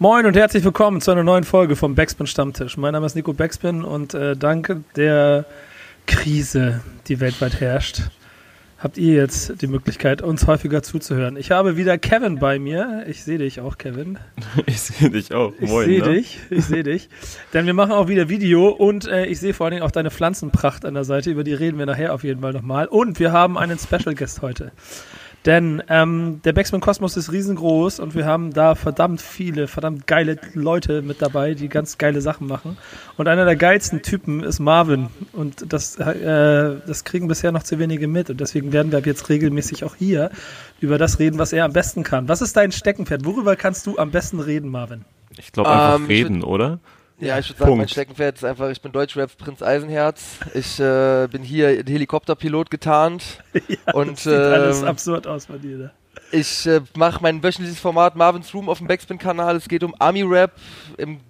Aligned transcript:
Moin 0.00 0.26
und 0.26 0.34
herzlich 0.34 0.64
willkommen 0.64 1.00
zu 1.00 1.12
einer 1.12 1.22
neuen 1.22 1.44
Folge 1.44 1.76
vom 1.76 1.94
Backspin 1.94 2.26
Stammtisch. 2.26 2.76
Mein 2.76 2.94
Name 2.94 3.06
ist 3.06 3.14
Nico 3.14 3.32
Backspin 3.32 3.84
und 3.84 4.12
äh, 4.12 4.36
danke 4.36 4.82
der 4.96 5.44
Krise, 6.08 6.80
die 7.06 7.20
weltweit 7.20 7.60
herrscht, 7.60 8.02
habt 8.76 8.98
ihr 8.98 9.14
jetzt 9.14 9.62
die 9.62 9.68
Möglichkeit, 9.68 10.20
uns 10.20 10.48
häufiger 10.48 10.82
zuzuhören. 10.82 11.36
Ich 11.36 11.52
habe 11.52 11.76
wieder 11.76 11.96
Kevin 11.96 12.40
bei 12.40 12.58
mir. 12.58 13.04
Ich 13.06 13.22
sehe 13.22 13.38
dich 13.38 13.60
auch, 13.60 13.78
Kevin. 13.78 14.18
Ich 14.66 14.80
sehe 14.80 15.10
dich 15.10 15.32
auch. 15.32 15.52
Ich 15.60 15.70
sehe 15.70 16.02
ne? 16.02 16.12
dich. 16.14 16.40
Ich 16.50 16.64
sehe 16.64 16.82
dich. 16.82 17.08
Denn 17.52 17.64
wir 17.64 17.74
machen 17.74 17.92
auch 17.92 18.08
wieder 18.08 18.28
Video 18.28 18.70
und 18.70 19.06
äh, 19.06 19.26
ich 19.26 19.38
sehe 19.38 19.54
vor 19.54 19.66
allen 19.66 19.74
Dingen 19.74 19.84
auch 19.84 19.92
deine 19.92 20.10
Pflanzenpracht 20.10 20.84
an 20.84 20.94
der 20.94 21.04
Seite. 21.04 21.30
Über 21.30 21.44
die 21.44 21.54
reden 21.54 21.78
wir 21.78 21.86
nachher 21.86 22.14
auf 22.14 22.24
jeden 22.24 22.40
Fall 22.40 22.52
nochmal. 22.52 22.86
Und 22.88 23.20
wir 23.20 23.30
haben 23.30 23.56
einen 23.56 23.78
Special 23.78 24.16
Guest 24.16 24.42
heute. 24.42 24.72
Denn 25.46 25.82
ähm, 25.88 26.40
der 26.44 26.54
Backspin 26.54 26.80
Kosmos 26.80 27.18
ist 27.18 27.30
riesengroß 27.30 28.00
und 28.00 28.14
wir 28.14 28.24
haben 28.24 28.54
da 28.54 28.74
verdammt 28.74 29.20
viele, 29.20 29.68
verdammt 29.68 30.06
geile 30.06 30.38
Leute 30.54 31.02
mit 31.02 31.20
dabei, 31.20 31.52
die 31.52 31.68
ganz 31.68 31.98
geile 31.98 32.22
Sachen 32.22 32.46
machen. 32.46 32.78
Und 33.18 33.28
einer 33.28 33.44
der 33.44 33.56
geilsten 33.56 34.00
Typen 34.00 34.42
ist 34.42 34.58
Marvin. 34.58 35.08
Und 35.32 35.70
das, 35.70 35.96
äh, 35.96 36.76
das 36.86 37.04
kriegen 37.04 37.28
bisher 37.28 37.52
noch 37.52 37.62
zu 37.62 37.78
wenige 37.78 38.08
mit. 38.08 38.30
Und 38.30 38.40
deswegen 38.40 38.72
werden 38.72 38.90
wir 38.90 38.98
ab 38.98 39.06
jetzt 39.06 39.28
regelmäßig 39.28 39.84
auch 39.84 39.96
hier 39.96 40.30
über 40.80 40.96
das 40.96 41.18
reden, 41.18 41.38
was 41.38 41.52
er 41.52 41.66
am 41.66 41.74
besten 41.74 42.04
kann. 42.04 42.26
Was 42.26 42.40
ist 42.40 42.56
dein 42.56 42.72
Steckenpferd? 42.72 43.26
Worüber 43.26 43.54
kannst 43.54 43.86
du 43.86 43.98
am 43.98 44.10
besten 44.10 44.40
reden, 44.40 44.70
Marvin? 44.70 45.04
Ich 45.36 45.52
glaube 45.52 45.70
einfach 45.70 45.96
ähm, 45.96 46.06
reden, 46.06 46.42
oder? 46.42 46.78
Ja, 47.20 47.38
ich 47.38 47.48
würde 47.48 47.58
sagen, 47.58 47.68
Punkt. 47.70 47.78
mein 47.78 47.88
Steckenpferd 47.88 48.36
ist 48.36 48.44
einfach, 48.44 48.70
ich 48.70 48.80
bin 48.80 48.90
Deutschraps 48.90 49.36
Prinz 49.36 49.62
Eisenherz. 49.62 50.38
Ich 50.52 50.80
äh, 50.80 51.28
bin 51.30 51.42
hier 51.42 51.68
Helikopterpilot 51.86 52.70
getarnt. 52.70 53.38
ja, 53.68 53.92
und 53.94 54.12
das 54.12 54.24
sieht 54.24 54.32
ähm, 54.32 54.52
alles 54.52 54.82
absurd 54.82 55.26
aus 55.26 55.46
bei 55.46 55.58
dir. 55.58 55.76
Ne? 55.76 55.90
Ich 56.30 56.66
äh, 56.66 56.80
mache 56.96 57.22
mein 57.22 57.42
wöchentliches 57.42 57.78
Format 57.78 58.16
Marvin's 58.16 58.52
Room 58.52 58.68
auf 58.68 58.78
dem 58.78 58.88
Backspin-Kanal. 58.88 59.54
Es 59.56 59.68
geht 59.68 59.84
um 59.84 59.94
Army-Rap. 59.98 60.52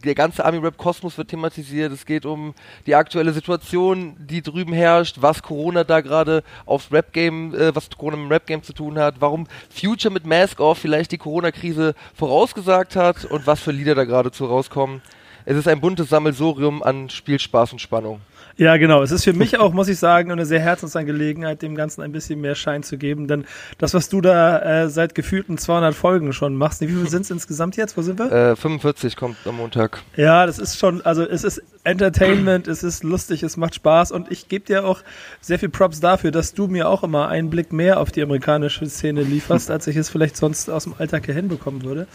Der 0.05 0.15
ganze 0.15 0.45
Army-Rap-Kosmos 0.45 1.19
wird 1.19 1.29
thematisiert. 1.29 1.93
Es 1.93 2.07
geht 2.07 2.25
um 2.25 2.55
die 2.87 2.95
aktuelle 2.95 3.33
Situation, 3.33 4.17
die 4.19 4.41
drüben 4.41 4.73
herrscht, 4.73 5.17
was 5.21 5.43
Corona 5.43 5.85
da 5.85 6.01
gerade 6.01 6.43
aufs 6.65 6.91
Rap-Game, 6.91 7.55
äh, 7.55 7.75
was 7.75 7.91
Corona 7.91 8.17
mit 8.17 8.27
dem 8.27 8.33
Rap-Game 8.33 8.63
zu 8.63 8.73
tun 8.73 8.99
hat, 8.99 9.17
warum 9.21 9.47
Future 9.69 10.13
mit 10.13 10.27
Mask 10.27 10.61
Off 10.61 10.79
vielleicht 10.79 11.13
die 11.13 11.19
Corona-Krise 11.19 11.95
vorausgesagt 12.15 12.97
hat 12.97 13.27
und 13.27 13.47
was 13.47 13.61
für 13.61 13.73
Lieder 13.73 13.95
da 13.95 14.05
gerade 14.05 14.31
zu 14.31 14.47
rauskommen. 14.47 15.03
Es 15.47 15.59
ist 15.59 15.69
ein 15.69 15.79
buntes 15.79 16.09
Sammelsurium 16.09 16.83
an 16.83 17.11
Spielspaß 17.11 17.73
und 17.73 17.79
Spannung. 17.79 18.23
Ja, 18.57 18.77
genau. 18.77 19.03
Es 19.03 19.11
ist 19.11 19.25
für 19.25 19.33
mich 19.33 19.59
auch, 19.59 19.73
muss 19.73 19.89
ich 19.89 19.99
sagen, 19.99 20.31
eine 20.31 20.47
sehr 20.47 20.61
Herzensangelegenheit, 20.61 21.61
dem 21.63 21.75
Ganzen 21.75 22.03
ein 22.03 22.13
bisschen 22.13 22.41
mehr 22.41 22.55
Schein 22.55 22.85
zu 22.85 22.99
geben. 22.99 23.27
Denn 23.27 23.45
das, 23.79 23.95
was 23.95 24.09
du 24.09 24.21
da 24.21 24.85
äh, 24.85 24.89
seit 24.89 25.15
gefühlten 25.15 25.59
200 25.59 25.95
Folgen 25.95 26.33
schon 26.33 26.55
machst, 26.55 26.81
wie 26.81 26.87
viele 26.87 27.07
sind 27.07 27.23
es 27.23 27.31
insgesamt 27.31 27.77
jetzt? 27.77 27.97
Wo 27.97 28.03
sind 28.03 28.19
wir? 28.19 28.31
Äh, 28.31 28.57
45 28.57 29.17
kommt 29.17 29.37
am 29.45 29.57
Montag. 29.57 30.03
Ja, 30.17 30.47
das 30.47 30.59
ist 30.59 30.79
schon, 30.79 31.03
also 31.03 31.25
es 31.25 31.43
ist 31.43 31.63
Entertainment, 31.83 32.69
es 32.69 32.83
ist 32.83 33.03
lustig, 33.03 33.43
es 33.43 33.57
macht 33.57 33.75
Spaß 33.75 34.13
und 34.13 34.31
ich 34.31 34.49
gebe 34.49 34.65
dir 34.65 34.87
auch 34.87 35.01
sehr 35.41 35.59
viel 35.59 35.69
Props 35.69 36.01
dafür, 36.01 36.31
dass 36.31 36.55
du 36.55 36.69
mir 36.69 36.89
auch 36.89 37.03
immer 37.03 37.29
einen 37.29 37.51
Blick 37.51 37.73
mehr 37.73 38.01
auf 38.01 38.13
die 38.13 38.23
amerikanische 38.23 38.89
Szene 38.89 39.23
lieferst, 39.23 39.71
als 39.71 39.87
ich 39.89 39.97
es 39.97 40.09
vielleicht 40.09 40.37
sonst 40.37 40.71
aus 40.71 40.85
dem 40.85 40.95
Alltag 40.97 41.27
hier 41.27 41.35
hinbekommen 41.35 41.85
würde. 41.85 42.07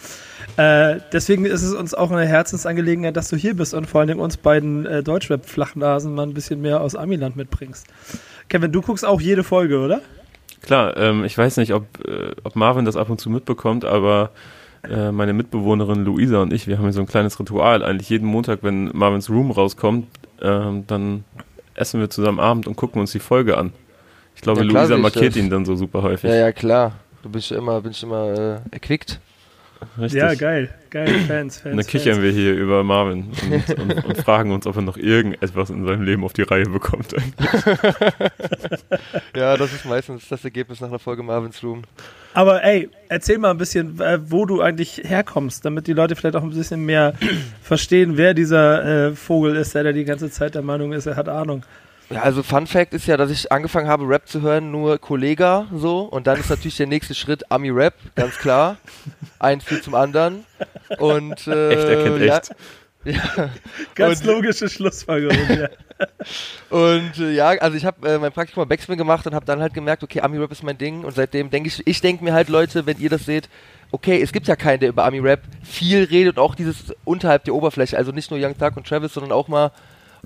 Äh, 0.58 1.00
deswegen 1.12 1.46
ist 1.46 1.64
es 1.64 1.74
uns 1.74 1.94
auch 1.94 2.12
eine 2.12 2.26
Herzensangelegenheit, 2.26 3.16
dass 3.16 3.30
du 3.30 3.36
hier 3.36 3.56
bist 3.56 3.74
und 3.74 3.86
vor 3.86 4.02
allem 4.02 4.20
uns 4.20 4.38
beiden 4.38 4.86
äh, 4.86 5.04
Deutschrap-Flachnasen 5.04 6.16
mal 6.16 6.29
ein 6.30 6.34
bisschen 6.34 6.62
mehr 6.62 6.82
aus 6.82 6.96
Amiland 6.96 7.36
mitbringst. 7.36 7.88
Kevin, 8.48 8.72
du 8.72 8.82
guckst 8.82 9.06
auch 9.06 9.22
jede 9.22 9.44
Folge, 9.44 9.80
oder? 9.80 10.02
Klar, 10.62 10.98
ähm, 10.98 11.24
ich 11.24 11.38
weiß 11.38 11.58
nicht, 11.58 11.74
ob, 11.74 11.86
äh, 12.06 12.32
ob 12.44 12.56
Marvin 12.56 12.86
das 12.86 12.98
ab 12.98 13.10
und 13.10 13.20
zu 13.20 13.30
mitbekommt, 13.30 13.86
aber 13.86 14.32
äh, 14.84 15.12
meine 15.12 15.34
Mitbewohnerin 15.34 16.04
Luisa 16.06 16.42
und 16.42 16.54
ich, 16.54 16.68
wir 16.68 16.78
haben 16.78 16.86
hier 16.86 16.94
so 16.94 17.02
ein 17.02 17.08
kleines 17.08 17.40
Ritual. 17.40 17.84
Eigentlich 17.84 18.10
jeden 18.10 18.28
Montag, 18.28 18.60
wenn 18.62 18.86
Marvins 18.96 19.30
Room 19.30 19.52
rauskommt, 19.52 20.08
ähm, 20.42 20.86
dann 20.88 21.24
essen 21.76 22.00
wir 22.00 22.10
zusammen 22.10 22.40
Abend 22.40 22.68
und 22.68 22.76
gucken 22.76 23.02
uns 23.02 23.12
die 23.12 23.20
Folge 23.20 23.58
an. 23.58 23.74
Ich 24.36 24.42
glaube, 24.42 24.62
ja, 24.62 24.68
Luisa 24.68 24.98
markiert 24.98 25.36
ihn 25.36 25.50
dann 25.50 25.66
so 25.66 25.76
super 25.76 26.02
häufig. 26.02 26.30
Ja, 26.30 26.36
ja, 26.36 26.52
klar. 26.52 26.94
Du 27.24 27.30
bist 27.30 27.52
immer, 27.52 27.82
bin 27.82 27.92
ich 27.92 28.02
immer 28.04 28.32
äh, 28.32 28.60
erquickt. 28.72 29.20
Richtig. 29.98 30.20
Ja, 30.20 30.34
geil. 30.34 30.70
Geil, 30.90 31.08
Fans, 31.28 31.58
Fans. 31.60 31.72
Und 31.72 31.78
dann 31.78 31.86
kichern 31.86 32.16
Fans. 32.16 32.24
wir 32.24 32.32
hier 32.32 32.54
über 32.54 32.84
Marvin 32.84 33.32
und, 33.52 33.80
und, 33.80 34.06
und, 34.06 34.18
fragen 34.18 34.52
uns, 34.52 34.66
ob 34.68 34.76
er 34.76 34.82
noch 34.82 34.98
irgendetwas 34.98 35.70
in 35.70 35.86
seinem 35.86 36.02
Leben 36.02 36.24
auf 36.24 36.34
die 36.34 36.42
Reihe 36.42 36.66
bekommt. 36.66 37.14
ja, 39.36 39.56
das 39.56 39.74
ist 39.74 39.86
meistens 39.86 40.28
das 40.28 40.44
Ergebnis 40.44 40.82
nach 40.82 40.90
einer 40.90 41.00
Folge 41.00 41.24
Marvin's 41.24 41.64
Room. 41.64 41.84
Aber 42.34 42.64
ey, 42.64 42.90
erzähl 43.08 43.38
mal 43.38 43.52
ein 43.52 43.58
bisschen, 43.58 44.00
äh, 44.02 44.20
wo 44.30 44.46
du 44.46 44.62
eigentlich 44.62 45.02
herkommst, 45.04 45.64
damit 45.64 45.88
die 45.88 45.94
Leute 45.94 46.16
vielleicht 46.16 46.36
auch 46.36 46.44
ein 46.44 46.50
bisschen 46.50 46.86
mehr 46.86 47.14
verstehen, 47.62 48.18
wer 48.18 48.34
dieser 48.34 49.10
äh, 49.10 49.16
Vogel 49.16 49.56
ist, 49.56 49.76
der 49.76 49.84
da 49.84 49.92
die 49.92 50.06
ganze 50.06 50.30
Zeit 50.30 50.56
der 50.56 50.62
Meinung 50.62 50.94
ist, 50.94 51.06
er 51.06 51.16
hat 51.16 51.30
Ahnung. 51.30 51.64
Ja, 52.10 52.24
also 52.24 52.42
Fun 52.42 52.66
Fact 52.66 52.94
ist 52.94 53.06
ja, 53.06 53.18
dass 53.18 53.30
ich 53.30 53.52
angefangen 53.52 53.88
habe, 53.88 54.08
Rap 54.08 54.28
zu 54.28 54.42
hören, 54.42 54.72
nur 54.72 54.98
Kollega 54.98 55.68
so. 55.74 56.00
Und 56.02 56.26
dann 56.26 56.40
ist 56.40 56.50
natürlich 56.50 56.78
der 56.78 56.88
nächste 56.88 57.14
Schritt 57.14 57.52
Ami 57.52 57.70
Rap, 57.70 57.94
ganz 58.16 58.38
klar. 58.38 58.78
Eins 59.38 59.64
führt 59.64 59.84
zum 59.84 59.94
anderen. 59.94 60.44
Und 60.98 61.46
äh, 61.48 61.70
echt 61.70 61.88
erkennt 61.88 62.22
ja, 62.22 62.38
echt. 62.38 62.56
Ja. 63.06 63.50
Ganz 63.96 64.20
und, 64.20 64.28
logische 64.28 64.68
Schlussfolgerung, 64.68 65.38
ja. 65.58 65.70
und 66.70 67.18
äh, 67.18 67.32
ja, 67.32 67.48
also 67.48 67.78
ich 67.78 67.86
habe 67.86 68.06
äh, 68.06 68.18
mein 68.18 68.34
Praktikum 68.34 68.64
bei 68.64 68.76
Backspin 68.76 68.98
gemacht 68.98 69.26
und 69.26 69.34
habe 69.34 69.46
dann 69.46 69.62
halt 69.62 69.74
gemerkt, 69.74 70.04
okay, 70.04 70.20
Ami 70.20 70.38
Rap 70.38 70.52
ist 70.52 70.64
mein 70.64 70.78
Ding. 70.78 71.06
Und 71.06 71.16
seitdem 71.16 71.50
denke 71.50 71.70
ich, 71.70 71.88
ich 71.88 72.02
denke 72.02 72.26
mir 72.26 72.34
halt, 72.34 72.50
Leute, 72.50 72.86
wenn 72.86 73.00
ihr 73.00 73.10
das 73.10 73.26
seht, 73.26 73.48
okay, 73.92 74.22
es 74.22 74.34
gibt 74.34 74.48
ja 74.48 74.58
keinen, 74.58 74.82
der 74.82 74.90
über 74.90 75.06
Ami 75.06 75.20
Rap 75.20 75.44
viel 75.64 76.04
redet 76.04 76.38
und 76.38 76.44
auch 76.44 76.56
dieses 76.56 76.94
unterhalb 77.06 77.46
der 77.46 77.56
Oberfläche, 77.56 77.98
also 77.98 78.12
nicht 78.12 78.32
nur 78.32 78.40
Young 78.42 78.58
Thug 78.58 78.76
und 78.76 78.86
Travis, 78.86 79.14
sondern 79.14 79.32
auch 79.32 79.48
mal 79.48 79.72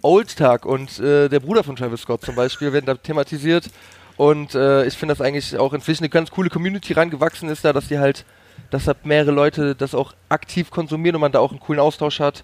Old 0.04 0.36
Tag 0.38 0.66
und 0.66 1.00
äh, 1.00 1.30
der 1.30 1.40
Bruder 1.40 1.64
von 1.64 1.76
Travis 1.76 2.02
Scott 2.02 2.22
zum 2.24 2.36
Beispiel 2.36 2.74
werden 2.74 2.86
da 2.86 2.94
thematisiert. 2.96 3.70
Und 4.18 4.54
äh, 4.54 4.86
ich 4.86 4.96
finde 4.96 5.16
das 5.16 5.22
eigentlich 5.26 5.58
auch 5.58 5.74
inzwischen 5.74 6.04
eine 6.04 6.10
ganz 6.10 6.30
coole 6.30 6.50
Community 6.50 6.94
rangewachsen 6.94 7.50
ist 7.50 7.66
da, 7.66 7.74
dass 7.74 7.88
die 7.88 7.98
halt, 7.98 8.26
dass 8.70 8.86
da 8.86 8.94
mehrere 9.04 9.32
Leute 9.32 9.76
das 9.76 9.96
auch 9.96 10.14
aktiv 10.30 10.70
konsumieren 10.70 11.16
und 11.16 11.22
man 11.22 11.32
da 11.32 11.40
auch 11.40 11.52
einen 11.52 11.60
coolen 11.60 11.80
Austausch 11.80 12.20
hat. 12.20 12.44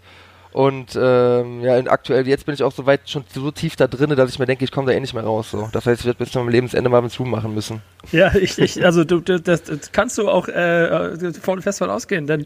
Und 0.51 0.97
ähm, 0.99 1.61
ja, 1.61 1.77
aktuell, 1.91 2.27
jetzt 2.27 2.45
bin 2.47 2.55
ich 2.55 2.63
auch 2.63 2.71
so 2.71 2.87
weit 2.87 3.07
schon 3.07 3.23
so 3.33 3.51
tief 3.51 3.75
da 3.75 3.87
drin, 3.87 4.09
dass 4.15 4.31
ich 4.31 4.39
mir 4.39 4.47
denke, 4.47 4.63
ich 4.63 4.71
komme 4.71 4.87
da 4.87 4.93
eh 4.93 4.99
nicht 4.99 5.13
mehr 5.13 5.23
raus. 5.23 5.51
So. 5.51 5.69
Das 5.71 5.85
heißt, 5.85 6.01
ich 6.01 6.05
werde 6.07 6.17
bis 6.17 6.31
zum 6.31 6.49
Lebensende 6.49 6.89
mal 6.89 7.03
mit 7.03 7.11
Zoom 7.11 7.29
machen 7.29 7.53
müssen. 7.53 7.81
Ja, 8.11 8.33
ich, 8.33 8.57
ich 8.57 8.83
also 8.83 9.03
du, 9.03 9.19
das, 9.19 9.63
das 9.63 9.91
kannst 9.91 10.17
du 10.17 10.27
auch 10.27 10.47
äh, 10.47 11.31
fest 11.61 11.77
von 11.77 11.89
ausgehen, 11.89 12.25
denn 12.25 12.45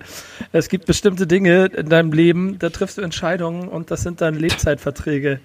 es 0.52 0.68
gibt 0.68 0.86
bestimmte 0.86 1.28
Dinge 1.28 1.68
in 1.68 1.88
deinem 1.88 2.12
Leben, 2.12 2.60
da 2.60 2.70
triffst 2.70 2.98
du 2.98 3.02
Entscheidungen 3.02 3.70
und 3.70 3.90
das 3.90 4.02
sind 4.02 4.20
dann 4.20 4.36
Lebzeitverträge, 4.36 5.40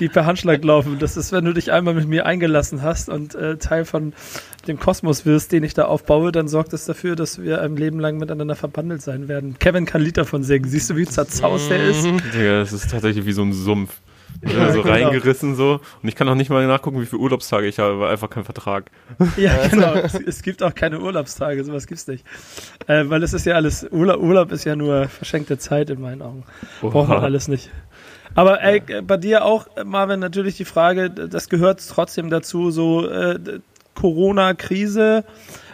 die 0.00 0.08
per 0.08 0.26
Handschlag 0.26 0.64
laufen. 0.64 0.98
Das 0.98 1.16
ist, 1.16 1.30
wenn 1.30 1.44
du 1.44 1.52
dich 1.52 1.70
einmal 1.70 1.94
mit 1.94 2.08
mir 2.08 2.26
eingelassen 2.26 2.82
hast 2.82 3.08
und 3.08 3.36
äh, 3.36 3.56
Teil 3.58 3.84
von 3.84 4.14
dem 4.62 4.78
Kosmos 4.78 5.26
wirst, 5.26 5.52
den 5.52 5.64
ich 5.64 5.74
da 5.74 5.84
aufbaue, 5.84 6.32
dann 6.32 6.48
sorgt 6.48 6.72
es 6.72 6.84
dafür, 6.84 7.16
dass 7.16 7.40
wir 7.40 7.62
ein 7.62 7.76
Leben 7.76 8.00
lang 8.00 8.18
miteinander 8.18 8.56
verbandelt 8.56 9.02
sein 9.02 9.28
werden. 9.28 9.58
Kevin 9.58 9.86
kann 9.86 10.00
ein 10.00 10.04
Lied 10.04 10.16
davon 10.16 10.42
singen. 10.42 10.68
Siehst 10.68 10.90
du, 10.90 10.96
wie 10.96 11.06
zerzaust 11.06 11.70
der 11.70 11.82
ist? 11.84 12.06
Ja, 12.34 12.60
das 12.60 12.72
ist 12.72 12.90
tatsächlich 12.90 13.26
wie 13.26 13.32
so 13.32 13.42
ein 13.42 13.52
Sumpf. 13.52 14.00
Ja, 14.42 14.72
so 14.72 14.82
genau. 14.82 14.94
reingerissen 14.94 15.54
so. 15.54 15.80
Und 16.02 16.08
ich 16.08 16.14
kann 16.14 16.28
auch 16.28 16.34
nicht 16.34 16.50
mal 16.50 16.66
nachgucken, 16.66 17.00
wie 17.00 17.06
viele 17.06 17.20
Urlaubstage 17.20 17.66
ich 17.66 17.78
habe, 17.78 18.00
weil 18.00 18.10
einfach 18.10 18.30
kein 18.30 18.44
Vertrag. 18.44 18.90
Ja, 19.36 19.66
genau. 19.68 19.94
es, 19.94 20.14
es, 20.14 20.42
gibt 20.42 20.62
auch 20.62 20.74
keine 20.74 21.00
Urlaubstage, 21.00 21.62
sowas 21.64 21.86
gibt's 21.86 22.06
nicht. 22.06 22.24
Äh, 22.86 23.04
weil 23.08 23.22
es 23.22 23.32
ist 23.32 23.44
ja 23.44 23.54
alles, 23.54 23.86
Urlaub, 23.90 24.20
Urlaub 24.20 24.52
ist 24.52 24.64
ja 24.64 24.76
nur 24.76 25.08
verschenkte 25.08 25.58
Zeit 25.58 25.90
in 25.90 26.00
meinen 26.00 26.22
Augen. 26.22 26.44
Oha. 26.80 26.90
Braucht 26.90 27.08
man 27.08 27.18
alles 27.18 27.48
nicht. 27.48 27.70
Aber 28.34 28.62
ey, 28.62 28.80
bei 29.02 29.16
dir 29.16 29.44
auch, 29.44 29.66
Marvin, 29.84 30.20
natürlich 30.20 30.56
die 30.56 30.64
Frage, 30.64 31.10
das 31.10 31.48
gehört 31.48 31.86
trotzdem 31.86 32.30
dazu, 32.30 32.70
so 32.70 33.08
äh, 33.08 33.38
Corona-Krise 34.00 35.24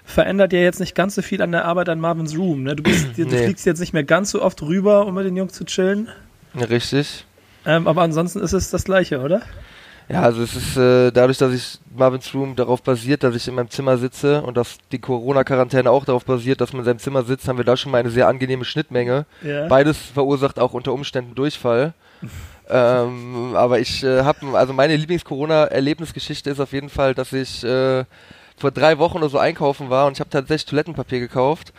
verändert 0.04 0.52
ja 0.52 0.58
jetzt 0.58 0.80
nicht 0.80 0.94
ganz 0.94 1.14
so 1.14 1.22
viel 1.22 1.42
an 1.42 1.52
der 1.52 1.64
Arbeit 1.64 1.88
an 1.88 2.00
Marvin's 2.00 2.36
Room. 2.36 2.64
Ne? 2.64 2.74
Du, 2.74 2.82
bist, 2.82 3.06
du 3.16 3.24
nee. 3.24 3.44
fliegst 3.44 3.66
jetzt 3.66 3.78
nicht 3.78 3.92
mehr 3.92 4.04
ganz 4.04 4.30
so 4.30 4.42
oft 4.42 4.62
rüber, 4.62 5.06
um 5.06 5.14
mit 5.14 5.26
den 5.26 5.36
Jungs 5.36 5.52
zu 5.52 5.64
chillen. 5.64 6.08
Richtig. 6.54 7.24
Ähm, 7.64 7.86
aber 7.86 8.02
ansonsten 8.02 8.40
ist 8.40 8.52
es 8.52 8.70
das 8.70 8.84
Gleiche, 8.84 9.20
oder? 9.20 9.42
Ja, 10.08 10.22
also 10.22 10.42
es 10.42 10.54
ist 10.54 10.76
äh, 10.76 11.10
dadurch, 11.10 11.38
dass 11.38 11.52
ich 11.52 11.78
Marvin's 11.96 12.32
Room 12.34 12.54
darauf 12.54 12.82
basiert, 12.82 13.22
dass 13.22 13.34
ich 13.34 13.46
in 13.48 13.54
meinem 13.54 13.70
Zimmer 13.70 13.98
sitze 13.98 14.42
und 14.42 14.56
dass 14.56 14.78
die 14.92 15.00
Corona-Quarantäne 15.00 15.90
auch 15.90 16.04
darauf 16.04 16.24
basiert, 16.24 16.60
dass 16.60 16.72
man 16.72 16.80
in 16.80 16.86
seinem 16.86 16.98
Zimmer 16.98 17.24
sitzt, 17.24 17.48
haben 17.48 17.58
wir 17.58 17.64
da 17.64 17.76
schon 17.76 17.90
mal 17.90 17.98
eine 17.98 18.10
sehr 18.10 18.28
angenehme 18.28 18.64
Schnittmenge. 18.64 19.26
Ja. 19.42 19.66
Beides 19.66 19.98
verursacht 19.98 20.58
auch 20.60 20.74
unter 20.74 20.92
Umständen 20.92 21.34
Durchfall. 21.34 21.94
ähm, 22.68 23.54
aber 23.54 23.78
ich 23.78 24.02
äh, 24.02 24.22
habe, 24.22 24.58
also 24.58 24.72
meine 24.72 24.96
Lieblings-Corona-Erlebnisgeschichte 24.96 26.50
ist 26.50 26.60
auf 26.60 26.72
jeden 26.72 26.88
Fall, 26.88 27.14
dass 27.14 27.32
ich 27.32 27.62
äh, 27.64 28.04
vor 28.56 28.70
drei 28.70 28.98
Wochen 28.98 29.18
oder 29.18 29.28
so 29.28 29.38
einkaufen 29.38 29.90
war 29.90 30.06
und 30.06 30.14
ich 30.14 30.20
habe 30.20 30.30
tatsächlich 30.30 30.66
Toilettenpapier 30.66 31.20
gekauft. 31.20 31.72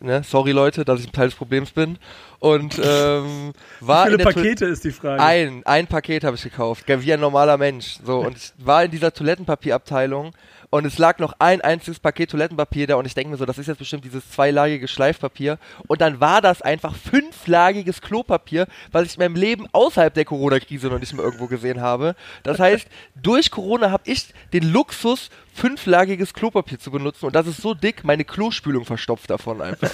Ne? 0.00 0.22
Sorry 0.24 0.52
Leute, 0.52 0.84
dass 0.84 1.00
ich 1.00 1.06
ein 1.06 1.12
Teil 1.12 1.28
des 1.28 1.36
Problems 1.36 1.70
bin. 1.70 1.98
Und 2.38 2.78
ähm, 2.82 3.52
war 3.80 4.06
Wie 4.06 4.10
viele 4.10 4.24
Pakete 4.24 4.66
ist 4.66 4.84
die 4.84 4.90
Frage? 4.90 5.22
Ein, 5.22 5.62
ein 5.64 5.86
Paket 5.86 6.24
habe 6.24 6.36
ich 6.36 6.42
gekauft, 6.42 6.84
wie 6.86 7.12
ein 7.12 7.20
normaler 7.20 7.56
Mensch. 7.56 7.98
So 8.04 8.20
und 8.20 8.36
ich 8.36 8.52
war 8.58 8.84
in 8.84 8.90
dieser 8.90 9.12
Toilettenpapierabteilung 9.12 10.32
und 10.70 10.86
es 10.86 10.98
lag 10.98 11.18
noch 11.18 11.34
ein 11.38 11.60
einziges 11.60 12.00
Paket 12.00 12.30
Toilettenpapier 12.30 12.86
da 12.86 12.96
und 12.96 13.06
ich 13.06 13.14
denke 13.14 13.30
mir 13.30 13.36
so, 13.36 13.44
das 13.44 13.58
ist 13.58 13.66
jetzt 13.66 13.78
bestimmt 13.78 14.04
dieses 14.04 14.30
zweilagige 14.30 14.88
Schleifpapier 14.88 15.58
und 15.86 16.00
dann 16.00 16.20
war 16.20 16.40
das 16.40 16.62
einfach 16.62 16.94
fünflagiges 16.94 18.00
Klopapier, 18.00 18.66
was 18.92 19.04
ich 19.06 19.14
in 19.14 19.20
meinem 19.20 19.36
Leben 19.36 19.66
außerhalb 19.72 20.12
der 20.12 20.24
Corona-Krise 20.24 20.88
noch 20.88 20.98
nicht 20.98 21.12
mehr 21.14 21.24
irgendwo 21.24 21.46
gesehen 21.46 21.80
habe. 21.80 22.16
Das 22.42 22.58
heißt, 22.58 22.86
durch 23.14 23.50
Corona 23.50 23.90
habe 23.90 24.02
ich 24.06 24.32
den 24.52 24.70
Luxus, 24.72 25.30
fünflagiges 25.56 26.34
Klopapier 26.34 26.78
zu 26.78 26.90
benutzen 26.90 27.26
und 27.26 27.34
das 27.34 27.46
ist 27.46 27.62
so 27.62 27.72
dick, 27.72 28.04
meine 28.04 28.24
Klospülung 28.24 28.84
verstopft 28.84 29.30
davon 29.30 29.62
einfach. 29.62 29.90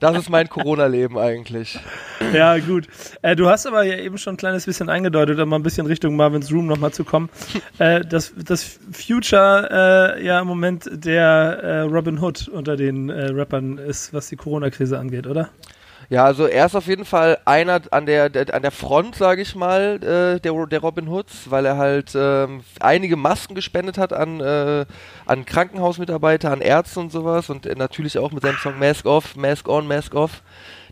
das 0.00 0.18
ist 0.18 0.30
mein 0.30 0.48
Corona-Leben 0.48 1.18
eigentlich. 1.18 1.78
Ja, 2.32 2.58
gut. 2.58 2.86
Äh, 3.22 3.34
du 3.34 3.48
hast 3.48 3.66
aber 3.66 3.82
ja 3.82 3.98
eben 3.98 4.18
schon 4.18 4.34
ein 4.34 4.36
kleines 4.36 4.66
bisschen 4.66 4.88
eingedeutet, 4.88 5.40
um 5.40 5.48
mal 5.48 5.56
ein 5.56 5.64
bisschen 5.64 5.86
Richtung 5.86 6.14
Marvin's 6.14 6.52
Room 6.52 6.66
nochmal 6.66 6.92
zu 6.92 7.04
kommen. 7.04 7.28
Äh, 7.78 8.06
dass 8.06 8.32
das 8.34 8.78
Future 8.90 10.14
äh, 10.16 10.24
ja 10.24 10.40
im 10.40 10.46
Moment 10.46 10.88
der 10.90 11.24
äh, 11.62 11.80
Robin 11.80 12.18
Hood 12.18 12.48
unter 12.48 12.76
den 12.76 13.10
äh, 13.10 13.26
Rappern 13.32 13.76
ist, 13.76 14.14
was 14.14 14.28
die 14.28 14.36
Corona-Krise 14.36 14.98
angeht, 14.98 15.26
oder? 15.26 15.50
Ja, 16.08 16.24
also 16.24 16.46
er 16.46 16.66
ist 16.66 16.76
auf 16.76 16.86
jeden 16.86 17.04
Fall 17.04 17.38
einer 17.44 17.80
an 17.90 18.06
der, 18.06 18.28
der 18.28 18.54
an 18.54 18.62
der 18.62 18.70
Front, 18.70 19.16
sage 19.16 19.42
ich 19.42 19.56
mal, 19.56 19.96
äh, 19.96 20.40
der, 20.40 20.66
der 20.66 20.80
Robin 20.80 21.10
Hoods, 21.10 21.50
weil 21.50 21.66
er 21.66 21.76
halt 21.76 22.12
ähm, 22.14 22.62
einige 22.78 23.16
Masken 23.16 23.56
gespendet 23.56 23.98
hat 23.98 24.12
an, 24.12 24.40
äh, 24.40 24.86
an 25.26 25.44
Krankenhausmitarbeiter, 25.44 26.52
an 26.52 26.60
Ärzte 26.60 27.00
und 27.00 27.10
sowas 27.10 27.50
und 27.50 27.64
natürlich 27.76 28.18
auch 28.18 28.30
mit 28.30 28.44
seinem 28.44 28.58
Song 28.58 28.78
Mask 28.78 29.04
Off, 29.04 29.34
Mask 29.34 29.68
On, 29.68 29.88
Mask 29.88 30.14
Off. 30.14 30.42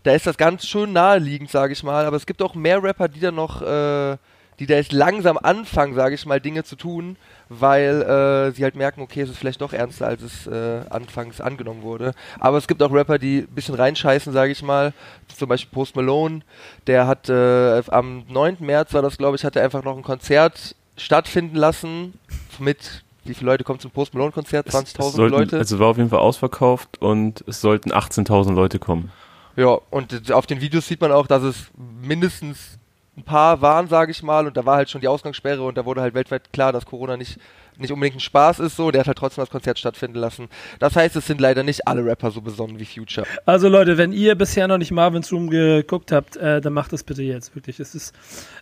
Da 0.03 0.11
ist 0.11 0.27
das 0.27 0.37
ganz 0.37 0.67
schön 0.67 0.91
naheliegend, 0.91 1.49
sage 1.49 1.71
ich 1.71 1.81
mal, 1.81 2.05
aber 2.05 2.17
es 2.17 2.25
gibt 2.25 2.41
auch 2.41 2.53
mehr 2.53 2.83
Rapper, 2.83 3.07
die 3.07 3.21
da 3.21 3.31
noch, 3.31 3.61
äh, 3.61 4.17
die 4.59 4.65
da 4.65 4.75
jetzt 4.75 4.91
langsam 4.91 5.37
anfangen, 5.37 5.95
sage 5.95 6.15
ich 6.15 6.25
mal, 6.25 6.41
Dinge 6.41 6.65
zu 6.65 6.75
tun 6.75 7.15
weil 7.49 8.01
äh, 8.01 8.51
sie 8.51 8.63
halt 8.63 8.75
merken, 8.75 9.01
okay, 9.01 9.21
es 9.21 9.29
ist 9.29 9.37
vielleicht 9.37 9.61
doch 9.61 9.73
ernster, 9.73 10.07
als 10.07 10.21
es 10.21 10.47
äh, 10.47 10.81
anfangs 10.89 11.41
angenommen 11.41 11.81
wurde. 11.83 12.13
Aber 12.39 12.57
es 12.57 12.67
gibt 12.67 12.81
auch 12.81 12.91
Rapper, 12.91 13.17
die 13.17 13.39
ein 13.39 13.55
bisschen 13.55 13.75
reinscheißen, 13.75 14.33
sage 14.33 14.51
ich 14.51 14.63
mal. 14.63 14.93
Zum 15.35 15.49
Beispiel 15.49 15.73
Post 15.73 15.95
Malone, 15.95 16.41
der 16.87 17.07
hat 17.07 17.29
äh, 17.29 17.83
am 17.89 18.23
9. 18.27 18.57
März 18.59 18.93
war 18.93 19.01
das, 19.01 19.17
glaube 19.17 19.35
ich, 19.35 19.43
hat 19.43 19.55
er 19.55 19.63
einfach 19.63 19.83
noch 19.83 19.95
ein 19.95 20.03
Konzert 20.03 20.75
stattfinden 20.97 21.57
lassen 21.57 22.13
mit 22.59 23.03
wie 23.25 23.33
viele 23.33 23.51
Leute 23.51 23.63
kommen 23.63 23.79
zum 23.79 23.91
Post 23.91 24.13
Malone 24.13 24.31
Konzert? 24.31 24.69
20.000 24.69 25.27
Leute? 25.27 25.57
Also 25.57 25.79
war 25.79 25.87
auf 25.87 25.97
jeden 25.97 26.09
Fall 26.09 26.19
ausverkauft 26.19 27.01
und 27.01 27.43
es 27.47 27.59
sollten 27.59 27.91
18.000 27.91 28.53
Leute 28.53 28.77
kommen. 28.77 29.11
Ja, 29.55 29.79
und 29.89 30.31
auf 30.31 30.45
den 30.45 30.61
Videos 30.61 30.87
sieht 30.87 31.01
man 31.01 31.11
auch, 31.11 31.27
dass 31.27 31.41
es 31.41 31.71
mindestens 32.01 32.77
ein 33.17 33.23
paar 33.23 33.61
waren, 33.61 33.87
sage 33.87 34.11
ich 34.11 34.23
mal, 34.23 34.47
und 34.47 34.57
da 34.57 34.65
war 34.65 34.75
halt 34.75 34.89
schon 34.89 35.01
die 35.01 35.07
Ausgangssperre 35.07 35.63
und 35.63 35.77
da 35.77 35.85
wurde 35.85 36.01
halt 36.01 36.13
weltweit 36.13 36.51
klar, 36.51 36.73
dass 36.73 36.85
Corona 36.85 37.17
nicht 37.17 37.39
nicht 37.79 37.91
unbedingt 37.91 38.17
ein 38.17 38.19
Spaß 38.21 38.59
ist, 38.59 38.75
so, 38.75 38.91
der 38.91 39.01
hat 39.01 39.07
halt 39.07 39.17
trotzdem 39.17 39.41
das 39.43 39.49
Konzert 39.49 39.79
stattfinden 39.79 40.17
lassen. 40.17 40.47
Das 40.79 40.95
heißt, 40.95 41.15
es 41.15 41.25
sind 41.27 41.41
leider 41.41 41.63
nicht 41.63 41.87
alle 41.87 42.05
Rapper 42.05 42.31
so 42.31 42.41
besonnen 42.41 42.79
wie 42.79 42.85
Future. 42.85 43.25
Also 43.45 43.67
Leute, 43.69 43.97
wenn 43.97 44.11
ihr 44.11 44.35
bisher 44.35 44.67
noch 44.67 44.77
nicht 44.77 44.91
Marvin's 44.91 45.31
Room 45.31 45.49
geguckt 45.49 46.11
habt, 46.11 46.37
äh, 46.37 46.61
dann 46.61 46.73
macht 46.73 46.93
das 46.93 47.03
bitte 47.03 47.23
jetzt, 47.23 47.55
wirklich. 47.55 47.79
Es 47.79 47.95
ist 47.95 48.13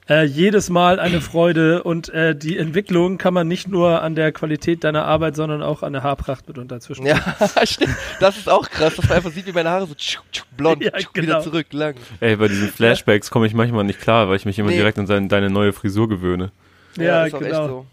äh, 0.10 0.24
jedes 0.26 0.70
Mal 0.70 1.00
eine 1.00 1.22
Freude 1.22 1.84
und 1.84 2.10
äh, 2.10 2.36
die 2.36 2.58
Entwicklung 2.58 3.18
kann 3.18 3.34
man 3.34 3.48
nicht 3.48 3.68
nur 3.68 4.02
an 4.02 4.16
der 4.16 4.32
Qualität 4.32 4.84
deiner 4.84 5.06
Arbeit, 5.06 5.36
sondern 5.36 5.62
auch 5.62 5.84
an 5.84 5.94
der 5.94 6.04
Haarpracht 6.04 6.48
mitunter 6.48 6.80
zwischen. 6.80 7.06
Ja, 7.06 7.20
stimmt. 7.64 7.96
Das 8.20 8.38
ist 8.38 8.50
auch 8.50 8.70
krass, 8.70 8.96
dass 8.96 9.08
man 9.08 9.18
einfach 9.18 9.32
sieht, 9.32 9.46
wie 9.48 9.52
meine 9.52 9.70
Haare 9.70 9.88
so 9.88 9.94
tschuk, 9.96 10.24
tschuk, 10.32 10.48
blond, 10.58 10.84
Ja, 10.84 10.92
tschuk, 10.92 11.14
genau. 11.14 11.28
wieder 11.28 11.42
zurück, 11.42 11.68
lang. 11.72 11.96
Ey, 12.20 12.36
bei 12.36 12.48
diesen 12.48 12.70
Flashbacks 12.70 13.30
komme 13.32 13.46
ich 13.48 13.54
manchmal 13.54 13.84
nicht 13.84 14.02
klar, 14.02 14.28
weil 14.30 14.36
ich 14.38 14.46
mich 14.46 14.60
immer 14.60 14.70
Nee. 14.70 14.78
direkt 14.78 14.98
an 15.00 15.08
seine, 15.08 15.28
deine 15.28 15.50
neue 15.50 15.74
Frisur 15.74 16.10
gewöhne. 16.10 16.52
Ja, 16.98 17.26
ist 17.26 17.34
auch 17.36 17.40
genau. 17.40 17.50
echt 17.64 17.70
so. 17.70 17.86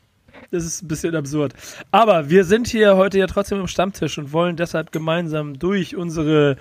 Das 0.50 0.64
ist 0.64 0.82
ein 0.82 0.88
bisschen 0.88 1.14
absurd. 1.14 1.54
Aber 1.90 2.31
wir 2.31 2.44
sind 2.44 2.66
hier 2.69 2.96
heute 2.96 3.19
ja 3.19 3.26
trotzdem 3.26 3.60
im 3.60 3.66
Stammtisch 3.66 4.19
und 4.19 4.32
wollen 4.32 4.56
deshalb 4.56 4.92
gemeinsam 4.92 5.58
durch 5.58 5.96
unsere 5.96 6.56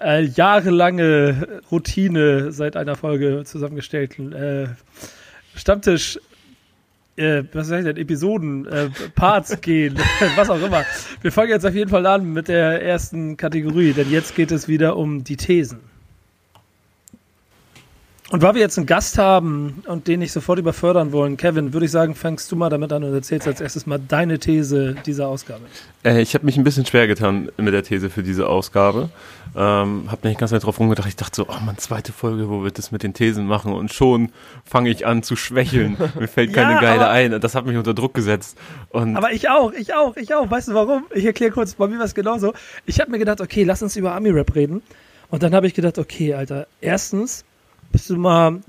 äh, 0.00 0.22
jahrelange 0.22 1.62
Routine 1.70 2.52
seit 2.52 2.76
einer 2.76 2.96
Folge 2.96 3.42
zusammengestellten 3.44 4.32
äh, 4.32 4.68
Stammtisch. 5.54 6.18
Äh, 7.16 7.44
was 7.54 7.70
ich 7.70 7.84
denn? 7.84 7.96
Episoden, 7.96 8.66
äh, 8.66 8.90
Parts 9.14 9.58
gehen, 9.62 9.98
was 10.36 10.50
auch 10.50 10.60
immer. 10.60 10.84
Wir 11.22 11.32
fangen 11.32 11.48
jetzt 11.48 11.64
auf 11.64 11.74
jeden 11.74 11.88
Fall 11.88 12.04
an 12.04 12.30
mit 12.32 12.48
der 12.48 12.82
ersten 12.82 13.38
Kategorie, 13.38 13.94
denn 13.94 14.10
jetzt 14.10 14.34
geht 14.34 14.52
es 14.52 14.68
wieder 14.68 14.98
um 14.98 15.24
die 15.24 15.38
Thesen. 15.38 15.95
Und 18.28 18.42
weil 18.42 18.54
wir 18.54 18.60
jetzt 18.60 18.76
einen 18.76 18.86
Gast 18.86 19.18
haben 19.18 19.84
und 19.86 20.08
den 20.08 20.18
nicht 20.18 20.32
sofort 20.32 20.58
überfördern 20.58 21.12
wollen, 21.12 21.36
Kevin, 21.36 21.72
würde 21.72 21.86
ich 21.86 21.92
sagen, 21.92 22.16
fängst 22.16 22.50
du 22.50 22.56
mal 22.56 22.68
damit 22.70 22.92
an 22.92 23.04
und 23.04 23.14
erzählst 23.14 23.46
als 23.46 23.60
erstes 23.60 23.86
mal 23.86 24.00
deine 24.00 24.40
These 24.40 24.96
dieser 25.06 25.28
Ausgabe. 25.28 25.60
Äh, 26.04 26.22
ich 26.22 26.34
habe 26.34 26.44
mich 26.44 26.56
ein 26.56 26.64
bisschen 26.64 26.84
schwer 26.84 27.06
getan 27.06 27.52
mit 27.56 27.72
der 27.72 27.84
These 27.84 28.10
für 28.10 28.24
diese 28.24 28.48
Ausgabe. 28.48 29.10
Ähm, 29.54 30.10
habe 30.10 30.26
nicht 30.26 30.40
ganz 30.40 30.50
Zeit 30.50 30.64
drauf 30.64 30.80
rumgedacht. 30.80 31.06
Ich 31.06 31.14
dachte 31.14 31.36
so, 31.36 31.46
oh 31.48 31.60
man, 31.64 31.78
zweite 31.78 32.12
Folge, 32.12 32.48
wo 32.50 32.64
wir 32.64 32.72
das 32.72 32.90
mit 32.90 33.04
den 33.04 33.14
Thesen 33.14 33.46
machen 33.46 33.72
und 33.72 33.92
schon 33.94 34.32
fange 34.64 34.90
ich 34.90 35.06
an 35.06 35.22
zu 35.22 35.36
schwächeln. 35.36 35.96
Mir 36.18 36.26
fällt 36.26 36.52
keine 36.52 36.72
Ja, 36.74 36.80
geile 36.80 37.02
aber- 37.04 37.10
ein. 37.10 37.40
Das 37.40 37.54
hat 37.54 37.64
mich 37.64 37.76
unter 37.76 37.94
Druck 37.94 38.12
gesetzt. 38.12 38.58
Und 38.90 39.16
Aber 39.16 39.30
ich 39.30 39.48
auch, 39.50 39.72
ich 39.72 39.94
auch, 39.94 40.16
ich 40.16 40.34
auch. 40.34 40.50
Weißt 40.50 40.66
du 40.66 40.74
warum? 40.74 41.04
Ich 41.14 41.24
erkläre 41.24 41.52
kurz, 41.52 41.74
bei 41.74 41.86
mir 41.86 41.98
war 41.98 42.06
es 42.06 42.14
genauso. 42.14 42.54
Ich 42.86 42.98
habe 43.00 43.12
mir 43.12 43.18
gedacht, 43.18 43.40
okay, 43.40 43.62
lass 43.62 43.84
uns 43.84 43.94
über 43.94 44.16
Ami-Rap 44.16 44.52
reden. 44.56 44.82
Und 45.30 45.44
dann 45.44 45.54
habe 45.54 45.68
ich 45.68 45.74
gedacht, 45.74 45.96
okay, 45.98 46.34
Alter, 46.34 46.66
erstens 46.80 47.44
bist 47.96 48.10
du 48.10 48.16
mal 48.18 48.60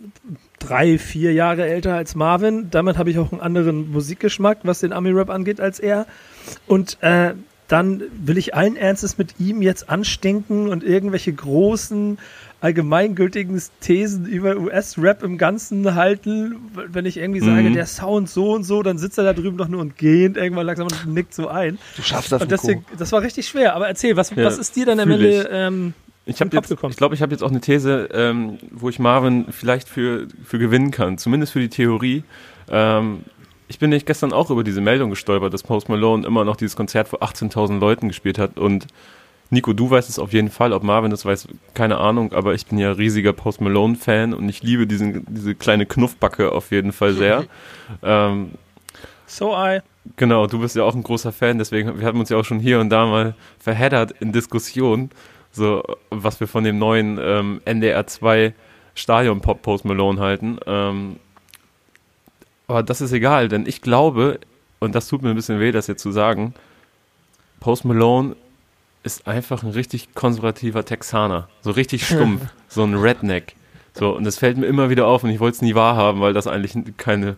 drei, 0.57 0.97
vier 0.97 1.33
Jahre 1.33 1.68
älter 1.68 1.95
als 1.95 2.15
Marvin. 2.15 2.69
Damit 2.71 2.97
habe 2.97 3.09
ich 3.09 3.19
auch 3.19 3.33
einen 3.33 3.41
anderen 3.41 3.91
Musikgeschmack, 3.91 4.59
was 4.63 4.79
den 4.79 4.94
Ami-Rap 4.94 5.29
angeht, 5.29 5.59
als 5.59 5.79
er. 5.81 6.06
Und 6.65 6.97
äh, 7.03 7.33
dann 7.68 8.03
will 8.24 8.38
ich 8.38 8.56
allen 8.56 8.77
Ernstes 8.77 9.18
mit 9.18 9.38
ihm 9.38 9.62
jetzt 9.62 9.89
anstinken 9.89 10.69
und 10.69 10.81
irgendwelche 10.81 11.33
großen, 11.33 12.19
allgemeingültigen 12.62 13.62
Thesen 13.81 14.25
über 14.27 14.56
US-Rap 14.56 15.24
im 15.24 15.38
Ganzen 15.38 15.94
halten. 15.95 16.56
Wenn 16.73 17.06
ich 17.06 17.18
irgendwie 17.18 17.41
sage, 17.41 17.63
Mhm. 17.63 17.73
der 17.73 17.85
Sound 17.85 18.30
so 18.30 18.53
und 18.53 18.63
so, 18.63 18.81
dann 18.81 18.97
sitzt 18.97 19.18
er 19.18 19.25
da 19.25 19.33
drüben 19.33 19.57
doch 19.57 19.68
nur 19.68 19.81
und 19.81 19.97
gähnt 19.97 20.38
irgendwann 20.38 20.65
langsam 20.68 20.88
und 20.88 21.13
nickt 21.13 21.33
so 21.33 21.50
ein. 21.50 21.80
Du 21.97 22.01
schaffst 22.01 22.31
das, 22.31 22.41
Und 22.41 22.50
deswegen, 22.50 22.85
das 22.97 23.12
war 23.12 23.21
richtig 23.21 23.45
schwer. 23.45 23.75
Aber 23.75 23.89
erzähl, 23.89 24.15
was, 24.15 24.30
Ja, 24.30 24.45
was 24.45 24.57
ist 24.57 24.73
dir 24.77 24.85
denn 24.85 25.01
am 25.01 25.12
Ende 25.12 25.50
ähm, 25.51 25.94
Ich 26.27 26.41
habe 26.41 26.56
jetzt, 26.56 26.69
ich 26.69 26.97
glaube, 26.97 27.15
ich 27.15 27.21
habe 27.21 27.31
jetzt 27.31 27.41
auch 27.41 27.50
eine 27.50 27.62
These, 27.62 28.09
ähm, 28.13 28.57
wo 28.71 28.89
ich 28.89 29.00
Marvin 29.00 29.45
vielleicht 29.50 29.88
für, 29.88 30.27
für 30.44 30.59
gewinnen 30.59 30.91
kann, 30.91 31.18
zumindest 31.18 31.53
für 31.53 31.62
die 31.62 31.69
Theorie. 31.69 32.24
Ähm, 32.69 33.21
ich 33.69 33.79
bin 33.79 33.89
nicht 33.89 34.06
gestern 34.06 34.33
auch 34.33 34.50
über 34.50 34.65
diese 34.65 34.81
Meldung 34.81 35.09
gestolpert, 35.09 35.53
dass 35.53 35.63
Post 35.63 35.88
Malone 35.88 36.27
immer 36.27 36.44
noch 36.44 36.57
dieses 36.57 36.75
Konzert 36.75 37.07
vor 37.07 37.24
18.000 37.24 37.79
Leuten 37.79 38.09
gespielt 38.09 38.39
hat 38.39 38.57
und 38.57 38.88
Nico, 39.50 39.71
du 39.71 39.89
weißt 39.89 40.09
es 40.09 40.19
auf 40.19 40.33
jeden 40.33 40.50
Fall, 40.50 40.74
ob 40.74 40.83
Marvin 40.83 41.09
das 41.09 41.24
weiß, 41.24 41.47
keine 41.74 42.00
Ahnung, 42.00 42.33
aber 42.33 42.53
ich 42.53 42.65
bin 42.65 42.77
ja 42.77 42.91
riesiger 42.91 43.31
Post 43.31 43.62
Malone-Fan 43.62 44.33
und 44.33 44.49
ich 44.49 44.61
liebe 44.61 44.87
diesen, 44.87 45.25
diese 45.30 45.56
kleine 45.56 45.85
Knuffbacke 45.85 46.52
auf 46.52 46.71
jeden 46.71 46.92
Fall 46.92 47.13
sehr. 47.13 47.45
ähm, 48.04 48.52
So 49.25 49.54
I? 49.56 49.80
Genau, 50.18 50.47
du 50.47 50.59
bist 50.59 50.75
ja 50.75 50.83
auch 50.83 50.95
ein 50.95 51.04
großer 51.04 51.31
Fan, 51.31 51.57
deswegen 51.57 51.99
wir 51.99 52.07
haben 52.07 52.19
uns 52.19 52.30
ja 52.30 52.37
auch 52.37 52.45
schon 52.45 52.59
hier 52.59 52.81
und 52.81 52.90
da 52.90 53.06
mal 53.06 53.35
verheddert 53.59 54.11
in 54.19 54.33
Diskussionen, 54.33 55.11
so 55.57 55.83
was 56.09 56.40
wir 56.40 56.47
von 56.47 56.64
dem 56.64 56.80
neuen 56.80 57.19
ähm, 57.21 57.61
NDR 57.66 58.07
2 58.07 58.54
Stadion 58.95 59.42
Pop 59.42 59.61
Post 59.61 59.85
Malone 59.85 60.19
halten. 60.19 60.57
Ähm, 60.66 61.18
aber 62.68 62.83
das 62.83 63.02
ist 63.02 63.11
egal, 63.11 63.47
denn 63.49 63.66
ich 63.66 63.81
glaube, 63.81 64.40
und 64.80 64.95
das 64.95 65.07
tut 65.07 65.21
mir 65.21 65.30
ein 65.30 65.35
bisschen 65.35 65.59
weh, 65.59 65.71
das 65.71 65.87
jetzt 65.87 66.02
zu 66.02 66.11
sagen, 66.11 66.54
Post 67.59 67.85
Malone 67.85 68.35
ist 69.04 69.28
einfach 69.28 69.64
ein 69.64 69.69
richtig 69.71 70.14
konservativer 70.14 70.83
Texaner, 70.85 71.47
so 71.61 71.71
richtig 71.71 72.06
stumpf, 72.07 72.42
so 72.68 72.83
ein 72.83 72.95
Redneck. 72.95 73.56
So, 73.94 74.16
und 74.16 74.26
das 74.26 74.37
fällt 74.37 74.57
mir 74.57 74.68
immer 74.68 74.90
wieder 74.90 75.07
auf 75.07 75.23
und 75.23 75.31
ich 75.31 75.40
wollte 75.40 75.56
es 75.56 75.61
nie 75.61 75.73
wahrhaben, 75.73 76.21
weil 76.21 76.33
das 76.33 76.45
eigentlich 76.45 76.76
keine, 76.97 77.35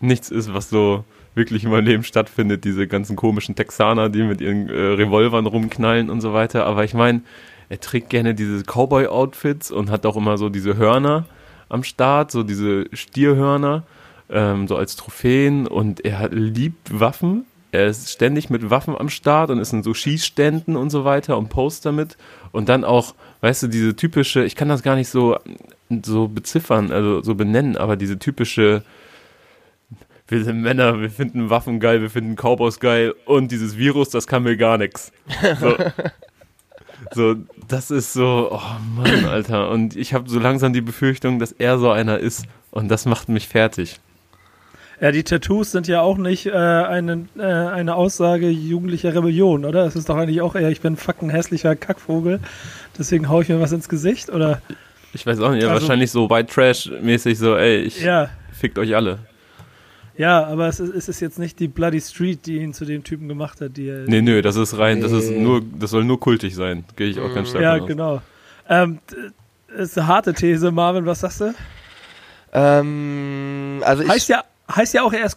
nichts 0.00 0.30
ist, 0.30 0.52
was 0.52 0.68
so 0.68 1.04
wirklich 1.34 1.64
in 1.64 1.70
meinem 1.70 1.86
Leben 1.86 2.04
stattfindet, 2.04 2.64
diese 2.64 2.86
ganzen 2.86 3.16
komischen 3.16 3.54
Texaner, 3.54 4.08
die 4.08 4.22
mit 4.22 4.40
ihren 4.40 4.68
äh, 4.68 4.72
Revolvern 4.72 5.46
rumknallen 5.46 6.10
und 6.10 6.20
so 6.20 6.32
weiter. 6.32 6.66
Aber 6.66 6.84
ich 6.84 6.94
meine, 6.94 7.22
er 7.68 7.80
trägt 7.80 8.10
gerne 8.10 8.34
diese 8.34 8.62
Cowboy-Outfits 8.62 9.70
und 9.70 9.90
hat 9.90 10.06
auch 10.06 10.16
immer 10.16 10.38
so 10.38 10.48
diese 10.48 10.76
Hörner 10.76 11.26
am 11.68 11.82
Start, 11.82 12.30
so 12.30 12.42
diese 12.42 12.86
Stierhörner, 12.92 13.82
ähm, 14.30 14.68
so 14.68 14.76
als 14.76 14.96
Trophäen 14.96 15.66
und 15.66 16.04
er 16.04 16.28
liebt 16.28 16.98
Waffen. 16.98 17.44
Er 17.72 17.86
ist 17.86 18.12
ständig 18.12 18.50
mit 18.50 18.70
Waffen 18.70 18.96
am 18.96 19.08
Start 19.08 19.50
und 19.50 19.58
ist 19.58 19.72
in 19.72 19.82
so 19.82 19.94
Schießständen 19.94 20.76
und 20.76 20.90
so 20.90 21.04
weiter 21.04 21.36
und 21.36 21.48
Poster 21.48 21.90
mit. 21.90 22.16
Und 22.52 22.68
dann 22.68 22.84
auch, 22.84 23.16
weißt 23.40 23.64
du, 23.64 23.66
diese 23.66 23.96
typische, 23.96 24.44
ich 24.44 24.54
kann 24.54 24.68
das 24.68 24.84
gar 24.84 24.94
nicht 24.94 25.08
so, 25.08 25.36
so 26.04 26.28
beziffern, 26.28 26.92
also 26.92 27.22
so 27.22 27.34
benennen, 27.34 27.76
aber 27.76 27.96
diese 27.96 28.18
typische, 28.18 28.84
wir 30.28 30.42
sind 30.44 30.62
Männer, 30.62 31.00
wir 31.00 31.10
finden 31.10 31.50
Waffen 31.50 31.80
geil, 31.80 32.00
wir 32.00 32.10
finden 32.10 32.34
Cowboys 32.36 32.80
geil 32.80 33.14
und 33.26 33.52
dieses 33.52 33.76
Virus, 33.76 34.08
das 34.08 34.26
kann 34.26 34.42
mir 34.42 34.56
gar 34.56 34.78
nichts. 34.78 35.12
So, 35.60 35.76
so, 37.14 37.34
das 37.68 37.90
ist 37.90 38.12
so, 38.14 38.48
oh 38.52 38.60
Mann, 38.96 39.26
Alter. 39.26 39.70
Und 39.70 39.96
ich 39.96 40.14
habe 40.14 40.28
so 40.28 40.38
langsam 40.38 40.72
die 40.72 40.80
Befürchtung, 40.80 41.38
dass 41.38 41.52
er 41.52 41.78
so 41.78 41.90
einer 41.90 42.18
ist 42.18 42.46
und 42.70 42.88
das 42.88 43.04
macht 43.06 43.28
mich 43.28 43.48
fertig. 43.48 44.00
Ja, 45.00 45.10
die 45.10 45.24
Tattoos 45.24 45.72
sind 45.72 45.88
ja 45.88 46.00
auch 46.00 46.16
nicht 46.16 46.46
äh, 46.46 46.52
eine, 46.52 47.26
äh, 47.36 47.42
eine 47.42 47.96
Aussage 47.96 48.48
jugendlicher 48.48 49.14
Rebellion, 49.14 49.64
oder? 49.64 49.84
Es 49.86 49.96
ist 49.96 50.08
doch 50.08 50.16
eigentlich 50.16 50.40
auch 50.40 50.54
eher, 50.54 50.70
ich 50.70 50.80
bin 50.80 50.94
ein 50.94 50.96
fucking 50.96 51.30
hässlicher 51.30 51.74
Kackvogel, 51.76 52.40
deswegen 52.96 53.28
hau 53.28 53.40
ich 53.42 53.48
mir 53.48 53.60
was 53.60 53.72
ins 53.72 53.88
Gesicht, 53.88 54.30
oder? 54.30 54.62
Ich 55.12 55.26
weiß 55.26 55.40
auch 55.40 55.50
nicht, 55.50 55.64
Also- 55.64 55.82
wahrscheinlich 55.82 56.10
so 56.10 56.30
White 56.30 56.52
Trash-mäßig 56.54 57.38
so, 57.38 57.56
ey, 57.56 57.80
ich 57.80 58.00
Ja, 58.02 58.30
fickt 58.52 58.78
euch 58.78 58.94
alle. 58.94 59.18
Ja, 60.16 60.44
aber 60.46 60.68
es 60.68 60.80
ist, 60.80 60.94
es 60.94 61.08
ist 61.08 61.20
jetzt 61.20 61.38
nicht 61.38 61.58
die 61.60 61.68
Bloody 61.68 62.00
Street, 62.00 62.46
die 62.46 62.58
ihn 62.58 62.72
zu 62.74 62.84
dem 62.84 63.02
Typen 63.04 63.28
gemacht 63.28 63.60
hat, 63.60 63.76
die 63.76 63.88
er- 63.88 64.04
Nee, 64.06 64.22
nö, 64.22 64.42
das 64.42 64.56
ist 64.56 64.76
rein, 64.78 65.00
das 65.00 65.12
ist 65.12 65.30
Nee. 65.30 65.40
nur, 65.40 65.62
das 65.78 65.90
soll 65.90 66.04
nur 66.04 66.20
kultig 66.20 66.54
sein. 66.54 66.84
Gehe 66.96 67.08
ich 67.08 67.20
auch 67.20 67.34
ganz 67.34 67.50
stark 67.50 67.62
Ja, 67.62 67.76
aus. 67.76 67.86
genau. 67.88 68.22
Ähm, 68.68 68.98
ist 69.76 69.98
eine 69.98 70.06
harte 70.06 70.32
These, 70.34 70.70
Marvin, 70.70 71.04
was 71.06 71.20
sagst 71.20 71.40
du? 71.40 71.54
Ähm, 72.52 73.82
also 73.84 74.02
ich, 74.02 74.08
Heißt 74.08 74.28
ja, 74.28 74.44
heißt 74.74 74.94
ja 74.94 75.02
auch, 75.02 75.12
er 75.12 75.24
ist 75.26 75.36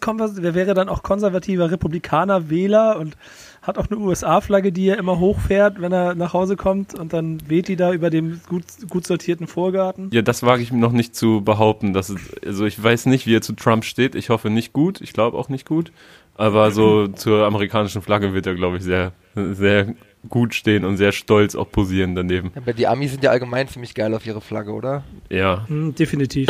wäre 0.54 0.74
dann 0.74 0.88
auch 0.88 1.02
konservativer 1.02 1.70
Republikaner, 1.70 2.48
Wähler 2.48 2.98
und 2.98 3.16
hat 3.62 3.78
auch 3.78 3.90
eine 3.90 3.98
USA-Flagge, 3.98 4.72
die 4.72 4.88
er 4.88 4.98
immer 4.98 5.18
hochfährt, 5.18 5.80
wenn 5.80 5.92
er 5.92 6.14
nach 6.14 6.32
Hause 6.32 6.56
kommt 6.56 6.94
und 6.94 7.12
dann 7.12 7.38
weht 7.48 7.68
die 7.68 7.76
da 7.76 7.92
über 7.92 8.10
dem 8.10 8.40
gut, 8.48 8.64
gut 8.88 9.06
sortierten 9.06 9.46
Vorgarten. 9.46 10.10
Ja, 10.12 10.22
das 10.22 10.42
wage 10.42 10.62
ich 10.62 10.72
noch 10.72 10.92
nicht 10.92 11.14
zu 11.14 11.42
behaupten. 11.42 11.92
Dass 11.92 12.08
es, 12.08 12.20
also 12.44 12.66
ich 12.66 12.82
weiß 12.82 13.06
nicht, 13.06 13.26
wie 13.26 13.36
er 13.36 13.42
zu 13.42 13.54
Trump 13.54 13.84
steht. 13.84 14.14
Ich 14.14 14.30
hoffe 14.30 14.50
nicht 14.50 14.72
gut. 14.72 15.00
Ich 15.00 15.12
glaube 15.12 15.36
auch 15.36 15.48
nicht 15.48 15.66
gut. 15.66 15.92
Aber 16.34 16.70
so 16.70 17.08
zur 17.08 17.44
amerikanischen 17.46 18.00
Flagge 18.00 18.32
wird 18.32 18.46
er, 18.46 18.54
glaube 18.54 18.76
ich, 18.76 18.84
sehr, 18.84 19.12
sehr 19.34 19.94
gut 20.28 20.54
stehen 20.54 20.84
und 20.84 20.96
sehr 20.96 21.12
stolz 21.12 21.54
auch 21.54 21.70
posieren 21.70 22.14
daneben. 22.14 22.52
aber 22.54 22.72
die 22.72 22.86
Amis 22.86 23.12
sind 23.12 23.24
ja 23.24 23.30
allgemein 23.30 23.68
ziemlich 23.68 23.94
geil 23.94 24.14
auf 24.14 24.26
ihre 24.26 24.40
Flagge, 24.40 24.72
oder? 24.72 25.04
Ja. 25.30 25.64
Hm, 25.68 25.94
definitiv. 25.94 26.48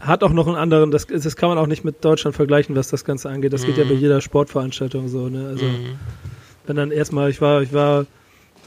Hat 0.00 0.22
auch 0.22 0.32
noch 0.32 0.46
einen 0.46 0.56
anderen, 0.56 0.90
das, 0.90 1.06
das 1.06 1.36
kann 1.36 1.48
man 1.48 1.58
auch 1.58 1.66
nicht 1.66 1.84
mit 1.84 2.04
Deutschland 2.04 2.36
vergleichen, 2.36 2.76
was 2.76 2.88
das 2.88 3.04
Ganze 3.04 3.28
angeht. 3.28 3.52
Das 3.52 3.64
geht 3.64 3.78
ja 3.78 3.84
bei 3.84 3.94
jeder 3.94 4.20
Sportveranstaltung 4.20 5.08
so, 5.08 5.28
ne? 5.28 5.48
Also 5.48 5.66
wenn 6.66 6.76
dann 6.76 6.90
erstmal, 6.90 7.30
ich 7.30 7.40
war, 7.40 7.62
ich 7.62 7.72
war 7.72 8.06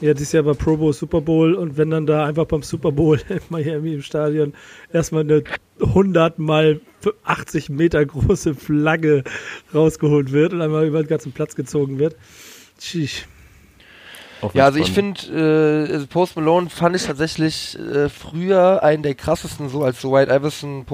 ja 0.00 0.14
dieses 0.14 0.32
Jahr 0.32 0.42
bei 0.42 0.52
Pro 0.52 0.76
Bowl, 0.76 0.92
Super 0.92 1.20
Bowl 1.20 1.54
und 1.54 1.76
wenn 1.76 1.90
dann 1.90 2.06
da 2.06 2.26
einfach 2.26 2.44
beim 2.46 2.62
Super 2.62 2.92
Bowl 2.92 3.20
in 3.28 3.40
Miami 3.48 3.94
im 3.94 4.02
Stadion 4.02 4.52
erstmal 4.92 5.22
eine 5.22 5.44
100 5.80 6.38
mal 6.38 6.80
80 7.24 7.70
Meter 7.70 8.04
große 8.04 8.54
Flagge 8.54 9.24
rausgeholt 9.72 10.32
wird 10.32 10.52
und 10.52 10.60
einmal 10.60 10.86
über 10.86 11.02
den 11.02 11.08
ganzen 11.08 11.32
Platz 11.32 11.54
gezogen 11.54 11.98
wird. 11.98 12.16
Tschüss. 12.78 13.26
Ja, 14.54 14.64
also 14.64 14.78
ich 14.78 14.90
finde, 14.90 15.20
äh, 15.88 15.92
also 15.92 16.06
Post 16.06 16.36
Malone 16.36 16.68
fand 16.68 16.96
ich 16.96 17.04
tatsächlich 17.04 17.78
äh, 17.78 18.08
früher 18.08 18.82
einen 18.82 19.02
der 19.02 19.14
krassesten, 19.14 19.68
so 19.68 19.82
als 19.84 20.00
so 20.00 20.12
White 20.12 20.32
Iverson 20.34 20.84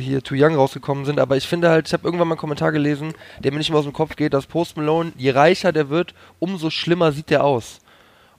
hier 0.00 0.22
Too 0.22 0.34
Young 0.36 0.54
rausgekommen 0.54 1.04
sind. 1.04 1.20
Aber 1.20 1.36
ich 1.36 1.46
finde 1.46 1.70
halt, 1.70 1.86
ich 1.86 1.92
habe 1.92 2.04
irgendwann 2.04 2.28
mal 2.28 2.34
einen 2.34 2.40
Kommentar 2.40 2.72
gelesen, 2.72 3.12
der 3.38 3.52
mir 3.52 3.58
nicht 3.58 3.70
mehr 3.70 3.78
aus 3.78 3.84
dem 3.84 3.92
Kopf 3.92 4.16
geht, 4.16 4.34
dass 4.34 4.46
Post 4.46 4.76
Malone, 4.76 5.12
je 5.16 5.30
reicher 5.30 5.72
der 5.72 5.88
wird, 5.88 6.14
umso 6.38 6.70
schlimmer 6.70 7.12
sieht 7.12 7.30
der 7.30 7.44
aus. 7.44 7.80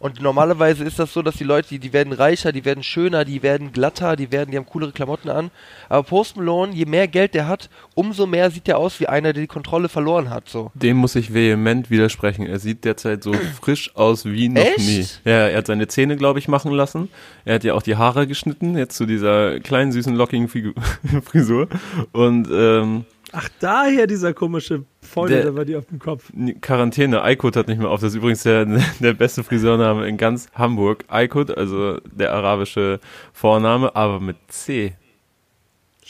Und 0.02 0.20
normalerweise 0.20 0.84
ist 0.84 0.98
das 0.98 1.14
so, 1.14 1.22
dass 1.22 1.36
die 1.36 1.44
Leute, 1.44 1.70
die, 1.70 1.78
die 1.78 1.94
werden 1.94 2.12
reicher, 2.12 2.52
die 2.52 2.66
werden 2.66 2.82
schöner, 2.82 3.24
die 3.24 3.44
werden 3.44 3.72
glatter, 3.72 4.16
die 4.16 4.32
werden, 4.32 4.50
die 4.50 4.58
haben 4.58 4.66
coolere 4.66 4.92
Klamotten 4.92 5.30
an. 5.30 5.52
Aber 5.90 6.02
Post 6.02 6.38
Malone, 6.38 6.74
je 6.74 6.86
mehr 6.86 7.08
Geld 7.08 7.36
der 7.36 7.48
hat, 7.48 7.70
umso 7.94 8.26
mehr 8.26 8.50
sieht 8.50 8.66
der 8.66 8.80
aus 8.80 9.00
wie 9.00 9.06
einer, 9.08 9.32
der 9.32 9.42
die 9.42 9.48
Kontrolle 9.48 9.90
verloren 9.90 10.32
hat. 10.32 10.50
So. 10.50 10.72
Dem 10.74 10.98
muss 10.98 11.16
ich 11.16 11.36
vehement 11.36 11.92
widersprechen. 11.92 12.48
Er 12.48 12.58
sieht 12.58 12.84
derzeit 12.84 13.22
so 13.22 13.32
frisch 13.62 13.96
aus 13.96 14.26
wie 14.26 14.50
noch 14.50 14.64
Echt? 14.64 14.80
nie. 14.80 15.06
Ja, 15.24 15.48
er 15.50 15.60
hat 15.60 15.68
seine 15.68 15.88
Zähne, 15.88 16.18
glaube 16.18 16.40
ich, 16.40 16.48
machen 16.48 16.72
lassen. 16.72 17.10
Er 17.46 17.56
hat 17.56 17.64
ja 17.64 17.76
auch 17.76 17.84
die 17.84 17.96
Haare 17.96 18.26
geschnitten, 18.26 18.76
jetzt 18.76 18.98
zu 18.98 19.06
dieser 19.06 19.60
kleinen, 19.60 19.92
süßen, 19.92 20.16
lockigen 20.16 20.50
Frisur. 21.24 21.68
Und 22.12 22.48
ähm, 22.52 23.06
Ach, 23.34 23.48
daher 23.60 24.08
dieser 24.08 24.34
komische 24.34 24.84
Folge 25.02 25.36
Der- 25.36 25.46
da 25.46 25.56
war 25.56 25.66
die 25.66 25.76
auf 25.76 25.86
dem 25.86 26.00
Kopf. 26.00 26.32
Quarantäne, 26.62 27.22
Aykut 27.24 27.56
hat 27.56 27.68
nicht 27.68 27.80
mehr 27.80 27.90
auf. 27.90 28.02
Das 28.02 28.10
ist 28.12 28.16
übrigens 28.18 28.44
der, 28.44 28.66
der 29.00 29.14
beste 29.14 29.44
Friseurname 29.44 30.08
in 30.08 30.18
ganz 30.18 30.48
Hamburg. 30.54 31.06
Aykut, 31.08 31.56
also 31.58 31.98
der 32.06 32.34
arabische 32.34 33.00
Vorname, 33.34 33.96
aber 33.96 34.20
mit 34.20 34.38
C. 34.50 34.94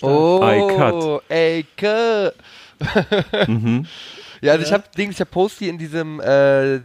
Oh, 0.02 0.40
cut. 0.76 1.24
ey, 1.30 1.66
cut. 1.78 2.34
Mhm. 3.48 3.86
Ja, 4.44 4.54
also 4.54 4.66
ich 4.66 4.74
habe 4.74 4.84
Dings, 4.98 5.14
ich 5.14 5.22
hab 5.22 5.30
Posty 5.30 5.70
in 5.70 5.78
diesem 5.78 6.20
äh, 6.20 6.80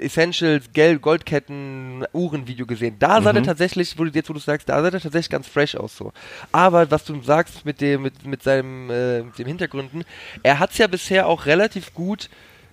Essentials 0.00 0.64
Gel 0.72 0.98
Goldketten 0.98 2.04
Uhren-Video 2.12 2.66
gesehen. 2.66 2.96
Da 2.98 3.20
sah 3.22 3.30
Mhm. 3.32 3.36
der 3.36 3.42
tatsächlich, 3.44 3.98
wo 3.98 4.04
du 4.04 4.10
jetzt 4.10 4.28
wo 4.28 4.32
du 4.34 4.40
sagst, 4.40 4.68
da 4.68 4.82
sah 4.82 4.90
der 4.90 5.00
tatsächlich 5.00 5.30
ganz 5.30 5.46
fresh 5.48 5.74
aus 5.76 5.96
so. 5.96 6.12
Aber 6.52 6.90
was 6.90 7.04
du 7.04 7.20
sagst 7.22 7.64
mit 7.64 7.80
dem 7.80 8.02
mit 8.02 8.24
mit 8.26 8.42
seinem 8.42 8.90
äh, 8.90 9.22
mit 9.22 9.38
dem 9.38 9.46
Hintergründen, 9.46 10.04
er 10.42 10.58
hat's 10.58 10.78
ja 10.78 10.86
bisher 10.86 11.26
auch 11.26 11.46
relativ 11.46 11.94
gut 11.94 12.28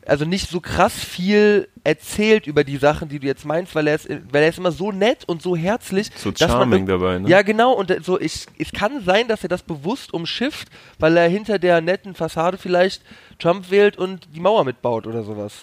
also 0.06 0.26
nicht 0.26 0.50
so 0.50 0.60
krass 0.60 0.94
viel 0.94 1.70
erzählt 1.86 2.46
über 2.46 2.66
die 2.66 2.76
Sachen, 2.76 3.08
die 3.08 3.20
du 3.20 3.26
jetzt 3.26 3.46
meinst, 3.46 3.74
weil 3.74 3.88
er 3.88 3.96
ist, 3.96 4.10
weil 4.10 4.44
er 4.44 4.50
ist 4.50 4.58
immer 4.58 4.74
so 4.74 4.92
nett 4.92 5.24
und 5.28 5.42
so 5.42 5.56
herzlich. 5.56 6.10
So 6.18 6.28
man 6.32 6.36
charming 6.50 6.84
irg- 6.84 6.88
dabei, 6.90 7.20
ne? 7.20 7.30
Ja, 7.30 7.42
genau, 7.42 7.72
und 7.72 7.90
äh, 7.90 8.02
so, 8.04 8.20
ich, 8.20 8.46
es 8.60 8.74
kann 8.74 9.02
sein, 9.06 9.30
dass 9.30 9.44
er 9.44 9.48
das 9.48 9.64
bewusst 9.64 10.14
umschifft, 10.14 10.68
weil 11.00 11.16
er 11.16 11.30
hinter 11.30 11.58
der 11.58 11.80
netten 11.80 12.16
Fassade 12.16 12.58
vielleicht 12.58 13.02
Trump 13.40 13.72
wählt 13.72 13.96
und 13.98 14.28
die 14.36 14.42
Mauer 14.42 14.66
mitbaut 14.66 15.08
oder 15.08 15.24
sowas. 15.24 15.54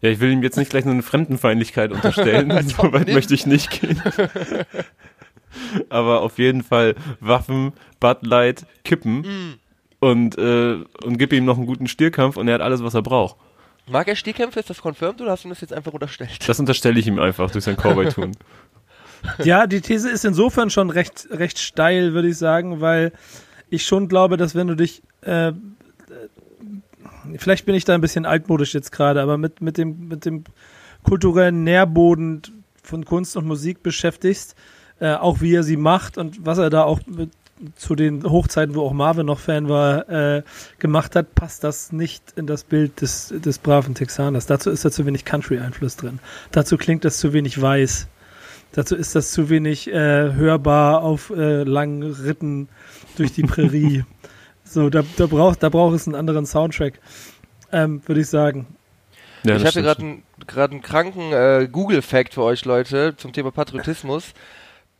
Ja, 0.00 0.10
ich 0.10 0.20
will 0.20 0.30
ihm 0.30 0.42
jetzt 0.42 0.56
nicht 0.56 0.70
gleich 0.70 0.84
nur 0.84 0.94
eine 0.94 1.02
Fremdenfeindlichkeit 1.02 1.92
unterstellen. 1.92 2.50
so 2.68 2.92
weit 2.92 3.06
nicht. 3.06 3.14
möchte 3.14 3.34
ich 3.34 3.46
nicht 3.46 3.70
gehen. 3.70 4.00
Aber 5.90 6.22
auf 6.22 6.38
jeden 6.38 6.62
Fall 6.62 6.94
Waffen, 7.20 7.72
Bud 8.00 8.18
Light, 8.22 8.64
Kippen 8.84 9.58
und, 10.00 10.38
äh, 10.38 10.78
und 11.04 11.18
gib 11.18 11.32
ihm 11.32 11.44
noch 11.44 11.56
einen 11.56 11.66
guten 11.66 11.86
Stierkampf 11.86 12.36
und 12.36 12.48
er 12.48 12.54
hat 12.54 12.60
alles, 12.60 12.82
was 12.82 12.94
er 12.94 13.02
braucht. 13.02 13.36
Mag 13.88 14.08
er 14.08 14.16
Stehkämpfe? 14.16 14.60
Ist 14.60 14.70
das 14.70 14.80
confirmed 14.80 15.20
oder 15.20 15.32
hast 15.32 15.44
du 15.44 15.48
das 15.48 15.60
jetzt 15.60 15.72
einfach 15.72 15.92
unterstellt? 15.92 16.48
Das 16.48 16.58
unterstelle 16.58 16.98
ich 16.98 17.06
ihm 17.06 17.18
einfach 17.18 17.50
durch 17.50 17.64
sein 17.64 17.76
Cowboy-Tun. 17.76 18.32
Ja, 19.44 19.68
die 19.68 19.80
These 19.80 20.10
ist 20.10 20.24
insofern 20.24 20.68
schon 20.68 20.90
recht, 20.90 21.28
recht 21.30 21.60
steil, 21.60 22.12
würde 22.12 22.26
ich 22.26 22.36
sagen, 22.36 22.80
weil 22.80 23.12
ich 23.70 23.84
schon 23.86 24.08
glaube, 24.08 24.36
dass 24.36 24.56
wenn 24.56 24.66
du 24.66 24.74
dich, 24.74 25.00
äh, 25.20 25.52
vielleicht 27.38 27.66
bin 27.66 27.74
ich 27.74 27.84
da 27.84 27.94
ein 27.94 28.00
bisschen 28.00 28.26
altmodisch 28.26 28.74
jetzt 28.74 28.92
gerade, 28.92 29.20
aber 29.20 29.38
mit, 29.38 29.60
mit, 29.60 29.78
dem, 29.78 30.08
mit 30.08 30.24
dem 30.24 30.44
kulturellen 31.02 31.64
Nährboden 31.64 32.42
von 32.82 33.04
Kunst 33.04 33.36
und 33.36 33.46
Musik 33.46 33.82
beschäftigst, 33.82 34.54
äh, 35.00 35.14
auch 35.14 35.40
wie 35.40 35.54
er 35.54 35.62
sie 35.62 35.76
macht 35.76 36.18
und 36.18 36.44
was 36.44 36.58
er 36.58 36.70
da 36.70 36.84
auch 36.84 37.00
mit, 37.06 37.30
zu 37.76 37.94
den 37.94 38.24
Hochzeiten, 38.24 38.74
wo 38.74 38.82
auch 38.82 38.92
Marvin 38.92 39.26
noch 39.26 39.38
Fan 39.38 39.68
war, 39.68 40.08
äh, 40.08 40.42
gemacht 40.78 41.14
hat, 41.14 41.34
passt 41.34 41.64
das 41.64 41.92
nicht 41.92 42.32
in 42.36 42.46
das 42.46 42.64
Bild 42.64 43.00
des, 43.00 43.32
des 43.36 43.58
braven 43.58 43.94
Texaners. 43.94 44.46
Dazu 44.46 44.70
ist 44.70 44.84
da 44.84 44.90
zu 44.90 45.06
wenig 45.06 45.24
Country-Einfluss 45.24 45.96
drin. 45.96 46.18
Dazu 46.50 46.76
klingt 46.76 47.04
das 47.04 47.18
zu 47.18 47.32
wenig 47.32 47.60
weiß. 47.60 48.08
Dazu 48.72 48.96
ist 48.96 49.14
das 49.14 49.30
zu 49.30 49.50
wenig 49.50 49.88
äh, 49.88 50.32
hörbar 50.32 51.02
auf 51.02 51.30
äh, 51.30 51.62
langen 51.62 52.02
Ritten 52.02 52.68
durch 53.16 53.32
die 53.32 53.42
Prärie. 53.42 54.04
so, 54.72 54.90
da, 54.90 55.02
da 55.16 55.26
braucht 55.26 55.62
da 55.62 55.68
braucht 55.68 55.94
es 55.96 56.06
einen 56.06 56.14
anderen 56.16 56.46
Soundtrack, 56.46 56.94
ähm, 57.72 58.02
würde 58.06 58.20
ich 58.20 58.28
sagen. 58.28 58.66
Ja, 59.44 59.56
ich 59.56 59.68
stimmt 59.68 59.84
gerade 59.86 60.00
einen, 60.02 60.22
gerade 60.46 60.72
einen 60.72 60.82
kranken 60.82 61.32
äh, 61.32 61.68
Google-Fact 61.70 62.34
für 62.34 62.42
euch 62.42 62.64
Leute 62.64 63.14
zum 63.16 63.32
Thema 63.32 63.50
Patriotismus. 63.50 64.32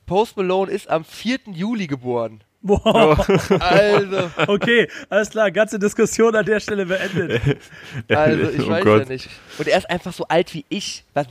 Post 0.06 0.36
Malone 0.36 0.70
ist 0.70 0.90
am 0.90 1.04
4. 1.04 1.38
Juli 1.52 1.86
geboren. 1.86 2.42
Boah, 2.60 3.18
Also, 3.60 4.30
okay, 4.46 4.88
alles 5.08 5.30
klar, 5.30 5.50
ganze 5.50 5.78
Diskussion 5.78 6.34
an 6.36 6.44
der 6.44 6.60
Stelle 6.60 6.86
beendet. 6.86 7.40
also 8.08 8.50
ich 8.50 8.66
oh 8.66 8.70
weiß 8.70 8.84
Gott. 8.84 9.02
ja 9.02 9.08
nicht. 9.08 9.28
Und 9.58 9.68
er 9.68 9.78
ist 9.78 9.90
einfach 9.90 10.12
so 10.12 10.26
alt 10.28 10.52
wie 10.54 10.64
ich. 10.68 11.04
Was? 11.14 11.26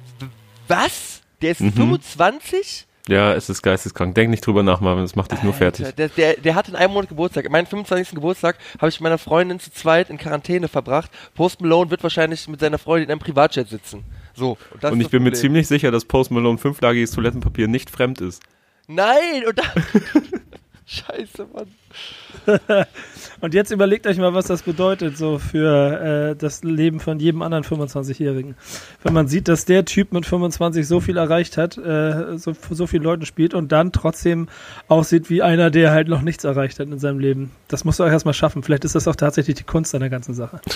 was? 0.67 1.21
Der 1.41 1.51
ist 1.51 1.61
Mhm. 1.61 1.73
25? 1.73 2.85
Ja, 3.11 3.33
es 3.33 3.49
ist 3.49 3.61
geisteskrank. 3.61 4.15
Denk 4.15 4.29
nicht 4.29 4.45
drüber 4.45 4.63
nach, 4.63 4.79
Marvin, 4.79 5.03
das 5.03 5.17
macht 5.17 5.33
dich 5.33 5.43
nur 5.43 5.53
fertig. 5.53 5.85
Alter, 5.85 6.07
Der, 6.07 6.09
der, 6.09 6.33
der 6.41 6.55
hat 6.55 6.69
in 6.69 6.75
einem 6.75 6.93
Monat 6.93 7.09
Geburtstag. 7.09 7.49
Meinen 7.49 7.67
25. 7.67 8.15
Geburtstag 8.15 8.57
habe 8.79 8.87
ich 8.87 8.99
mit 8.99 9.03
meiner 9.03 9.17
Freundin 9.17 9.59
zu 9.59 9.69
zweit 9.69 10.09
in 10.09 10.17
Quarantäne 10.17 10.69
verbracht. 10.69 11.11
Post 11.35 11.59
Malone 11.59 11.91
wird 11.91 12.03
wahrscheinlich 12.03 12.47
mit 12.47 12.61
seiner 12.61 12.77
Freundin 12.77 13.09
in 13.09 13.11
einem 13.11 13.19
Privatjet 13.19 13.67
sitzen. 13.67 14.05
So. 14.33 14.57
Und, 14.73 14.83
Und 14.85 15.01
ich 15.01 15.09
bin 15.09 15.23
mir 15.23 15.33
ziemlich 15.33 15.67
sicher, 15.67 15.91
dass 15.91 16.05
Post 16.05 16.31
Malone 16.31 16.57
fünflagiges 16.57 17.11
Toilettenpapier 17.11 17.67
nicht 17.67 17.89
fremd 17.89 18.21
ist. 18.21 18.41
Nein! 18.87 19.45
Und 19.45 19.59
da. 19.59 19.63
Scheiße, 20.91 21.47
Mann. 21.53 21.67
Und 23.39 23.53
jetzt 23.53 23.71
überlegt 23.71 24.07
euch 24.07 24.17
mal, 24.17 24.33
was 24.33 24.47
das 24.47 24.61
bedeutet, 24.61 25.17
so 25.17 25.39
für 25.39 26.31
äh, 26.31 26.35
das 26.35 26.65
Leben 26.65 26.99
von 26.99 27.17
jedem 27.17 27.41
anderen 27.43 27.63
25-Jährigen. 27.63 28.55
Wenn 29.01 29.13
man 29.13 29.29
sieht, 29.29 29.47
dass 29.47 29.63
der 29.63 29.85
Typ 29.85 30.11
mit 30.11 30.25
25 30.25 30.85
so 30.85 30.99
viel 30.99 31.15
erreicht 31.15 31.55
hat, 31.55 31.77
äh, 31.77 32.37
so, 32.37 32.53
so 32.69 32.87
vielen 32.87 33.03
Leuten 33.03 33.25
spielt 33.25 33.53
und 33.53 33.71
dann 33.71 33.93
trotzdem 33.93 34.49
aussieht 34.89 35.29
wie 35.29 35.41
einer, 35.41 35.71
der 35.71 35.91
halt 35.91 36.09
noch 36.09 36.23
nichts 36.23 36.43
erreicht 36.43 36.77
hat 36.79 36.87
in 36.87 36.99
seinem 36.99 37.19
Leben. 37.19 37.51
Das 37.69 37.85
musst 37.85 38.01
du 38.01 38.03
auch 38.03 38.09
erstmal 38.09 38.33
schaffen. 38.33 38.61
Vielleicht 38.61 38.83
ist 38.83 38.95
das 38.95 39.07
auch 39.07 39.15
tatsächlich 39.15 39.55
die 39.55 39.63
Kunst 39.63 39.95
an 39.95 40.01
der 40.01 40.09
ganzen 40.09 40.33
Sache. 40.33 40.59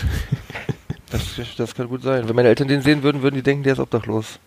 Das, 1.11 1.35
das 1.55 1.75
kann 1.75 1.87
gut 1.87 2.01
sein. 2.01 2.27
Wenn 2.27 2.35
meine 2.35 2.49
Eltern 2.49 2.67
den 2.67 2.81
sehen 2.81 3.03
würden, 3.03 3.21
würden 3.21 3.35
die 3.35 3.43
denken, 3.43 3.63
der 3.63 3.73
ist 3.73 3.79
obdachlos. 3.79 4.39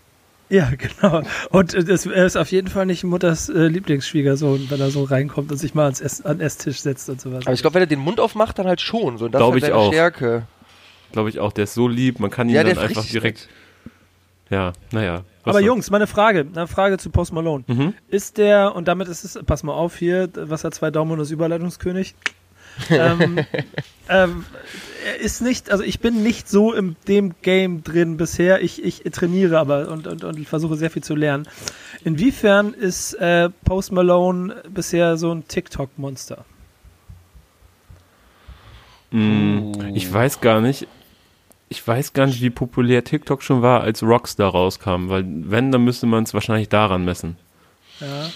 Ja, 0.51 0.71
genau. 0.79 1.23
Und 1.51 1.75
äh, 1.75 1.79
es 1.93 2.07
er 2.07 2.27
ist 2.27 2.37
auf 2.37 2.51
jeden 2.51 2.69
Fall 2.69 2.87
nicht 2.87 3.05
Mutters 3.05 3.49
äh, 3.49 3.69
Lieblingsschwiegersohn, 3.69 4.71
wenn 4.71 4.81
er 4.81 4.91
so 4.91 5.05
reinkommt 5.05 5.51
und 5.53 5.59
sich 5.59 5.75
mal 5.75 5.85
ans 5.85 6.01
Ess, 6.01 6.25
an 6.25 6.39
den 6.39 6.47
Esstisch 6.47 6.81
setzt 6.81 7.09
und 7.09 7.21
sowas. 7.21 7.47
Aber 7.47 7.55
ich 7.55 7.61
glaube, 7.61 7.75
wenn 7.75 7.83
er 7.83 7.87
den 7.87 8.01
Mund 8.01 8.21
aufmacht, 8.21 8.59
dann 8.59 8.67
halt 8.67 8.81
schon. 8.81 9.19
So, 9.19 9.27
und 9.27 9.33
das 9.33 9.41
Glaub 9.41 9.55
ist 9.55 9.59
ich 9.59 9.65
halt 9.65 9.75
seine 9.75 9.85
auch. 9.85 9.93
Stärke. 9.93 10.47
Glaube 11.13 11.31
ich 11.31 11.39
auch, 11.41 11.53
der 11.53 11.65
ist 11.65 11.75
so 11.75 11.89
lieb, 11.89 12.21
man 12.21 12.31
kann 12.31 12.49
ihn 12.49 12.55
Ja, 12.55 12.65
dann 12.65 12.79
einfach 12.79 13.05
direkt. 13.05 13.49
Ja, 14.51 14.73
naja. 14.93 15.25
Aber 15.45 15.61
Jungs, 15.61 15.91
meine 15.91 16.07
Frage, 16.07 16.47
eine 16.55 16.67
Frage 16.67 16.99
zu 16.99 17.11
Post 17.11 17.33
Malone. 17.33 17.65
Mhm. 17.67 17.95
Ist 18.09 18.39
der, 18.39 18.75
und 18.75 18.89
damit 18.89 19.09
ist 19.09 19.25
es, 19.25 19.39
pass 19.45 19.63
mal 19.63 19.73
auf 19.73 19.97
hier, 19.97 20.29
was 20.35 20.65
hat 20.65 20.75
zwei 20.75 20.91
Daumen 20.91 21.13
und 21.13 21.21
ist 21.21 21.31
Überleitungskönig? 21.31 22.15
Ähm, 22.91 23.39
ähm, 24.09 24.45
er 25.05 25.21
ist 25.21 25.41
nicht, 25.41 25.71
also 25.71 25.85
ich 25.85 26.01
bin 26.01 26.23
nicht 26.23 26.49
so 26.49 26.73
in 26.73 26.97
dem 27.07 27.35
Game 27.43 27.83
drin 27.85 28.17
bisher. 28.17 28.63
Ich, 28.63 28.83
ich 28.83 29.03
trainiere 29.13 29.59
aber 29.59 29.89
und, 29.89 30.07
und, 30.07 30.25
und 30.25 30.49
versuche 30.49 30.77
sehr 30.77 30.91
viel 30.91 31.03
zu 31.03 31.15
lernen. 31.15 31.47
Inwiefern 32.05 32.75
ist 32.75 33.15
äh, 33.15 33.51
Post 33.65 33.93
Malone 33.93 34.63
bisher 34.73 35.17
so 35.17 35.33
ein 35.33 35.47
TikTok-Monster? 35.47 36.45
Mm, 39.11 39.73
Ich 39.95 40.13
weiß 40.13 40.41
gar 40.41 40.61
nicht. 40.61 40.87
Ich 41.71 41.87
weiß 41.87 42.15
gar 42.15 42.27
nicht, 42.27 42.41
wie 42.41 42.51
populär 42.51 43.05
TikTok 43.05 43.43
schon 43.43 43.61
war, 43.61 43.83
als 43.83 44.03
Rockstar 44.03 44.51
rauskam, 44.51 45.09
weil 45.11 45.25
wenn, 45.27 45.71
dann 45.71 45.85
müsste 45.85 46.07
man 46.07 46.25
es 46.25 46.33
wahrscheinlich 46.33 46.71
daran 46.71 47.05
messen. 47.05 47.37
Ja. 48.01 48.31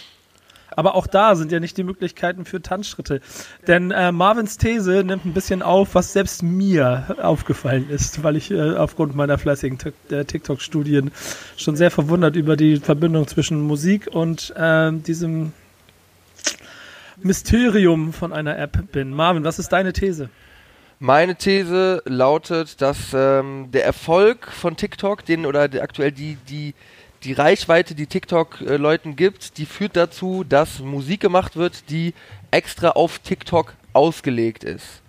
Aber 0.76 0.94
auch 0.94 1.06
da 1.06 1.34
sind 1.34 1.52
ja 1.52 1.60
nicht 1.60 1.76
die 1.76 1.84
Möglichkeiten 1.84 2.44
für 2.44 2.62
Tanzschritte. 2.62 3.20
Denn 3.66 3.90
äh, 3.90 4.12
Marvins 4.12 4.58
These 4.58 5.04
nimmt 5.04 5.24
ein 5.24 5.32
bisschen 5.32 5.62
auf, 5.62 5.94
was 5.94 6.12
selbst 6.12 6.42
mir 6.42 7.16
aufgefallen 7.20 7.88
ist, 7.90 8.22
weil 8.22 8.36
ich 8.36 8.50
äh, 8.50 8.74
aufgrund 8.74 9.14
meiner 9.14 9.38
fleißigen 9.38 9.78
äh, 10.10 10.24
TikTok-Studien 10.24 11.10
schon 11.56 11.76
sehr 11.76 11.90
verwundert 11.90 12.36
über 12.36 12.56
die 12.56 12.76
Verbindung 12.76 13.26
zwischen 13.26 13.60
Musik 13.60 14.08
und 14.10 14.52
ähm, 14.56 15.02
diesem 15.02 15.52
Mysterium 17.22 18.12
von 18.12 18.32
einer 18.32 18.58
App 18.58 18.92
bin. 18.92 19.12
Marvin, 19.12 19.44
was 19.44 19.58
ist 19.58 19.72
deine 19.72 19.92
These? 19.92 20.28
Meine 20.98 21.34
These 21.34 22.02
lautet, 22.04 22.80
dass 22.80 23.12
ähm, 23.12 23.70
der 23.72 23.84
Erfolg 23.84 24.46
von 24.46 24.76
TikTok, 24.76 25.24
den 25.24 25.46
oder 25.46 25.66
der, 25.66 25.82
aktuell 25.82 26.12
die, 26.12 26.36
die, 26.48 26.74
die 27.24 27.32
Reichweite, 27.32 27.94
die 27.94 28.06
TikTok 28.06 28.60
äh, 28.60 28.98
gibt, 29.16 29.58
die 29.58 29.66
führt 29.66 29.96
dazu, 29.96 30.44
dass 30.44 30.80
Musik 30.80 31.20
gemacht 31.20 31.56
wird, 31.56 31.90
die 31.90 32.14
extra 32.50 32.90
auf 32.90 33.18
TikTok 33.20 33.74
ausgelegt 33.92 34.64
ist. 34.64 35.02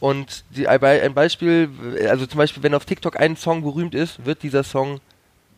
Und 0.00 0.44
die, 0.50 0.66
ein 0.66 0.80
Be- 0.80 1.00
ein 1.02 1.14
Beispiel, 1.14 1.70
also 2.08 2.26
zum 2.26 2.38
Beispiel, 2.38 2.62
wenn 2.62 2.74
auf 2.74 2.84
TikTok 2.84 3.20
ein 3.20 3.36
Song 3.36 3.62
berühmt 3.62 3.94
ist, 3.94 4.24
wird 4.26 4.42
dieser 4.42 4.64
Song 4.64 5.00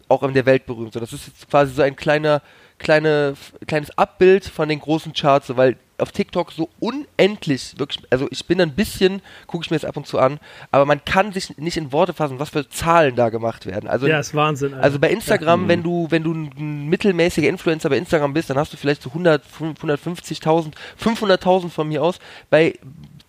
auch 0.09 0.23
in 0.23 0.35
der 0.35 0.45
Welt 0.45 0.67
berühmt. 0.67 0.93
So, 0.93 1.01
das 1.01 1.15
ist 1.15 1.49
quasi 1.49 1.73
so 1.73 1.83
ein 1.83 1.97
kleiner, 1.97 2.43
kleine, 2.79 3.35
kleines 3.67 3.97
Abbild 3.97 4.45
von 4.45 4.69
den 4.69 4.81
großen 4.81 5.15
Charts, 5.15 5.47
so, 5.47 5.57
weil 5.57 5.79
auf 5.99 6.11
TikTok 6.13 6.51
so 6.53 6.69
unendlich, 6.81 7.75
wirklich, 7.79 8.03
also 8.11 8.27
ich 8.31 8.47
bin 8.47 8.61
ein 8.61 8.75
bisschen, 8.75 9.23
gucke 9.47 9.65
ich 9.65 9.71
mir 9.71 9.77
das 9.77 9.85
ab 9.85 9.97
und 9.97 10.07
zu 10.07 10.19
an, 10.19 10.41
aber 10.73 10.85
man 10.87 11.05
kann 11.05 11.33
sich 11.33 11.57
nicht 11.57 11.77
in 11.77 11.93
Worte 11.93 12.13
fassen, 12.13 12.39
was 12.41 12.51
für 12.51 12.69
Zahlen 12.69 13.15
da 13.15 13.29
gemacht 13.29 13.65
werden. 13.67 13.89
Also 13.89 14.07
Ja, 14.09 14.19
ist 14.19 14.35
Wahnsinn. 14.35 14.75
Alter. 14.75 14.85
also 14.85 14.99
bei 14.99 15.11
Instagram, 15.11 15.63
Ja. 15.63 15.69
wenn 15.69 15.83
du 15.83 16.07
wenn 16.11 16.25
du 16.25 16.33
ein 16.35 16.89
mittelmäßiger 16.89 17.49
Influencer 17.49 17.89
bei 17.91 17.97
Instagram 17.99 18.33
bist, 18.35 18.51
dann 18.51 18.59
hast 18.59 18.73
du 18.73 18.77
vielleicht 18.77 19.03
so 19.03 19.11
100, 19.11 19.43
150.000, 19.61 20.73
500.000 21.01 21.71
von 21.71 21.89
mir 21.89 22.03
aus. 22.03 22.19
Bei 22.51 22.75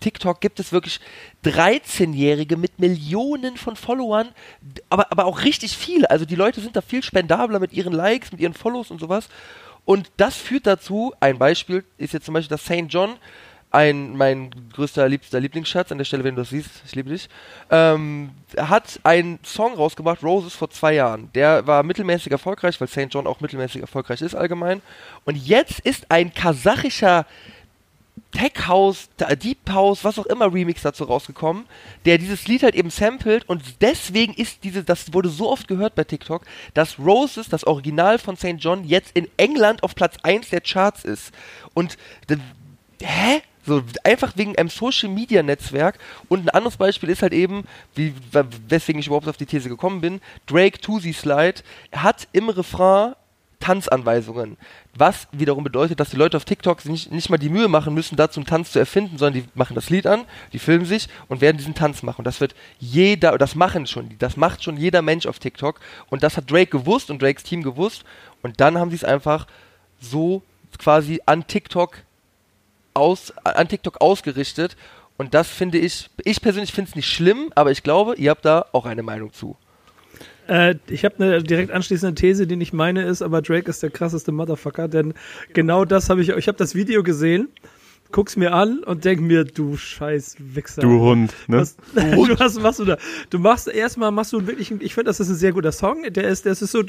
TikTok 0.00 0.40
gibt 0.40 0.60
es 0.60 0.72
wirklich 0.72 1.00
13-Jährige 1.44 2.56
mit 2.56 2.78
Millionen 2.78 3.56
von 3.56 3.76
Followern, 3.76 4.28
aber, 4.90 5.10
aber 5.10 5.24
auch 5.24 5.42
richtig 5.42 5.76
viele. 5.76 6.10
Also 6.10 6.24
die 6.24 6.34
Leute 6.34 6.60
sind 6.60 6.76
da 6.76 6.80
viel 6.80 7.02
spendabler 7.02 7.58
mit 7.60 7.72
ihren 7.72 7.92
Likes, 7.92 8.32
mit 8.32 8.40
ihren 8.40 8.54
Follows 8.54 8.90
und 8.90 9.00
sowas. 9.00 9.28
Und 9.86 10.10
das 10.18 10.36
führt 10.36 10.66
dazu, 10.66 11.14
ein 11.20 11.38
Beispiel 11.38 11.84
ist 11.96 12.12
jetzt 12.12 12.26
zum 12.26 12.34
Beispiel 12.34 12.54
das 12.56 12.64
St. 12.64 12.86
John, 12.88 13.16
ein, 13.70 14.16
mein 14.16 14.50
größter, 14.72 15.08
liebster 15.08 15.38
Lieblingsschatz, 15.38 15.92
an 15.92 15.98
der 15.98 16.04
Stelle, 16.04 16.24
wenn 16.24 16.34
du 16.34 16.42
das 16.42 16.50
siehst, 16.50 16.70
ich 16.84 16.94
liebe 16.94 17.10
dich, 17.10 17.28
ähm, 17.70 18.30
hat 18.56 19.00
einen 19.04 19.38
Song 19.44 19.74
rausgebracht, 19.74 20.22
Roses, 20.22 20.54
vor 20.54 20.70
zwei 20.70 20.94
Jahren. 20.94 21.30
Der 21.34 21.66
war 21.66 21.82
mittelmäßig 21.82 22.32
erfolgreich, 22.32 22.80
weil 22.80 22.88
St. 22.88 23.08
John 23.10 23.26
auch 23.26 23.40
mittelmäßig 23.40 23.80
erfolgreich 23.80 24.22
ist 24.22 24.34
allgemein. 24.34 24.82
Und 25.24 25.36
jetzt 25.36 25.80
ist 25.80 26.10
ein 26.10 26.34
kasachischer 26.34 27.26
Tech 28.32 28.66
House, 28.66 29.08
Deep 29.42 29.70
House, 29.70 30.04
was 30.04 30.18
auch 30.18 30.26
immer 30.26 30.52
Remix 30.52 30.82
dazu 30.82 31.04
rausgekommen, 31.04 31.64
der 32.04 32.18
dieses 32.18 32.46
Lied 32.46 32.62
halt 32.62 32.74
eben 32.74 32.90
samplet 32.90 33.48
und 33.48 33.62
deswegen 33.80 34.34
ist 34.34 34.64
diese, 34.64 34.84
das 34.84 35.12
wurde 35.12 35.28
so 35.28 35.50
oft 35.50 35.68
gehört 35.68 35.94
bei 35.94 36.04
TikTok, 36.04 36.42
dass 36.74 36.98
Roses, 36.98 37.48
das 37.48 37.64
Original 37.64 38.18
von 38.18 38.36
St. 38.36 38.56
John, 38.58 38.84
jetzt 38.84 39.12
in 39.16 39.28
England 39.36 39.82
auf 39.82 39.94
Platz 39.94 40.16
1 40.22 40.50
der 40.50 40.60
Charts 40.60 41.04
ist. 41.04 41.32
Und 41.72 41.96
hä? 43.00 43.42
So, 43.64 43.82
einfach 44.04 44.36
wegen 44.36 44.56
einem 44.56 44.68
Social 44.68 45.08
Media 45.08 45.42
Netzwerk. 45.42 45.98
Und 46.28 46.46
ein 46.46 46.50
anderes 46.50 46.76
Beispiel 46.76 47.08
ist 47.08 47.22
halt 47.22 47.32
eben, 47.32 47.64
wie, 47.96 48.14
weswegen 48.68 49.00
ich 49.00 49.08
überhaupt 49.08 49.26
auf 49.26 49.36
die 49.36 49.46
These 49.46 49.68
gekommen 49.68 50.00
bin, 50.00 50.20
Drake 50.46 50.78
Tusi 50.78 51.12
Slide 51.12 51.62
hat 51.92 52.28
im 52.32 52.48
Refrain 52.48 53.14
Tanzanweisungen. 53.60 54.56
Was 54.94 55.28
wiederum 55.32 55.64
bedeutet, 55.64 55.98
dass 56.00 56.10
die 56.10 56.16
Leute 56.16 56.36
auf 56.36 56.44
TikTok 56.44 56.80
sich 56.80 56.90
nicht, 56.90 57.12
nicht 57.12 57.30
mal 57.30 57.38
die 57.38 57.48
Mühe 57.48 57.68
machen 57.68 57.94
müssen, 57.94 58.16
dazu 58.16 58.40
einen 58.40 58.46
Tanz 58.46 58.72
zu 58.72 58.78
erfinden, 58.78 59.18
sondern 59.18 59.42
die 59.42 59.48
machen 59.54 59.74
das 59.74 59.90
Lied 59.90 60.06
an, 60.06 60.24
die 60.52 60.58
filmen 60.58 60.84
sich 60.84 61.08
und 61.28 61.40
werden 61.40 61.56
diesen 61.56 61.74
Tanz 61.74 62.02
machen. 62.02 62.18
Und 62.18 62.24
das 62.24 62.40
wird 62.40 62.54
jeder, 62.78 63.36
das 63.38 63.54
machen 63.54 63.86
schon, 63.86 64.16
das 64.18 64.36
macht 64.36 64.62
schon 64.62 64.76
jeder 64.76 65.02
Mensch 65.02 65.26
auf 65.26 65.38
TikTok. 65.38 65.80
Und 66.08 66.22
das 66.22 66.36
hat 66.36 66.50
Drake 66.50 66.70
gewusst 66.78 67.10
und 67.10 67.20
Drakes 67.22 67.42
Team 67.42 67.62
gewusst. 67.62 68.04
Und 68.42 68.60
dann 68.60 68.78
haben 68.78 68.90
sie 68.90 68.96
es 68.96 69.04
einfach 69.04 69.46
so 70.00 70.42
quasi 70.78 71.20
an 71.26 71.46
TikTok 71.46 71.98
aus, 72.94 73.32
an 73.44 73.68
TikTok 73.68 74.00
ausgerichtet. 74.00 74.76
Und 75.16 75.34
das 75.34 75.48
finde 75.48 75.78
ich, 75.78 76.10
ich 76.24 76.40
persönlich 76.40 76.72
finde 76.72 76.90
es 76.90 76.96
nicht 76.96 77.08
schlimm, 77.10 77.50
aber 77.54 77.70
ich 77.70 77.82
glaube, 77.82 78.16
ihr 78.16 78.30
habt 78.30 78.44
da 78.44 78.66
auch 78.72 78.84
eine 78.84 79.02
Meinung 79.02 79.32
zu. 79.32 79.56
Äh, 80.48 80.76
ich 80.88 81.04
habe 81.04 81.16
eine 81.22 81.42
direkt 81.42 81.70
anschließende 81.70 82.14
These, 82.14 82.46
die 82.46 82.56
nicht 82.56 82.72
meine 82.72 83.02
ist, 83.02 83.22
aber 83.22 83.42
Drake 83.42 83.68
ist 83.68 83.82
der 83.82 83.90
krasseste 83.90 84.32
Motherfucker, 84.32 84.88
denn 84.88 85.14
genau 85.52 85.84
das 85.84 86.08
habe 86.10 86.22
ich, 86.22 86.30
ich 86.30 86.48
habe 86.48 86.58
das 86.58 86.74
Video 86.74 87.02
gesehen, 87.02 87.48
guck's 88.12 88.36
mir 88.36 88.52
an 88.52 88.82
und 88.84 89.04
denk 89.04 89.20
mir, 89.20 89.44
du 89.44 89.76
scheiß 89.76 90.36
Wichser. 90.38 90.82
Du 90.82 91.00
Hund, 91.00 91.32
ne? 91.48 91.58
Was, 91.58 91.76
du, 91.94 92.38
was 92.38 92.60
machst 92.60 92.80
du 92.80 92.84
da? 92.84 92.98
Du 93.30 93.38
machst 93.38 93.68
erstmal 93.68 94.10
machst 94.10 94.32
du 94.32 94.46
wirklich, 94.46 94.70
ich 94.70 94.94
finde, 94.94 95.08
das 95.10 95.20
ist 95.20 95.28
ein 95.28 95.34
sehr 95.34 95.52
guter 95.52 95.72
Song. 95.72 96.02
Der 96.10 96.28
ist, 96.28 96.46
das 96.46 96.62
ist 96.62 96.72
so. 96.72 96.82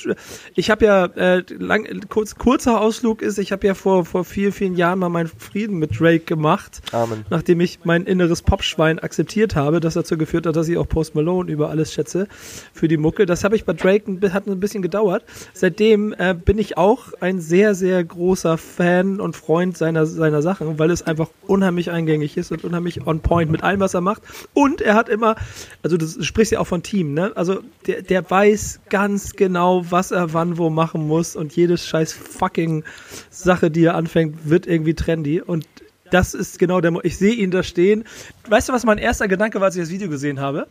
Ich 0.56 0.70
habe 0.70 0.86
ja 0.86 1.06
äh, 1.06 1.44
lang, 1.58 1.88
kurz, 2.10 2.36
kurzer 2.36 2.82
Ausflug 2.82 3.22
ist. 3.22 3.38
Ich 3.38 3.52
habe 3.52 3.68
ja 3.68 3.74
vor 3.74 4.06
vor 4.06 4.24
vielen 4.24 4.52
vielen 4.52 4.76
Jahren 4.76 5.00
mal 5.00 5.10
meinen 5.10 5.28
Frieden 5.28 5.78
mit 5.78 6.00
Drake 6.00 6.22
gemacht, 6.22 6.82
Amen. 6.92 7.26
nachdem 7.30 7.60
ich 7.62 7.80
mein 7.84 8.06
inneres 8.06 8.42
Popschwein 8.42 9.00
akzeptiert 9.00 9.56
habe, 9.56 9.80
das 9.80 9.96
dazu 9.96 10.18
geführt 10.18 10.46
hat, 10.46 10.56
dass 10.56 10.68
ich 10.68 10.78
auch 10.78 10.88
Post 10.88 11.16
Malone 11.16 11.52
über 11.52 11.70
alles 11.70 11.94
schätze 11.94 12.28
für 12.74 12.88
die 12.88 12.98
Mucke. 12.98 13.26
Das 13.26 13.44
habe 13.44 13.56
ich 13.56 13.66
bei 13.66 13.74
Drake 13.74 14.08
hat 14.34 14.48
ein 14.48 14.60
bisschen 14.60 14.82
gedauert. 14.82 15.24
Seitdem 15.54 16.14
äh, 16.18 16.34
bin 16.34 16.58
ich 16.58 16.78
auch 16.78 17.14
ein 17.20 17.40
sehr 17.40 17.76
sehr 17.76 18.04
großer 18.04 18.58
Fan 18.58 19.20
und 19.20 19.36
Freund 19.36 19.78
seiner 19.78 20.06
seiner 20.06 20.42
Sachen, 20.42 20.80
weil 20.80 20.92
es 20.92 21.07
einfach 21.08 21.30
unheimlich 21.46 21.92
eingängig 21.92 22.38
ist 22.38 22.52
und 22.52 22.64
unheimlich 22.64 23.06
on 23.08 23.22
point 23.22 23.52
mit 23.52 23.64
allem, 23.64 23.80
was 23.80 23.94
er 23.94 24.02
macht. 24.02 24.22
Und 24.54 24.82
er 24.82 24.96
hat 24.96 25.10
immer, 25.10 25.36
also 25.84 25.98
du 25.98 26.08
sprichst 26.08 26.52
ja 26.52 26.60
auch 26.60 26.68
von 26.68 26.84
Team, 26.84 27.14
ne? 27.14 27.32
Also 27.36 27.62
der, 27.86 28.02
der 28.02 28.30
weiß 28.30 28.82
ganz 28.90 29.34
genau, 29.34 29.86
was 29.90 30.12
er 30.12 30.34
wann 30.34 30.58
wo 30.58 30.70
machen 30.70 31.08
muss 31.08 31.36
und 31.36 31.56
jede 31.56 31.78
scheiß 31.78 32.14
fucking 32.14 32.84
Sache, 33.30 33.72
die 33.72 33.86
er 33.86 33.96
anfängt, 33.96 34.50
wird 34.50 34.68
irgendwie 34.68 34.94
trendy 34.94 35.42
und 35.42 35.66
das 36.12 36.34
ist 36.34 36.60
genau 36.60 36.82
der, 36.82 36.92
Mo 36.92 37.02
ich 37.04 37.18
sehe 37.18 37.34
ihn 37.34 37.52
da 37.52 37.64
stehen. 37.64 38.06
Weißt 38.48 38.70
du, 38.70 38.74
was 38.74 38.86
mein 38.86 38.98
erster 38.98 39.28
Gedanke 39.28 39.60
war, 39.60 39.66
als 39.66 39.76
ich 39.76 39.82
das 39.82 39.90
Video 39.92 40.10
gesehen 40.10 40.40
habe? 40.40 40.68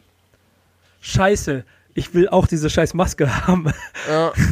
Scheiße, 1.00 1.64
ich 1.94 2.14
will 2.14 2.28
auch 2.28 2.46
diese 2.46 2.70
scheiß 2.70 2.94
Maske 2.94 3.46
haben. 3.46 3.72
Ja. 4.08 4.32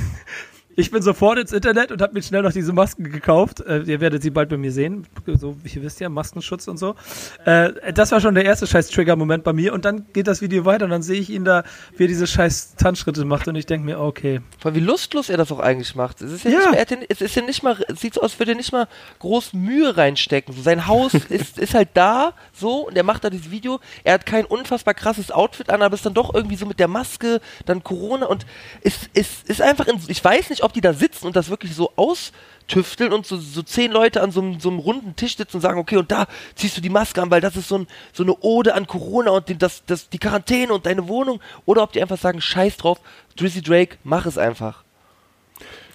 Ich 0.76 0.90
bin 0.90 1.02
sofort 1.02 1.38
ins 1.38 1.52
Internet 1.52 1.92
und 1.92 2.02
habe 2.02 2.14
mir 2.14 2.22
schnell 2.22 2.42
noch 2.42 2.52
diese 2.52 2.72
Masken 2.72 3.10
gekauft. 3.10 3.60
Äh, 3.60 3.82
ihr 3.82 4.00
werdet 4.00 4.22
sie 4.22 4.30
bald 4.30 4.48
bei 4.48 4.56
mir 4.56 4.72
sehen. 4.72 5.06
So, 5.26 5.56
wie 5.62 5.68
ihr 5.68 5.82
wisst 5.82 6.00
ja, 6.00 6.08
Maskenschutz 6.08 6.66
und 6.68 6.78
so. 6.78 6.96
Äh, 7.44 7.92
das 7.92 8.12
war 8.12 8.20
schon 8.20 8.34
der 8.34 8.44
erste 8.44 8.66
scheiß 8.66 8.88
Trigger-Moment 8.90 9.44
bei 9.44 9.52
mir. 9.52 9.72
Und 9.72 9.84
dann 9.84 10.06
geht 10.12 10.26
das 10.26 10.42
Video 10.42 10.64
weiter 10.64 10.84
und 10.84 10.90
dann 10.90 11.02
sehe 11.02 11.20
ich 11.20 11.30
ihn 11.30 11.44
da, 11.44 11.62
wie 11.96 12.04
er 12.04 12.08
diese 12.08 12.26
scheiß 12.26 12.74
Tanzschritte 12.76 13.24
macht. 13.24 13.46
Und 13.46 13.54
ich 13.54 13.66
denke 13.66 13.86
mir, 13.86 14.00
okay. 14.00 14.40
Allem, 14.64 14.74
wie 14.74 14.80
lustlos 14.80 15.28
er 15.28 15.36
das 15.36 15.52
auch 15.52 15.60
eigentlich 15.60 15.94
macht. 15.94 16.20
Es 16.22 16.32
ist 16.32 16.44
ja, 16.44 16.50
Ja. 16.50 16.58
Nicht 16.58 16.70
mehr, 16.72 16.80
hat 16.80 17.10
es 17.10 17.20
ist 17.20 17.36
ja 17.36 17.42
nicht 17.42 17.62
mal, 17.62 17.76
es 17.88 18.00
sieht 18.00 18.14
so 18.14 18.20
aus, 18.20 18.32
als 18.32 18.38
würde 18.40 18.52
er 18.52 18.56
nicht 18.56 18.72
mal 18.72 18.88
groß 19.20 19.52
Mühe 19.52 19.96
reinstecken. 19.96 20.54
So, 20.54 20.62
sein 20.62 20.88
Haus 20.88 21.14
ist, 21.28 21.58
ist 21.58 21.74
halt 21.74 21.90
da, 21.94 22.32
so, 22.52 22.88
und 22.88 22.96
er 22.96 23.04
macht 23.04 23.22
da 23.22 23.30
dieses 23.30 23.50
Video. 23.50 23.78
Er 24.02 24.14
hat 24.14 24.26
kein 24.26 24.44
unfassbar 24.44 24.94
krasses 24.94 25.30
Outfit 25.30 25.70
an, 25.70 25.82
aber 25.82 25.94
ist 25.94 26.04
dann 26.04 26.14
doch 26.14 26.34
irgendwie 26.34 26.56
so 26.56 26.66
mit 26.66 26.80
der 26.80 26.88
Maske, 26.88 27.40
dann 27.64 27.84
Corona 27.84 28.26
und 28.26 28.44
es 28.82 29.08
ist, 29.12 29.48
ist 29.48 29.62
einfach 29.62 29.86
in, 29.86 30.00
ich 30.08 30.24
weiß 30.24 30.50
nicht, 30.50 30.63
ob 30.64 30.72
die 30.72 30.80
da 30.80 30.92
sitzen 30.92 31.26
und 31.26 31.36
das 31.36 31.50
wirklich 31.50 31.74
so 31.74 31.92
austüfteln 31.96 33.12
und 33.12 33.26
so, 33.26 33.36
so 33.36 33.62
zehn 33.62 33.92
Leute 33.92 34.22
an 34.22 34.30
so 34.30 34.40
einem, 34.40 34.60
so 34.60 34.70
einem 34.70 34.78
runden 34.78 35.16
Tisch 35.16 35.36
sitzen 35.36 35.58
und 35.58 35.60
sagen, 35.60 35.78
okay, 35.78 35.96
und 35.96 36.10
da 36.10 36.26
ziehst 36.54 36.76
du 36.76 36.80
die 36.80 36.90
Maske 36.90 37.20
an, 37.20 37.30
weil 37.30 37.40
das 37.40 37.56
ist 37.56 37.68
so, 37.68 37.78
ein, 37.78 37.86
so 38.12 38.22
eine 38.22 38.36
Ode 38.40 38.74
an 38.74 38.86
Corona 38.86 39.30
und 39.30 39.48
den, 39.48 39.58
das, 39.58 39.84
das, 39.86 40.08
die 40.08 40.18
Quarantäne 40.18 40.72
und 40.72 40.86
deine 40.86 41.08
Wohnung. 41.08 41.40
Oder 41.66 41.82
ob 41.82 41.92
die 41.92 42.00
einfach 42.00 42.18
sagen, 42.18 42.40
scheiß 42.40 42.76
drauf, 42.78 43.00
Drizzy 43.36 43.62
Drake, 43.62 43.98
mach 44.04 44.26
es 44.26 44.38
einfach. 44.38 44.83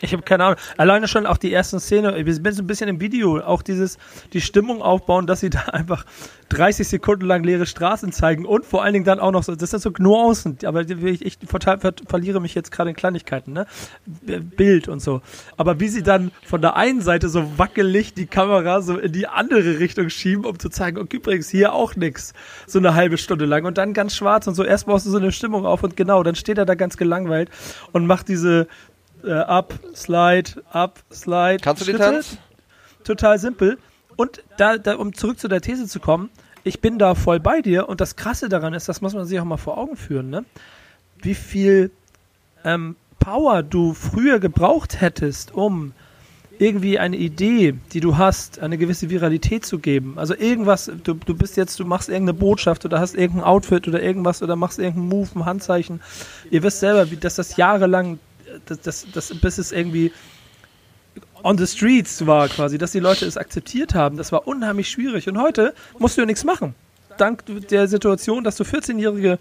Ich 0.01 0.13
habe 0.13 0.23
keine 0.23 0.45
Ahnung. 0.45 0.59
Alleine 0.77 1.07
schon 1.07 1.25
auch 1.25 1.37
die 1.37 1.53
ersten 1.53 1.79
Szene, 1.79 2.25
wir 2.25 2.33
sind 2.33 2.53
so 2.53 2.63
ein 2.63 2.67
bisschen 2.67 2.89
im 2.89 3.01
Video, 3.01 3.39
auch 3.39 3.61
dieses, 3.61 3.97
die 4.33 4.41
Stimmung 4.41 4.81
aufbauen, 4.81 5.27
dass 5.27 5.41
sie 5.41 5.49
da 5.49 5.59
einfach 5.71 6.05
30 6.49 6.87
Sekunden 6.87 7.25
lang 7.25 7.43
leere 7.43 7.65
Straßen 7.65 8.11
zeigen 8.11 8.45
und 8.45 8.65
vor 8.65 8.83
allen 8.83 8.93
Dingen 8.93 9.05
dann 9.05 9.19
auch 9.19 9.31
noch 9.31 9.43
so, 9.43 9.55
das 9.55 9.69
sind 9.69 9.81
so 9.81 9.91
Nuancen, 9.99 10.57
aber 10.65 10.81
ich, 10.81 11.21
ich 11.25 11.37
ver 11.45 11.79
verliere 12.07 12.41
mich 12.41 12.55
jetzt 12.55 12.71
gerade 12.71 12.89
in 12.89 12.95
Kleinigkeiten, 12.95 13.53
ne? 13.53 13.67
Bild 14.55 14.87
und 14.87 14.99
so. 14.99 15.21
Aber 15.57 15.79
wie 15.79 15.89
sie 15.89 16.01
dann 16.01 16.31
von 16.43 16.61
der 16.61 16.75
einen 16.75 17.01
Seite 17.01 17.29
so 17.29 17.57
wackelig 17.57 18.13
die 18.13 18.25
Kamera 18.25 18.81
so 18.81 18.97
in 18.97 19.11
die 19.11 19.27
andere 19.27 19.79
Richtung 19.79 20.09
schieben, 20.09 20.45
um 20.45 20.57
zu 20.57 20.69
zeigen, 20.69 20.97
okay, 20.97 21.17
übrigens 21.17 21.49
hier 21.49 21.73
auch 21.73 21.95
nix. 21.95 22.33
So 22.65 22.79
eine 22.79 22.95
halbe 22.95 23.17
Stunde 23.17 23.45
lang 23.45 23.65
und 23.65 23.77
dann 23.77 23.93
ganz 23.93 24.15
schwarz 24.15 24.47
und 24.47 24.55
so. 24.55 24.63
Erst 24.63 24.87
baust 24.87 25.05
du 25.05 25.11
so 25.11 25.17
eine 25.17 25.31
Stimmung 25.31 25.65
auf 25.65 25.83
und 25.83 25.95
genau, 25.95 26.23
dann 26.23 26.35
steht 26.35 26.57
er 26.57 26.65
da 26.65 26.75
ganz 26.75 26.97
gelangweilt 26.97 27.49
und 27.91 28.07
macht 28.07 28.27
diese 28.27 28.67
äh, 29.23 29.31
Up, 29.31 29.73
Slide, 29.95 30.63
Up, 30.71 30.99
Slide. 31.11 31.59
Kannst 31.61 31.81
du 31.81 31.85
den 31.85 31.97
Tanz? 31.97 32.37
Total 33.03 33.39
simpel. 33.39 33.77
Und 34.15 34.43
da, 34.57 34.77
da, 34.77 34.95
um 34.95 35.13
zurück 35.13 35.39
zu 35.39 35.47
der 35.47 35.61
These 35.61 35.87
zu 35.87 35.99
kommen, 35.99 36.29
ich 36.63 36.81
bin 36.81 36.99
da 36.99 37.15
voll 37.15 37.39
bei 37.39 37.61
dir 37.61 37.87
und 37.87 38.01
das 38.01 38.15
Krasse 38.15 38.49
daran 38.49 38.73
ist, 38.73 38.89
das 38.89 39.01
muss 39.01 39.13
man 39.13 39.25
sich 39.25 39.39
auch 39.39 39.45
mal 39.45 39.57
vor 39.57 39.77
Augen 39.77 39.95
führen, 39.95 40.29
ne? 40.29 40.43
wie 41.21 41.35
viel 41.35 41.91
ähm, 42.63 42.95
Power 43.19 43.63
du 43.63 43.93
früher 43.93 44.39
gebraucht 44.39 45.01
hättest, 45.01 45.53
um 45.53 45.93
irgendwie 46.57 46.99
eine 46.99 47.15
Idee, 47.15 47.75
die 47.93 48.01
du 48.01 48.17
hast, 48.17 48.59
eine 48.59 48.77
gewisse 48.77 49.09
Viralität 49.09 49.65
zu 49.65 49.79
geben. 49.79 50.15
Also 50.17 50.35
irgendwas, 50.35 50.91
du, 51.03 51.13
du 51.13 51.33
bist 51.33 51.55
jetzt, 51.55 51.79
du 51.79 51.85
machst 51.85 52.09
irgendeine 52.09 52.37
Botschaft 52.37 52.83
oder 52.83 52.99
hast 52.99 53.15
irgendein 53.15 53.45
Outfit 53.45 53.87
oder 53.87 54.01
irgendwas 54.01 54.43
oder 54.43 54.57
machst 54.57 54.77
irgendeinen 54.77 55.07
Move, 55.07 55.29
ein 55.35 55.45
Handzeichen. 55.45 56.01
Ihr 56.51 56.61
wisst 56.61 56.81
selber, 56.81 57.09
wie, 57.11 57.15
dass 57.15 57.35
das 57.35 57.55
jahrelang 57.55 58.19
das, 58.65 58.81
das, 58.81 59.07
das, 59.13 59.33
bis 59.39 59.57
es 59.57 59.71
irgendwie 59.71 60.11
on 61.43 61.57
the 61.57 61.67
streets 61.67 62.25
war 62.25 62.47
quasi, 62.47 62.77
dass 62.77 62.91
die 62.91 62.99
Leute 62.99 63.25
es 63.25 63.37
akzeptiert 63.37 63.93
haben. 63.95 64.17
Das 64.17 64.31
war 64.31 64.47
unheimlich 64.47 64.89
schwierig. 64.89 65.27
Und 65.27 65.39
heute 65.41 65.73
musst 65.97 66.17
du 66.17 66.21
ja 66.21 66.25
nichts 66.25 66.43
machen. 66.43 66.75
Dank 67.17 67.43
der 67.69 67.87
Situation, 67.87 68.43
dass 68.43 68.55
du 68.55 68.63
14-jährige 68.63 69.39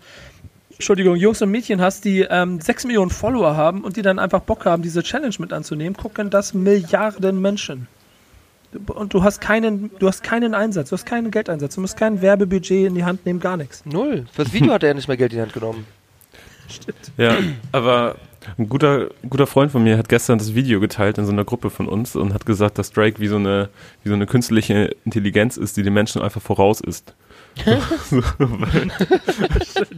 Entschuldigung, 0.78 1.16
Jungs 1.16 1.42
und 1.42 1.50
Mädchen 1.50 1.80
hast, 1.80 2.04
die 2.04 2.20
ähm, 2.20 2.60
6 2.60 2.84
Millionen 2.84 3.10
Follower 3.10 3.56
haben 3.56 3.82
und 3.82 3.96
die 3.96 4.02
dann 4.02 4.20
einfach 4.20 4.40
Bock 4.40 4.64
haben, 4.64 4.82
diese 4.82 5.02
Challenge 5.02 5.34
mit 5.38 5.52
anzunehmen, 5.52 5.96
gucken 5.96 6.30
das 6.30 6.54
Milliarden 6.54 7.40
Menschen. 7.40 7.88
Und 8.86 9.12
du 9.12 9.24
hast 9.24 9.40
keinen, 9.40 9.90
du 9.98 10.06
hast 10.06 10.22
keinen 10.22 10.54
Einsatz, 10.54 10.90
du 10.90 10.94
hast 10.94 11.04
keinen 11.04 11.32
Geldeinsatz, 11.32 11.74
du 11.74 11.80
musst 11.80 11.96
kein 11.96 12.22
Werbebudget 12.22 12.86
in 12.86 12.94
die 12.94 13.04
Hand 13.04 13.26
nehmen, 13.26 13.40
gar 13.40 13.56
nichts. 13.56 13.84
Null. 13.86 14.26
Fürs 14.32 14.52
Video 14.52 14.72
hat 14.72 14.84
er 14.84 14.90
ja 14.90 14.94
nicht 14.94 15.08
mehr 15.08 15.16
Geld 15.16 15.32
in 15.32 15.38
die 15.38 15.42
Hand 15.42 15.52
genommen. 15.52 15.84
Stimmt. 16.68 17.12
Ja, 17.16 17.38
aber 17.72 18.16
ein 18.56 18.68
guter, 18.68 19.08
guter 19.28 19.46
Freund 19.46 19.72
von 19.72 19.82
mir 19.82 19.98
hat 19.98 20.08
gestern 20.08 20.38
das 20.38 20.54
Video 20.54 20.80
geteilt 20.80 21.18
in 21.18 21.26
so 21.26 21.32
einer 21.32 21.44
Gruppe 21.44 21.70
von 21.70 21.88
uns 21.88 22.16
und 22.16 22.32
hat 22.34 22.46
gesagt, 22.46 22.78
dass 22.78 22.92
Drake 22.92 23.20
wie 23.20 23.28
so 23.28 23.36
eine, 23.36 23.68
wie 24.02 24.08
so 24.08 24.14
eine 24.14 24.26
künstliche 24.26 24.94
Intelligenz 25.04 25.56
ist, 25.56 25.76
die 25.76 25.82
den 25.82 25.94
Menschen 25.94 26.22
einfach 26.22 26.42
voraus 26.42 26.80
ist. 26.80 27.14
so, 28.10 28.22
weil, 28.38 28.90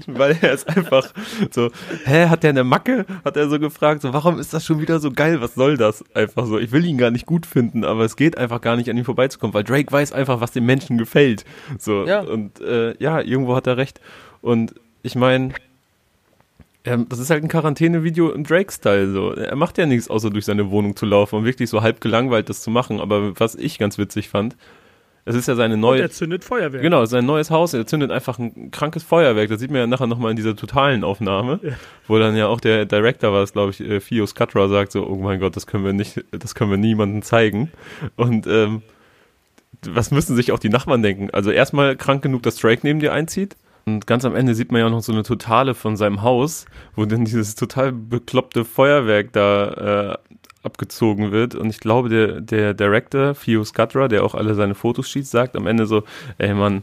weil, 0.07 0.39
er 0.41 0.53
ist 0.53 0.69
einfach 0.69 1.13
so, 1.51 1.71
hä, 2.05 2.27
hat 2.29 2.43
der 2.43 2.51
eine 2.51 2.65
Macke? 2.65 3.05
Hat 3.23 3.37
er 3.37 3.51
so 3.51 3.59
gefragt, 3.59 4.01
so, 4.01 4.15
warum 4.15 4.39
ist 4.39 4.55
das 4.55 4.65
schon 4.65 4.81
wieder 4.81 4.99
so 4.99 5.11
geil? 5.11 5.43
Was 5.43 5.55
soll 5.55 5.77
das? 5.77 6.03
Einfach 6.15 6.47
so, 6.47 6.59
ich 6.59 6.73
will 6.73 6.87
ihn 6.87 6.97
gar 6.97 7.11
nicht 7.11 7.27
gut 7.27 7.45
finden, 7.45 7.85
aber 7.85 8.05
es 8.05 8.17
geht 8.17 8.39
einfach 8.39 8.63
gar 8.63 8.77
nicht 8.77 8.89
an 8.89 8.97
ihm 8.97 9.05
vorbeizukommen, 9.05 9.53
weil 9.53 9.65
Drake 9.65 9.93
weiß 9.93 10.13
einfach, 10.13 10.41
was 10.41 10.53
den 10.53 10.65
Menschen 10.65 10.97
gefällt. 10.97 11.45
So, 11.79 12.07
ja. 12.07 12.21
und 12.21 12.61
äh, 12.61 12.95
ja, 12.99 13.21
irgendwo 13.21 13.55
hat 13.55 13.67
er 13.67 13.77
recht. 13.77 14.01
Und 14.41 14.75
ich 15.03 15.15
meine, 15.15 15.53
ähm, 16.91 17.07
das 17.09 17.19
ist 17.19 17.31
halt 17.31 17.43
ein 17.43 17.49
Quarantäne-Video 17.49 18.31
im 18.31 18.45
Drake-Style. 18.45 19.13
So. 19.13 19.33
Er 19.33 19.57
macht 19.57 19.79
ja 19.79 19.87
nichts, 19.87 20.09
außer 20.09 20.31
durch 20.31 20.45
seine 20.45 20.71
Wohnung 20.71 20.97
zu 20.97 21.07
laufen 21.07 21.37
und 21.37 21.45
wirklich 21.45 21.71
so 21.71 21.83
halb 21.83 22.01
gelangweilt 22.01 22.49
das 22.49 22.63
zu 22.63 22.71
machen. 22.71 23.01
Aber 23.01 23.39
was 23.39 23.55
ich 23.55 23.79
ganz 23.79 23.99
witzig 23.99 24.29
fand, 24.29 24.57
es 25.25 25.35
ist 25.35 25.49
ja 25.49 25.55
seine 25.55 25.77
neue. 25.77 25.99
Und 25.99 26.03
er 26.03 26.11
zündet 26.11 26.45
Feuerwerk. 26.45 26.83
Genau, 26.83 27.05
sein 27.05 27.27
neues 27.27 27.51
Haus. 27.51 27.75
Er 27.75 27.87
zündet 27.87 28.11
einfach 28.11 28.39
ein 28.39 28.71
krankes 28.71 29.03
Feuerwerk. 29.03 29.49
Das 29.49 29.61
sieht 29.61 29.71
man 29.71 29.81
ja 29.81 29.87
nachher 29.87 30.07
nochmal 30.07 30.31
in 30.31 30.37
dieser 30.37 30.57
totalen 30.57 31.05
Aufnahme, 31.05 31.61
ja. 31.63 31.73
wo 32.09 32.19
dann 32.19 32.37
ja 32.37 32.47
auch 32.47 32.61
der 32.61 32.87
Director 32.87 33.33
war, 33.33 33.45
glaube 33.47 33.71
ich, 33.71 33.81
äh, 33.81 34.01
Fio 34.01 34.27
Scatra 34.27 34.69
sagt 34.69 34.93
so, 34.93 35.07
oh 35.07 35.17
mein 35.17 35.39
Gott, 35.39 35.57
das 35.57 35.67
können 35.67 35.85
wir 35.85 35.93
nicht, 35.93 36.25
das 36.31 36.55
können 36.55 36.71
wir 36.71 36.79
niemandem 36.79 37.23
zeigen. 37.23 37.71
Und 38.17 38.47
ähm, 38.47 38.83
was 39.87 40.11
müssen 40.11 40.37
sich 40.37 40.53
auch 40.53 40.59
die 40.59 40.69
Nachbarn 40.69 41.03
denken? 41.03 41.31
Also 41.31 41.51
erstmal 41.51 41.97
krank 41.97 42.23
genug, 42.23 42.43
dass 42.43 42.57
Drake 42.57 42.81
neben 42.83 43.01
dir 43.01 43.13
einzieht. 43.13 43.57
Und 43.95 44.07
ganz 44.07 44.25
am 44.25 44.37
Ende 44.37 44.55
sieht 44.55 44.71
man 44.71 44.81
ja 44.81 44.87
auch 44.87 44.91
noch 44.91 45.03
so 45.03 45.13
eine 45.13 45.23
Totale 45.23 45.75
von 45.75 45.97
seinem 45.97 46.23
Haus, 46.23 46.67
wo 46.95 47.05
dann 47.05 47.25
dieses 47.25 47.55
total 47.55 47.93
bekloppte 47.93 48.65
Feuerwerk 48.65 49.33
da 49.33 50.13
äh, 50.13 50.19
abgezogen 50.63 51.33
wird. 51.33 51.55
Und 51.55 51.71
ich 51.71 51.81
glaube, 51.81 52.09
der, 52.09 52.41
der 52.41 52.75
Director, 52.75 53.35
Theo 53.35 53.65
Scudra, 53.65 54.09
der 54.09 54.25
auch 54.25 54.35
alle 54.35 54.55
seine 54.55 54.75
Fotos 54.75 55.09
schießt, 55.09 55.31
sagt 55.31 55.57
am 55.57 55.67
Ende 55.67 55.87
so, 55.87 56.05
ey 56.39 56.55
Mann, 56.55 56.83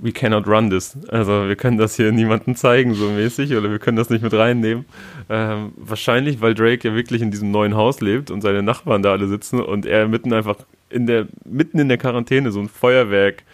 we 0.00 0.12
cannot 0.12 0.46
run 0.46 0.70
this. 0.70 0.96
Also 1.08 1.48
wir 1.48 1.56
können 1.56 1.76
das 1.76 1.96
hier 1.96 2.12
niemandem 2.12 2.56
zeigen, 2.56 2.94
so 2.94 3.10
mäßig, 3.10 3.54
oder 3.54 3.70
wir 3.70 3.78
können 3.78 3.96
das 3.96 4.10
nicht 4.10 4.22
mit 4.22 4.32
reinnehmen. 4.32 4.84
Ähm, 5.28 5.72
wahrscheinlich, 5.76 6.40
weil 6.40 6.54
Drake 6.54 6.88
ja 6.88 6.94
wirklich 6.94 7.22
in 7.22 7.30
diesem 7.30 7.50
neuen 7.50 7.74
Haus 7.74 8.00
lebt 8.00 8.30
und 8.30 8.40
seine 8.40 8.62
Nachbarn 8.62 9.02
da 9.02 9.12
alle 9.12 9.28
sitzen 9.28 9.60
und 9.60 9.84
er 9.84 10.08
mitten 10.08 10.32
einfach 10.32 10.56
in 10.88 11.06
der, 11.06 11.26
mitten 11.44 11.78
in 11.78 11.88
der 11.88 11.98
Quarantäne 11.98 12.52
so 12.52 12.60
ein 12.60 12.68
Feuerwerk 12.68 13.44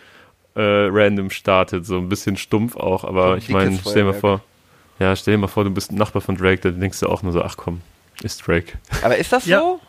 äh, 0.58 0.88
random 0.90 1.30
startet, 1.30 1.86
so 1.86 1.98
ein 1.98 2.08
bisschen 2.08 2.36
stumpf 2.36 2.76
auch, 2.76 3.04
aber 3.04 3.30
so 3.30 3.36
ich 3.36 3.48
meine, 3.48 3.78
stell 3.80 3.94
dir 3.94 4.04
mal 4.04 4.14
vor, 4.14 4.42
ja, 4.98 5.14
stell 5.14 5.34
dir 5.34 5.38
mal 5.38 5.46
vor, 5.46 5.62
du 5.62 5.70
bist 5.70 5.92
ein 5.92 5.96
Nachbar 5.96 6.20
von 6.20 6.36
Drake, 6.36 6.60
da 6.60 6.70
denkst 6.70 6.98
du 6.98 7.08
auch 7.08 7.22
nur 7.22 7.32
so, 7.32 7.42
ach 7.42 7.56
komm, 7.56 7.80
ist 8.22 8.46
Drake. 8.46 8.78
Aber 9.02 9.16
ist 9.16 9.32
das 9.32 9.46
ja. 9.46 9.60
so? 9.60 9.80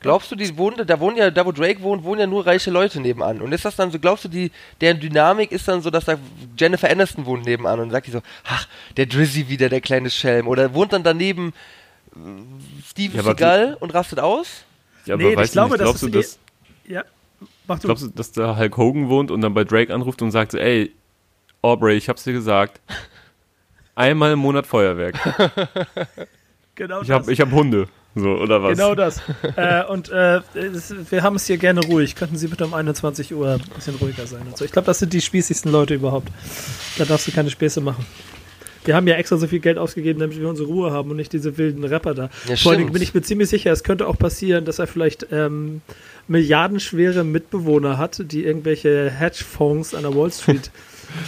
Glaubst 0.00 0.30
du, 0.30 0.36
die 0.36 0.56
wohnen, 0.56 0.86
da 0.86 1.00
wohnen 1.00 1.16
ja, 1.16 1.30
da 1.30 1.44
wo 1.44 1.50
Drake 1.50 1.82
wohnt, 1.82 2.04
wohnen 2.04 2.20
ja 2.20 2.26
nur 2.26 2.46
reiche 2.46 2.70
Leute 2.70 3.00
nebenan. 3.00 3.40
Und 3.40 3.50
ist 3.50 3.64
das 3.64 3.74
dann 3.74 3.90
so, 3.90 3.98
glaubst 3.98 4.26
du, 4.26 4.28
die, 4.28 4.52
deren 4.80 5.00
Dynamik 5.00 5.50
ist 5.50 5.66
dann 5.66 5.80
so, 5.80 5.90
dass 5.90 6.04
da 6.04 6.16
Jennifer 6.56 6.88
Aniston 6.88 7.26
wohnt 7.26 7.46
nebenan 7.46 7.80
und 7.80 7.90
sagt 7.90 8.06
die 8.06 8.12
so, 8.12 8.20
ach, 8.44 8.68
der 8.96 9.06
Drizzy 9.06 9.48
wieder, 9.48 9.68
der 9.68 9.80
kleine 9.80 10.10
Schelm. 10.10 10.46
Oder 10.46 10.72
wohnt 10.72 10.92
dann 10.92 11.02
daneben 11.02 11.52
äh, 12.14 12.18
Steven 12.88 13.16
ja, 13.16 13.22
Seagal 13.24 13.76
und 13.80 13.92
rastet 13.92 14.20
aus? 14.20 14.64
Ja, 15.06 15.14
aber 15.14 15.24
nee, 15.24 15.42
ich 15.42 15.50
glaube, 15.50 15.70
nicht, 15.70 15.82
glaubst 15.82 16.02
das 16.04 16.10
du, 16.10 16.16
dass, 16.16 16.38
ja. 16.86 17.02
Mach 17.68 17.78
du. 17.78 17.86
Glaubst 17.86 18.04
du, 18.04 18.08
dass 18.08 18.32
da 18.32 18.56
Hulk 18.56 18.76
Hogan 18.76 19.08
wohnt 19.08 19.30
und 19.30 19.42
dann 19.42 19.54
bei 19.54 19.62
Drake 19.62 19.94
anruft 19.94 20.22
und 20.22 20.30
sagt, 20.30 20.54
ey, 20.54 20.92
Aubrey, 21.62 21.96
ich 21.96 22.08
hab's 22.08 22.24
dir 22.24 22.32
gesagt, 22.32 22.80
einmal 23.94 24.32
im 24.32 24.38
Monat 24.38 24.66
Feuerwerk. 24.66 25.16
genau 26.74 27.02
ich 27.02 27.10
habe 27.10 27.32
hab 27.32 27.52
Hunde. 27.52 27.88
So, 28.14 28.30
oder 28.30 28.62
was? 28.62 28.76
Genau 28.76 28.94
das. 28.94 29.20
äh, 29.56 29.84
und 29.84 30.08
äh, 30.08 30.40
wir 31.10 31.22
haben 31.22 31.36
es 31.36 31.46
hier 31.46 31.58
gerne 31.58 31.82
ruhig. 31.84 32.16
Könnten 32.16 32.36
Sie 32.36 32.48
bitte 32.48 32.64
um 32.64 32.72
21 32.72 33.34
Uhr 33.34 33.52
ein 33.52 33.74
bisschen 33.74 33.96
ruhiger 33.96 34.26
sein 34.26 34.46
und 34.46 34.56
so. 34.56 34.64
Ich 34.64 34.72
glaube, 34.72 34.86
das 34.86 34.98
sind 34.98 35.12
die 35.12 35.20
spießigsten 35.20 35.70
Leute 35.70 35.94
überhaupt. 35.94 36.28
Da 36.96 37.04
darfst 37.04 37.28
du 37.28 37.32
keine 37.32 37.50
Späße 37.50 37.80
machen. 37.80 38.04
Wir 38.88 38.96
haben 38.96 39.06
ja 39.06 39.16
extra 39.16 39.36
so 39.36 39.46
viel 39.46 39.58
Geld 39.58 39.76
ausgegeben, 39.76 40.18
damit 40.18 40.40
wir 40.40 40.48
unsere 40.48 40.66
Ruhe 40.66 40.90
haben 40.92 41.10
und 41.10 41.18
nicht 41.18 41.34
diese 41.34 41.58
wilden 41.58 41.84
Rapper 41.84 42.14
da. 42.14 42.30
Ja, 42.48 42.56
Vor 42.56 42.72
allem 42.72 42.90
bin 42.90 43.02
ich 43.02 43.12
mir 43.12 43.20
ziemlich 43.20 43.50
sicher, 43.50 43.70
es 43.70 43.84
könnte 43.84 44.08
auch 44.08 44.16
passieren, 44.16 44.64
dass 44.64 44.78
er 44.78 44.86
vielleicht 44.86 45.26
ähm, 45.30 45.82
milliardenschwere 46.26 47.22
Mitbewohner 47.22 47.98
hat, 47.98 48.22
die 48.32 48.46
irgendwelche 48.46 49.10
Hedgefonds 49.10 49.94
an 49.94 50.04
der 50.04 50.16
Wall 50.16 50.32
Street 50.32 50.70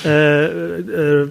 äh, 0.07 0.47
äh, 0.47 1.23
äh, 1.25 1.29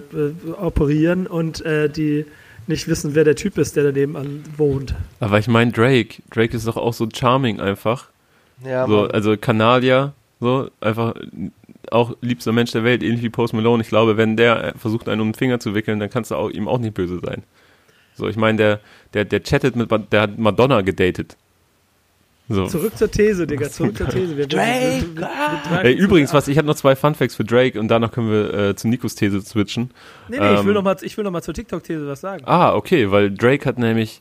operieren 0.56 1.26
und 1.26 1.66
äh, 1.66 1.88
die 1.88 2.26
nicht 2.68 2.86
wissen, 2.86 3.16
wer 3.16 3.24
der 3.24 3.34
Typ 3.34 3.58
ist, 3.58 3.74
der 3.74 3.82
daneben 3.82 4.16
an 4.16 4.44
wohnt. 4.56 4.94
Aber 5.18 5.36
ich 5.40 5.48
meine 5.48 5.72
Drake. 5.72 6.22
Drake 6.32 6.56
ist 6.56 6.64
doch 6.68 6.76
auch 6.76 6.94
so 6.94 7.08
charming 7.12 7.58
einfach. 7.58 8.06
Ja, 8.64 8.86
so, 8.86 9.08
also 9.08 9.36
Kanadier, 9.36 10.12
so 10.38 10.70
einfach 10.80 11.14
auch 11.92 12.16
liebster 12.20 12.52
Mensch 12.52 12.72
der 12.72 12.84
Welt, 12.84 13.02
ähnlich 13.02 13.22
wie 13.22 13.30
Post 13.30 13.54
Malone. 13.54 13.82
Ich 13.82 13.88
glaube, 13.88 14.16
wenn 14.16 14.36
der 14.36 14.74
versucht, 14.76 15.08
einen 15.08 15.20
um 15.20 15.28
den 15.28 15.34
Finger 15.34 15.60
zu 15.60 15.74
wickeln, 15.74 16.00
dann 16.00 16.10
kannst 16.10 16.30
du 16.30 16.36
auch, 16.36 16.50
ihm 16.50 16.68
auch 16.68 16.78
nicht 16.78 16.94
böse 16.94 17.20
sein. 17.20 17.42
So, 18.14 18.28
ich 18.28 18.36
meine, 18.36 18.58
der, 18.58 18.80
der, 19.14 19.24
der 19.24 19.42
chattet 19.42 19.76
mit, 19.76 19.90
der 20.12 20.20
hat 20.20 20.38
Madonna 20.38 20.82
gedatet. 20.82 21.36
So. 22.48 22.66
Zurück 22.66 22.96
zur 22.96 23.08
These, 23.08 23.46
Digga, 23.46 23.70
zurück 23.70 23.96
zur 23.96 24.08
These. 24.08 24.36
Wir, 24.36 24.48
Drake! 24.48 25.06
Wir, 25.14 25.30
wir, 25.70 25.84
Ey, 25.84 25.94
übrigens, 25.94 26.34
was, 26.34 26.48
ich 26.48 26.58
habe 26.58 26.66
noch 26.66 26.74
zwei 26.74 26.96
Funfacts 26.96 27.36
für 27.36 27.44
Drake 27.44 27.78
und 27.78 27.86
danach 27.86 28.10
können 28.10 28.28
wir 28.28 28.52
äh, 28.52 28.76
zu 28.76 28.88
Nikos 28.88 29.14
These 29.14 29.40
switchen. 29.42 29.90
Nee, 30.28 30.40
nee, 30.40 30.44
ähm, 30.44 30.56
ich 30.56 30.64
will 30.64 30.74
noch 30.74 30.82
mal, 30.82 30.96
ich 31.00 31.16
will 31.16 31.22
noch 31.22 31.30
mal 31.30 31.42
zur 31.42 31.54
TikTok-These 31.54 32.08
was 32.08 32.20
sagen. 32.20 32.42
Ah, 32.46 32.74
okay, 32.74 33.12
weil 33.12 33.30
Drake 33.30 33.64
hat 33.66 33.78
nämlich 33.78 34.20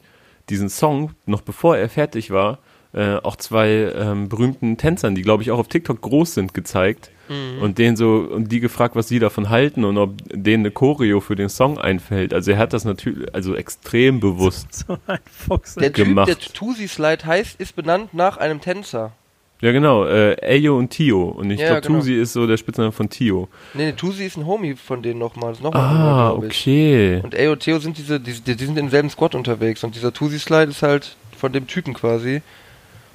diesen 0.49 0.69
Song, 0.69 1.11
noch 1.25 1.41
bevor 1.41 1.77
er 1.77 1.89
fertig 1.89 2.29
war, 2.29 2.59
äh, 2.93 3.15
auch 3.15 3.35
zwei 3.35 3.91
ähm, 3.95 4.29
berühmten 4.29 4.77
Tänzern, 4.77 5.15
die 5.15 5.23
glaube 5.23 5.41
ich 5.41 5.49
auch 5.49 5.59
auf 5.59 5.67
TikTok 5.67 5.99
groß 5.99 6.35
sind, 6.35 6.53
gezeigt 6.53 7.09
mhm. 7.29 7.61
und 7.61 7.77
denen 7.77 7.95
so 7.95 8.27
und 8.31 8.51
die 8.51 8.59
gefragt, 8.59 8.95
was 8.95 9.07
sie 9.07 9.19
davon 9.19 9.49
halten 9.49 9.85
und 9.85 9.97
ob 9.97 10.15
denen 10.29 10.63
eine 10.65 10.71
Choreo 10.71 11.19
für 11.19 11.35
den 11.35 11.49
Song 11.49 11.77
einfällt. 11.77 12.33
Also 12.33 12.51
er 12.51 12.57
hat 12.57 12.73
das 12.73 12.85
natürlich 12.85 13.33
also 13.33 13.55
extrem 13.55 14.19
bewusst 14.19 14.73
so 14.87 14.97
ein 15.07 15.19
Fuchs, 15.31 15.75
der 15.75 15.91
gemacht. 15.91 16.27
Typ, 16.27 16.39
der 16.39 16.53
Tusi 16.53 16.87
Slide 16.87 17.25
heißt, 17.25 17.59
ist 17.59 17.75
benannt 17.75 18.13
nach 18.13 18.37
einem 18.37 18.61
Tänzer. 18.61 19.13
Ja, 19.61 19.73
genau, 19.73 20.05
äh, 20.05 20.37
Ayo 20.41 20.77
und 20.77 20.89
Tio. 20.89 21.23
Und 21.25 21.51
ich 21.51 21.59
ja, 21.59 21.67
glaube, 21.67 21.81
genau. 21.81 21.99
Tusi 21.99 22.15
ist 22.15 22.31
so 22.31 22.47
der 22.47 22.55
Spitzname 22.55 22.93
von 22.93 23.09
Tio. 23.09 23.49
Nee, 23.73 23.87
nee, 23.87 23.91
Tusi 23.91 24.25
ist 24.25 24.37
ein 24.37 24.45
Homie 24.45 24.75
von 24.75 25.03
denen 25.03 25.19
nochmal. 25.19 25.53
Noch 25.61 25.75
ah, 25.75 26.31
okay. 26.31 27.19
Und 27.21 27.35
Ayo 27.35 27.51
und 27.51 27.59
Theo 27.59 27.77
sind 27.79 27.97
diese, 27.97 28.21
die, 28.21 28.39
die, 28.39 28.53
sind 28.53 28.69
in 28.69 28.75
demselben 28.75 29.09
Squad 29.09 29.35
unterwegs. 29.35 29.83
Und 29.83 29.95
dieser 29.95 30.13
Tusi 30.13 30.39
Slide 30.39 30.69
ist 30.71 30.81
halt 30.81 31.17
von 31.37 31.51
dem 31.51 31.67
Typen 31.67 31.93
quasi. 31.93 32.41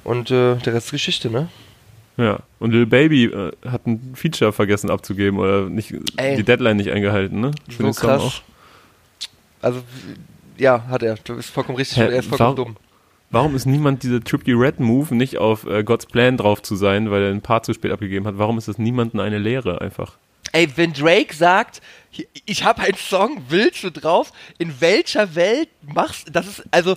Und 0.04 0.30
äh, 0.30 0.56
der 0.56 0.74
Rest 0.74 0.88
ist 0.88 0.92
Geschichte, 0.92 1.30
ne? 1.30 1.48
Ja, 2.16 2.38
und 2.60 2.70
Lil 2.70 2.86
Baby 2.86 3.24
äh, 3.24 3.50
hat 3.68 3.86
ein 3.86 4.12
Feature 4.14 4.52
vergessen 4.52 4.88
abzugeben 4.90 5.38
oder 5.38 5.68
nicht, 5.68 5.92
Ey. 6.16 6.36
die 6.36 6.44
Deadline 6.44 6.76
nicht 6.76 6.90
eingehalten, 6.90 7.40
ne? 7.40 7.50
Für 7.68 7.72
So 7.76 7.82
den 7.82 7.92
Song 7.92 8.08
krass. 8.08 8.42
Also, 9.60 9.82
ja, 10.58 10.84
hat 10.88 11.02
er. 11.02 11.16
Du 11.24 11.36
bist 11.36 11.50
vollkommen 11.50 11.76
richtig. 11.76 11.98
Hä, 11.98 12.02
er 12.04 12.10
ist 12.20 12.28
vollkommen 12.28 12.56
warum- 12.58 12.74
dumm. 12.74 12.76
Warum 13.30 13.56
ist 13.56 13.66
niemand 13.66 14.04
dieser 14.04 14.22
Trippy 14.22 14.52
Red 14.52 14.78
Move 14.78 15.12
nicht 15.16 15.38
auf 15.38 15.66
äh, 15.66 15.82
God's 15.82 16.06
Plan 16.06 16.36
drauf 16.36 16.62
zu 16.62 16.76
sein, 16.76 17.10
weil 17.10 17.22
er 17.24 17.30
ein 17.30 17.40
paar 17.40 17.64
zu 17.64 17.72
spät 17.74 17.90
abgegeben 17.90 18.26
hat? 18.28 18.38
Warum 18.38 18.58
ist 18.58 18.68
das 18.68 18.78
niemandem 18.78 19.18
eine 19.18 19.38
Lehre 19.38 19.80
einfach? 19.80 20.16
Ey, 20.52 20.68
wenn 20.76 20.92
Drake 20.92 21.34
sagt, 21.34 21.82
ich 22.44 22.62
habe 22.62 22.82
einen 22.82 22.94
Song, 22.96 23.42
willst 23.48 23.82
du 23.82 23.90
drauf? 23.90 24.30
In 24.58 24.80
welcher 24.80 25.34
Welt 25.34 25.68
machst 25.82 26.28
das 26.32 26.46
ist 26.46 26.64
also 26.70 26.96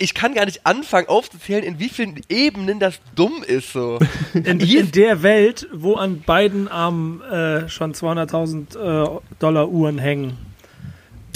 ich 0.00 0.14
kann 0.14 0.34
gar 0.34 0.46
nicht 0.46 0.66
anfangen 0.66 1.08
aufzuzählen, 1.08 1.62
in 1.62 1.78
wie 1.78 1.88
vielen 1.88 2.20
Ebenen 2.28 2.80
das 2.80 3.00
dumm 3.14 3.42
ist 3.46 3.72
so. 3.72 3.98
In, 4.34 4.58
in 4.60 4.90
der 4.92 5.22
Welt, 5.22 5.68
wo 5.72 5.94
an 5.94 6.22
beiden 6.22 6.68
Armen 6.68 7.20
äh, 7.22 7.68
schon 7.68 7.92
200.000 7.94 8.76
äh, 9.16 9.20
Dollar 9.38 9.68
Uhren 9.68 9.98
hängen. 9.98 10.36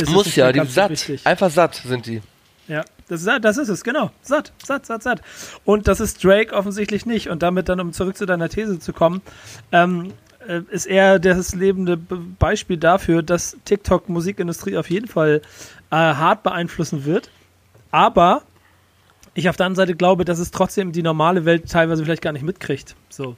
es 0.01 0.09
Muss 0.11 0.35
ja, 0.35 0.51
die 0.53 0.65
satt, 0.67 0.91
wichtig. 0.91 1.27
einfach 1.27 1.51
satt 1.51 1.75
sind 1.87 2.07
die. 2.07 2.23
Ja, 2.67 2.83
das, 3.09 3.21
ist- 3.23 3.31
das 3.43 3.59
ist 3.59 3.69
es, 3.69 3.85
genau. 3.85 4.11
Satt, 4.23 4.53
satt, 4.65 4.87
satt, 4.87 5.03
satt. 5.03 5.21
Und 5.65 5.87
das 5.87 6.01
ist 6.01 6.25
Drake 6.25 6.55
offensichtlich 6.55 7.05
nicht. 7.05 7.29
Und 7.29 7.43
damit 7.43 7.69
dann, 7.69 7.81
um 7.81 7.93
zurück 7.93 8.17
zu 8.17 8.25
deiner 8.27 8.49
These 8.49 8.79
zu 8.79 8.93
kommen, 8.95 9.21
ähm, 9.73 10.15
äh, 10.49 10.61
ist 10.71 10.87
er 10.87 11.19
das 11.19 11.55
lebende 11.55 11.97
Be 11.99 12.17
Beispiel 12.39 12.79
dafür, 12.79 13.23
dass 13.23 13.57
TikTok 13.67 14.09
Musikindustrie 14.09 14.79
auf 14.79 14.89
jeden 14.89 15.09
Fall 15.09 15.43
äh, 15.91 15.97
hart 15.97 16.43
beeinflussen 16.43 17.05
wird. 17.05 17.29
Aber 17.91 18.43
ich 19.35 19.49
auf 19.49 19.57
der 19.57 19.67
anderen 19.67 19.87
Seite 19.87 19.97
glaube, 19.97 20.25
dass 20.25 20.39
es 20.39 20.51
trotzdem 20.51 20.93
die 20.93 21.03
normale 21.03 21.45
Welt 21.45 21.69
teilweise 21.71 22.05
vielleicht 22.05 22.23
gar 22.23 22.33
nicht 22.33 22.45
mitkriegt. 22.45 22.95
So. 23.09 23.37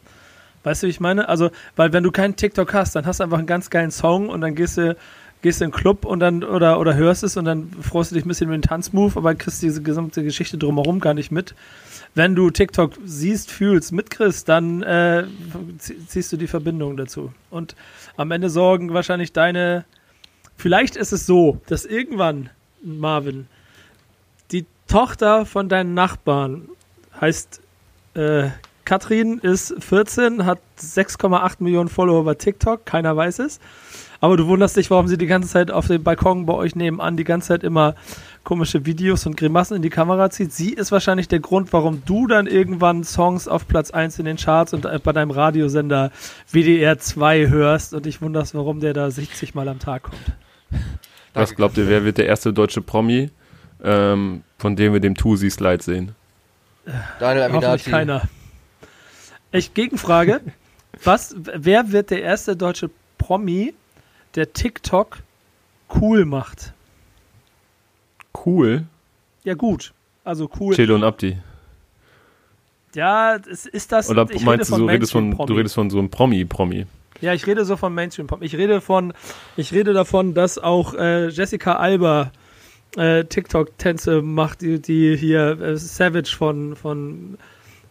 Weißt 0.63 0.83
du, 0.83 0.87
wie 0.87 0.91
ich 0.91 1.01
meine? 1.01 1.29
Also, 1.29 1.51
weil 1.77 1.93
wenn 1.93 2.03
du 2.03 2.11
keinen 2.11 2.37
TikTok 2.37 2.75
hast, 2.75 2.97
dann 2.97 3.07
hast 3.07 3.21
du 3.21 3.25
einfach 3.25 3.39
einen 3.39 3.47
ganz 3.47 3.71
geilen 3.71 3.91
Song 3.91 4.29
und 4.29 4.41
dann 4.41 4.55
gehst 4.55 4.77
du, 4.79 4.97
gehst 5.43 5.61
du 5.61 5.65
in 5.65 5.71
den 5.71 5.77
Club 5.77 6.05
und 6.05 6.21
dann 6.21 6.43
oder, 6.43 6.81
oder 6.81 6.95
hörst 6.97 7.23
es 7.23 7.37
und 7.37 7.45
dann 7.45 7.71
freust 7.81 8.11
du 8.11 8.17
dich 8.17 8.25
ein 8.25 8.29
bisschen 8.29 8.51
mit 8.51 8.63
dem 8.63 8.69
Tanzmove, 8.69 9.17
aber 9.17 9.35
kriegst 9.35 9.63
diese 9.63 9.83
gesamte 9.83 10.25
Geschichte 10.25 10.59
drumherum 10.59 10.99
gar 11.01 11.15
nicht 11.15 11.31
mit. 11.31 11.55
Wenn 12.15 12.35
du 12.35 12.51
TikTok 12.51 12.95
siehst, 13.05 13.51
fühlst, 13.51 13.93
mitkriegst, 13.93 14.49
dann 14.49 14.83
äh, 14.83 15.27
zie- 15.79 16.05
ziehst 16.07 16.33
du 16.33 16.37
die 16.37 16.47
Verbindung 16.47 16.97
dazu. 16.97 17.33
Und 17.51 17.77
am 18.17 18.31
Ende 18.31 18.51
sorgen 18.51 18.93
wahrscheinlich 18.93 19.33
deine. 19.33 19.85
Vielleicht 20.57 20.97
ist 20.97 21.13
es 21.13 21.27
so, 21.27 21.61
dass 21.67 21.85
irgendwann, 21.85 22.49
Marvin, 22.83 23.47
Tochter 24.89 25.47
von 25.47 25.69
deinen 25.69 25.95
Nachbarn 25.95 26.69
heißt 27.21 27.61
äh, 28.15 28.51
Katrin, 28.85 29.39
ist 29.39 29.75
14, 29.81 30.47
hat 30.47 30.61
6,8 30.79 31.57
Millionen 31.59 31.89
Follower 31.89 32.25
bei 32.25 32.35
TikTok, 32.35 32.87
keiner 32.87 33.17
weiß 33.17 33.41
es. 33.41 33.59
Aber 34.21 34.37
du 34.37 34.47
wunderst 34.47 34.77
dich, 34.77 34.91
warum 34.91 35.09
sie 35.09 35.19
die 35.19 35.27
ganze 35.27 35.49
Zeit 35.49 35.71
auf 35.71 35.89
dem 35.89 36.03
Balkon 36.03 36.47
bei 36.47 36.55
euch 36.55 36.75
nebenan 36.75 37.17
die 37.17 37.25
ganze 37.25 37.49
Zeit 37.49 37.65
immer 37.65 37.97
komische 38.45 38.87
Videos 38.87 39.27
und 39.27 39.37
Grimassen 39.37 39.77
in 39.77 39.83
die 39.83 39.91
Kamera 39.91 40.31
zieht. 40.31 40.53
Sie 40.53 40.73
ist 40.73 40.93
wahrscheinlich 40.93 41.29
der 41.29 41.41
Grund, 41.41 41.73
warum 41.73 42.03
du 42.07 42.27
dann 42.27 42.47
irgendwann 42.47 43.03
Songs 43.05 43.49
auf 43.49 43.67
Platz 43.67 43.91
1 43.91 44.21
in 44.21 44.25
den 44.25 44.37
Charts 44.37 44.73
und 44.73 44.85
äh, 44.85 45.01
bei 45.03 45.13
deinem 45.13 45.33
Radiosender 45.33 46.13
WDR 46.51 46.99
2 46.99 47.49
hörst 47.49 47.93
und 47.93 48.07
dich 48.07 48.23
wunderst, 48.23 48.55
warum 48.55 48.81
der 48.81 48.95
da 48.95 49.11
60 49.11 49.55
Mal 49.55 49.69
am 49.69 49.81
Tag 49.81 50.05
kommt. 50.05 50.33
Was 51.35 51.55
glaubt 51.55 51.77
ihr, 51.77 51.89
wer 51.89 52.05
wird 52.05 52.19
der 52.19 52.27
erste 52.27 52.53
deutsche 52.53 52.81
Promi, 52.81 53.31
ähm, 53.83 54.43
von 54.59 54.77
dem 54.77 54.93
wir 54.93 55.01
dem 55.01 55.15
Tusi-Slide 55.15 55.83
sehen? 55.83 56.15
Daniel 57.19 57.45
Aminati. 57.45 57.91
keiner. 57.91 58.23
Ich 59.53 59.75
Gegenfrage. 59.75 60.41
Was, 61.05 61.35
wer 61.39 61.93
wird 61.93 62.11
der 62.11 62.23
erste 62.23 62.57
deutsche 62.57 62.91
Promi, 63.19 63.75
der 64.35 64.53
TikTok 64.53 65.19
cool 66.01 66.25
macht? 66.25 66.73
Cool. 68.45 68.85
Ja, 69.45 69.55
gut. 69.55 69.93
Also 70.25 70.51
cool. 70.59 70.75
Chelo 70.75 70.95
und 70.95 71.05
Abdi. 71.05 71.37
Ja, 72.95 73.37
es 73.37 73.67
ist 73.67 73.93
das. 73.93 74.09
Oder 74.09 74.27
ich 74.31 74.43
meinst 74.43 74.71
du, 74.71 74.75
rede 74.75 74.87
du 74.87 74.91
redest, 74.91 75.13
von, 75.13 75.25
Mainstream-Promi. 75.25 75.47
du 75.49 75.55
redest 75.55 75.75
von 75.75 75.91
so 75.91 75.99
einem 75.99 76.09
Promi-Promi? 76.09 76.87
Ja, 77.21 77.35
ich 77.35 77.47
rede 77.47 77.65
so 77.65 77.77
von 77.77 77.95
Mainstream 77.95 78.27
Pop. 78.27 78.43
Ich 78.43 78.57
rede 78.57 78.81
von, 78.81 79.13
ich 79.57 79.73
rede 79.73 79.93
davon, 79.93 80.35
dass 80.35 80.59
auch 80.59 80.95
äh, 80.95 81.29
Jessica 81.29 81.77
Alba 81.77 82.33
äh, 82.97 83.25
TikTok-Tänze 83.25 84.23
macht, 84.23 84.61
die, 84.63 84.81
die 84.81 85.17
hier 85.17 85.61
äh, 85.61 85.77
Savage 85.77 86.35
von, 86.37 86.75
von 86.77 87.37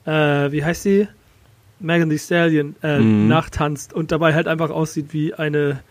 äh, 0.05 0.51
wie 0.51 0.63
heißt 0.63 0.83
sie? 0.83 1.07
Megan 1.79 2.09
Thee 2.09 2.17
Stallion 2.17 2.75
äh, 2.83 2.99
Mhm. 2.99 3.27
nachtanzt 3.27 3.93
und 3.93 4.11
dabei 4.11 4.33
halt 4.33 4.47
einfach 4.47 4.69
aussieht 4.69 5.07
wie 5.13 5.33
eine 5.33 5.81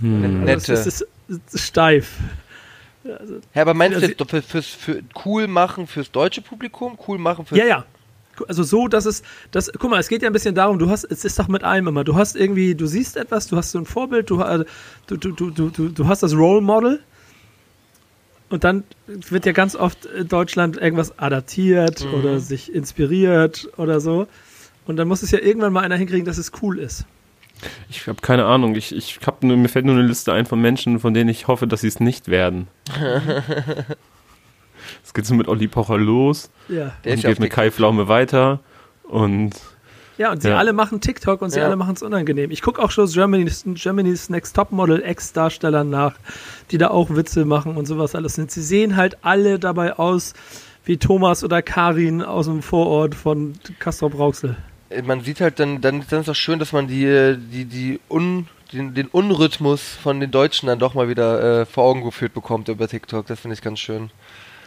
Hm. 0.00 0.40
Nette. 0.44 0.52
Also 0.52 0.72
es 0.72 0.86
ist, 0.86 1.06
es 1.28 1.54
ist 1.54 1.66
steif. 1.66 2.16
Ja, 3.54 3.62
aber 3.62 3.74
meinst 3.74 3.96
du 3.96 4.00
sie- 4.00 4.12
jetzt 4.12 4.30
für, 4.30 4.42
fürs, 4.42 4.66
für 4.66 5.02
cool 5.24 5.46
machen 5.46 5.86
fürs 5.86 6.10
deutsche 6.10 6.42
Publikum, 6.42 6.98
cool 7.08 7.18
machen 7.18 7.46
fürs 7.46 7.58
Ja, 7.58 7.66
ja. 7.66 7.84
Also 8.48 8.62
so, 8.62 8.88
dass 8.88 9.04
es, 9.04 9.22
das, 9.50 9.70
guck 9.78 9.90
mal, 9.90 9.98
es 10.00 10.08
geht 10.08 10.22
ja 10.22 10.28
ein 10.30 10.32
bisschen 10.32 10.54
darum, 10.54 10.78
du 10.78 10.88
hast, 10.88 11.04
es 11.04 11.26
ist 11.26 11.38
doch 11.38 11.48
mit 11.48 11.62
allem 11.62 11.88
immer, 11.88 12.04
du 12.04 12.14
hast 12.14 12.36
irgendwie, 12.36 12.74
du 12.74 12.86
siehst 12.86 13.18
etwas, 13.18 13.46
du 13.48 13.56
hast 13.58 13.70
so 13.72 13.78
ein 13.78 13.84
Vorbild, 13.84 14.30
du, 14.30 14.40
äh, 14.40 14.64
du, 15.06 15.16
du, 15.18 15.32
du, 15.32 15.50
du, 15.50 15.68
du, 15.68 15.88
du 15.90 16.08
hast 16.08 16.22
das 16.22 16.34
Role 16.34 16.62
Model 16.62 17.00
und 18.50 18.64
dann 18.64 18.84
wird 19.06 19.46
ja 19.46 19.52
ganz 19.52 19.74
oft 19.76 20.04
in 20.04 20.28
Deutschland 20.28 20.76
irgendwas 20.76 21.18
adaptiert 21.18 22.04
Mhm. 22.04 22.14
oder 22.14 22.40
sich 22.40 22.72
inspiriert 22.74 23.68
oder 23.78 24.00
so 24.00 24.26
und 24.86 24.96
dann 24.96 25.08
muss 25.08 25.22
es 25.22 25.30
ja 25.30 25.38
irgendwann 25.38 25.72
mal 25.72 25.80
einer 25.82 25.96
hinkriegen, 25.96 26.24
dass 26.26 26.36
es 26.38 26.52
cool 26.62 26.78
ist. 26.78 27.06
Ich 27.90 28.06
habe 28.06 28.20
keine 28.22 28.46
Ahnung. 28.46 28.74
Ich, 28.74 28.94
ich 28.96 29.18
hab 29.26 29.42
nur, 29.42 29.54
mir 29.56 29.68
fällt 29.68 29.84
nur 29.84 29.94
eine 29.94 30.06
Liste 30.06 30.32
ein 30.32 30.46
von 30.46 30.60
Menschen, 30.62 30.98
von 30.98 31.12
denen 31.12 31.28
ich 31.28 31.46
hoffe, 31.46 31.66
dass 31.66 31.82
sie 31.82 31.88
es 31.88 32.00
nicht 32.00 32.28
werden. 32.28 32.68
Es 35.04 35.14
geht 35.14 35.26
so 35.26 35.34
mit 35.34 35.48
Olli 35.48 35.68
Pocher 35.68 35.98
los 35.98 36.50
Ja. 36.68 36.92
Der 37.04 37.14
und 37.14 37.22
geht 37.22 37.38
mit 37.40 37.50
Kai 37.52 37.70
Pflaume 37.70 38.08
weiter 38.08 38.60
und 39.04 39.52
Ja, 40.20 40.30
und 40.32 40.42
sie 40.42 40.50
Ja. 40.50 40.58
alle 40.58 40.74
machen 40.74 41.00
TikTok 41.00 41.40
und 41.40 41.48
sie 41.48 41.60
Ja. 41.60 41.64
alle 41.64 41.76
machen 41.76 41.94
es 41.94 42.02
unangenehm. 42.02 42.50
Ich 42.50 42.60
gucke 42.60 42.82
auch 42.82 42.90
schon 42.90 43.08
Germany's, 43.08 43.64
Germany's 43.66 44.28
Next 44.28 44.54
Topmodel 44.54 45.02
Ex-Darstellern 45.02 45.88
nach, 45.88 46.12
die 46.70 46.76
da 46.76 46.88
auch 46.88 47.08
Witze 47.16 47.46
machen 47.46 47.78
und 47.78 47.86
sowas 47.86 48.14
alles. 48.14 48.38
Und 48.38 48.50
sie 48.50 48.60
sehen 48.60 48.96
halt 48.96 49.16
alle 49.22 49.58
dabei 49.58 49.98
aus 49.98 50.34
wie 50.84 50.98
Thomas 50.98 51.42
oder 51.42 51.62
Karin 51.62 52.20
aus 52.20 52.44
dem 52.44 52.60
Vorort 52.60 53.14
von 53.14 53.54
Castrop 53.78 54.18
Rauxel. 54.18 54.56
man 55.06 55.22
sieht 55.22 55.40
halt 55.40 55.58
dann, 55.58 55.80
dann, 55.80 56.04
dann 56.10 56.20
ist 56.20 56.28
es 56.28 56.36
schön, 56.36 56.58
dass 56.58 56.72
man 56.72 56.86
die, 56.86 57.36
die, 57.38 57.64
die 57.64 58.00
Un, 58.10 58.46
den, 58.74 58.92
den 58.92 59.06
Unrhythmus 59.06 59.80
von 60.02 60.20
den 60.20 60.30
Deutschen 60.30 60.66
dann 60.66 60.78
doch 60.78 60.92
mal 60.92 61.08
wieder 61.08 61.62
äh, 61.62 61.64
vor 61.64 61.84
Augen 61.84 62.04
geführt 62.04 62.34
bekommt 62.34 62.68
über 62.68 62.86
TikTok. 62.88 63.26
Das 63.26 63.40
finde 63.40 63.54
ich 63.54 63.62
ganz 63.62 63.78
schön. 63.80 64.10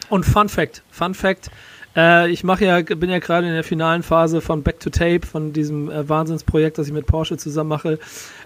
Und 0.08 0.24
Fun 0.26 0.48
Fact, 0.48 0.82
Fun 0.90 1.14
Fact, 1.14 1.48
äh, 1.96 2.30
ich 2.30 2.44
mache 2.44 2.64
ja, 2.64 2.80
bin 2.82 3.10
ja 3.10 3.18
gerade 3.18 3.46
in 3.46 3.52
der 3.52 3.64
finalen 3.64 4.02
Phase 4.02 4.40
von 4.40 4.62
Back 4.62 4.80
to 4.80 4.90
Tape, 4.90 5.26
von 5.26 5.52
diesem 5.52 5.90
äh, 5.90 6.08
Wahnsinnsprojekt, 6.08 6.78
das 6.78 6.86
ich 6.86 6.92
mit 6.92 7.06
Porsche 7.06 7.36
zusammen 7.36 7.68
mache, 7.68 7.98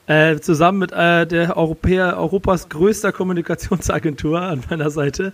äh, 0.07 0.39
zusammen 0.39 0.79
mit 0.79 0.93
äh, 0.93 1.27
der 1.27 1.57
Europäer, 1.57 2.17
Europas 2.19 2.69
größter 2.69 3.13
Kommunikationsagentur 3.13 4.41
an 4.43 4.63
meiner 4.69 4.91
Seite, 4.91 5.33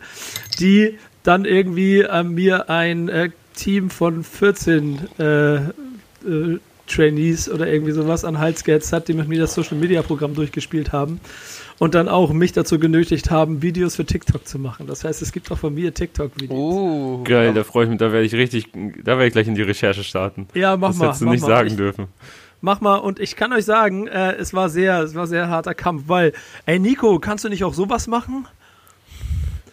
die 0.59 0.99
dann 1.23 1.45
irgendwie 1.45 2.01
äh, 2.01 2.23
mir 2.23 2.71
ein 2.71 3.09
äh, 3.09 3.31
Team 3.55 3.91
von 3.91 4.25
14 4.25 4.99
äh, 5.19 5.55
äh, 5.55 5.63
Trainees 6.87 7.49
oder 7.49 7.67
irgendwie 7.67 7.93
sowas 7.93 8.25
an 8.25 8.39
Hals 8.39 8.63
gehetzt 8.63 8.93
hat, 8.93 9.09
die 9.09 9.15
mit 9.15 9.29
mir 9.29 9.41
das 9.41 9.55
Social 9.55 9.79
Media 9.79 10.03
Programm 10.03 10.35
durchgespielt 10.35 10.93
haben 10.93 11.21
und 11.85 11.95
dann 11.95 12.09
auch 12.09 12.33
mich 12.33 12.53
dazu 12.53 12.79
genötigt 12.79 13.31
haben, 13.31 13.61
Videos 13.61 13.97
für 13.97 14.07
TikTok 14.07 14.49
zu 14.49 14.59
machen. 14.59 14.87
Das 14.87 15.05
heißt, 15.05 15.21
es 15.21 15.33
gibt 15.33 15.53
auch 15.53 15.59
von 15.59 15.75
mir 15.75 15.93
TikTok-Videos. 15.93 16.59
Oh, 16.59 17.23
geil, 17.25 17.53
da 17.53 17.63
freue 17.63 17.85
ich 17.85 17.91
mich, 17.91 17.99
da 17.99 18.11
werde 18.11 18.25
ich 18.25 18.35
richtig, 18.35 18.69
da 18.73 19.13
werde 19.13 19.27
ich 19.27 19.35
gleich 19.35 19.49
in 19.49 19.55
die 19.55 19.61
Recherche 19.61 20.03
starten. 20.03 20.49
Ja, 20.55 20.79
mach 20.79 20.89
das 20.89 20.97
mal. 20.97 21.07
hättest 21.09 21.21
du 21.21 21.25
mach 21.27 21.33
nicht 21.33 21.43
mal. 21.43 21.49
sagen 21.49 21.69
ich, 21.69 21.77
dürfen. 21.77 22.07
Mach 22.63 22.81
mal 22.81 22.97
und 22.97 23.21
ich 23.21 23.37
kann 23.37 23.53
euch 23.53 23.67
sagen, 23.67 24.07
äh, 24.07 24.33
es 24.33 24.55
war 24.55 24.71
sehr, 24.71 25.01
es 25.01 25.15
war 25.15 25.27
sehr 25.27 25.51
harter 25.51 25.75
Kampf, 25.75 26.05
weil, 26.07 26.33
ey 26.65 26.79
Nico, 26.79 27.19
kannst 27.19 27.45
du 27.45 27.51
nicht 27.51 27.65
auch 27.65 27.75
sowas 27.75 28.07
machen? 28.07 28.47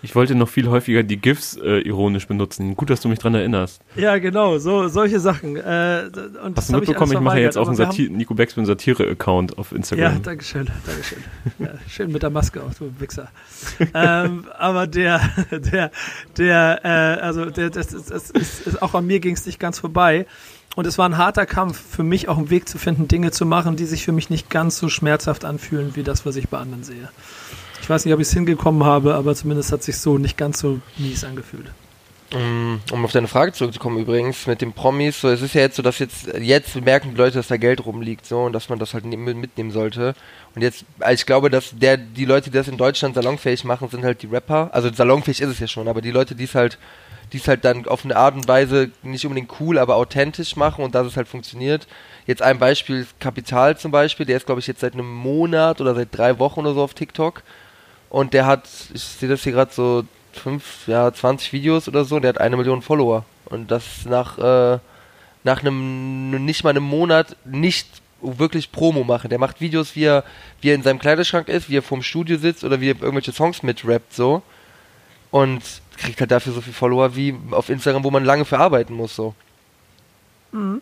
Ich 0.03 0.15
wollte 0.15 0.33
noch 0.33 0.49
viel 0.49 0.67
häufiger 0.67 1.03
die 1.03 1.17
GIFs 1.17 1.57
äh, 1.57 1.79
ironisch 1.81 2.27
benutzen. 2.27 2.75
Gut, 2.75 2.89
dass 2.89 3.01
du 3.01 3.07
mich 3.09 3.19
dran 3.19 3.35
erinnerst. 3.35 3.81
Ja, 3.95 4.17
genau, 4.17 4.57
so 4.57 4.87
solche 4.87 5.19
Sachen. 5.19 5.57
Äh, 5.57 6.09
und 6.43 6.57
Hast 6.57 6.69
du 6.69 6.73
ich 6.73 6.79
mitbekommen, 6.79 7.11
ich, 7.11 7.17
alles 7.17 7.23
mache 7.25 7.39
jetzt 7.39 7.57
auch 7.57 7.67
einen 7.67 7.77
wir 7.77 7.85
Sati 7.85 8.09
Nico 8.09 8.33
Backspin 8.33 8.65
Satire-Account 8.65 9.57
auf 9.59 9.67
haben- 9.71 9.75
Ja, 9.75 9.77
Instagram. 9.77 10.23
danke 10.23 10.43
schön, 10.43 10.67
danke 10.85 11.03
schön. 11.03 11.23
Ja, 11.59 11.69
schön 11.87 12.11
mit 12.11 12.23
der 12.23 12.31
Maske 12.31 12.61
auch, 12.63 12.73
du 12.73 12.91
Wichser. 12.99 13.29
ähm, 13.93 14.45
aber 14.57 14.87
der, 14.87 15.21
der, 15.51 15.91
der, 16.37 16.79
äh, 16.83 17.21
also 17.21 17.45
der, 17.45 17.69
das, 17.69 17.87
das, 17.89 18.05
das 18.05 18.29
ist, 18.31 18.65
ist, 18.67 18.81
auch 18.81 18.95
an 18.95 19.05
mir 19.05 19.19
ging 19.19 19.35
es 19.35 19.45
nicht 19.45 19.59
ganz 19.59 19.77
vorbei. 19.79 20.25
Und 20.75 20.87
es 20.87 20.97
war 20.97 21.07
ein 21.07 21.17
harter 21.17 21.45
Kampf 21.45 21.79
für 21.95 22.03
mich, 22.03 22.29
auch 22.29 22.37
einen 22.37 22.49
Weg 22.49 22.67
zu 22.69 22.77
finden, 22.77 23.07
Dinge 23.09 23.31
zu 23.31 23.45
machen, 23.45 23.75
die 23.75 23.85
sich 23.85 24.05
für 24.05 24.13
mich 24.13 24.29
nicht 24.29 24.49
ganz 24.49 24.77
so 24.77 24.87
schmerzhaft 24.87 25.43
anfühlen, 25.43 25.95
wie 25.95 26.03
das, 26.03 26.25
was 26.25 26.37
ich 26.37 26.47
bei 26.47 26.59
anderen 26.59 26.83
sehe. 26.83 27.09
Ich 27.81 27.89
weiß 27.89 28.05
nicht, 28.05 28.13
ob 28.13 28.19
ich 28.19 28.27
es 28.27 28.33
hingekommen 28.33 28.83
habe, 28.83 29.15
aber 29.15 29.35
zumindest 29.35 29.71
hat 29.71 29.83
sich 29.83 29.97
so 29.97 30.17
nicht 30.17 30.37
ganz 30.37 30.59
so 30.59 30.79
mies 30.97 31.23
angefühlt. 31.23 31.71
Mm, 32.33 32.75
um 32.93 33.03
auf 33.03 33.11
deine 33.11 33.27
Frage 33.27 33.51
zurückzukommen 33.51 33.97
übrigens, 33.97 34.47
mit 34.47 34.61
den 34.61 34.71
Promis, 34.71 35.19
so 35.19 35.27
es 35.27 35.41
ist 35.41 35.53
ja 35.53 35.61
jetzt 35.61 35.75
so, 35.75 35.81
dass 35.81 35.99
jetzt, 35.99 36.27
jetzt 36.39 36.79
merken 36.79 37.09
die 37.11 37.17
Leute, 37.17 37.35
dass 37.35 37.47
da 37.47 37.57
Geld 37.57 37.85
rumliegt, 37.85 38.25
so, 38.25 38.43
und 38.43 38.53
dass 38.53 38.69
man 38.69 38.79
das 38.79 38.93
halt 38.93 39.03
mitnehmen 39.03 39.71
sollte. 39.71 40.13
Und 40.55 40.61
jetzt, 40.61 40.85
also 40.99 41.13
ich 41.13 41.25
glaube, 41.25 41.49
dass 41.49 41.73
der, 41.77 41.97
die 41.97 42.23
Leute, 42.23 42.49
die 42.49 42.57
das 42.57 42.69
in 42.69 42.77
Deutschland 42.77 43.15
salonfähig 43.15 43.65
machen, 43.65 43.89
sind 43.89 44.05
halt 44.05 44.21
die 44.21 44.27
Rapper. 44.27 44.69
Also 44.71 44.93
salonfähig 44.93 45.41
ist 45.41 45.49
es 45.49 45.59
ja 45.59 45.67
schon, 45.67 45.89
aber 45.89 46.01
die 46.01 46.11
Leute, 46.11 46.35
die 46.35 46.45
es 46.45 46.55
halt, 46.55 46.77
die 47.33 47.37
es 47.37 47.47
halt 47.47 47.65
dann 47.65 47.85
auf 47.87 48.05
eine 48.05 48.15
Art 48.15 48.35
und 48.35 48.47
Weise 48.47 48.91
nicht 49.03 49.25
unbedingt 49.25 49.51
cool, 49.59 49.77
aber 49.77 49.95
authentisch 49.95 50.55
machen 50.55 50.85
und 50.85 50.95
dass 50.95 51.07
es 51.07 51.17
halt 51.17 51.27
funktioniert. 51.27 51.85
Jetzt 52.27 52.41
ein 52.41 52.59
Beispiel, 52.59 53.07
Kapital 53.19 53.77
zum 53.77 53.91
Beispiel, 53.91 54.25
der 54.25 54.37
ist 54.37 54.45
glaube 54.45 54.59
ich 54.61 54.67
jetzt 54.67 54.81
seit 54.81 54.93
einem 54.93 55.11
Monat 55.11 55.81
oder 55.81 55.95
seit 55.95 56.09
drei 56.11 56.39
Wochen 56.39 56.61
oder 56.61 56.73
so 56.73 56.83
auf 56.83 56.93
TikTok. 56.93 57.43
Und 58.11 58.33
der 58.33 58.45
hat, 58.45 58.67
ich 58.93 59.01
sehe 59.01 59.29
das 59.29 59.41
hier 59.43 59.53
gerade 59.53 59.71
so 59.73 60.03
fünf, 60.33 60.85
ja, 60.85 61.13
20 61.13 61.53
Videos 61.53 61.87
oder 61.87 62.03
so, 62.03 62.19
der 62.19 62.29
hat 62.29 62.41
eine 62.41 62.57
Million 62.57 62.81
Follower. 62.81 63.23
Und 63.45 63.71
das 63.71 64.05
nach, 64.05 64.37
äh, 64.37 64.79
nach 65.45 65.61
einem, 65.61 66.43
nicht 66.43 66.65
mal 66.65 66.71
einem 66.71 66.83
Monat 66.83 67.37
nicht 67.45 67.87
wirklich 68.21 68.73
Promo 68.73 69.05
machen. 69.05 69.29
Der 69.29 69.39
macht 69.39 69.61
Videos, 69.61 69.95
wie 69.95 70.03
er, 70.03 70.25
wie 70.59 70.71
er 70.71 70.75
in 70.75 70.83
seinem 70.83 70.99
Kleiderschrank 70.99 71.47
ist, 71.47 71.69
wie 71.69 71.77
er 71.77 71.81
vorm 71.81 72.03
Studio 72.03 72.37
sitzt 72.37 72.65
oder 72.65 72.81
wie 72.81 72.91
er 72.91 73.01
irgendwelche 73.01 73.31
Songs 73.31 73.63
mitrappt, 73.63 74.13
so. 74.13 74.43
Und 75.31 75.61
kriegt 75.95 76.19
halt 76.19 76.31
dafür 76.31 76.51
so 76.51 76.59
viel 76.59 76.73
Follower 76.73 77.15
wie 77.15 77.33
auf 77.51 77.69
Instagram, 77.69 78.03
wo 78.03 78.11
man 78.11 78.25
lange 78.25 78.43
verarbeiten 78.43 78.93
muss, 78.93 79.15
so. 79.15 79.33
Mhm. 80.51 80.81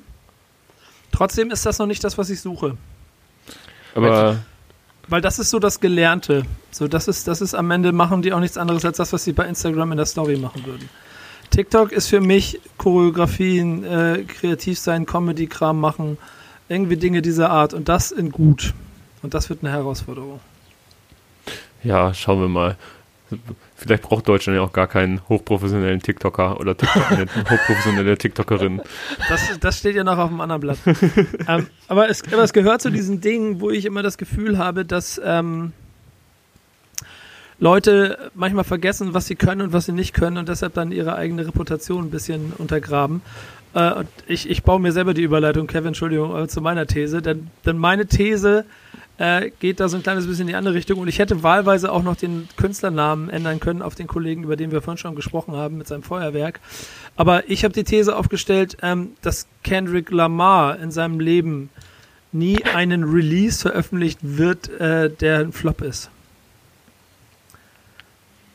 Trotzdem 1.12 1.52
ist 1.52 1.64
das 1.64 1.78
noch 1.78 1.86
nicht 1.86 2.04
das, 2.04 2.18
was 2.18 2.32
ich 2.32 2.42
suche. 2.42 2.76
Aber 3.94 4.40
weil 5.10 5.22
das 5.22 5.40
ist 5.40 5.50
so 5.50 5.60
das 5.60 5.80
Gelernte. 5.80 6.44
So, 6.72 6.88
das 6.88 7.08
ist, 7.08 7.28
das 7.28 7.42
ist 7.42 7.54
am 7.54 7.72
Ende 7.72 7.92
machen 7.92 8.22
die 8.22 8.32
auch 8.34 8.40
nichts 8.40 8.58
anderes 8.58 8.86
als 8.86 8.98
das, 8.98 9.12
was 9.12 9.24
sie 9.24 9.34
bei 9.34 9.46
Instagram 9.46 9.92
in 9.92 9.98
der 9.98 10.06
Story 10.06 10.38
machen 10.38 10.66
würden. 10.66 10.90
TikTok 11.50 11.92
ist 11.92 12.08
für 12.08 12.22
mich 12.22 12.60
Choreografien, 12.78 13.84
äh, 13.84 14.24
kreativ 14.28 14.78
sein, 14.78 15.06
Comedy-Kram 15.06 15.80
machen, 15.80 16.18
irgendwie 16.68 16.98
Dinge 16.98 17.22
dieser 17.22 17.50
Art 17.50 17.74
und 17.74 17.90
das 17.90 18.12
in 18.12 18.32
gut. 18.32 18.74
Und 19.24 19.34
das 19.34 19.50
wird 19.50 19.64
eine 19.64 19.72
Herausforderung. 19.72 20.40
Ja, 21.84 22.14
schauen 22.14 22.42
wir 22.42 22.48
mal. 22.48 22.78
Vielleicht 23.76 24.04
braucht 24.04 24.28
Deutschland 24.28 24.58
ja 24.58 24.64
auch 24.64 24.74
gar 24.74 24.88
keinen 24.88 25.28
hochprofessionellen 25.30 26.02
TikToker 26.02 26.60
oder 26.60 26.76
TikTok, 26.76 27.12
eine 27.12 27.26
hochprofessionelle 27.26 28.18
TikTokerin. 28.18 28.82
Das, 29.30 29.60
das 29.60 29.80
steht 29.80 29.96
ja 29.96 30.04
noch 30.04 30.18
auf 30.18 30.30
dem 30.30 30.42
anderen 30.42 30.62
Blatt. 30.62 30.78
ähm, 31.48 31.68
aber, 31.88 32.10
es, 32.10 32.24
aber 32.32 32.44
es 32.44 32.54
gehört 32.54 32.82
zu 32.82 32.90
diesen 32.90 33.22
Dingen, 33.22 33.62
wo 33.62 33.70
ich 33.70 33.86
immer 33.86 34.04
das 34.04 34.18
Gefühl 34.18 34.58
habe, 34.58 34.86
dass 34.86 35.22
ähm, 35.24 35.74
Leute 37.60 38.32
manchmal 38.36 38.64
vergessen, 38.64 39.14
was 39.14 39.28
sie 39.28 39.36
können 39.36 39.62
und 39.62 39.74
was 39.74 39.86
sie 39.86 39.92
nicht 39.92 40.14
können 40.14 40.38
und 40.38 40.50
deshalb 40.50 40.74
dann 40.74 40.92
ihre 40.92 41.16
eigene 41.16 41.46
Reputation 41.46 42.06
ein 42.06 42.12
bisschen 42.12 42.54
untergraben. 42.58 43.22
Äh, 43.74 44.06
ich, 44.28 44.50
ich 44.50 44.64
baue 44.64 44.80
mir 44.80 44.92
selber 44.92 45.14
die 45.14 45.24
Überleitung, 45.24 45.68
Kevin, 45.68 45.90
Entschuldigung, 45.90 46.48
zu 46.48 46.62
meiner 46.62 46.88
These, 46.88 47.22
denn, 47.22 47.50
denn 47.66 47.78
meine 47.78 48.08
These 48.08 48.66
äh, 49.20 49.52
geht 49.60 49.80
da 49.80 49.90
so 49.90 49.98
ein 49.98 50.04
kleines 50.04 50.26
bisschen 50.26 50.42
in 50.42 50.48
die 50.48 50.56
andere 50.56 50.74
Richtung. 50.74 51.00
Und 51.00 51.08
ich 51.10 51.20
hätte 51.20 51.44
wahlweise 51.44 51.92
auch 51.92 52.04
noch 52.04 52.16
den 52.16 52.48
Künstlernamen 52.56 53.30
ändern 53.30 53.60
können 53.60 53.82
auf 53.82 53.94
den 53.94 54.08
Kollegen, 54.08 54.44
über 54.44 54.56
den 54.56 54.72
wir 54.72 54.82
vorhin 54.82 54.98
schon 54.98 55.16
gesprochen 55.16 55.56
haben, 55.56 55.78
mit 55.78 55.88
seinem 55.88 56.04
Feuerwerk. 56.04 56.60
Aber 57.18 57.48
ich 57.50 57.64
habe 57.64 57.74
die 57.74 57.84
These 57.84 58.16
aufgestellt, 58.16 58.78
ähm, 58.82 59.12
dass 59.22 59.48
Kendrick 59.64 60.10
Lamar 60.10 60.80
in 60.80 60.92
seinem 60.92 61.20
Leben 61.20 61.70
nie 62.32 62.64
einen 62.64 63.04
Release 63.04 63.60
veröffentlicht 63.60 64.20
wird, 64.22 64.70
äh, 64.80 65.10
der 65.10 65.40
ein 65.40 65.52
Flop 65.52 65.82
ist. 65.82 66.10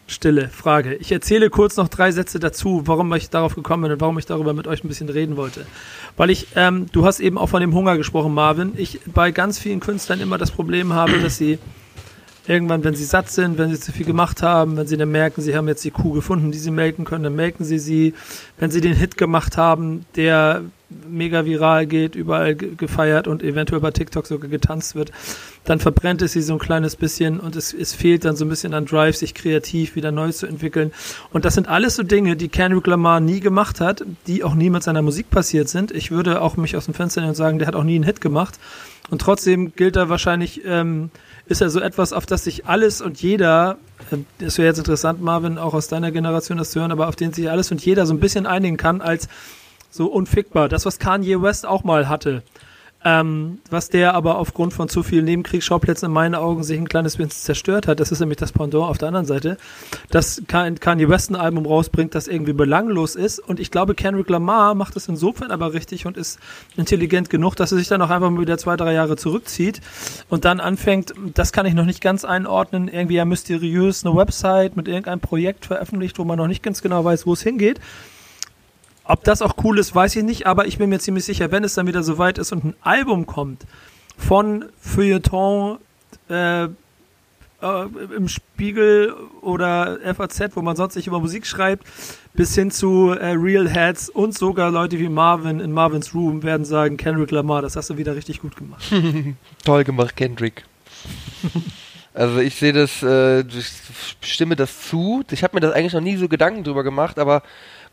Stille, 0.07 0.49
Frage. 0.49 0.97
Ich 0.97 1.11
erzähle 1.13 1.49
kurz 1.49 1.77
noch 1.77 1.89
drei 1.89 2.13
Sätze 2.13 2.39
dazu, 2.39 2.83
warum 2.85 3.13
ich 3.15 3.31
darauf 3.31 3.55
gekommen 3.55 3.85
bin 3.85 3.93
und 3.93 4.01
warum 4.01 4.19
ich 4.19 4.27
darüber 4.27 4.53
mit 4.53 4.67
euch 4.67 4.85
ein 4.85 4.89
bisschen 4.89 5.09
reden 5.09 5.37
wollte. 5.37 5.67
Weil 6.17 6.29
ich, 6.31 6.49
ähm, 6.57 6.87
du 6.93 7.07
hast 7.07 7.21
eben 7.21 7.39
auch 7.39 7.49
von 7.49 7.63
dem 7.63 7.75
Hunger 7.75 7.97
gesprochen, 7.97 8.35
Marvin. 8.35 8.73
Ich 8.77 9.01
bei 9.07 9.31
ganz 9.31 9.59
vielen 9.59 9.81
Künstlern 9.81 10.21
immer 10.21 10.37
das 10.37 10.51
Problem 10.51 10.93
habe, 10.93 11.19
dass 11.21 11.39
sie 11.39 11.59
irgendwann, 12.47 12.85
wenn 12.85 12.95
sie 12.95 13.05
satt 13.05 13.31
sind, 13.31 13.59
wenn 13.59 13.71
sie 13.71 13.81
zu 13.81 13.93
viel 13.93 14.07
gemacht 14.07 14.43
haben, 14.43 14.77
wenn 14.77 14.87
sie 14.87 14.97
dann 14.97 15.11
merken, 15.11 15.41
sie 15.41 15.57
haben 15.57 15.69
jetzt 15.69 15.85
die 15.85 15.91
Kuh 15.91 16.13
gefunden, 16.13 16.53
die 16.53 16.59
sie 16.59 16.71
melken 16.71 17.05
können, 17.05 17.25
dann 17.25 17.37
melken 17.37 17.65
sie 17.65 17.79
sie. 17.79 18.15
Wenn 18.59 18.71
sie 18.71 18.81
den 18.81 18.95
Hit 18.95 19.17
gemacht 19.17 19.57
haben, 19.57 20.05
der 20.17 20.63
mega 21.09 21.45
viral 21.45 21.87
geht, 21.87 22.15
überall 22.15 22.55
gefeiert 22.55 23.27
und 23.27 23.43
eventuell 23.43 23.81
bei 23.81 23.91
TikTok 23.91 24.27
sogar 24.27 24.49
getanzt 24.49 24.95
wird, 24.95 25.11
dann 25.65 25.81
verbrennt 25.81 26.23
es 26.23 26.33
sie 26.33 26.43
so 26.43 26.53
ein 26.53 26.59
kleines 26.59 26.97
bisschen 26.97 27.41
und 27.41 27.57
es, 27.57 27.73
es 27.73 27.95
fehlt 27.95 28.25
dann 28.25 28.37
so 28.37 28.45
ein 28.45 28.49
bisschen 28.49 28.75
an 28.75 28.85
Drive, 28.85 29.17
sich 29.17 29.35
kreativ 29.35 29.97
wieder 29.97 30.13
neu 30.13 30.31
zu 30.31 30.47
entwickeln. 30.47 30.93
Und 31.33 31.45
das 31.45 31.55
sind 31.55 31.69
alles 31.69 31.97
so 31.97 32.03
Dinge, 32.03 32.37
die 32.37 32.49
Kendrick 32.49 32.87
Lamar 32.87 33.21
nie 33.21 33.41
gemacht 33.41 33.81
hat, 33.81 34.05
die 34.27 34.45
auch 34.45 34.55
nie 34.55 34.71
mit 34.71 34.83
seiner 34.83 35.03
Musik 35.03 35.31
passiert 35.31 35.69
sind. 35.69 35.91
Ich 35.91 36.11
würde 36.11 36.43
auch 36.43 36.57
mich 36.57 36.77
aus 36.77 36.85
dem 36.85 36.95
Fenster 36.95 37.21
nehmen 37.21 37.31
und 37.31 37.37
sagen, 37.37 37.59
der 37.59 37.67
hat 37.67 37.75
auch 37.75 37.85
nie 37.85 37.97
einen 37.97 38.05
Hit 38.05 38.21
gemacht. 38.21 38.59
Und 39.11 39.21
trotzdem 39.21 39.75
gilt 39.75 39.97
er 39.97 40.09
wahrscheinlich, 40.09 40.63
ähm, 40.65 41.11
ist 41.47 41.61
er 41.61 41.71
so 41.71 41.81
etwas, 41.81 42.13
auf 42.13 42.27
das 42.27 42.45
sich 42.45 42.67
alles 42.67 43.01
und 43.01 43.21
jeder, 43.21 43.79
äh, 44.11 44.19
das 44.39 44.59
wäre 44.59 44.69
jetzt 44.69 44.79
interessant, 44.79 45.23
Marvin, 45.23 45.59
auch 45.59 45.75
aus 45.75 45.89
deiner 45.89 46.11
Generation 46.11 46.59
das 46.59 46.71
zu 46.71 46.81
hören, 46.81 46.93
aber 46.93 47.09
auf 47.09 47.17
den 47.17 47.33
sich 47.33 47.51
alles 47.51 47.71
und 47.71 47.85
jeder 47.85 48.07
so 48.07 48.15
ein 48.15 48.21
bisschen 48.21 48.47
einigen 48.47 48.77
kann 48.77 49.01
als 49.01 49.29
so 49.91 50.07
unfickbar. 50.07 50.69
Das, 50.69 50.87
was 50.87 50.99
Kanye 50.99 51.41
West 51.41 51.67
auch 51.67 51.85
mal 51.85 52.09
hatte. 52.09 52.43
Ähm, 53.07 53.59
was 53.69 53.91
der 53.91 54.15
aber 54.15 54.39
aufgrund 54.39 54.73
von 54.73 54.89
zu 54.89 55.03
vielen 55.03 55.27
Nebenkriegsschauplätzen 55.27 56.07
in 56.07 56.13
meinen 56.13 56.35
Augen 56.35 56.65
sich 56.65 56.79
ein 56.79 56.89
kleines 56.89 57.19
bisschen 57.19 57.33
zerstört 57.33 57.87
hat, 57.87 58.01
das 58.01 58.11
ist 58.11 58.21
nämlich 58.21 58.39
das 58.39 58.53
Pendant 58.53 58.89
auf 58.89 58.97
der 58.97 59.09
anderen 59.09 59.27
Seite, 59.27 59.59
dass 60.11 60.43
Kanye 60.47 61.09
West 61.11 61.31
ein 61.31 61.37
Album 61.37 61.67
rausbringt, 61.67 62.15
das 62.15 62.29
irgendwie 62.29 62.55
belanglos 62.55 63.15
ist. 63.15 63.41
Und 63.41 63.61
ich 63.61 63.71
glaube, 63.71 63.95
Kendrick 63.95 64.31
Lamar 64.31 64.75
macht 64.75 64.97
es 64.97 65.07
insofern 65.07 65.51
aber 65.51 65.75
richtig 65.75 66.07
und 66.07 66.17
ist 66.17 66.39
intelligent 66.79 67.29
genug, 67.29 67.57
dass 67.57 67.73
er 67.73 67.79
sich 67.79 67.89
dann 67.89 68.01
auch 68.01 68.09
einfach 68.09 68.31
mal 68.31 68.41
wieder 68.41 68.57
zwei, 68.57 68.77
drei 68.77 68.95
Jahre 68.95 69.17
zurückzieht 69.17 69.83
und 70.31 70.47
dann 70.47 70.59
anfängt, 70.59 71.13
das 71.35 71.53
kann 71.53 71.67
ich 71.67 71.75
noch 71.75 71.85
nicht 71.85 72.01
ganz 72.01 72.25
einordnen, 72.25 72.89
irgendwie 72.89 73.17
ja 73.17 73.27
mysteriös 73.27 74.07
eine 74.07 74.17
Website 74.17 74.77
mit 74.77 74.89
irgendeinem 74.89 75.21
Projekt 75.21 75.67
veröffentlicht, 75.67 76.19
wo 76.19 76.25
man 76.25 76.39
noch 76.39 76.49
nicht 76.49 76.63
ganz 76.63 76.81
genau 76.81 77.05
weiß, 77.05 77.27
wo 77.27 77.35
es 77.35 77.43
hingeht 77.43 77.81
ob 79.05 79.25
das 79.25 79.43
auch 79.43 79.57
cool 79.63 79.79
ist, 79.79 79.95
weiß 79.95 80.17
ich 80.17 80.25
nicht, 80.25 80.47
aber 80.47 80.67
ich 80.67 80.79
bin 80.79 80.91
mir 80.91 80.99
ziemlich 80.99 81.25
sicher, 81.25 81.51
wenn 81.51 81.65
es 81.65 81.75
dann 81.75 81.87
wieder 81.87 82.03
so 82.03 82.19
weit 82.19 82.39
ist 82.39 82.53
und 82.53 82.65
ein 82.65 82.75
Album 82.81 83.27
kommt 83.27 83.67
von 84.17 84.67
Feuilleton 84.81 85.79
äh, 86.29 86.65
äh, 86.65 87.87
im 88.17 88.29
Spiegel 88.29 89.15
oder 89.41 89.99
FAZ, 90.15 90.55
wo 90.55 90.63
man 90.63 90.77
sonst 90.77 90.97
nicht 90.97 91.07
über 91.07 91.21
Musik 91.21 91.47
schreibt, 91.47 91.87
bis 92.35 92.55
hin 92.55 92.71
zu 92.71 93.11
äh, 93.11 93.31
Real 93.31 93.69
Heads 93.69 94.09
und 94.09 94.37
sogar 94.37 94.71
Leute 94.71 94.99
wie 94.99 95.09
Marvin 95.09 95.61
in 95.61 95.73
Marvins 95.73 96.15
Room 96.15 96.43
werden 96.43 96.65
sagen, 96.65 96.97
Kendrick 96.97 97.31
Lamar, 97.31 97.63
das 97.63 97.77
hast 97.77 97.91
du 97.91 97.97
wieder 97.97 98.15
richtig 98.15 98.41
gut 98.41 98.57
gemacht. 98.57 98.85
Toll 99.65 99.85
gemacht, 99.85 100.17
Kendrick. 100.17 100.65
also 102.15 102.39
ich 102.39 102.55
sehe 102.57 102.73
das, 102.73 103.03
äh, 103.03 103.41
ich 103.41 103.67
stimme 104.21 104.57
das 104.57 104.89
zu. 104.89 105.25
Ich 105.31 105.43
habe 105.43 105.57
mir 105.57 105.61
das 105.61 105.73
eigentlich 105.73 105.95
noch 105.95 106.01
nie 106.01 106.17
so 106.17 106.29
Gedanken 106.29 106.65
drüber 106.65 106.85
gemacht, 106.85 107.19
aber 107.19 107.43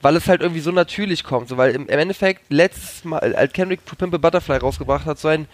weil 0.02 0.16
es 0.16 0.28
halt 0.28 0.42
irgendwie 0.42 0.62
so 0.62 0.72
natürlich 0.72 1.24
kommt. 1.24 1.50
So, 1.50 1.58
weil 1.58 1.76
im, 1.76 1.88
im 1.88 2.00
Endeffekt 2.00 2.44
letztes 2.50 3.04
Mal, 3.04 3.20
als 3.20 3.54
Kendrick 3.54 3.86
To 3.86 3.96
Pimp 3.96 4.14
a 4.14 4.18
Butterfly 4.18 4.58
rausgebracht 4.58 5.06
hat, 5.06 5.20
so 5.20 5.28
ein 5.28 5.48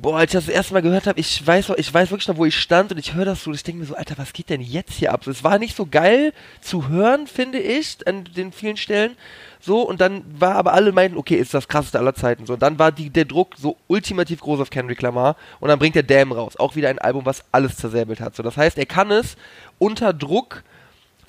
boah, 0.00 0.18
als 0.18 0.30
ich 0.30 0.32
das, 0.32 0.46
das 0.46 0.54
erste 0.54 0.74
Mal 0.74 0.82
gehört 0.82 1.06
habe, 1.06 1.20
ich 1.20 1.46
weiß, 1.46 1.72
ich 1.76 1.92
weiß 1.92 2.10
wirklich 2.10 2.28
noch, 2.28 2.36
wo 2.36 2.44
ich 2.44 2.58
stand 2.58 2.92
und 2.92 2.98
ich 2.98 3.14
höre 3.14 3.24
das 3.24 3.44
so 3.44 3.50
und 3.50 3.56
ich 3.56 3.62
denke 3.62 3.80
mir 3.80 3.86
so, 3.86 3.94
Alter, 3.94 4.18
was 4.18 4.32
geht 4.32 4.50
denn 4.50 4.60
jetzt 4.60 4.94
hier 4.94 5.12
ab? 5.12 5.26
Es 5.26 5.44
war 5.44 5.58
nicht 5.58 5.76
so 5.76 5.86
geil 5.86 6.32
zu 6.60 6.88
hören, 6.88 7.26
finde 7.26 7.58
ich, 7.58 7.98
an 8.06 8.24
den 8.24 8.52
vielen 8.52 8.76
Stellen. 8.76 9.16
So, 9.60 9.82
und 9.82 10.00
dann 10.00 10.24
war 10.38 10.54
aber 10.54 10.72
alle 10.72 10.92
meinten, 10.92 11.18
okay, 11.18 11.36
ist 11.36 11.52
das 11.52 11.68
krasseste 11.68 11.98
aller 11.98 12.14
Zeiten. 12.14 12.46
So, 12.46 12.54
und 12.54 12.62
dann 12.62 12.78
war 12.78 12.92
die, 12.92 13.10
der 13.10 13.26
Druck 13.26 13.56
so 13.58 13.76
ultimativ 13.88 14.40
groß 14.40 14.60
auf 14.60 14.70
Kendrick 14.70 15.02
Lamar 15.02 15.36
und 15.60 15.68
dann 15.68 15.78
bringt 15.78 15.96
der 15.96 16.02
Damn 16.02 16.32
raus. 16.32 16.56
Auch 16.56 16.76
wieder 16.76 16.88
ein 16.88 16.98
Album, 16.98 17.26
was 17.26 17.44
alles 17.52 17.76
zersäbelt 17.76 18.20
hat. 18.20 18.34
So, 18.34 18.42
das 18.42 18.56
heißt, 18.56 18.78
er 18.78 18.86
kann 18.86 19.10
es 19.10 19.36
unter 19.78 20.14
Druck 20.14 20.62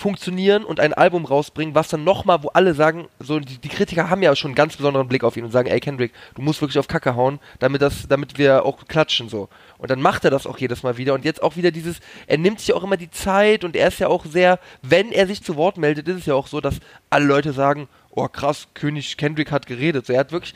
funktionieren 0.02 0.64
und 0.64 0.80
ein 0.80 0.94
Album 0.94 1.26
rausbringen, 1.26 1.76
was 1.76 1.90
dann 1.90 2.04
nochmal, 2.04 2.42
wo 2.42 2.50
alle 2.50 2.74
sagen, 2.74 3.08
so 3.20 3.40
die, 3.40 3.60
die, 3.60 3.70
Kritiker 3.70 4.10
haben 4.10 4.24
ja 4.24 4.36
schon 4.36 4.50
einen 4.50 4.56
ganz 4.56 4.76
besonderen 4.76 5.08
Blick 5.08 5.24
auf 5.24 5.38
ihn 5.38 5.46
und 5.46 5.52
sagen, 5.52 5.70
ey 5.70 5.80
Kendrick, 5.80 6.12
du 6.34 6.42
musst 6.42 6.60
wirklich 6.60 6.80
auf 6.80 6.88
Kacke 6.88 7.16
hauen, 7.16 7.40
damit 7.60 7.84
das, 7.84 8.08
damit 8.08 8.40
wir 8.40 8.66
auch 8.66 8.88
klatschen 8.88 9.30
so. 9.30 9.48
Und 9.78 9.92
dann 9.92 10.02
macht 10.02 10.26
er 10.26 10.32
das 10.32 10.48
auch 10.48 10.58
jedes 10.58 10.82
Mal 10.82 10.98
wieder 10.98 11.14
und 11.14 11.24
jetzt 11.24 11.44
auch 11.44 11.56
wieder 11.56 11.70
dieses, 11.70 12.00
er 12.26 12.40
nimmt 12.40 12.60
sich 12.60 12.74
auch 12.74 12.84
immer 12.84 12.98
die 12.98 13.12
Zeit 13.12 13.64
und 13.64 13.76
er 13.76 13.90
ist 13.90 14.00
ja 14.00 14.08
auch 14.08 14.26
sehr, 14.26 14.60
wenn 14.82 15.12
er 15.12 15.28
sich 15.28 15.44
zu 15.44 15.56
Wort 15.56 15.78
meldet, 15.78 16.08
ist 16.08 16.18
es 16.18 16.26
ja 16.26 16.34
auch 16.34 16.48
so, 16.48 16.62
dass 16.62 16.80
alle 17.12 17.26
Leute 17.26 17.54
sagen, 17.54 17.88
oh 18.10 18.28
krass, 18.28 18.68
König 18.74 19.18
Kendrick 19.18 19.52
hat 19.52 19.68
geredet. 19.68 20.08
So, 20.08 20.14
er 20.14 20.22
hat 20.22 20.32
wirklich 20.32 20.56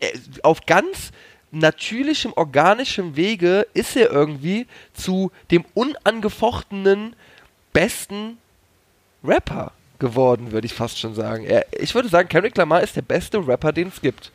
er, 0.00 0.10
auf 0.42 0.66
ganz 0.66 1.12
natürlichem, 1.52 2.32
organischem 2.34 3.14
Wege 3.14 3.68
ist 3.72 3.96
er 3.96 4.10
irgendwie 4.10 4.66
zu 4.94 5.30
dem 5.52 5.64
unangefochtenen 5.74 7.14
besten 7.72 8.38
Rapper 9.24 9.72
geworden, 9.98 10.52
würde 10.52 10.66
ich 10.66 10.74
fast 10.74 10.98
schon 10.98 11.14
sagen. 11.14 11.44
Er, 11.44 11.64
ich 11.80 11.94
würde 11.94 12.08
sagen, 12.08 12.28
Kendrick 12.28 12.56
Lamar 12.56 12.82
ist 12.82 12.96
der 12.96 13.02
beste 13.02 13.46
Rapper, 13.46 13.72
den 13.72 13.88
es 13.88 14.00
gibt. 14.00 14.30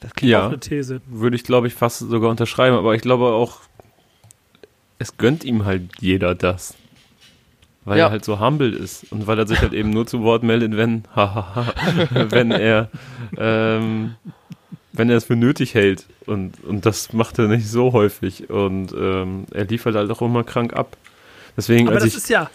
Das 0.00 0.14
klingt 0.14 0.30
ja, 0.32 0.42
auch 0.42 0.48
eine 0.48 0.60
These. 0.60 1.00
Würde 1.06 1.36
ich, 1.36 1.44
glaube 1.44 1.66
ich, 1.66 1.74
fast 1.74 1.98
sogar 1.98 2.30
unterschreiben, 2.30 2.76
aber 2.76 2.94
ich 2.94 3.02
glaube 3.02 3.26
auch, 3.26 3.60
es 4.98 5.16
gönnt 5.16 5.44
ihm 5.44 5.64
halt 5.64 5.82
jeder 6.00 6.34
das. 6.34 6.74
weil 7.84 7.98
Ja. 7.98 8.06
er 8.06 8.10
halt 8.10 8.24
so 8.24 8.38
humble 8.40 8.72
ist 8.72 9.10
und 9.10 9.26
weil 9.26 9.38
er 9.38 9.46
sich 9.46 9.60
halt 9.60 9.72
eben 9.72 9.90
nur 9.90 10.06
zu 10.06 10.22
Wort 10.22 10.42
meldet, 10.42 10.76
wenn, 10.76 11.04
wenn 12.10 12.50
er, 12.50 12.90
ähm, 13.36 14.14
wenn 14.92 15.10
er 15.10 15.16
es 15.16 15.24
für 15.24 15.36
nötig 15.36 15.74
hält. 15.74 16.06
Und, 16.26 16.62
und 16.64 16.86
das 16.86 17.12
macht 17.12 17.38
er 17.38 17.48
nicht 17.48 17.68
so 17.68 17.92
häufig. 17.92 18.50
Und 18.50 18.92
ähm, 18.92 19.46
er 19.52 19.64
liefert 19.64 19.94
halt 19.96 20.10
auch 20.10 20.22
immer 20.22 20.44
krank 20.44 20.74
ab. 20.74 20.96
Deswegen, 21.56 21.88
Aber 21.88 21.96
als 21.96 22.04
das 22.04 22.14
ist 22.14 22.28
ja. 22.28 22.50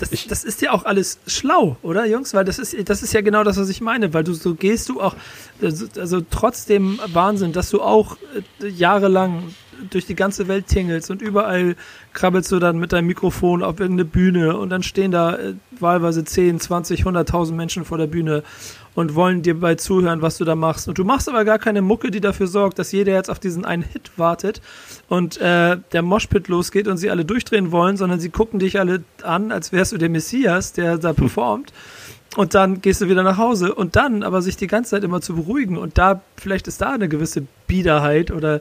Das, 0.00 0.10
Ich- 0.12 0.26
das 0.26 0.42
ist 0.44 0.60
ja 0.62 0.72
auch 0.72 0.84
alles 0.84 1.18
schlau, 1.26 1.76
oder 1.82 2.06
Jungs? 2.06 2.34
Weil 2.34 2.44
das 2.44 2.58
ist, 2.58 2.74
das 2.88 3.02
ist 3.02 3.12
ja 3.12 3.20
genau 3.20 3.44
das, 3.44 3.56
was 3.58 3.68
ich 3.68 3.80
meine. 3.80 4.12
Weil 4.14 4.24
du 4.24 4.32
so 4.34 4.54
gehst 4.54 4.88
du 4.88 5.00
auch, 5.00 5.14
also, 5.62 5.86
also 5.98 6.20
trotz 6.28 6.64
dem 6.66 6.98
Wahnsinn, 7.12 7.52
dass 7.52 7.70
du 7.70 7.80
auch 7.82 8.16
äh, 8.62 8.66
jahrelang 8.68 9.54
durch 9.90 10.06
die 10.06 10.14
ganze 10.14 10.48
Welt 10.48 10.66
tingelst 10.66 11.10
und 11.10 11.22
überall 11.22 11.76
krabbelst 12.12 12.50
du 12.52 12.58
dann 12.58 12.78
mit 12.78 12.92
deinem 12.92 13.06
Mikrofon 13.06 13.62
auf 13.62 13.80
irgendeine 13.80 14.04
Bühne 14.04 14.56
und 14.56 14.70
dann 14.70 14.82
stehen 14.82 15.10
da 15.10 15.36
äh, 15.36 15.54
wahlweise 15.78 16.24
10, 16.24 16.60
20, 16.60 17.04
100.000 17.04 17.52
Menschen 17.52 17.84
vor 17.84 17.98
der 17.98 18.06
Bühne 18.06 18.42
und 18.94 19.14
wollen 19.14 19.42
dir 19.42 19.58
bei 19.58 19.76
zuhören, 19.76 20.20
was 20.22 20.38
du 20.38 20.44
da 20.44 20.54
machst. 20.54 20.88
Und 20.88 20.98
du 20.98 21.04
machst 21.04 21.28
aber 21.28 21.44
gar 21.44 21.58
keine 21.58 21.82
Mucke, 21.82 22.10
die 22.10 22.20
dafür 22.20 22.46
sorgt, 22.46 22.78
dass 22.78 22.92
jeder 22.92 23.12
jetzt 23.12 23.30
auf 23.30 23.38
diesen 23.38 23.64
einen 23.64 23.82
Hit 23.82 24.10
wartet 24.16 24.60
und 25.08 25.38
äh, 25.38 25.78
der 25.92 26.02
Moshpit 26.02 26.48
losgeht 26.48 26.88
und 26.88 26.96
sie 26.96 27.10
alle 27.10 27.24
durchdrehen 27.24 27.72
wollen, 27.72 27.96
sondern 27.96 28.20
sie 28.20 28.30
gucken 28.30 28.58
dich 28.58 28.78
alle 28.78 29.04
an, 29.22 29.52
als 29.52 29.72
wärst 29.72 29.92
du 29.92 29.98
der 29.98 30.10
Messias, 30.10 30.72
der 30.72 30.98
da 30.98 31.12
performt. 31.12 31.72
Und 32.36 32.54
dann 32.54 32.80
gehst 32.80 33.00
du 33.00 33.08
wieder 33.08 33.24
nach 33.24 33.38
Hause 33.38 33.74
und 33.74 33.96
dann 33.96 34.22
aber 34.22 34.40
sich 34.40 34.56
die 34.56 34.68
ganze 34.68 34.90
Zeit 34.90 35.02
immer 35.02 35.20
zu 35.20 35.34
beruhigen 35.34 35.76
und 35.76 35.98
da, 35.98 36.22
vielleicht 36.36 36.68
ist 36.68 36.80
da 36.80 36.92
eine 36.92 37.08
gewisse 37.08 37.44
Biederheit 37.66 38.30
oder 38.30 38.60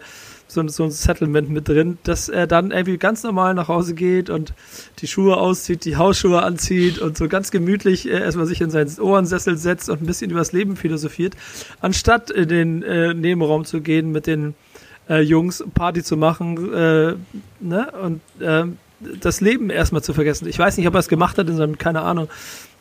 so, 0.52 0.60
ein- 0.62 0.68
so 0.70 0.84
ein 0.84 0.92
Settlement 0.92 1.50
mit 1.50 1.70
drin, 1.70 1.98
dass 2.04 2.28
er 2.28 2.48
dann 2.48 2.72
irgendwie 2.72 2.98
ganz 2.98 3.24
normal 3.24 3.54
nach 3.54 3.68
Hause 3.70 3.94
geht 3.94 4.30
und 4.30 4.54
die 5.00 5.08
Schuhe 5.08 5.38
auszieht, 5.38 5.86
die 5.86 5.96
Hausschuhe 5.96 6.42
anzieht 6.44 7.00
und 7.00 7.18
so 7.18 7.28
ganz 7.30 7.52
gemütlich 7.52 8.08
äh, 8.08 8.20
erstmal 8.20 8.48
sich 8.48 8.60
in 8.60 8.70
seinen 8.72 8.92
Ohrensessel 9.00 9.58
setzt 9.58 9.90
und 9.90 10.02
ein 10.02 10.06
bisschen 10.08 10.32
übers 10.32 10.52
Leben 10.52 10.76
philosophiert, 10.76 11.36
anstatt 11.82 12.32
in 12.32 12.48
den 12.50 12.84
äh, 12.84 13.14
Nebenraum 13.14 13.64
zu 13.64 13.80
gehen 13.82 14.12
mit 14.12 14.28
den 14.28 14.56
äh, 15.08 15.22
Jungs, 15.22 15.64
Party 15.74 16.04
zu 16.04 16.18
machen 16.18 16.74
äh, 16.74 17.14
ne? 17.60 17.92
und 18.04 18.22
äh, 18.42 18.66
das 19.22 19.40
Leben 19.42 19.70
erstmal 19.70 20.02
zu 20.04 20.14
vergessen. 20.14 20.48
Ich 20.48 20.60
weiß 20.60 20.76
nicht, 20.78 20.88
ob 20.88 20.94
er 20.96 21.00
es 21.00 21.08
gemacht 21.08 21.38
hat, 21.38 21.48
in 21.48 21.56
seinem, 21.56 21.78
keine 21.78 22.02
Ahnung. 22.02 22.28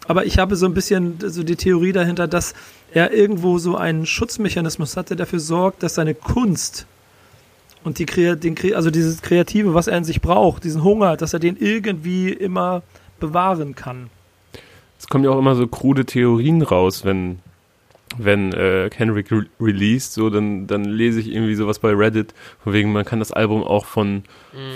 Aber 0.09 0.25
ich 0.27 0.39
habe 0.39 0.57
so 0.57 0.67
ein 0.67 0.75
bisschen 0.75 1.17
so 1.25 1.43
die 1.43 1.55
Theorie 1.57 1.93
dahinter, 1.93 2.27
dass 2.27 2.55
er 2.93 3.13
irgendwo 3.13 3.59
so 3.59 3.77
einen 3.77 4.07
Schutzmechanismus 4.07 4.97
hat, 4.97 5.11
der 5.11 5.17
dafür 5.19 5.39
sorgt, 5.39 5.83
dass 5.83 5.95
seine 5.95 6.15
Kunst 6.15 6.87
und 7.89 7.99
die 7.99 8.07
den, 8.07 8.55
also 8.75 8.91
dieses 8.91 9.23
Kreative, 9.23 9.75
was 9.75 9.89
er 9.89 9.97
in 9.97 10.05
sich 10.05 10.21
braucht, 10.21 10.63
diesen 10.63 10.85
Hunger, 10.85 11.17
dass 11.17 11.33
er 11.33 11.41
den 11.41 11.57
irgendwie 11.57 12.31
immer 12.31 12.83
bewahren 13.19 13.75
kann. 13.75 14.11
es 14.99 15.09
kommen 15.09 15.25
ja 15.25 15.31
auch 15.31 15.39
immer 15.39 15.55
so 15.55 15.67
krude 15.67 16.05
Theorien 16.05 16.61
raus, 16.63 17.05
wenn, 17.07 17.39
wenn 18.19 18.53
äh, 18.53 18.91
Kendrick 18.91 19.33
re 19.33 19.47
released, 19.59 20.13
so, 20.13 20.29
dann, 20.29 20.67
dann 20.67 20.85
lese 20.85 21.19
ich 21.21 21.33
irgendwie 21.33 21.55
sowas 21.55 21.79
bei 21.79 21.93
Reddit, 21.95 22.35
von 22.63 22.75
wegen, 22.75 22.93
man 22.93 23.07
kann 23.07 23.19
das 23.19 23.33
Album 23.33 23.65
auch 23.65 23.87
von, 23.87 24.23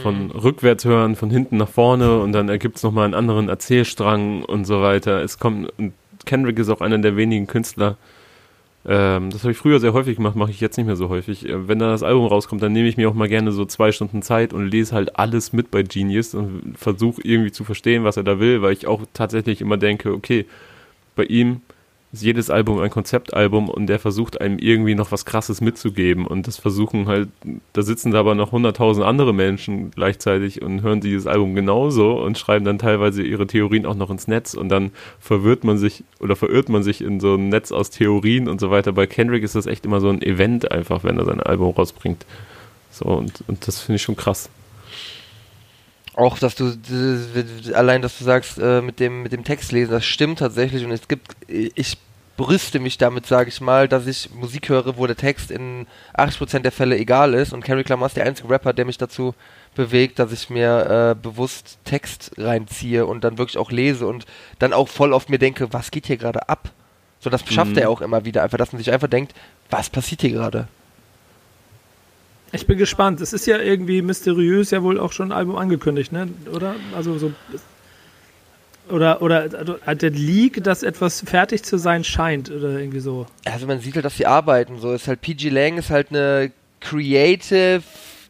von 0.02 0.30
rückwärts 0.30 0.86
hören, 0.86 1.14
von 1.14 1.28
hinten 1.28 1.58
nach 1.58 1.68
vorne 1.68 2.18
und 2.18 2.32
dann 2.32 2.48
ergibt 2.48 2.78
es 2.78 2.82
nochmal 2.82 3.04
einen 3.04 3.14
anderen 3.14 3.50
Erzählstrang 3.50 4.42
und 4.42 4.64
so 4.64 4.80
weiter. 4.80 5.22
Es 5.22 5.38
kommt, 5.38 5.70
und 5.78 5.92
Kendrick 6.24 6.58
ist 6.58 6.70
auch 6.70 6.80
einer 6.80 6.98
der 6.98 7.16
wenigen 7.16 7.46
Künstler, 7.46 7.98
ähm, 8.84 9.30
das 9.30 9.42
habe 9.42 9.52
ich 9.52 9.58
früher 9.58 9.78
sehr 9.78 9.92
häufig 9.92 10.16
gemacht, 10.16 10.34
mache 10.34 10.50
ich 10.50 10.60
jetzt 10.60 10.76
nicht 10.76 10.86
mehr 10.86 10.96
so 10.96 11.08
häufig. 11.08 11.48
Äh, 11.48 11.68
wenn 11.68 11.78
da 11.78 11.90
das 11.90 12.02
Album 12.02 12.26
rauskommt, 12.26 12.62
dann 12.62 12.72
nehme 12.72 12.88
ich 12.88 12.96
mir 12.96 13.08
auch 13.08 13.14
mal 13.14 13.28
gerne 13.28 13.52
so 13.52 13.64
zwei 13.64 13.92
Stunden 13.92 14.22
Zeit 14.22 14.52
und 14.52 14.68
lese 14.68 14.94
halt 14.94 15.16
alles 15.18 15.52
mit 15.52 15.70
bei 15.70 15.82
Genius 15.82 16.34
und 16.34 16.74
versuche 16.76 17.22
irgendwie 17.22 17.52
zu 17.52 17.64
verstehen, 17.64 18.02
was 18.04 18.16
er 18.16 18.24
da 18.24 18.40
will, 18.40 18.62
weil 18.62 18.72
ich 18.72 18.86
auch 18.86 19.02
tatsächlich 19.14 19.60
immer 19.60 19.76
denke, 19.76 20.12
okay, 20.12 20.46
bei 21.14 21.24
ihm 21.24 21.60
ist 22.12 22.22
jedes 22.22 22.50
Album 22.50 22.78
ein 22.80 22.90
Konzeptalbum 22.90 23.70
und 23.70 23.86
der 23.86 23.98
versucht 23.98 24.40
einem 24.40 24.58
irgendwie 24.58 24.94
noch 24.94 25.12
was 25.12 25.24
Krasses 25.24 25.62
mitzugeben 25.62 26.26
und 26.26 26.46
das 26.46 26.58
versuchen 26.58 27.08
halt, 27.08 27.28
da 27.72 27.82
sitzen 27.82 28.12
da 28.12 28.20
aber 28.20 28.34
noch 28.34 28.52
hunderttausend 28.52 29.06
andere 29.06 29.32
Menschen 29.32 29.90
gleichzeitig 29.92 30.60
und 30.60 30.82
hören 30.82 31.00
dieses 31.00 31.26
Album 31.26 31.54
genauso 31.54 32.22
und 32.22 32.36
schreiben 32.36 32.66
dann 32.66 32.78
teilweise 32.78 33.22
ihre 33.22 33.46
Theorien 33.46 33.86
auch 33.86 33.94
noch 33.94 34.10
ins 34.10 34.28
Netz 34.28 34.52
und 34.52 34.68
dann 34.68 34.90
verwirrt 35.20 35.64
man 35.64 35.78
sich 35.78 36.04
oder 36.20 36.36
verirrt 36.36 36.68
man 36.68 36.82
sich 36.82 37.00
in 37.00 37.18
so 37.18 37.36
ein 37.36 37.48
Netz 37.48 37.72
aus 37.72 37.88
Theorien 37.88 38.46
und 38.46 38.60
so 38.60 38.70
weiter. 38.70 38.92
Bei 38.92 39.06
Kendrick 39.06 39.42
ist 39.42 39.54
das 39.54 39.66
echt 39.66 39.86
immer 39.86 40.00
so 40.00 40.10
ein 40.10 40.20
Event 40.20 40.70
einfach, 40.70 41.04
wenn 41.04 41.18
er 41.18 41.24
sein 41.24 41.40
Album 41.40 41.70
rausbringt. 41.70 42.26
So 42.90 43.06
und, 43.06 43.42
und 43.48 43.66
das 43.66 43.80
finde 43.80 43.96
ich 43.96 44.02
schon 44.02 44.16
krass. 44.16 44.50
Auch, 46.14 46.38
dass 46.38 46.54
du 46.54 46.72
allein, 47.74 48.02
dass 48.02 48.18
du 48.18 48.24
sagst, 48.24 48.58
äh, 48.58 48.82
mit 48.82 49.00
dem 49.00 49.22
mit 49.22 49.32
dem 49.32 49.44
Text 49.44 49.72
lesen, 49.72 49.92
das 49.92 50.04
stimmt 50.04 50.40
tatsächlich 50.40 50.84
und 50.84 50.90
es 50.90 51.08
gibt, 51.08 51.34
ich 51.48 51.96
brüste 52.36 52.80
mich 52.80 52.98
damit, 52.98 53.26
sage 53.26 53.48
ich 53.48 53.60
mal, 53.60 53.88
dass 53.88 54.06
ich 54.06 54.30
Musik 54.34 54.68
höre, 54.68 54.96
wo 54.96 55.06
der 55.06 55.16
Text 55.16 55.50
in 55.50 55.86
80% 56.14 56.60
der 56.60 56.72
Fälle 56.72 56.98
egal 56.98 57.34
ist 57.34 57.52
und 57.52 57.62
Kendrick 57.64 57.88
Lamar 57.88 58.06
ist 58.08 58.16
der 58.16 58.24
einzige 58.26 58.50
Rapper, 58.50 58.72
der 58.72 58.84
mich 58.84 58.98
dazu 58.98 59.34
bewegt, 59.74 60.18
dass 60.18 60.32
ich 60.32 60.50
mir 60.50 61.12
äh, 61.12 61.14
bewusst 61.22 61.78
Text 61.84 62.32
reinziehe 62.36 63.06
und 63.06 63.24
dann 63.24 63.38
wirklich 63.38 63.56
auch 63.58 63.70
lese 63.70 64.06
und 64.06 64.26
dann 64.58 64.72
auch 64.74 64.88
voll 64.88 65.12
oft 65.14 65.30
mir 65.30 65.38
denke, 65.38 65.72
was 65.72 65.90
geht 65.90 66.06
hier 66.06 66.16
gerade 66.18 66.48
ab? 66.48 66.70
So, 67.20 67.30
das 67.30 67.42
schafft 67.48 67.72
Mhm. 67.72 67.78
er 67.78 67.90
auch 67.90 68.00
immer 68.02 68.24
wieder, 68.24 68.42
einfach, 68.42 68.58
dass 68.58 68.72
man 68.72 68.78
sich 68.82 68.92
einfach 68.92 69.08
denkt, 69.08 69.34
was 69.70 69.88
passiert 69.88 70.20
hier 70.22 70.32
gerade? 70.32 70.68
Ich 72.52 72.66
bin 72.66 72.76
gespannt. 72.76 73.20
Es 73.20 73.32
ist 73.32 73.46
ja 73.46 73.58
irgendwie 73.58 74.02
mysteriös 74.02 74.70
ja 74.70 74.82
wohl 74.82 75.00
auch 75.00 75.12
schon 75.12 75.32
ein 75.32 75.36
Album 75.36 75.56
angekündigt, 75.56 76.12
ne? 76.12 76.28
Oder? 76.52 76.76
Also 76.94 77.18
so. 77.18 77.32
Oder, 78.90 79.22
oder 79.22 79.48
also, 79.56 79.78
der 79.94 80.10
Leak, 80.10 80.62
dass 80.62 80.82
etwas 80.82 81.22
fertig 81.22 81.62
zu 81.62 81.78
sein 81.78 82.04
scheint, 82.04 82.50
oder 82.50 82.78
irgendwie 82.78 83.00
so. 83.00 83.26
Also 83.44 83.66
man 83.66 83.80
sieht 83.80 83.94
halt, 83.94 84.04
dass 84.04 84.16
sie 84.16 84.26
arbeiten. 84.26 84.78
So 84.80 84.92
ist 84.92 85.08
halt 85.08 85.22
PG 85.22 85.48
Lang 85.48 85.78
ist 85.78 85.88
halt 85.88 86.10
eine 86.10 86.52
Creative 86.80 87.82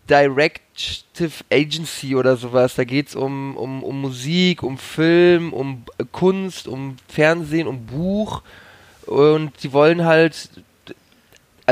Directive 0.08 1.44
Agency 1.50 2.14
oder 2.14 2.36
sowas. 2.36 2.74
Da 2.74 2.84
geht's 2.84 3.14
um, 3.16 3.56
um, 3.56 3.82
um 3.82 4.00
Musik, 4.00 4.62
um 4.62 4.78
Film, 4.78 5.52
um 5.52 5.84
Kunst, 6.12 6.68
um 6.68 6.96
Fernsehen, 7.08 7.66
um 7.66 7.86
Buch. 7.86 8.42
Und 9.06 9.52
die 9.62 9.72
wollen 9.72 10.04
halt. 10.04 10.50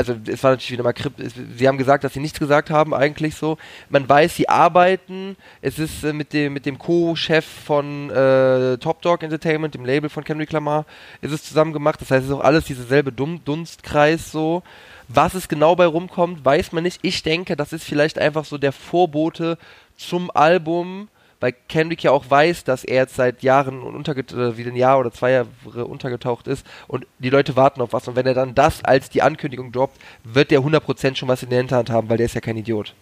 Also 0.09 0.15
es 0.27 0.43
war 0.43 0.51
natürlich 0.51 0.71
wieder 0.71 0.83
mal 0.83 0.93
es- 1.17 1.33
Sie 1.57 1.67
haben 1.67 1.77
gesagt, 1.77 2.03
dass 2.03 2.13
sie 2.13 2.19
nichts 2.19 2.39
gesagt 2.39 2.69
haben, 2.69 2.93
eigentlich 2.93 3.35
so. 3.35 3.57
Man 3.89 4.07
weiß, 4.09 4.35
sie 4.35 4.49
arbeiten. 4.49 5.35
Es 5.61 5.79
ist 5.79 6.03
äh, 6.03 6.13
mit 6.13 6.33
dem 6.33 6.53
mit 6.53 6.65
dem 6.65 6.77
Co-Chef 6.79 7.45
von 7.45 8.09
äh, 8.09 8.77
Top 8.77 9.01
Dog 9.01 9.23
Entertainment, 9.23 9.73
dem 9.75 9.85
Label 9.85 10.09
von 10.09 10.23
Kendrick 10.23 10.51
Lamar, 10.51 10.85
ist 11.21 11.31
es 11.31 11.43
zusammen 11.43 11.73
gemacht. 11.73 12.01
Das 12.01 12.11
heißt, 12.11 12.23
es 12.23 12.29
ist 12.29 12.35
auch 12.35 12.43
alles 12.43 12.65
dieselbe 12.65 13.11
Dun 13.11 13.41
Dunstkreis 13.45 14.31
so. 14.31 14.63
Was 15.07 15.33
es 15.33 15.47
genau 15.49 15.75
bei 15.75 15.85
rumkommt, 15.85 16.43
weiß 16.45 16.71
man 16.71 16.83
nicht. 16.83 16.99
Ich 17.01 17.21
denke, 17.21 17.55
das 17.57 17.73
ist 17.73 17.83
vielleicht 17.83 18.17
einfach 18.17 18.45
so 18.45 18.57
der 18.57 18.71
Vorbote 18.71 19.57
zum 19.97 20.31
Album, 20.33 21.09
weil 21.41 21.53
Kendrick 21.67 22.03
ja 22.03 22.11
auch 22.11 22.29
weiß, 22.29 22.63
dass 22.63 22.85
er 22.85 23.01
jetzt 23.01 23.15
seit 23.15 23.43
Jahren 23.43 23.81
unterget 23.81 24.33
oder 24.33 24.57
wie 24.57 24.63
ein 24.63 24.75
Jahr 24.75 24.99
oder 24.99 25.11
zwei 25.11 25.31
Jahre 25.31 25.85
untergetaucht 25.85 26.47
ist 26.47 26.65
und 26.87 27.05
die 27.19 27.29
Leute 27.29 27.55
warten 27.57 27.81
auf 27.81 27.91
was. 27.91 28.07
Und 28.07 28.15
wenn 28.15 28.27
er 28.27 28.35
dann 28.35 28.55
das 28.55 28.85
als 28.85 29.09
die 29.09 29.21
Ankündigung 29.21 29.71
droppt, 29.71 29.97
wird 30.23 30.51
der 30.51 30.61
100% 30.61 31.15
schon 31.15 31.27
was 31.27 31.43
in 31.43 31.49
der 31.49 31.57
Hinterhand 31.57 31.89
haben, 31.89 32.09
weil 32.09 32.17
der 32.17 32.27
ist 32.27 32.35
ja 32.35 32.41
kein 32.41 32.57
Idiot. 32.57 32.93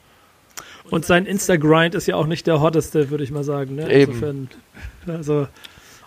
Und 0.90 1.06
sein 1.06 1.26
Insta-Grind 1.26 1.94
ist 1.94 2.08
ja 2.08 2.16
auch 2.16 2.26
nicht 2.26 2.48
der 2.48 2.62
hotteste, 2.62 3.12
würde 3.12 3.24
ich 3.24 3.32
mal 3.32 3.44
sagen. 3.44 3.76
Ne? 3.76 3.92
Eben. 3.92 4.14
Insofern, 4.14 4.50
also, 5.08 5.48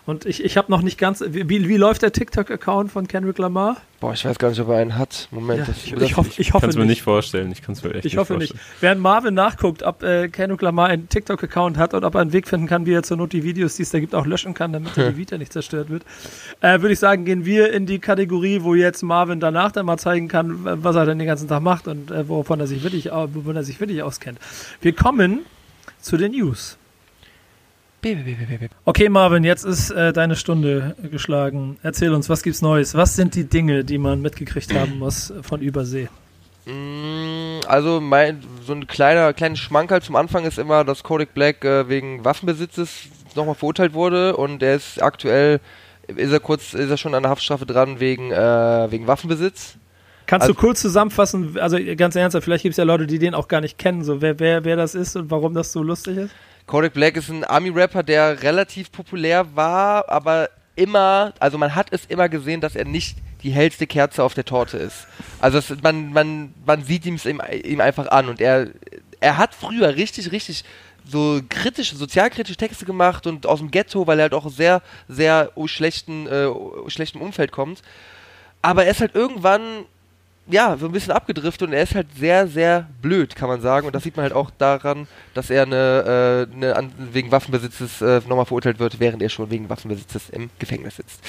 und 0.05 0.25
ich, 0.25 0.43
ich 0.43 0.57
habe 0.57 0.69
noch 0.69 0.81
nicht 0.81 0.97
ganz. 0.97 1.23
Wie, 1.25 1.47
wie 1.49 1.77
läuft 1.77 2.01
der 2.01 2.11
TikTok-Account 2.11 2.91
von 2.91 3.07
Kendrick 3.07 3.37
Lamar? 3.37 3.77
Boah, 4.01 4.11
ich 4.11 4.25
weiß 4.25 4.37
gar 4.37 4.49
nicht, 4.49 4.59
ob 4.59 4.67
er 4.67 4.77
einen 4.79 4.97
hat. 4.97 5.29
Moment, 5.31 5.59
Ja, 5.65 5.73
ich, 5.73 5.93
das, 5.93 6.01
ich, 6.01 6.17
hoffe, 6.17 6.29
ich 6.41 6.51
hoffe 6.53 6.65
Kannst 6.65 6.77
mir 6.77 6.83
nicht. 6.83 6.89
nicht 6.89 7.01
vorstellen. 7.03 7.49
Ich 7.53 7.61
kann 7.61 7.71
es 7.73 7.83
mir 7.83 7.91
echt 7.91 7.99
Ich 7.99 8.11
nicht 8.11 8.17
hoffe 8.17 8.33
nicht. 8.33 8.49
vorstellen. 8.51 8.77
Während 8.81 9.01
Marvin 9.01 9.33
nachguckt, 9.33 9.81
ob 9.83 10.03
äh, 10.03 10.27
Kendrick 10.27 10.61
Lamar 10.61 10.87
einen 10.87 11.07
TikTok-Account 11.07 11.77
hat 11.77 11.93
und 11.93 12.03
ob 12.03 12.15
er 12.15 12.21
einen 12.21 12.33
Weg 12.33 12.49
finden 12.49 12.67
kann, 12.67 12.85
wie 12.85 12.91
er 12.91 13.03
zur 13.03 13.15
Not 13.15 13.31
die 13.31 13.43
Videos, 13.43 13.75
die 13.77 13.83
es 13.83 13.91
da 13.91 13.99
gibt, 14.01 14.13
auch 14.13 14.25
löschen 14.25 14.53
kann, 14.53 14.73
damit 14.73 14.95
die 14.97 15.15
Vita 15.17 15.37
nicht 15.37 15.53
zerstört 15.53 15.89
wird, 15.89 16.03
äh, 16.59 16.81
würde 16.81 16.91
ich 16.91 16.99
sagen, 16.99 17.23
gehen 17.23 17.45
wir 17.45 17.71
in 17.71 17.85
die 17.85 17.99
Kategorie, 17.99 18.61
wo 18.63 18.75
jetzt 18.75 19.03
Marvin 19.03 19.39
danach 19.39 19.71
dann 19.71 19.85
mal 19.85 19.97
zeigen 19.97 20.27
kann, 20.27 20.83
was 20.83 20.97
er 20.97 21.05
denn 21.05 21.17
den 21.17 21.27
ganzen 21.27 21.47
Tag 21.47 21.61
macht 21.61 21.87
und 21.87 22.11
äh, 22.11 22.27
wovon 22.27 22.59
er 22.59 22.67
sich 22.67 22.83
wirklich, 22.83 23.05
wovon 23.09 23.55
er 23.55 23.63
sich 23.63 23.79
wirklich 23.79 24.03
auskennt. 24.03 24.37
Wir 24.81 24.91
kommen 24.93 25.39
zu 26.01 26.17
den 26.17 26.33
News. 26.33 26.77
Okay, 28.85 29.09
Marvin, 29.09 29.43
jetzt 29.43 29.63
ist 29.65 29.89
äh, 29.91 30.11
deine 30.13 30.35
Stunde 30.35 30.95
geschlagen. 31.11 31.77
Erzähl 31.83 32.13
uns, 32.13 32.29
was 32.29 32.43
gibt's 32.43 32.61
Neues? 32.61 32.95
Was 32.95 33.15
sind 33.15 33.35
die 33.35 33.45
Dinge, 33.45 33.83
die 33.83 33.97
man 33.97 34.21
mitgekriegt 34.21 34.73
haben 34.73 34.99
muss 34.99 35.33
von 35.41 35.61
Übersee? 35.61 36.09
Mm, 36.65 37.59
Also 37.67 37.99
mein, 38.01 38.41
so 38.65 38.73
ein 38.73 38.87
kleiner 38.87 39.33
kleines 39.33 39.59
Schmankerl 39.59 40.01
zum 40.01 40.15
Anfang 40.15 40.45
ist 40.45 40.57
immer, 40.59 40.83
dass 40.83 41.03
Kodak 41.03 41.33
Black 41.33 41.63
äh, 41.65 41.87
wegen 41.89 42.23
Waffenbesitzes 42.23 43.03
nochmal 43.35 43.55
verurteilt 43.55 43.93
wurde 43.93 44.35
und 44.37 44.61
er 44.63 44.75
ist 44.75 45.01
aktuell 45.01 45.59
ist 46.07 46.31
er 46.31 46.39
kurz 46.39 46.73
ist 46.73 46.89
er 46.89 46.97
schon 46.97 47.15
an 47.15 47.23
der 47.23 47.31
Haftstrafe 47.31 47.65
dran 47.65 47.99
wegen 47.99 48.31
äh, 48.31 48.91
wegen 48.91 49.07
Waffenbesitz. 49.07 49.75
Kannst 50.25 50.43
Also- 50.43 50.53
du 50.53 50.59
kurz 50.59 50.81
zusammenfassen, 50.81 51.57
also 51.59 51.77
ganz 51.97 52.15
ernsthaft, 52.15 52.45
vielleicht 52.45 52.63
gibt 52.63 52.73
es 52.73 52.77
ja 52.77 52.83
Leute, 52.85 53.07
die 53.07 53.19
den 53.19 53.33
auch 53.33 53.47
gar 53.49 53.59
nicht 53.61 53.77
kennen, 53.77 54.03
so 54.03 54.21
wer, 54.21 54.39
wer, 54.39 54.63
wer 54.63 54.75
das 54.77 54.95
ist 54.95 55.15
und 55.17 55.29
warum 55.31 55.53
das 55.53 55.71
so 55.73 55.83
lustig 55.83 56.17
ist? 56.17 56.31
Kodak 56.65 56.93
Black 56.93 57.17
ist 57.17 57.29
ein 57.29 57.43
Army-Rapper, 57.43 58.03
der 58.03 58.41
relativ 58.41 58.91
populär 58.91 59.55
war, 59.55 60.09
aber 60.09 60.49
immer, 60.75 61.33
also 61.39 61.57
man 61.57 61.75
hat 61.75 61.87
es 61.91 62.05
immer 62.05 62.29
gesehen, 62.29 62.61
dass 62.61 62.75
er 62.75 62.85
nicht 62.85 63.17
die 63.43 63.51
hellste 63.51 63.85
Kerze 63.85 64.23
auf 64.23 64.33
der 64.33 64.45
Torte 64.45 64.77
ist. 64.77 65.07
Also 65.41 65.57
es, 65.57 65.69
man, 65.81 66.13
man, 66.13 66.53
man 66.65 66.83
sieht 66.83 67.05
ihm, 67.05 67.19
ihm 67.63 67.81
einfach 67.81 68.07
an 68.07 68.29
und 68.29 68.39
er, 68.39 68.69
er 69.19 69.37
hat 69.37 69.53
früher 69.53 69.95
richtig, 69.95 70.31
richtig 70.31 70.63
so 71.05 71.41
kritische, 71.49 71.97
sozialkritische 71.97 72.55
Texte 72.55 72.85
gemacht 72.85 73.27
und 73.27 73.45
aus 73.45 73.59
dem 73.59 73.71
Ghetto, 73.71 74.07
weil 74.07 74.19
er 74.19 74.23
halt 74.23 74.33
auch 74.33 74.49
sehr, 74.49 74.81
sehr 75.09 75.51
schlechten, 75.65 76.27
äh, 76.27 76.49
schlechtem 76.87 77.21
Umfeld 77.21 77.51
kommt. 77.51 77.81
Aber 78.61 78.85
er 78.85 78.91
ist 78.91 79.01
halt 79.01 79.13
irgendwann 79.13 79.85
ja, 80.47 80.75
so 80.77 80.87
ein 80.87 80.91
bisschen 80.91 81.13
abgedriftet 81.13 81.69
und 81.69 81.73
er 81.73 81.83
ist 81.83 81.95
halt 81.95 82.07
sehr, 82.17 82.47
sehr 82.47 82.87
blöd, 83.01 83.35
kann 83.35 83.47
man 83.47 83.61
sagen. 83.61 83.87
Und 83.87 83.95
das 83.95 84.03
sieht 84.03 84.17
man 84.17 84.23
halt 84.23 84.33
auch 84.33 84.49
daran, 84.57 85.07
dass 85.33 85.49
er 85.49 85.63
eine, 85.63 86.47
äh, 86.51 86.55
eine 86.55 86.89
wegen 87.13 87.31
Waffenbesitzes 87.31 88.01
äh, 88.01 88.21
nochmal 88.27 88.45
verurteilt 88.45 88.79
wird, 88.79 88.99
während 88.99 89.21
er 89.21 89.29
schon 89.29 89.49
wegen 89.49 89.69
Waffenbesitzes 89.69 90.29
im 90.31 90.49
Gefängnis 90.59 90.97
sitzt. 90.97 91.21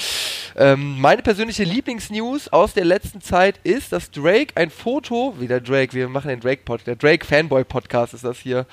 Ähm, 0.57 1.01
meine 1.01 1.23
persönliche 1.23 1.63
Lieblingsnews 1.63 2.49
aus 2.49 2.75
der 2.75 2.85
letzten 2.85 3.21
Zeit 3.21 3.61
ist, 3.63 3.93
dass 3.93 4.11
Drake 4.11 4.53
ein 4.57 4.71
Foto, 4.71 5.35
wieder 5.39 5.61
Drake, 5.61 5.93
wir 5.93 6.09
machen 6.09 6.29
den 6.29 6.41
Drake-Podcast, 6.41 6.87
der 6.89 6.97
Drake-Fanboy-Podcast 6.97 8.15
ist 8.15 8.25
das 8.25 8.39
hier. 8.39 8.67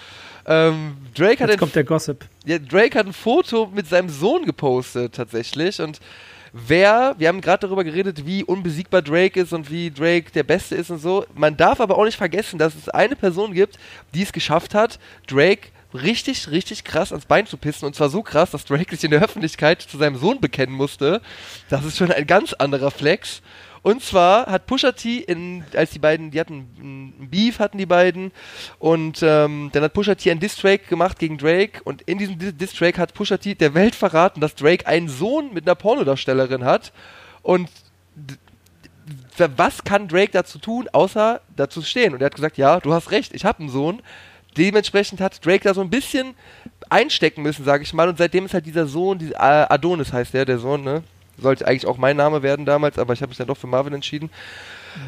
Ähm, 0.47 0.97
Drake 1.13 1.43
Jetzt 1.43 1.51
hat 1.51 1.59
kommt 1.59 1.75
der 1.75 1.83
Gossip. 1.83 2.25
Ja, 2.45 2.57
Drake 2.57 2.97
hat 2.97 3.05
ein 3.05 3.13
Foto 3.13 3.69
mit 3.73 3.87
seinem 3.87 4.09
Sohn 4.09 4.45
gepostet, 4.45 5.13
tatsächlich. 5.13 5.79
Und 5.79 5.99
wer, 6.53 7.15
wir 7.17 7.27
haben 7.27 7.41
gerade 7.41 7.67
darüber 7.67 7.83
geredet, 7.83 8.25
wie 8.25 8.43
unbesiegbar 8.43 9.01
Drake 9.01 9.39
ist 9.39 9.53
und 9.53 9.69
wie 9.71 9.91
Drake 9.91 10.31
der 10.31 10.43
Beste 10.43 10.75
ist 10.75 10.89
und 10.89 10.99
so. 10.99 11.25
Man 11.33 11.57
darf 11.57 11.79
aber 11.79 11.97
auch 11.97 12.05
nicht 12.05 12.17
vergessen, 12.17 12.59
dass 12.59 12.75
es 12.75 12.89
eine 12.89 13.15
Person 13.15 13.53
gibt, 13.53 13.77
die 14.13 14.23
es 14.23 14.31
geschafft 14.31 14.73
hat, 14.73 14.99
Drake 15.27 15.69
richtig, 15.93 16.49
richtig 16.49 16.83
krass 16.83 17.11
ans 17.11 17.25
Bein 17.25 17.45
zu 17.45 17.57
pissen. 17.57 17.85
Und 17.85 17.95
zwar 17.95 18.09
so 18.09 18.21
krass, 18.21 18.51
dass 18.51 18.65
Drake 18.65 18.95
sich 18.95 19.03
in 19.03 19.11
der 19.11 19.21
Öffentlichkeit 19.21 19.81
zu 19.81 19.97
seinem 19.97 20.17
Sohn 20.17 20.39
bekennen 20.39 20.73
musste. 20.73 21.21
Das 21.69 21.85
ist 21.85 21.97
schon 21.97 22.11
ein 22.11 22.27
ganz 22.27 22.53
anderer 22.53 22.91
Flex. 22.91 23.41
Und 23.83 24.03
zwar 24.03 24.45
hat 24.45 24.67
Pusha 24.67 24.91
T, 24.91 25.17
in, 25.17 25.63
als 25.75 25.91
die 25.91 25.99
beiden, 25.99 26.29
die 26.29 26.39
hatten 26.39 27.13
ein 27.19 27.29
Beef, 27.29 27.59
hatten 27.59 27.79
die 27.79 27.87
beiden, 27.87 28.31
und 28.77 29.21
ähm, 29.23 29.69
dann 29.73 29.83
hat 29.83 29.93
Pusha 29.93 30.15
T 30.15 30.29
einen 30.29 30.39
Diss-Track 30.39 30.87
gemacht 30.87 31.17
gegen 31.17 31.37
Drake, 31.37 31.81
und 31.83 32.03
in 32.03 32.19
diesem 32.19 32.37
Diss-Track 32.37 32.99
hat 32.99 33.13
Pusha 33.13 33.37
T 33.37 33.55
der 33.55 33.73
Welt 33.73 33.95
verraten, 33.95 34.39
dass 34.39 34.55
Drake 34.55 34.85
einen 34.85 35.09
Sohn 35.09 35.51
mit 35.53 35.67
einer 35.67 35.75
Pornodarstellerin 35.75 36.63
hat, 36.63 36.93
und 37.41 37.69
was 39.37 39.83
kann 39.83 40.07
Drake 40.07 40.31
dazu 40.31 40.59
tun, 40.59 40.87
außer 40.91 41.41
dazu 41.55 41.81
stehen? 41.81 42.13
Und 42.13 42.21
er 42.21 42.27
hat 42.27 42.35
gesagt, 42.35 42.57
ja, 42.57 42.79
du 42.79 42.93
hast 42.93 43.11
recht, 43.11 43.33
ich 43.33 43.45
habe 43.45 43.59
einen 43.59 43.69
Sohn. 43.69 44.01
Dementsprechend 44.57 45.21
hat 45.21 45.43
Drake 45.45 45.63
da 45.63 45.73
so 45.73 45.81
ein 45.81 45.89
bisschen 45.89 46.35
einstecken 46.89 47.41
müssen, 47.41 47.65
sage 47.65 47.83
ich 47.83 47.93
mal. 47.93 48.09
Und 48.09 48.17
seitdem 48.17 48.45
ist 48.45 48.53
halt 48.53 48.65
dieser 48.65 48.85
Sohn, 48.85 49.17
dieser 49.17 49.71
Adonis 49.71 50.13
heißt 50.13 50.33
der, 50.33 50.45
der 50.45 50.59
Sohn, 50.59 50.83
ne? 50.83 51.03
Sollte 51.37 51.67
eigentlich 51.67 51.85
auch 51.85 51.97
mein 51.97 52.17
Name 52.17 52.43
werden 52.43 52.65
damals, 52.65 52.97
aber 52.97 53.13
ich 53.13 53.21
habe 53.21 53.29
mich 53.29 53.37
dann 53.37 53.47
doch 53.47 53.57
für 53.57 53.67
Marvin 53.67 53.93
entschieden. 53.93 54.29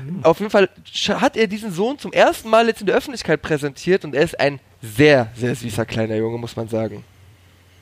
Mhm. 0.06 0.24
Auf 0.24 0.40
jeden 0.40 0.52
Fall 0.52 0.70
hat 1.10 1.38
er 1.38 1.48
diesen 1.48 1.72
Sohn 1.72 2.00
zum 2.00 2.14
ersten 2.14 2.50
Mal 2.50 2.68
jetzt 2.68 2.82
in 2.82 2.88
der 2.88 2.96
Öffentlichkeit 2.96 3.42
präsentiert 3.42 4.06
und 4.06 4.16
er 4.16 4.24
ist 4.24 4.40
ein 4.40 4.60
sehr, 4.82 5.30
sehr 5.36 5.56
süßer 5.56 5.86
kleiner 5.86 6.16
Junge, 6.16 6.38
muss 6.38 6.56
man 6.56 6.68
sagen. 6.68 7.04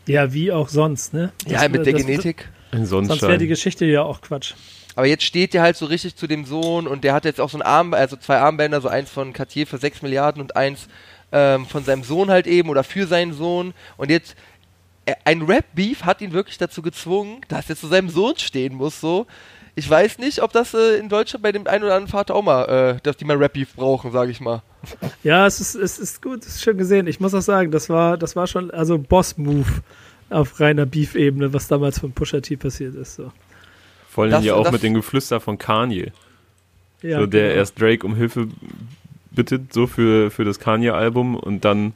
Ja, 0.08 0.34
wie 0.34 0.52
auch 0.52 0.70
sonst, 0.70 1.14
ne? 1.14 1.32
Das, 1.46 1.62
ja, 1.62 1.70
mit 1.70 1.86
der 1.86 1.94
Genetik. 1.94 2.50
Ein 2.72 2.86
sonst 2.86 3.22
wäre 3.22 3.38
die 3.38 3.48
Geschichte 3.48 3.86
ja 3.86 4.04
auch 4.04 4.22
Quatsch. 4.22 4.54
Aber 4.96 5.06
jetzt 5.06 5.24
steht 5.24 5.56
er 5.56 5.62
halt 5.62 5.78
so 5.78 5.86
richtig 5.86 6.16
zu 6.16 6.28
dem 6.28 6.46
Sohn 6.46 6.88
und 6.88 7.04
der 7.04 7.14
hat 7.14 7.26
jetzt 7.26 7.40
auch 7.40 7.50
so 7.50 7.58
ein 7.58 7.62
Arm, 7.62 7.94
also 7.94 8.18
zwei 8.18 8.38
Armbänder, 8.38 8.82
so 8.82 8.88
eins 8.88 9.10
von 9.10 9.34
Cartier 9.34 9.68
für 9.68 9.78
6 9.78 10.02
Milliarden 10.02 10.42
und 10.42 10.56
eins 10.56 10.88
ähm, 11.32 11.66
von 11.66 11.84
seinem 11.84 12.04
Sohn 12.04 12.30
halt 12.30 12.48
eben 12.48 12.70
oder 12.70 12.84
für 12.84 13.08
seinen 13.08 13.34
Sohn. 13.34 13.74
Und 13.98 14.10
jetzt 14.10 14.36
ein 15.26 15.42
Rap-Beef 15.42 16.04
hat 16.04 16.22
ihn 16.22 16.34
wirklich 16.34 16.58
dazu 16.58 16.82
gezwungen, 16.82 17.42
dass 17.48 17.70
er 17.70 17.76
zu 17.76 17.88
seinem 17.88 18.10
Sohn 18.10 18.38
stehen 18.38 18.76
muss, 18.76 19.00
so. 19.00 19.28
Ich 19.74 19.90
weiß 19.90 20.18
nicht, 20.20 20.42
ob 20.44 20.52
das 20.52 20.74
äh, 20.74 20.98
in 20.98 21.08
Deutschland 21.08 21.44
bei 21.44 21.52
dem 21.54 21.66
einen 21.66 21.86
oder 21.86 21.96
anderen 21.96 22.12
Vater 22.12 22.36
auch 22.36 22.44
mal, 22.44 22.66
äh, 22.66 23.00
dass 23.04 23.16
die 23.16 23.26
mal 23.26 23.38
Rap-Beef 23.38 23.74
brauchen, 23.76 24.12
sage 24.12 24.32
ich 24.32 24.42
mal. 24.42 24.62
Ja, 25.24 25.48
es 25.48 25.62
ist, 25.62 25.76
es 25.76 25.98
ist 25.98 26.22
gut, 26.22 26.42
es 26.42 26.56
ist 26.56 26.64
schön 26.64 26.78
gesehen. 26.78 27.08
Ich 27.08 27.20
muss 27.20 27.34
auch 27.34 27.42
sagen, 27.42 27.72
das 27.72 27.90
war, 27.90 28.18
das 28.18 28.36
war 28.36 28.48
schon, 28.48 28.70
also 28.72 28.98
Boss-Move 28.98 29.70
auf 30.30 30.60
reiner 30.60 30.86
Beef-Ebene, 30.86 31.54
was 31.54 31.68
damals 31.68 32.00
von 32.00 32.12
Pusha 32.12 32.42
T 32.42 32.58
passiert 32.58 32.96
ist, 32.96 33.16
so. 33.16 33.32
Vor 34.10 34.26
allem 34.26 34.44
ja 34.44 34.56
auch 34.56 34.72
mit 34.72 34.84
dem 34.84 34.94
Geflüster 34.94 35.40
von 35.40 35.58
Kanye. 35.58 36.12
Ja, 37.02 37.20
so, 37.20 37.26
der 37.26 37.50
genau. 37.50 37.56
erst 37.56 37.80
Drake 37.80 38.06
um 38.06 38.16
Hilfe 38.16 38.48
bittet, 39.32 39.72
so 39.74 39.88
für, 39.88 40.30
für 40.32 40.44
das 40.44 40.60
Kanye-Album 40.60 41.36
und 41.36 41.64
dann 41.64 41.94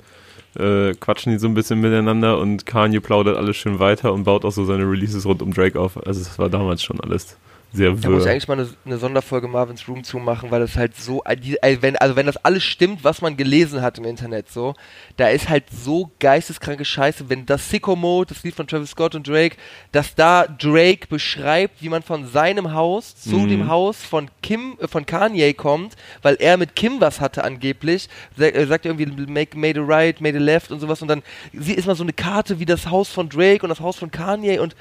äh, 0.58 0.94
quatschen 0.94 1.32
die 1.32 1.40
so 1.40 1.48
ein 1.48 1.54
bisschen 1.54 1.82
miteinander 1.82 2.38
und 2.40 2.66
Kanye 2.66 3.00
plaudert 3.00 3.38
alles 3.38 3.58
schön 3.58 3.80
weiter 3.80 4.14
und 4.14 4.24
baut 4.24 4.46
auch 4.46 4.52
so 4.52 4.66
seine 4.66 4.90
Releases 4.90 5.26
rund 5.26 5.42
um 5.42 5.54
Drake 5.54 5.80
auf. 5.80 5.98
Also 6.06 6.24
das 6.24 6.40
war 6.40 6.50
damals 6.50 6.84
schon 6.84 7.00
alles 7.00 7.38
sehr 7.76 7.92
wirr. 7.92 8.02
Da 8.02 8.10
muss 8.10 8.26
ich 8.26 8.32
eigentlich 8.32 8.48
mal 8.48 8.60
eine, 8.60 8.70
eine, 8.86 8.98
Sonderfolge 8.98 9.48
Marvin's 9.48 9.88
Room 9.88 10.04
zumachen, 10.04 10.52
weil 10.52 10.62
das 10.62 10.76
halt 10.76 10.96
so, 10.96 11.24
äh, 11.24 11.78
wenn, 11.82 11.98
also 11.98 12.16
wenn 12.16 12.26
das 12.26 12.38
alles 12.38 12.64
stimmt, 12.64 13.04
was 13.04 13.22
man 13.22 13.38
gelesen 13.38 13.82
hat 13.82 13.98
im 13.98 14.06
Internet, 14.06 14.50
so, 14.50 14.74
da 15.18 15.30
ist 15.30 15.50
halt 15.50 15.66
so 15.72 16.12
geisteskranke 16.20 16.86
Scheiße, 16.86 17.30
wenn 17.30 17.46
das 17.46 17.70
Sicko 17.70 17.96
Mode, 17.96 18.34
das 18.34 18.44
Lied 18.44 18.56
von 18.56 18.68
Travis 18.68 18.92
Scott 18.92 19.16
und 19.16 19.28
Drake, 19.28 19.58
dass 19.92 20.16
da 20.16 20.48
Drake 20.48 21.08
beschreibt, 21.08 21.82
wie 21.82 21.90
man 21.90 22.02
von 22.02 22.28
seinem 22.28 22.74
Haus 22.74 23.16
zu 23.16 23.38
mhm. 23.38 23.50
dem 23.50 23.68
Haus 23.68 24.02
von 24.04 24.30
Kim, 24.42 24.78
äh, 24.80 24.88
von 24.88 25.06
Kanye 25.06 25.54
kommt, 25.54 25.96
weil 26.22 26.36
er 26.40 26.58
mit 26.58 26.76
Kim 26.76 27.02
was 27.02 27.20
hatte 27.20 27.44
angeblich, 27.44 28.10
äh, 28.38 28.66
sagt 28.66 28.86
irgendwie, 28.86 29.06
make, 29.28 29.58
made 29.58 29.80
a 29.80 29.84
right, 29.84 30.22
made 30.22 30.38
a 30.38 30.42
left 30.42 30.72
und 30.72 30.80
sowas 30.80 31.02
und 31.02 31.08
dann 31.08 31.24
ist 31.52 31.86
mal 31.86 31.96
so 31.96 32.04
eine 32.04 32.14
Karte 32.14 32.60
wie 32.60 32.66
das 32.66 32.90
Haus 32.90 33.10
von 33.10 33.30
Drake 33.30 33.64
und 33.64 33.70
das 33.70 33.80
Haus 33.80 33.98
von 33.98 34.12
Kanye 34.12 34.60
und 34.60 34.76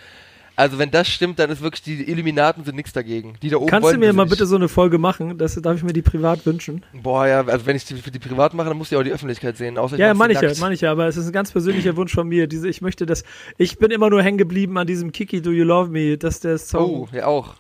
also 0.56 0.78
wenn 0.78 0.90
das 0.90 1.08
stimmt, 1.08 1.38
dann 1.38 1.50
ist 1.50 1.62
wirklich 1.62 1.82
die 1.82 2.08
Illuminaten 2.08 2.64
sind 2.64 2.76
nichts 2.76 2.92
dagegen. 2.92 3.34
Die 3.42 3.50
da 3.50 3.56
oben 3.56 3.66
Kannst 3.66 3.92
du 3.92 3.98
mir 3.98 4.12
mal 4.12 4.26
bitte 4.26 4.46
so 4.46 4.56
eine 4.56 4.68
Folge 4.68 4.98
machen? 4.98 5.36
Das 5.36 5.54
darf 5.60 5.76
ich 5.76 5.82
mir 5.82 5.92
die 5.92 6.02
privat 6.02 6.46
wünschen. 6.46 6.84
Boah, 6.92 7.26
ja, 7.26 7.44
also 7.44 7.66
wenn 7.66 7.74
ich 7.76 7.84
die 7.84 7.96
für 7.96 8.10
die 8.10 8.20
privat 8.20 8.54
mache, 8.54 8.68
dann 8.68 8.78
muss 8.78 8.88
die 8.88 8.96
auch 8.96 9.02
die 9.02 9.12
Öffentlichkeit 9.12 9.56
sehen. 9.56 9.78
Außer 9.78 9.96
ja, 9.96 10.14
meine 10.14 10.32
ich 10.32 10.40
ja, 10.40 10.52
meine 10.60 10.74
ich 10.74 10.82
ja, 10.82 10.92
aber 10.92 11.06
es 11.08 11.16
ist 11.16 11.26
ein 11.26 11.32
ganz 11.32 11.50
persönlicher 11.50 11.96
Wunsch 11.96 12.14
von 12.14 12.28
mir. 12.28 12.46
Diese, 12.46 12.68
ich 12.68 12.80
möchte 12.80 13.04
das, 13.04 13.24
ich 13.58 13.78
bin 13.78 13.90
immer 13.90 14.10
nur 14.10 14.22
hängen 14.22 14.38
geblieben 14.38 14.78
an 14.78 14.86
diesem 14.86 15.10
Kiki 15.10 15.42
Do 15.42 15.50
You 15.50 15.64
Love 15.64 15.90
Me, 15.90 16.16
dass 16.18 16.40
der 16.40 16.58
Song. 16.58 16.90
Oh, 16.90 17.08
ja 17.12 17.26
auch. 17.26 17.54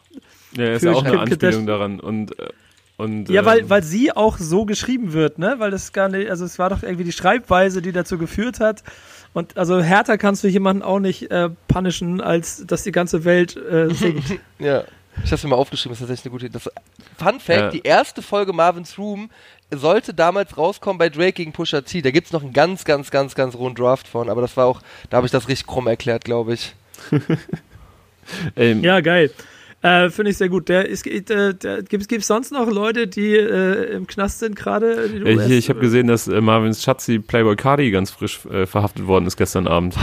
Ja, 0.56 0.72
ist 0.72 0.84
ja 0.84 0.92
auch 0.92 1.04
eine 1.04 1.18
Anspielung 1.18 1.66
daran 1.66 1.98
und 1.98 2.38
äh, 2.38 2.48
und, 2.96 3.28
ja, 3.28 3.44
weil, 3.44 3.60
ähm, 3.60 3.70
weil 3.70 3.82
sie 3.82 4.12
auch 4.12 4.38
so 4.38 4.66
geschrieben 4.66 5.12
wird, 5.12 5.38
ne? 5.38 5.56
Weil 5.58 5.72
das 5.72 5.92
gar 5.92 6.08
nicht, 6.08 6.30
also 6.30 6.44
es 6.44 6.60
war 6.60 6.70
doch 6.70 6.84
irgendwie 6.84 7.02
die 7.02 7.12
Schreibweise, 7.12 7.82
die 7.82 7.90
dazu 7.90 8.18
geführt 8.18 8.60
hat. 8.60 8.84
Und 9.34 9.58
also 9.58 9.82
härter 9.82 10.16
kannst 10.16 10.42
du 10.44 10.48
jemanden 10.48 10.82
auch 10.82 11.00
nicht 11.00 11.30
äh, 11.30 11.50
punishen, 11.68 12.20
als 12.20 12.64
dass 12.66 12.84
die 12.84 12.92
ganze 12.92 13.24
Welt 13.24 13.56
äh, 13.56 13.90
singt. 13.94 14.40
ja. 14.58 14.84
Ich 15.22 15.30
hab's 15.30 15.44
mir 15.44 15.50
mal 15.50 15.56
aufgeschrieben, 15.56 15.92
das 15.92 16.00
ist 16.00 16.08
tatsächlich 16.08 16.26
eine 16.26 16.32
gute 16.32 16.46
Idee. 16.46 16.58
Das, 16.64 16.70
Fun 17.16 17.38
Fact, 17.38 17.60
ja. 17.60 17.70
die 17.70 17.82
erste 17.82 18.20
Folge 18.20 18.52
Marvin's 18.52 18.98
Room 18.98 19.30
sollte 19.70 20.12
damals 20.12 20.56
rauskommen 20.56 20.98
bei 20.98 21.08
Drake 21.08 21.34
gegen 21.34 21.52
Pusha 21.52 21.82
T. 21.82 22.02
Da 22.02 22.10
gibt's 22.10 22.32
noch 22.32 22.42
einen 22.42 22.52
ganz, 22.52 22.84
ganz, 22.84 23.12
ganz, 23.12 23.36
ganz 23.36 23.54
rohen 23.54 23.76
Draft 23.76 24.08
von, 24.08 24.28
aber 24.28 24.40
das 24.40 24.56
war 24.56 24.66
auch, 24.66 24.82
da 25.10 25.18
habe 25.18 25.26
ich 25.26 25.32
das 25.32 25.48
richtig 25.48 25.68
krumm 25.68 25.86
erklärt, 25.86 26.24
glaube 26.24 26.54
ich. 26.54 26.74
ähm, 28.56 28.82
ja, 28.82 29.00
geil. 29.00 29.30
Äh, 29.84 30.08
Finde 30.08 30.30
ich 30.30 30.38
sehr 30.38 30.48
gut. 30.48 30.70
Der 30.70 30.88
ist, 30.88 31.06
äh, 31.06 31.52
gibt 31.86 32.10
es 32.10 32.26
sonst 32.26 32.52
noch 32.52 32.70
Leute, 32.70 33.06
die 33.06 33.36
äh, 33.36 33.96
im 33.96 34.06
Knast 34.06 34.38
sind 34.38 34.56
gerade? 34.56 35.10
Äh, 35.26 35.32
ich, 35.34 35.50
ich 35.50 35.68
habe 35.68 35.78
gesehen, 35.78 36.06
dass 36.06 36.26
äh, 36.26 36.40
Marvins 36.40 36.82
Schatzi 36.82 37.18
Playboy 37.18 37.54
Cardi 37.54 37.90
ganz 37.90 38.10
frisch 38.10 38.46
äh, 38.46 38.64
verhaftet 38.64 39.06
worden 39.06 39.26
ist 39.26 39.36
gestern 39.36 39.68
Abend. 39.68 39.94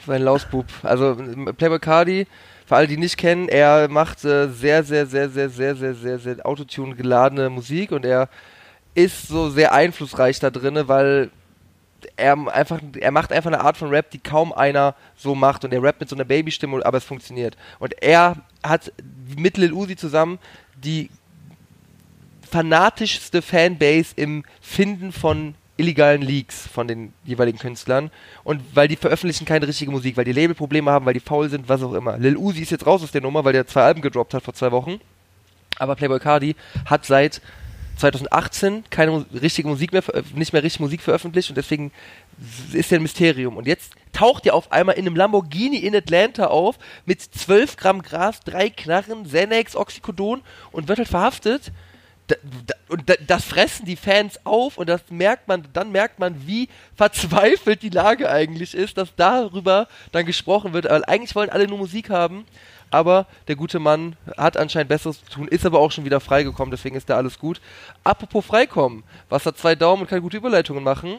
Ich 0.00 0.08
Lausbub. 0.08 0.66
Also 0.82 1.16
Playboy 1.56 1.78
Cardi, 1.78 2.26
für 2.66 2.74
alle, 2.74 2.88
die 2.88 2.96
nicht 2.96 3.16
kennen, 3.16 3.48
er 3.48 3.88
macht 3.88 4.24
äh, 4.24 4.48
sehr, 4.48 4.82
sehr, 4.82 5.06
sehr, 5.06 5.28
sehr, 5.28 5.50
sehr, 5.50 5.76
sehr, 5.76 5.94
sehr, 5.94 6.18
sehr 6.18 6.44
Autotune 6.44 6.96
geladene 6.96 7.48
Musik 7.48 7.92
und 7.92 8.04
er 8.04 8.28
ist 8.96 9.28
so 9.28 9.50
sehr 9.50 9.72
einflussreich 9.72 10.40
da 10.40 10.50
drin, 10.50 10.80
weil 10.86 11.30
er 12.16 12.36
einfach, 12.52 12.80
er 12.98 13.10
macht 13.10 13.32
einfach 13.32 13.52
eine 13.52 13.60
Art 13.60 13.76
von 13.76 13.88
Rap, 13.88 14.10
die 14.10 14.18
kaum 14.18 14.52
einer 14.52 14.94
so 15.16 15.34
macht 15.34 15.64
und 15.64 15.72
er 15.72 15.82
rappt 15.82 16.00
mit 16.00 16.08
so 16.08 16.16
einer 16.16 16.24
Babystimme, 16.24 16.84
aber 16.84 16.98
es 16.98 17.04
funktioniert. 17.04 17.56
Und 17.78 18.02
er 18.02 18.36
hat 18.68 18.92
mit 19.36 19.56
Lil 19.56 19.72
Uzi 19.72 19.96
zusammen 19.96 20.38
die 20.76 21.10
fanatischste 22.48 23.42
Fanbase 23.42 24.12
im 24.16 24.44
Finden 24.60 25.12
von 25.12 25.54
illegalen 25.76 26.22
Leaks 26.22 26.66
von 26.66 26.88
den 26.88 27.12
jeweiligen 27.24 27.58
Künstlern 27.58 28.10
und 28.44 28.62
weil 28.74 28.88
die 28.88 28.96
veröffentlichen 28.96 29.44
keine 29.44 29.68
richtige 29.68 29.90
Musik, 29.90 30.16
weil 30.16 30.24
die 30.24 30.32
Labelprobleme 30.32 30.90
haben, 30.90 31.04
weil 31.04 31.14
die 31.14 31.20
faul 31.20 31.50
sind, 31.50 31.68
was 31.68 31.82
auch 31.82 31.92
immer. 31.92 32.16
Lil 32.16 32.36
Uzi 32.36 32.62
ist 32.62 32.70
jetzt 32.70 32.86
raus 32.86 33.02
aus 33.02 33.12
der 33.12 33.20
Nummer, 33.20 33.44
weil 33.44 33.52
der 33.52 33.66
zwei 33.66 33.82
Alben 33.82 34.00
gedroppt 34.00 34.34
hat 34.34 34.42
vor 34.42 34.54
zwei 34.54 34.72
Wochen. 34.72 35.00
Aber 35.78 35.94
Playboy 35.94 36.18
Cardi 36.18 36.56
hat 36.86 37.04
seit 37.04 37.42
2018 37.96 38.84
keine 38.90 39.24
richtige 39.32 39.68
Musik 39.68 39.92
mehr, 39.92 40.02
nicht 40.34 40.52
mehr 40.52 40.62
richtig 40.62 40.80
Musik 40.80 41.00
veröffentlicht 41.00 41.48
und 41.48 41.56
deswegen 41.56 41.92
ist 42.72 42.92
er 42.92 42.98
ein 42.98 43.02
Mysterium. 43.02 43.56
Und 43.56 43.66
jetzt 43.66 43.92
taucht 44.12 44.46
er 44.46 44.54
auf 44.54 44.70
einmal 44.70 44.96
in 44.96 45.06
einem 45.06 45.16
Lamborghini 45.16 45.78
in 45.78 45.96
Atlanta 45.96 46.46
auf 46.46 46.78
mit 47.06 47.22
12 47.22 47.76
Gramm 47.76 48.02
Gras, 48.02 48.40
drei 48.40 48.70
Knarren, 48.70 49.24
Xanax, 49.24 49.74
Oxycodon 49.74 50.42
und 50.72 50.88
wird 50.88 50.98
halt 50.98 51.08
verhaftet. 51.08 51.72
und 52.88 53.08
da, 53.08 53.14
das 53.26 53.44
fressen 53.44 53.86
die 53.86 53.96
Fans 53.96 54.40
auf 54.44 54.78
und 54.78 54.88
das 54.88 55.02
merkt 55.10 55.48
man, 55.48 55.66
dann 55.72 55.92
merkt 55.92 56.18
man, 56.18 56.46
wie 56.46 56.68
verzweifelt 56.96 57.82
die 57.82 57.88
Lage 57.88 58.28
eigentlich 58.30 58.74
ist, 58.74 58.98
dass 58.98 59.14
darüber 59.16 59.88
dann 60.12 60.26
gesprochen 60.26 60.72
wird. 60.72 60.84
Weil 60.86 61.04
eigentlich 61.04 61.34
wollen 61.34 61.50
alle 61.50 61.66
nur 61.66 61.78
Musik 61.78 62.10
haben, 62.10 62.44
aber 62.90 63.26
der 63.48 63.56
gute 63.56 63.78
Mann 63.78 64.16
hat 64.36 64.56
anscheinend 64.56 64.88
Besseres 64.88 65.24
zu 65.24 65.30
tun, 65.30 65.48
ist 65.48 65.66
aber 65.66 65.80
auch 65.80 65.90
schon 65.92 66.04
wieder 66.04 66.20
freigekommen, 66.20 66.70
deswegen 66.70 66.96
ist 66.96 67.10
da 67.10 67.16
alles 67.16 67.38
gut. 67.38 67.60
Apropos 68.04 68.44
freikommen, 68.44 69.02
was 69.28 69.46
hat 69.46 69.58
zwei 69.58 69.74
Daumen 69.74 70.02
und 70.02 70.08
kann 70.08 70.20
gute 70.20 70.36
Überleitungen 70.36 70.82
machen. 70.84 71.18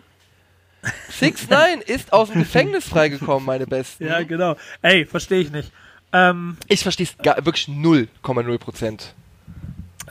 6 1.09 1.49
9 1.49 1.81
ist 1.85 2.13
aus 2.13 2.29
dem 2.29 2.39
Gefängnis 2.39 2.87
freigekommen, 2.87 3.45
meine 3.45 3.67
Besten. 3.67 4.05
Ja, 4.05 4.21
genau. 4.23 4.55
Ey, 4.81 5.05
verstehe 5.05 5.39
ich 5.41 5.51
nicht. 5.51 5.71
Ähm, 6.13 6.57
Ich 6.67 6.83
verstehe 6.83 7.05
es 7.07 7.45
wirklich 7.45 7.67
0,0 7.67 8.57
Prozent. 8.59 9.13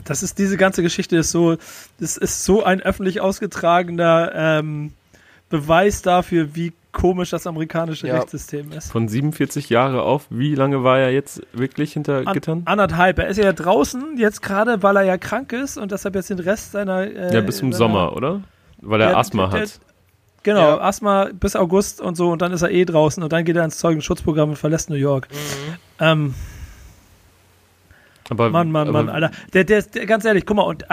das 0.05 0.23
ist 0.23 0.39
diese 0.39 0.57
ganze 0.57 0.83
Geschichte 0.83 1.17
ist 1.17 1.31
so, 1.31 1.57
das 1.99 2.17
ist 2.17 2.45
so 2.45 2.63
ein 2.63 2.81
öffentlich 2.83 3.21
ausgetragener 3.21 4.33
ähm, 4.35 4.93
Beweis 5.49 6.03
dafür, 6.03 6.55
wie 6.55 6.73
komisch 6.97 7.31
das 7.31 7.47
amerikanische 7.47 8.07
Ja. 8.09 8.15
Rechtssystem 8.17 8.73
ist. 8.73 8.91
Von 8.91 9.07
47 9.09 9.69
Jahre 9.71 10.03
auf, 10.03 10.27
wie 10.31 10.55
lange 10.55 10.83
war 10.83 10.99
er 10.99 11.13
jetzt 11.13 11.43
wirklich 11.53 11.93
hinter 11.93 12.23
An, 12.27 12.33
Gittern? 12.33 12.63
anderthalb. 12.65 13.19
Er 13.19 13.29
ist 13.29 13.37
ja 13.37 13.53
draußen 13.53 14.17
jetzt 14.17 14.41
gerade, 14.43 14.83
weil 14.83 14.97
er 14.97 15.03
ja 15.03 15.19
krank 15.19 15.53
ist 15.53 15.77
und 15.77 15.93
deshalb 15.93 16.15
jetzt 16.15 16.31
den 16.31 16.39
Rest 16.39 16.73
seiner 16.73 17.03
äh, 17.07 17.35
ja, 17.35 17.41
bis 17.43 17.59
zum 17.59 17.73
Sommer, 17.73 18.17
oder? 18.17 18.41
Weil 18.81 19.01
er 19.03 19.09
Der- 19.09 19.17
Asthma 19.19 19.49
der- 19.49 19.61
hat. 19.63 19.81
Genau, 20.43 20.61
Ja. 20.77 20.81
Asthma 20.81 21.29
bis 21.39 21.57
August 21.57 22.01
und 22.01 22.17
so 22.17 22.31
und 22.31 22.41
dann 22.41 22.53
ist 22.53 22.63
er 22.63 22.71
eh 22.71 22.85
draußen 22.85 23.23
und 23.23 23.33
dann 23.33 23.45
geht 23.45 23.57
er 23.57 23.65
ins 23.65 23.79
Zeugenschutzprogramm 23.79 24.51
und 24.51 24.57
verlässt 24.57 24.89
New 24.91 24.95
York. 24.97 25.27
Ähm, 26.01 26.35
Aber, 28.29 28.51
Mann, 28.51 28.71
Mann, 28.73 28.89
aber 28.89 29.03
Mann, 29.05 29.09
Alter. 29.15 29.31
Der, 29.55 29.65
der, 29.65 29.79
ist- 29.79 29.95
der, 29.95 30.07
ganz 30.07 30.25
ehrlich, 30.25 30.47
guck 30.47 30.57
mal, 30.57 30.63
und 30.63 30.85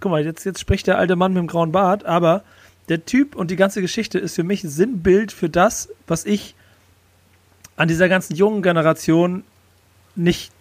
guck 0.00 0.10
mal, 0.10 0.24
jetzt, 0.24 0.44
jetzt 0.44 0.60
spricht 0.60 0.86
der 0.86 0.98
alte 0.98 1.16
Mann 1.16 1.32
mit 1.32 1.40
dem 1.42 1.46
grauen 1.46 1.72
Bart, 1.72 2.04
aber 2.06 2.42
der 2.90 3.06
Typ 3.06 3.34
und 3.36 3.50
die 3.50 3.56
ganze 3.56 3.80
Geschichte 3.80 4.18
ist 4.18 4.34
für 4.34 4.44
mich 4.44 4.62
Sinnbild 4.62 5.32
für 5.32 5.48
das, 5.48 5.88
was 6.06 6.26
ich 6.26 6.54
an 7.76 7.88
dieser 7.88 8.08
ganzen 8.08 8.34
jungen 8.36 8.62
Generation 8.62 9.44
nicht 10.16 10.52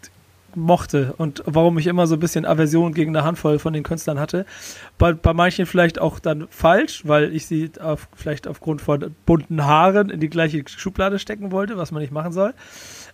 mochte 0.55 1.13
und 1.17 1.43
warum 1.45 1.77
ich 1.77 1.87
immer 1.87 2.07
so 2.07 2.15
ein 2.15 2.19
bisschen 2.19 2.45
Aversion 2.45 2.93
gegen 2.93 3.15
eine 3.15 3.25
Handvoll 3.25 3.59
von 3.59 3.73
den 3.73 3.83
Künstlern 3.83 4.19
hatte. 4.19 4.45
Bei, 4.97 5.13
bei 5.13 5.33
manchen 5.33 5.65
vielleicht 5.65 5.99
auch 5.99 6.19
dann 6.19 6.47
falsch, 6.49 7.03
weil 7.05 7.35
ich 7.35 7.45
sie 7.45 7.71
auf, 7.79 8.07
vielleicht 8.15 8.47
aufgrund 8.47 8.81
von 8.81 9.15
bunten 9.25 9.65
Haaren 9.65 10.09
in 10.09 10.19
die 10.19 10.29
gleiche 10.29 10.63
Schublade 10.67 11.19
stecken 11.19 11.51
wollte, 11.51 11.77
was 11.77 11.91
man 11.91 12.01
nicht 12.01 12.13
machen 12.13 12.31
soll. 12.31 12.53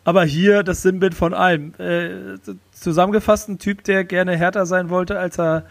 Aber 0.03 0.23
hier 0.23 0.63
das 0.63 0.81
Sinnbild 0.81 1.15
von 1.15 1.33
allem. 1.33 1.73
Äh, 1.77 2.37
zusammengefasst 2.71 3.49
ein 3.49 3.59
Typ, 3.59 3.83
der 3.83 4.03
gerne 4.03 4.37
härter 4.37 4.65
sein 4.65 4.89
wollte, 4.89 5.17
als 5.19 5.39
er, 5.39 5.65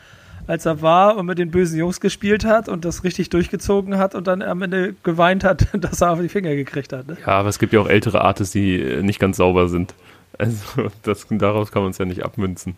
als 0.47 0.67
er 0.67 0.83
war 0.83 1.17
und 1.17 1.27
mit 1.27 1.39
den 1.39 1.51
bösen 1.51 1.79
Jungs 1.79 2.01
gespielt 2.01 2.45
hat 2.45 2.69
und 2.69 2.85
das 2.85 3.05
richtig 3.05 3.31
durchgezogen 3.31 3.97
hat 3.99 4.15
und 4.15 4.27
dann 4.27 4.43
am 4.43 4.61
Ende 4.63 4.95
geweint 5.03 5.45
hat, 5.45 5.67
dass 5.81 6.01
er 6.01 6.13
auf 6.13 6.21
die 6.21 6.29
Finger 6.29 6.55
gekriegt 6.55 6.93
hat. 6.93 7.07
Ne? 7.09 7.17
ja, 7.21 7.29
aber 7.29 7.49
es 7.49 7.59
gibt 7.59 7.73
ja 7.73 7.81
auch 7.81 7.89
ältere 7.89 8.21
Artists, 8.23 8.53
die 8.53 8.81
äh, 8.81 9.03
nicht 9.03 9.19
ganz 9.21 9.37
sauber 9.39 9.69
sind. 9.69 9.95
Also 10.37 10.89
das, 11.05 11.27
daraus 11.31 11.71
kann 11.71 11.83
man 11.83 11.93
es 11.93 11.99
ja 11.99 12.05
nicht 12.07 12.25
abmünzen. 12.25 12.75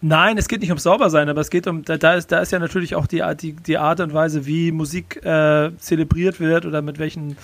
Nein, 0.00 0.38
es 0.38 0.48
geht 0.48 0.60
nicht 0.60 0.70
ums 0.70 0.84
Saubersein, 0.84 1.28
aber 1.28 1.42
es 1.42 1.50
geht 1.50 1.66
um, 1.66 1.84
da, 1.84 1.98
da, 1.98 2.14
ist, 2.14 2.32
da 2.32 2.38
ist 2.38 2.50
ja 2.50 2.58
natürlich 2.58 2.94
auch 2.94 3.06
die, 3.06 3.22
Art- 3.22 3.42
die, 3.42 3.52
die 3.52 3.76
Art 3.76 4.00
und 4.00 4.14
Weise, 4.14 4.46
wie 4.46 4.72
Musik 4.72 5.22
äh, 5.22 5.70
zelebriert 5.76 6.40
wird 6.40 6.64
oder 6.64 6.80
mit 6.80 6.98
welchen 6.98 7.36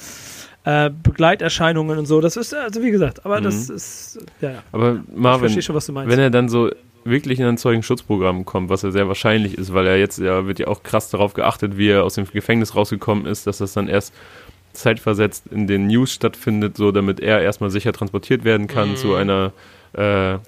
äh, 0.64 0.88
Begleiterscheinungen 0.88 1.98
und 1.98 2.06
so. 2.06 2.22
Das 2.22 2.38
ist, 2.38 2.54
also 2.54 2.82
wie 2.82 2.90
gesagt, 2.90 3.26
aber 3.26 3.42
das 3.42 3.68
Mhm. 3.68 3.74
ist, 3.76 4.18
ja. 4.40 4.62
Aber 4.72 4.94
Ich 4.94 5.14
Marvin, 5.14 5.40
verstehe 5.40 5.62
schon, 5.62 5.74
was 5.74 5.84
du 5.84 5.92
meinst. 5.92 6.10
wenn 6.10 6.18
er 6.20 6.30
dann 6.30 6.48
so 6.48 6.70
wirklich 7.04 7.40
in 7.40 7.46
ein 7.46 7.58
Zeugenschutzprogramm 7.58 8.44
kommt, 8.44 8.70
was 8.70 8.82
ja 8.82 8.90
sehr 8.90 9.08
wahrscheinlich 9.08 9.56
ist, 9.58 9.72
weil 9.74 9.86
er 9.86 9.98
jetzt 9.98 10.18
ja 10.18 10.46
wird 10.46 10.58
ja 10.58 10.68
auch 10.68 10.82
krass 10.82 11.10
darauf 11.10 11.34
geachtet, 11.34 11.76
wie 11.76 11.88
er 11.88 12.04
aus 12.04 12.14
dem 12.14 12.26
Gefängnis 12.26 12.74
rausgekommen 12.74 13.26
ist, 13.26 13.46
dass 13.46 13.58
das 13.58 13.72
dann 13.74 13.88
erst 13.88 14.14
zeitversetzt 14.72 15.46
in 15.50 15.66
den 15.66 15.86
News 15.86 16.12
stattfindet, 16.12 16.76
so 16.76 16.90
damit 16.92 17.20
er 17.20 17.40
erstmal 17.40 17.70
sicher 17.70 17.92
transportiert 17.92 18.44
werden 18.44 18.66
kann 18.66 18.90
Mhm. 18.90 18.96
zu 18.96 19.14
einer 19.14 19.52
äh, 19.92 20.38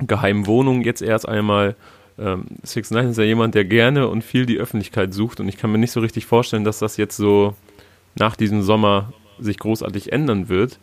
geheimen 0.00 0.46
Wohnung 0.46 0.82
jetzt 0.82 1.02
erst 1.02 1.28
einmal. 1.28 1.74
Ähm, 2.18 2.46
Six 2.62 2.90
Nine 2.90 3.10
ist 3.10 3.18
ja 3.18 3.24
jemand, 3.24 3.54
der 3.54 3.64
gerne 3.64 4.08
und 4.08 4.24
viel 4.24 4.46
die 4.46 4.58
Öffentlichkeit 4.58 5.12
sucht 5.12 5.40
und 5.40 5.48
ich 5.48 5.56
kann 5.56 5.70
mir 5.70 5.78
nicht 5.78 5.92
so 5.92 6.00
richtig 6.00 6.26
vorstellen, 6.26 6.64
dass 6.64 6.78
das 6.78 6.96
jetzt 6.96 7.16
so 7.16 7.54
nach 8.16 8.34
diesem 8.36 8.62
Sommer 8.62 9.12
sich 9.38 9.58
großartig 9.58 10.12
ändern 10.12 10.48
wird. 10.48 10.78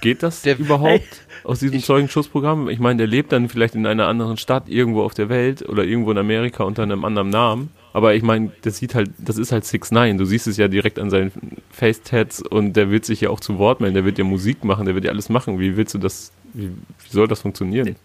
Geht 0.00 0.22
das 0.22 0.42
Der- 0.42 0.58
überhaupt 0.58 1.22
aus 1.44 1.60
diesem 1.60 1.78
Ich- 1.78 1.84
Zeugenschutzprogramm? 1.84 2.68
Ich 2.68 2.78
meine, 2.78 2.98
der 2.98 3.06
lebt 3.06 3.32
dann 3.32 3.48
vielleicht 3.48 3.74
in 3.74 3.86
einer 3.86 4.06
anderen 4.08 4.36
Stadt 4.36 4.68
irgendwo 4.68 5.02
auf 5.02 5.14
der 5.14 5.28
Welt 5.28 5.68
oder 5.68 5.84
irgendwo 5.84 6.10
in 6.10 6.18
Amerika 6.18 6.64
unter 6.64 6.82
einem 6.82 7.04
anderen 7.04 7.30
Namen. 7.30 7.70
Aber 7.94 8.14
ich 8.14 8.22
meine, 8.22 8.52
das 8.62 8.78
sieht 8.78 8.94
halt, 8.94 9.10
das 9.18 9.36
ist 9.36 9.52
halt 9.52 9.64
Six 9.66 9.90
Nine. 9.90 10.16
Du 10.16 10.24
siehst 10.24 10.46
es 10.46 10.56
ja 10.56 10.66
direkt 10.68 10.98
an 10.98 11.10
seinen 11.10 11.30
Face-Tats 11.70 12.40
und 12.42 12.74
der 12.74 12.90
wird 12.90 13.04
sich 13.04 13.20
ja 13.20 13.30
auch 13.30 13.40
zu 13.40 13.58
Wort 13.58 13.80
melden. 13.80 13.94
Der 13.94 14.04
wird 14.04 14.16
ja 14.18 14.24
Musik 14.24 14.64
machen, 14.64 14.86
der 14.86 14.94
wird 14.94 15.04
ja 15.04 15.10
alles 15.10 15.28
machen. 15.28 15.58
Wie 15.60 15.76
willst 15.76 15.92
du 15.94 15.98
das? 15.98 16.32
Wie, 16.54 16.68
wie 16.68 17.10
soll 17.10 17.28
das 17.28 17.40
funktionieren? 17.42 17.96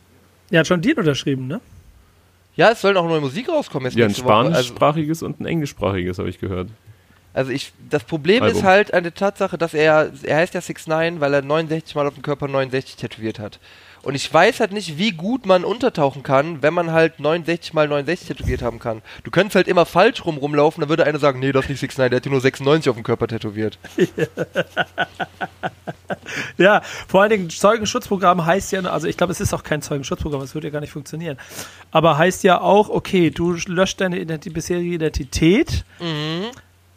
Er 0.52 0.60
hat 0.62 0.68
schon 0.68 0.82
Deal 0.82 0.98
unterschrieben, 1.00 1.48
ne? 1.48 1.62
Ja, 2.56 2.72
es 2.72 2.82
soll 2.82 2.98
auch 2.98 3.08
neue 3.08 3.22
Musik 3.22 3.48
rauskommen 3.50 3.86
jetzt 3.86 3.98
Ja, 3.98 4.06
ein. 4.06 4.10
Also, 4.12 4.22
spanischsprachiges 4.24 5.22
und 5.24 5.40
ein 5.40 5.46
englischsprachiges 5.46 6.18
habe 6.20 6.30
ich 6.30 6.40
gehört. 6.40 6.70
Also 7.38 7.52
ich, 7.52 7.72
das 7.90 8.04
Problem 8.04 8.42
Album. 8.42 8.58
ist 8.58 8.64
halt 8.64 8.94
an 8.94 9.04
der 9.04 9.14
Tatsache, 9.14 9.58
dass 9.58 9.76
er, 9.76 10.12
er 10.24 10.38
heißt 10.38 10.56
ja 10.56 10.62
6 10.62 10.88
9 10.88 11.20
weil 11.22 11.34
er 11.34 11.44
69 11.44 11.96
Mal 11.96 12.08
auf 12.08 12.16
dem 12.16 12.24
Körper 12.24 12.48
69 12.48 12.96
tätowiert 12.96 13.38
hat. 13.38 13.60
Und 14.02 14.16
ich 14.16 14.34
weiß 14.34 14.60
halt 14.60 14.72
nicht, 14.72 14.98
wie 14.98 15.12
gut 15.12 15.46
man 15.46 15.64
untertauchen 15.64 16.24
kann, 16.24 16.62
wenn 16.62 16.74
man 16.74 16.92
halt 16.92 17.20
69 17.20 17.74
mal 17.74 17.88
69 17.88 18.28
tätowiert 18.28 18.62
haben 18.62 18.80
kann. 18.80 19.02
Du 19.24 19.32
könntest 19.32 19.56
halt 19.56 19.68
immer 19.68 19.86
falsch 19.86 20.26
rum 20.26 20.38
rumlaufen, 20.38 20.82
dann 20.82 20.90
würde 20.90 21.06
einer 21.06 21.20
sagen, 21.20 21.40
nee, 21.40 21.52
das 21.52 21.66
ist 21.66 21.70
nicht 21.70 21.80
6 21.82 21.98
9 21.98 22.10
der 22.10 22.18
hat 22.18 22.24
hier 22.24 22.32
nur 22.32 22.42
96 22.42 22.90
auf 22.90 22.96
dem 22.96 23.04
Körper 23.04 23.28
tätowiert. 23.28 23.78
Ja, 26.58 26.82
vor 27.08 27.22
allen 27.22 27.30
Dingen 27.30 27.50
Zeugenschutzprogramm 27.50 28.46
heißt 28.46 28.72
ja, 28.72 28.82
also 28.82 29.08
ich 29.08 29.18
glaube, 29.18 29.32
es 29.32 29.40
ist 29.40 29.54
auch 29.54 29.64
kein 29.64 29.82
Zeugenschutzprogramm, 29.82 30.42
das 30.42 30.54
würde 30.54 30.68
ja 30.68 30.72
gar 30.72 30.80
nicht 30.82 30.92
funktionieren. 30.92 31.38
Aber 31.92 32.18
heißt 32.18 32.44
ja 32.44 32.62
auch, 32.62 32.90
okay, 32.90 33.30
du 33.30 33.54
löscht 33.68 34.02
deine 34.02 34.20
Identi 34.20 34.50
bisherige 34.50 34.96
Identität, 34.96 35.86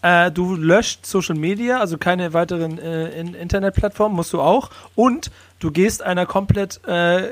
äh, 0.02 0.30
du 0.30 0.54
löscht 0.56 1.06
Social 1.06 1.36
Media, 1.36 1.78
also 1.80 1.98
keine 1.98 2.32
weiteren 2.32 2.78
äh, 2.78 3.10
in 3.18 3.34
Internetplattformen, 3.34 4.16
musst 4.16 4.32
du 4.32 4.40
auch, 4.40 4.70
und 4.94 5.30
du 5.58 5.70
gehst 5.70 6.02
einer 6.02 6.26
komplett 6.26 6.80
äh, 6.86 7.28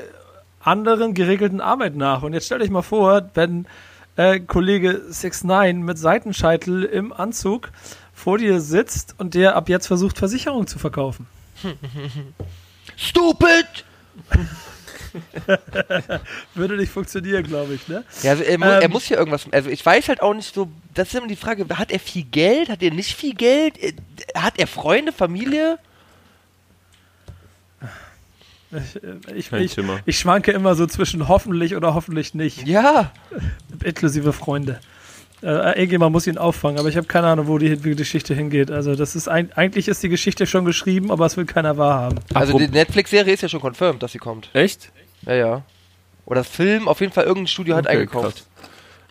anderen 0.61 1.13
geregelten 1.13 1.61
Arbeit 1.61 1.95
nach. 1.95 2.23
Und 2.23 2.33
jetzt 2.33 2.45
stell 2.45 2.59
dich 2.59 2.69
mal 2.69 2.81
vor, 2.81 3.29
wenn 3.33 3.65
äh, 4.15 4.39
Kollege 4.39 5.01
69 5.07 5.75
mit 5.83 5.97
Seitenscheitel 5.97 6.83
im 6.83 7.13
Anzug 7.13 7.71
vor 8.13 8.37
dir 8.37 8.59
sitzt 8.59 9.15
und 9.17 9.33
der 9.33 9.55
ab 9.55 9.69
jetzt 9.69 9.87
versucht, 9.87 10.17
Versicherungen 10.17 10.67
zu 10.67 10.77
verkaufen. 10.77 11.27
Stupid! 12.97 13.85
Würde 16.55 16.77
nicht 16.77 16.91
funktionieren, 16.91 17.43
glaube 17.43 17.73
ich, 17.73 17.87
ne? 17.87 18.03
Ja, 18.23 18.31
also 18.31 18.43
er, 18.43 18.57
mu 18.57 18.65
Ähm. 18.65 18.81
er 18.81 18.89
muss 18.89 19.07
ja 19.09 19.17
irgendwas. 19.17 19.45
Also 19.51 19.69
ich 19.69 19.85
weiß 19.85 20.09
halt 20.09 20.21
auch 20.21 20.33
nicht 20.33 20.53
so. 20.53 20.69
Das 20.93 21.07
ist 21.09 21.15
immer 21.15 21.27
die 21.27 21.35
Frage: 21.35 21.65
Hat 21.77 21.91
er 21.91 21.99
viel 21.99 22.23
Geld? 22.23 22.69
Hat 22.69 22.81
er 22.81 22.91
nicht 22.91 23.15
viel 23.15 23.33
Geld? 23.35 23.77
Äh, 23.81 23.93
Hat 24.35 24.59
er 24.59 24.67
Freunde, 24.67 25.11
Familie? 25.11 25.77
Ich, 28.71 29.03
äh, 29.03 29.35
ich, 29.35 29.51
ich, 29.51 29.77
ich 30.05 30.19
schwanke 30.19 30.51
immer 30.51 30.75
so 30.75 30.85
zwischen 30.85 31.27
hoffentlich 31.27 31.75
oder 31.75 31.95
hoffentlich 31.95 32.33
nicht, 32.35 32.67
Ja. 32.67 33.11
inklusive 33.83 34.31
Freunde. 34.33 34.79
Äh, 35.41 35.47
irgendjemand 35.79 36.11
muss 36.11 36.27
ihn 36.27 36.37
auffangen, 36.37 36.77
aber 36.79 36.89
ich 36.89 36.97
habe 36.97 37.07
keine 37.07 37.27
Ahnung, 37.27 37.47
wo 37.47 37.57
die, 37.57 37.83
wie 37.85 37.91
die 37.91 37.95
Geschichte 37.95 38.33
hingeht. 38.33 38.71
Also 38.71 38.95
das 38.95 39.15
ist 39.15 39.29
ein, 39.29 39.51
eigentlich 39.53 39.87
ist 39.87 40.03
die 40.03 40.09
Geschichte 40.09 40.45
schon 40.45 40.65
geschrieben, 40.65 41.11
aber 41.11 41.25
es 41.25 41.37
will 41.37 41.45
keiner 41.45 41.77
wahrhaben. 41.77 42.19
Also 42.33 42.57
die 42.57 42.67
Netflix-Serie 42.67 43.33
ist 43.33 43.41
ja 43.41 43.47
schon 43.49 43.61
confirmed, 43.61 44.03
dass 44.03 44.11
sie 44.11 44.17
kommt. 44.17 44.49
Echt? 44.53 44.91
Ja, 45.25 45.33
ja. 45.35 45.61
Oder 46.25 46.41
das 46.41 46.49
Film, 46.49 46.87
auf 46.89 46.99
jeden 46.99 47.13
Fall 47.13 47.23
irgendein 47.23 47.47
Studio 47.47 47.75
hat 47.75 47.85
Okay, 47.87 47.95
eingekauft. 47.97 48.23
krass. 48.35 48.45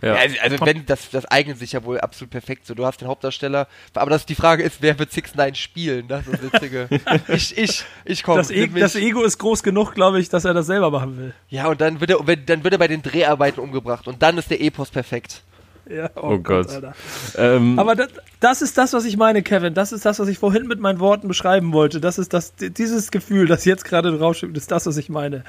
Ja. 0.03 0.14
Ja. 0.14 0.14
also, 0.20 0.37
also 0.43 0.66
wenn, 0.66 0.87
das, 0.87 1.11
das 1.11 1.24
eignet 1.24 1.59
sich 1.59 1.72
ja 1.72 1.83
wohl 1.83 1.99
absolut 1.99 2.31
perfekt 2.31 2.66
so. 2.66 2.74
Du 2.74 2.87
hast 2.87 3.01
den 3.01 3.09
Hauptdarsteller, 3.09 3.66
aber 3.95 4.11
das, 4.11 4.26
die 4.26 4.37
Frage 4.37 4.62
ist, 4.62 4.76
wer 4.81 4.97
wird 5.01 5.11
6 5.11 5.35
9 5.35 5.57
spielen? 5.57 6.07
Das 6.07 6.24
ist 6.29 6.35
das 6.35 6.53
Witzige. 6.53 6.89
ich, 7.29 7.59
ich, 7.59 7.85
ich 8.05 8.22
komme. 8.22 8.39
Das, 8.39 8.51
e 8.51 8.68
das 8.68 8.95
Ego 8.95 9.24
ist 9.24 9.39
groß 9.39 9.64
genug, 9.64 9.95
glaube 9.95 10.20
ich, 10.20 10.29
dass 10.29 10.45
er 10.45 10.55
das 10.55 10.66
selber 10.66 10.91
machen 10.93 11.18
will. 11.18 11.35
ja, 11.49 11.66
und 11.66 11.81
dann 11.81 12.01
wird, 12.01 12.11
er, 12.11 12.24
wenn- 12.26 12.47
dann 12.47 12.62
wird 12.62 12.74
er 12.74 12.79
bei 12.79 12.87
den 12.87 13.03
Dreharbeiten 13.03 13.61
umgebracht. 13.61 14.07
Und 14.07 14.22
dann 14.22 14.39
ist 14.39 14.51
der 14.53 14.61
Epos 14.61 14.91
perfekt. 14.91 15.43
Ja, 15.95 16.11
Oh 16.16 16.39
Gott. 16.39 16.68
Alter. 16.70 16.95
Ähm, 17.36 17.78
Aber 17.78 17.95
das, 17.95 18.09
das 18.41 18.61
ist 18.62 18.76
das, 18.76 18.93
was 18.93 19.05
ich 19.07 19.16
meine, 19.16 19.43
Kevin. 19.43 19.72
Das 19.74 19.91
ist 19.93 20.05
das, 20.05 20.18
was 20.18 20.28
ich 20.28 20.39
vorhin 20.39 20.66
mit 20.66 20.80
meinen 20.80 21.01
Worten 21.01 21.28
beschreiben 21.28 21.72
wollte. 21.72 22.01
Das 22.01 22.18
ist 22.18 22.32
das, 22.34 22.53
dieses 22.57 23.11
Gefühl, 23.11 23.47
das 23.47 23.64
jetzt 23.64 23.84
gerade 23.84 24.18
rausschickt, 24.18 24.57
ist 24.57 24.70
das, 24.70 24.84
was 24.86 24.97
ich 24.99 25.09
meine. 25.09 25.45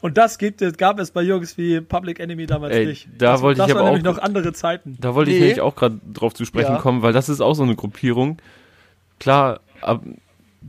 Und 0.00 0.16
das 0.16 0.38
gibt, 0.38 0.62
es- 0.62 0.76
gab 0.76 0.98
es 1.00 1.10
bei 1.10 1.22
Jungs 1.22 1.58
wie 1.58 1.80
Public 1.80 2.20
Enemy 2.20 2.46
damals 2.46 2.74
Ey, 2.74 2.86
nicht. 2.86 3.08
da 3.18 3.32
das, 3.32 3.42
wollte 3.42 3.58
das 3.58 3.68
ich 3.68 3.74
aber 3.76 3.84
nämlich 3.90 4.06
auch- 4.06 4.16
noch 4.16 4.22
andere 4.22 4.52
Zeiten. 4.52 4.96
Da 5.00 5.14
wollte 5.14 5.30
ich 5.32 5.38
Nee. 5.38 5.42
nämlich 5.46 5.60
auch 5.60 5.74
gerade 5.74 5.98
drauf 6.12 6.34
zu 6.34 6.44
sprechen 6.44 6.72
Ja. 6.74 6.78
kommen, 6.78 7.02
weil 7.02 7.12
das 7.12 7.28
ist 7.28 7.40
auch 7.40 7.54
so 7.54 7.62
eine 7.64 7.74
Gruppierung. 7.74 8.38
Klar, 9.18 9.60
ab, 9.80 10.02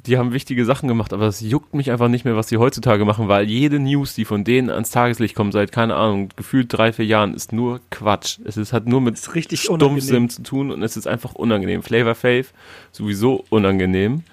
die 0.08 0.18
haben 0.18 0.34
wichtige 0.34 0.66
Sachen 0.66 0.88
gemacht, 0.88 1.14
aber 1.14 1.28
es 1.28 1.41
juckt 1.41 1.74
mich 1.74 1.91
einfach 1.91 2.08
nicht 2.08 2.26
mehr, 2.26 2.36
was 2.36 2.47
die 2.47 2.58
heutzutage 2.58 3.06
machen, 3.06 3.28
weil 3.28 3.49
jede 3.49 3.80
News, 3.80 4.16
die 4.16 4.26
von 4.26 4.43
denen 4.43 4.70
ans 4.70 4.89
Tageslicht 4.91 5.36
kommt, 5.36 5.54
seit, 5.54 5.72
keine 5.72 5.95
Ahnung, 5.95 6.30
gefühlt 6.36 6.74
drei, 6.74 6.91
vier 6.91 7.06
Jahren, 7.06 7.34
ist 7.34 7.54
nur 7.54 7.82
Quatsch. 7.91 8.39
Es 8.45 8.58
ist, 8.58 8.74
hat 8.74 8.88
nur 8.88 9.02
mit 9.02 9.16
ist 9.16 9.36
richtig 9.36 9.62
Stumpfsim 9.62 10.30
zu 10.30 10.41
tun 10.43 10.72
und 10.72 10.82
es 10.84 10.97
ist 10.97 11.08
einfach 11.08 11.34
unangenehm. 11.36 11.84
Flavor 11.84 12.16
Fave, 12.16 12.45
sowieso 12.91 13.45
unangenehm. 13.49 14.24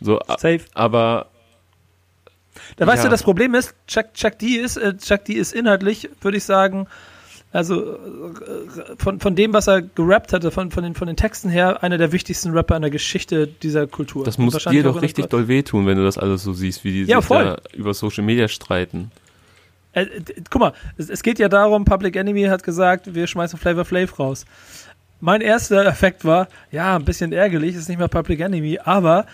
So, 0.00 0.20
Safe. 0.38 0.60
aber 0.74 1.26
Da 2.76 2.86
weißt 2.86 2.98
Ja. 2.98 3.04
du, 3.04 3.10
das 3.10 3.22
Problem 3.22 3.54
ist, 3.54 3.74
Chuck, 3.86 4.14
Chuck 4.14 4.38
D 4.38 4.46
ist, 4.56 4.76
äh, 4.76 4.96
Chuck 4.96 5.24
D 5.24 5.34
ist 5.34 5.52
inhaltlich, 5.52 6.08
würde 6.20 6.38
ich 6.38 6.44
sagen, 6.44 6.86
also 7.50 7.94
äh, 7.94 8.96
von, 8.98 9.20
von 9.20 9.34
dem, 9.34 9.54
was 9.54 9.68
er 9.68 9.82
gerappt 9.82 10.32
hatte, 10.32 10.50
von, 10.50 10.70
von, 10.70 10.82
den, 10.82 10.94
von 10.94 11.06
den 11.06 11.16
Texten 11.16 11.48
her, 11.48 11.82
einer 11.82 11.96
der 11.96 12.12
wichtigsten 12.12 12.50
Rapper 12.50 12.76
in 12.76 12.82
der 12.82 12.90
Geschichte 12.90 13.46
dieser 13.46 13.86
Kultur. 13.86 14.24
das 14.24 14.38
muss 14.38 14.62
dir 14.64 14.82
doch 14.82 15.00
richtig 15.00 15.26
doll 15.26 15.48
wehtun, 15.48 15.86
wenn 15.86 15.96
du 15.96 16.04
das 16.04 16.18
alles 16.18 16.42
so 16.42 16.52
siehst, 16.52 16.84
wie 16.84 16.92
die 16.92 17.04
Ja, 17.04 17.20
sich 17.20 17.28
da 17.28 17.58
über 17.74 17.94
Social 17.94 18.24
Media 18.24 18.48
streiten. 18.48 19.10
Äh, 19.92 20.02
äh, 20.02 20.22
guck 20.50 20.60
mal, 20.60 20.72
es, 20.98 21.08
es 21.08 21.22
geht 21.22 21.38
ja 21.38 21.48
darum, 21.48 21.84
Public 21.84 22.16
Enemy 22.16 22.44
hat 22.44 22.62
gesagt, 22.62 23.14
wir 23.14 23.26
schmeißen 23.26 23.58
Flavor 23.58 23.84
Flav 23.84 24.18
raus. 24.18 24.44
Mein 25.20 25.40
erster 25.40 25.84
Effekt 25.86 26.24
war, 26.24 26.48
ja, 26.70 26.96
ein 26.96 27.04
bisschen 27.04 27.32
ärgerlich, 27.32 27.74
ist 27.74 27.88
nicht 27.88 27.98
mehr 27.98 28.08
Public 28.08 28.40
Enemy, 28.40 28.78
aber 28.84 29.26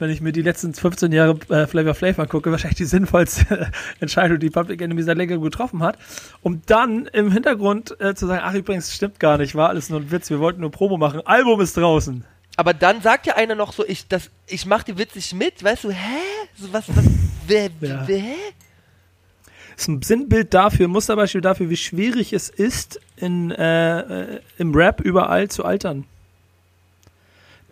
wenn 0.00 0.10
ich 0.10 0.20
mir 0.20 0.32
die 0.32 0.42
letzten 0.42 0.74
15 0.74 1.12
Jahre 1.12 1.38
äh, 1.48 1.66
Flavor 1.66 1.94
Flav 1.94 2.18
angucke, 2.18 2.50
wahrscheinlich 2.50 2.78
die 2.78 2.84
sinnvollste 2.84 3.70
Entscheidung, 4.00 4.38
die 4.38 4.50
Public 4.50 4.80
Enemy 4.82 5.02
seit 5.02 5.16
längerem 5.16 5.42
getroffen 5.42 5.82
hat, 5.82 5.98
um 6.42 6.62
dann 6.66 7.06
im 7.06 7.30
Hintergrund 7.30 8.00
äh, 8.00 8.14
zu 8.14 8.26
sagen, 8.26 8.42
ach 8.44 8.54
übrigens, 8.54 8.94
stimmt 8.94 9.20
gar 9.20 9.38
nicht, 9.38 9.54
war 9.54 9.68
alles 9.68 9.90
nur 9.90 10.00
ein 10.00 10.10
Witz, 10.10 10.30
wir 10.30 10.40
wollten 10.40 10.60
nur 10.60 10.70
Promo 10.70 10.96
machen, 10.96 11.20
Album 11.26 11.60
ist 11.60 11.76
draußen. 11.76 12.24
Aber 12.56 12.74
dann 12.74 13.00
sagt 13.00 13.26
ja 13.26 13.36
einer 13.36 13.54
noch 13.54 13.72
so, 13.72 13.86
ich, 13.86 14.08
das, 14.08 14.30
ich 14.46 14.66
mach 14.66 14.82
die 14.82 14.98
witzig 14.98 15.34
mit, 15.34 15.62
weißt 15.62 15.84
du, 15.84 15.90
hä? 15.90 16.18
So 16.56 16.72
was, 16.72 16.84
was, 16.94 17.04
wer, 17.46 17.70
Ja. 17.80 18.02
wer, 18.06 18.22
ist 19.80 19.88
ein 19.88 20.02
Sinnbild 20.02 20.52
dafür, 20.52 20.88
ein 20.88 20.90
Musterbeispiel 20.90 21.40
dafür, 21.40 21.70
wie 21.70 21.76
schwierig 21.76 22.32
es 22.32 22.50
ist, 22.50 23.00
in, 23.16 23.50
äh, 23.50 24.00
äh, 24.00 24.40
im 24.58 24.74
Rap 24.74 25.00
überall 25.00 25.48
zu 25.48 25.64
altern. 25.64 26.04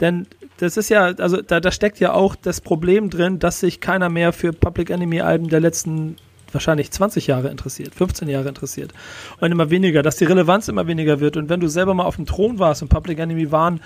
Denn 0.00 0.26
das 0.58 0.76
ist 0.76 0.88
ja, 0.88 1.04
also 1.04 1.40
da, 1.42 1.60
da 1.60 1.70
steckt 1.70 2.00
ja 2.00 2.12
auch 2.12 2.34
das 2.34 2.60
Problem 2.60 3.10
drin, 3.10 3.38
dass 3.38 3.60
sich 3.60 3.80
keiner 3.80 4.08
mehr 4.08 4.32
für 4.32 4.52
Public 4.52 4.90
Enemy 4.90 5.20
Alben 5.20 5.48
der 5.48 5.60
letzten 5.60 6.16
wahrscheinlich 6.52 6.90
20 6.90 7.26
Jahre 7.26 7.48
interessiert, 7.48 7.94
15 7.94 8.28
Jahre 8.28 8.48
interessiert. 8.48 8.92
Und 9.38 9.52
immer 9.52 9.70
weniger, 9.70 10.02
dass 10.02 10.16
die 10.16 10.24
Relevanz 10.24 10.68
immer 10.68 10.86
weniger 10.86 11.20
wird. 11.20 11.36
Und 11.36 11.48
wenn 11.48 11.60
du 11.60 11.68
selber 11.68 11.94
mal 11.94 12.04
auf 12.04 12.16
dem 12.16 12.26
Thron 12.26 12.58
warst 12.58 12.82
und 12.82 12.88
Public 12.88 13.18
Enemy 13.18 13.52
waren 13.52 13.80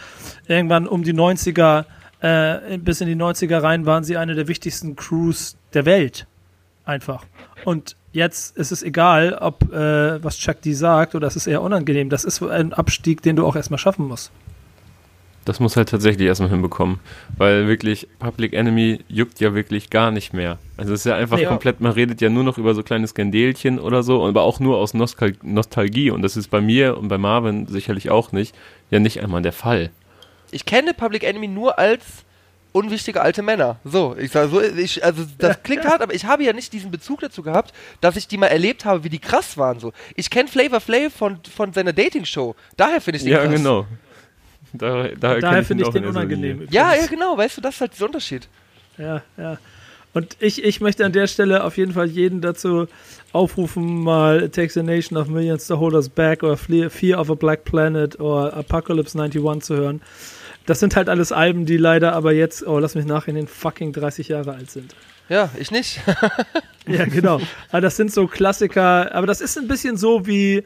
irgendwann 0.47 0.87
um 0.87 1.03
die 1.03 1.15
90er 1.15 1.85
äh, 2.23 2.79
bis 2.79 3.01
in 3.01 3.09
die 3.09 3.17
90er 3.17 3.63
rein 3.63 3.85
waren 3.85 4.05
sie 4.05 4.17
eine 4.17 4.35
der 4.35 4.49
wichtigsten 4.49 4.97
Crews 4.97 5.57
der 5.75 5.85
Welt. 5.85 6.27
Einfach. 6.85 7.25
Und 7.65 7.97
jetzt 8.13 8.57
ist 8.57 8.73
es 8.73 8.83
egal, 8.83 9.35
ob 9.41 9.73
äh, 9.73 10.23
was 10.23 10.39
Chuck 10.39 10.63
D 10.63 10.73
sagt 10.73 11.15
oder 11.15 11.27
es 11.27 11.37
ist 11.37 11.47
eher 11.47 11.63
unangenehm, 11.63 12.11
das 12.11 12.25
ist 12.25 12.43
ein 12.43 12.73
Abstieg, 12.73 13.23
den 13.23 13.37
du 13.37 13.47
auch 13.47 13.57
erstmal 13.57 13.79
schaffen 13.79 14.07
musst. 14.07 14.33
Das 15.45 15.59
muss 15.59 15.77
halt 15.77 15.89
tatsächlich 15.89 16.29
erstmal 16.29 16.51
hinbekommen, 16.51 17.01
weil 17.37 17.67
wirklich 17.67 18.07
Public 18.21 18.53
Enemy 18.53 19.01
juckt 19.09 19.41
ja 19.41 19.55
wirklich 19.55 19.91
gar 19.91 20.13
nicht 20.13 20.33
mehr. 20.33 20.59
Also 20.77 20.93
es 20.95 21.01
ist 21.01 21.07
ja 21.07 21.17
einfach 21.17 21.37
Nee. 21.37 21.47
komplett, 21.47 21.81
man 21.81 21.91
redet 21.93 22.21
ja 22.21 22.29
nur 22.29 22.45
noch 22.45 22.59
über 22.59 22.75
so 22.75 22.85
kleine 22.85 23.09
Skandelchen 23.09 23.81
oder 23.81 24.05
so, 24.05 24.25
aber 24.25 24.43
auch 24.43 24.61
nur 24.61 24.77
aus 24.77 24.95
Nostal 24.95 25.35
Nostalgie 25.43 26.11
und 26.11 26.23
das 26.23 26.37
ist 26.37 26.49
bei 26.49 26.61
mir 26.61 26.97
und 26.97 27.09
bei 27.09 27.19
Marvin 27.19 27.67
sicherlich 27.67 28.09
auch 28.11 28.31
nicht, 28.31 28.55
ja 28.91 29.01
nicht 29.01 29.21
einmal 29.21 29.43
der 29.43 29.53
Fall. 29.53 29.91
Ich 30.53 30.65
kenne 30.65 30.95
Public 30.95 31.25
Enemy 31.25 31.49
nur 31.49 31.77
als 31.79 32.05
unwichtige 32.71 33.21
alte 33.21 33.43
Männer. 33.43 33.81
So, 33.85 34.15
ich 34.19 34.31
sage 34.31 34.49
so, 34.49 34.63
ich, 34.63 35.05
also 35.05 35.25
das 35.39 35.63
klingt 35.65 35.85
hart, 35.85 36.03
aber 36.03 36.15
ich 36.15 36.25
habe 36.25 36.45
ja 36.45 36.53
nicht 36.53 36.73
diesen 36.73 36.91
Bezug 36.93 37.21
dazu 37.21 37.43
gehabt, 37.43 37.73
dass 38.01 38.17
ich 38.17 38.29
die 38.29 38.39
mal 38.39 38.47
erlebt 38.47 38.85
habe, 38.85 39.03
wie 39.03 39.09
die 39.11 39.19
krass 39.19 39.59
waren. 39.59 39.81
So, 39.81 39.93
ich 40.15 40.31
kenne 40.31 40.49
Flavor 40.49 40.81
Flav 40.81 41.13
von 41.13 41.39
von 41.55 41.73
seiner 41.73 41.93
Dating-Show. 41.93 42.55
Daher 42.77 43.01
finde 43.01 43.17
ich 43.19 43.25
den 43.25 43.33
Ja, 43.33 43.45
krass. 43.45 43.55
genau. 43.57 43.87
Da, 44.73 45.09
daher 45.19 45.41
Daher 45.41 45.65
finde 45.65 45.85
ich 45.85 45.91
den 45.91 46.05
in 46.05 46.11
unangenehm. 46.11 46.67
Ja, 46.71 46.95
ja, 46.95 47.07
genau. 47.07 47.37
Weißt 47.37 47.57
du, 47.57 47.61
das 47.61 47.75
ist 47.75 47.81
halt 47.81 47.95
dieser 47.95 48.07
Unterschied. 48.07 48.49
Ja, 48.99 49.23
ja. 49.37 49.59
Und 50.15 50.37
ich, 50.41 50.63
ich 50.63 50.81
möchte 50.81 51.05
an 51.05 51.13
der 51.13 51.27
Stelle 51.27 51.65
auf 51.65 51.79
jeden 51.79 51.93
Fall 51.93 52.07
jeden 52.07 52.43
dazu 52.43 52.87
aufrufen, 53.33 54.03
mal 54.03 54.43
It 54.43 54.55
Takes 54.55 54.77
a 54.77 54.83
Nation 54.83 55.17
of 55.17 55.29
Millions 55.29 55.67
to 55.67 55.79
Hold 55.79 55.95
Us 55.95 56.09
Back 56.11 56.43
oder 56.43 56.57
Fear 56.57 57.19
of 57.19 57.31
a 57.31 57.35
Black 57.35 57.65
Planet 57.65 58.21
oder 58.21 58.55
Apocalypse 58.55 59.19
91 59.19 59.65
zu 59.65 59.77
hören. 59.77 60.03
Das 60.67 60.81
sind 60.81 60.97
halt 60.97 61.09
alles 61.09 61.33
Alben, 61.33 61.65
die 61.65 61.79
leider 61.79 62.13
aber 62.13 62.33
jetzt, 62.33 62.67
oh, 62.67 62.79
lass 62.79 62.95
mich 62.95 63.07
nachrechnen, 63.07 63.49
fucking 63.49 63.93
30 63.93 64.29
Jahre 64.29 64.53
alt 64.53 64.71
sind. 64.71 64.95
Ja, 65.29 65.51
ich 65.59 65.71
nicht. 65.71 66.01
Ja, 66.85 67.05
genau. 67.05 67.41
Aber 67.71 67.81
das 67.81 67.97
sind 67.97 68.13
so 68.13 68.27
Klassiker, 68.27 69.15
aber 69.15 69.29
das 69.29 69.41
ist 69.41 69.57
ein 69.57 69.69
bisschen 69.69 69.97
so 69.97 70.27
wie, 70.27 70.65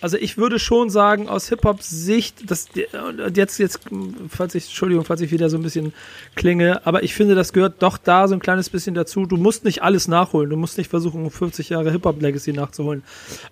also 0.00 0.16
ich 0.16 0.38
würde 0.38 0.58
schon 0.58 0.90
sagen, 0.90 1.28
aus 1.28 1.48
Hip-Hop-Sicht, 1.48 2.50
das, 2.50 2.68
und 3.06 3.36
jetzt, 3.36 3.58
jetzt, 3.58 3.80
falls 4.28 4.54
ich, 4.54 4.64
Entschuldigung, 4.64 5.04
falls 5.04 5.20
ich 5.20 5.30
wieder 5.30 5.50
so 5.50 5.58
ein 5.58 5.62
bisschen 5.62 5.92
klinge, 6.34 6.84
aber 6.86 7.02
ich 7.02 7.14
finde, 7.14 7.34
das 7.34 7.52
gehört 7.52 7.82
doch 7.82 7.98
da 7.98 8.26
so 8.26 8.34
ein 8.34 8.40
kleines 8.40 8.70
bisschen 8.70 8.94
dazu. 8.94 9.26
Du 9.26 9.36
musst 9.36 9.64
nicht 9.64 9.82
alles 9.82 10.08
nachholen. 10.08 10.48
Du 10.48 10.56
musst 10.56 10.78
nicht 10.78 10.88
versuchen, 10.88 11.30
50 11.30 11.68
Jahre 11.68 11.90
Hip-Hop-Legacy 11.90 12.52
nachzuholen. 12.52 13.02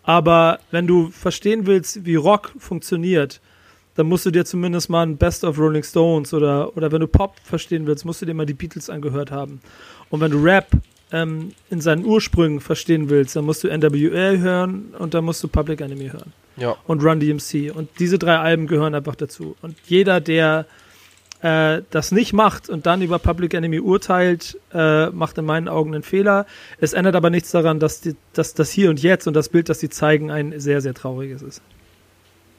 Aber 0.02 0.60
wenn 0.70 0.86
du 0.86 1.10
verstehen 1.10 1.66
willst, 1.66 2.04
wie 2.04 2.16
Rock 2.16 2.52
funktioniert, 2.58 3.40
dann 3.98 4.06
musst 4.06 4.24
du 4.24 4.30
dir 4.30 4.44
zumindest 4.44 4.90
mal 4.90 5.02
ein 5.02 5.16
Best 5.16 5.42
of 5.42 5.58
Rolling 5.58 5.82
Stones 5.82 6.32
oder, 6.32 6.76
oder 6.76 6.92
wenn 6.92 7.00
du 7.00 7.08
Pop 7.08 7.34
verstehen 7.42 7.84
willst, 7.86 8.04
musst 8.04 8.22
du 8.22 8.26
dir 8.26 8.34
mal 8.34 8.46
die 8.46 8.54
Beatles 8.54 8.88
angehört 8.88 9.32
haben. 9.32 9.60
Und 10.08 10.20
wenn 10.20 10.30
du 10.30 10.40
Rap 10.40 10.68
ähm, 11.12 11.52
in 11.70 11.80
seinen 11.80 12.04
Ursprüngen 12.04 12.60
verstehen 12.60 13.08
willst, 13.10 13.34
dann 13.36 13.44
musst 13.44 13.64
du 13.64 13.68
NWA 13.68 14.36
hören 14.38 14.94
und 14.98 15.14
dann 15.14 15.24
musst 15.24 15.42
du 15.42 15.48
Public 15.48 15.80
Enemy 15.80 16.10
hören 16.10 16.32
Ja. 16.56 16.76
und 16.86 17.02
Run 17.04 17.20
DMC. 17.20 17.70
Und 17.74 17.88
diese 17.98 18.18
drei 18.18 18.36
Alben 18.36 18.66
gehören 18.66 18.94
einfach 18.94 19.14
dazu. 19.16 19.56
Und 19.62 19.76
jeder, 19.86 20.20
der 20.20 20.66
äh, 21.40 21.82
das 21.90 22.10
nicht 22.12 22.32
macht 22.32 22.68
und 22.68 22.86
dann 22.86 23.00
über 23.00 23.18
Public 23.18 23.54
Enemy 23.54 23.78
urteilt, 23.80 24.58
äh, 24.74 25.06
macht 25.10 25.38
in 25.38 25.44
meinen 25.44 25.68
Augen 25.68 25.94
einen 25.94 26.02
Fehler. 26.02 26.46
Es 26.80 26.92
ändert 26.92 27.14
aber 27.14 27.30
nichts 27.30 27.52
daran, 27.52 27.78
dass, 27.78 28.00
die, 28.00 28.16
dass 28.32 28.54
das 28.54 28.70
Hier 28.70 28.90
und 28.90 29.00
Jetzt 29.02 29.26
und 29.28 29.34
das 29.34 29.48
Bild, 29.48 29.68
das 29.68 29.78
sie 29.80 29.88
zeigen, 29.88 30.30
ein 30.30 30.58
sehr, 30.58 30.80
sehr 30.80 30.94
trauriges 30.94 31.42
ist. 31.42 31.62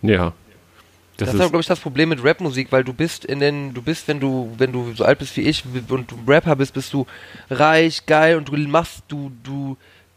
Ja. 0.02 0.34
Das, 1.20 1.32
Das, 1.32 1.36
ist 1.36 1.50
glaube 1.50 1.62
ich, 1.62 1.68
das 1.68 1.80
Problem 1.80 2.10
mit 2.10 2.24
Rapmusik, 2.24 2.72
weil 2.72 2.84
du 2.84 2.94
bist 2.94 3.26
in 3.26 3.40
den, 3.40 3.74
du 3.74 3.82
bist, 3.82 4.08
wenn 4.08 4.20
du, 4.20 4.54
wenn 4.58 4.72
du 4.72 4.94
so 4.94 5.04
alt 5.04 5.20
bist 5.20 5.36
wie 5.36 5.42
ich 5.42 5.64
und 5.90 6.10
du 6.10 6.18
Rapper 6.26 6.56
bist, 6.56 6.74
bist 6.74 6.94
du 6.94 7.06
reich, 7.50 8.06
geil 8.06 8.38
und 8.38 8.48
du 8.48 8.58
machst, 8.58 9.04
du, 9.10 9.32
du 9.44 9.76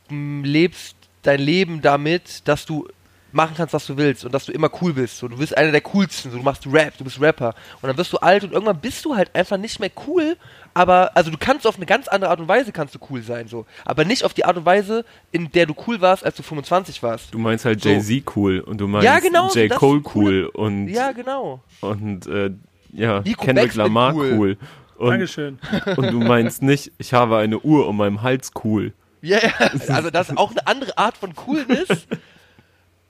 lebst 0.08 0.96
dein 1.22 1.40
Leben 1.40 1.82
damit, 1.82 2.46
dass 2.46 2.66
du 2.66 2.88
machen 3.32 3.54
kannst, 3.56 3.72
was 3.74 3.86
du 3.86 3.96
willst 3.96 4.24
und 4.24 4.32
dass 4.32 4.44
du 4.46 4.52
immer 4.52 4.70
cool 4.80 4.92
bist. 4.92 5.18
So, 5.18 5.28
du 5.28 5.36
bist 5.36 5.56
einer 5.56 5.72
der 5.72 5.80
coolsten, 5.80 6.30
so, 6.30 6.36
du 6.38 6.42
machst 6.42 6.66
Rap, 6.70 6.96
du 6.98 7.04
bist 7.04 7.20
Rapper. 7.20 7.54
Und 7.80 7.88
dann 7.88 7.96
wirst 7.96 8.12
du 8.12 8.18
alt 8.18 8.44
und 8.44 8.52
irgendwann 8.52 8.78
bist 8.80 9.04
du 9.04 9.16
halt 9.16 9.34
einfach 9.34 9.56
nicht 9.56 9.80
mehr 9.80 9.90
cool, 10.06 10.36
aber, 10.74 11.16
also 11.16 11.30
du 11.30 11.36
kannst 11.38 11.66
auf 11.66 11.76
eine 11.76 11.86
ganz 11.86 12.08
andere 12.08 12.30
Art 12.30 12.40
und 12.40 12.48
Weise 12.48 12.72
kannst 12.72 12.94
du 12.94 12.98
cool 13.10 13.22
sein, 13.22 13.48
so. 13.48 13.66
Aber 13.84 14.04
nicht 14.04 14.24
auf 14.24 14.32
die 14.34 14.44
Art 14.44 14.56
und 14.56 14.64
Weise, 14.64 15.04
in 15.30 15.50
der 15.52 15.66
du 15.66 15.74
cool 15.86 16.00
warst, 16.00 16.24
als 16.24 16.36
du 16.36 16.42
25 16.42 17.02
warst. 17.02 17.32
du 17.34 17.38
meinst 17.38 17.64
halt 17.64 17.82
So. 17.82 17.88
Jay-Z 17.88 18.24
cool 18.36 18.60
und 18.60 18.78
du 18.80 18.88
meinst 18.88 19.04
Ja, 19.04 19.18
genau, 19.18 19.50
J. 19.52 19.70
Cole 19.70 20.02
cool 20.14 20.50
und, 20.54 20.88
Ja, 20.88 21.12
genau. 21.12 21.60
und 21.80 22.26
äh, 22.26 22.50
ja, 22.92 23.20
Nico 23.20 23.44
Kendrick 23.44 23.66
Backspin 23.68 23.82
Lamar 23.84 24.14
cool. 24.14 24.32
cool. 24.38 24.56
Und, 24.96 25.10
Dankeschön. 25.10 25.58
und 25.96 26.12
du 26.12 26.20
meinst 26.20 26.62
nicht, 26.62 26.92
ich 26.98 27.12
habe 27.12 27.38
eine 27.38 27.58
Uhr 27.58 27.88
um 27.88 27.96
meinem 27.96 28.22
Hals 28.22 28.52
cool. 28.64 28.92
Ja, 29.20 29.38
ja, 29.38 29.52
also 29.88 30.10
das 30.10 30.30
ist 30.30 30.36
auch 30.38 30.50
eine 30.50 30.66
andere 30.66 30.96
Art 30.98 31.16
von 31.16 31.34
Coolness. 31.34 31.88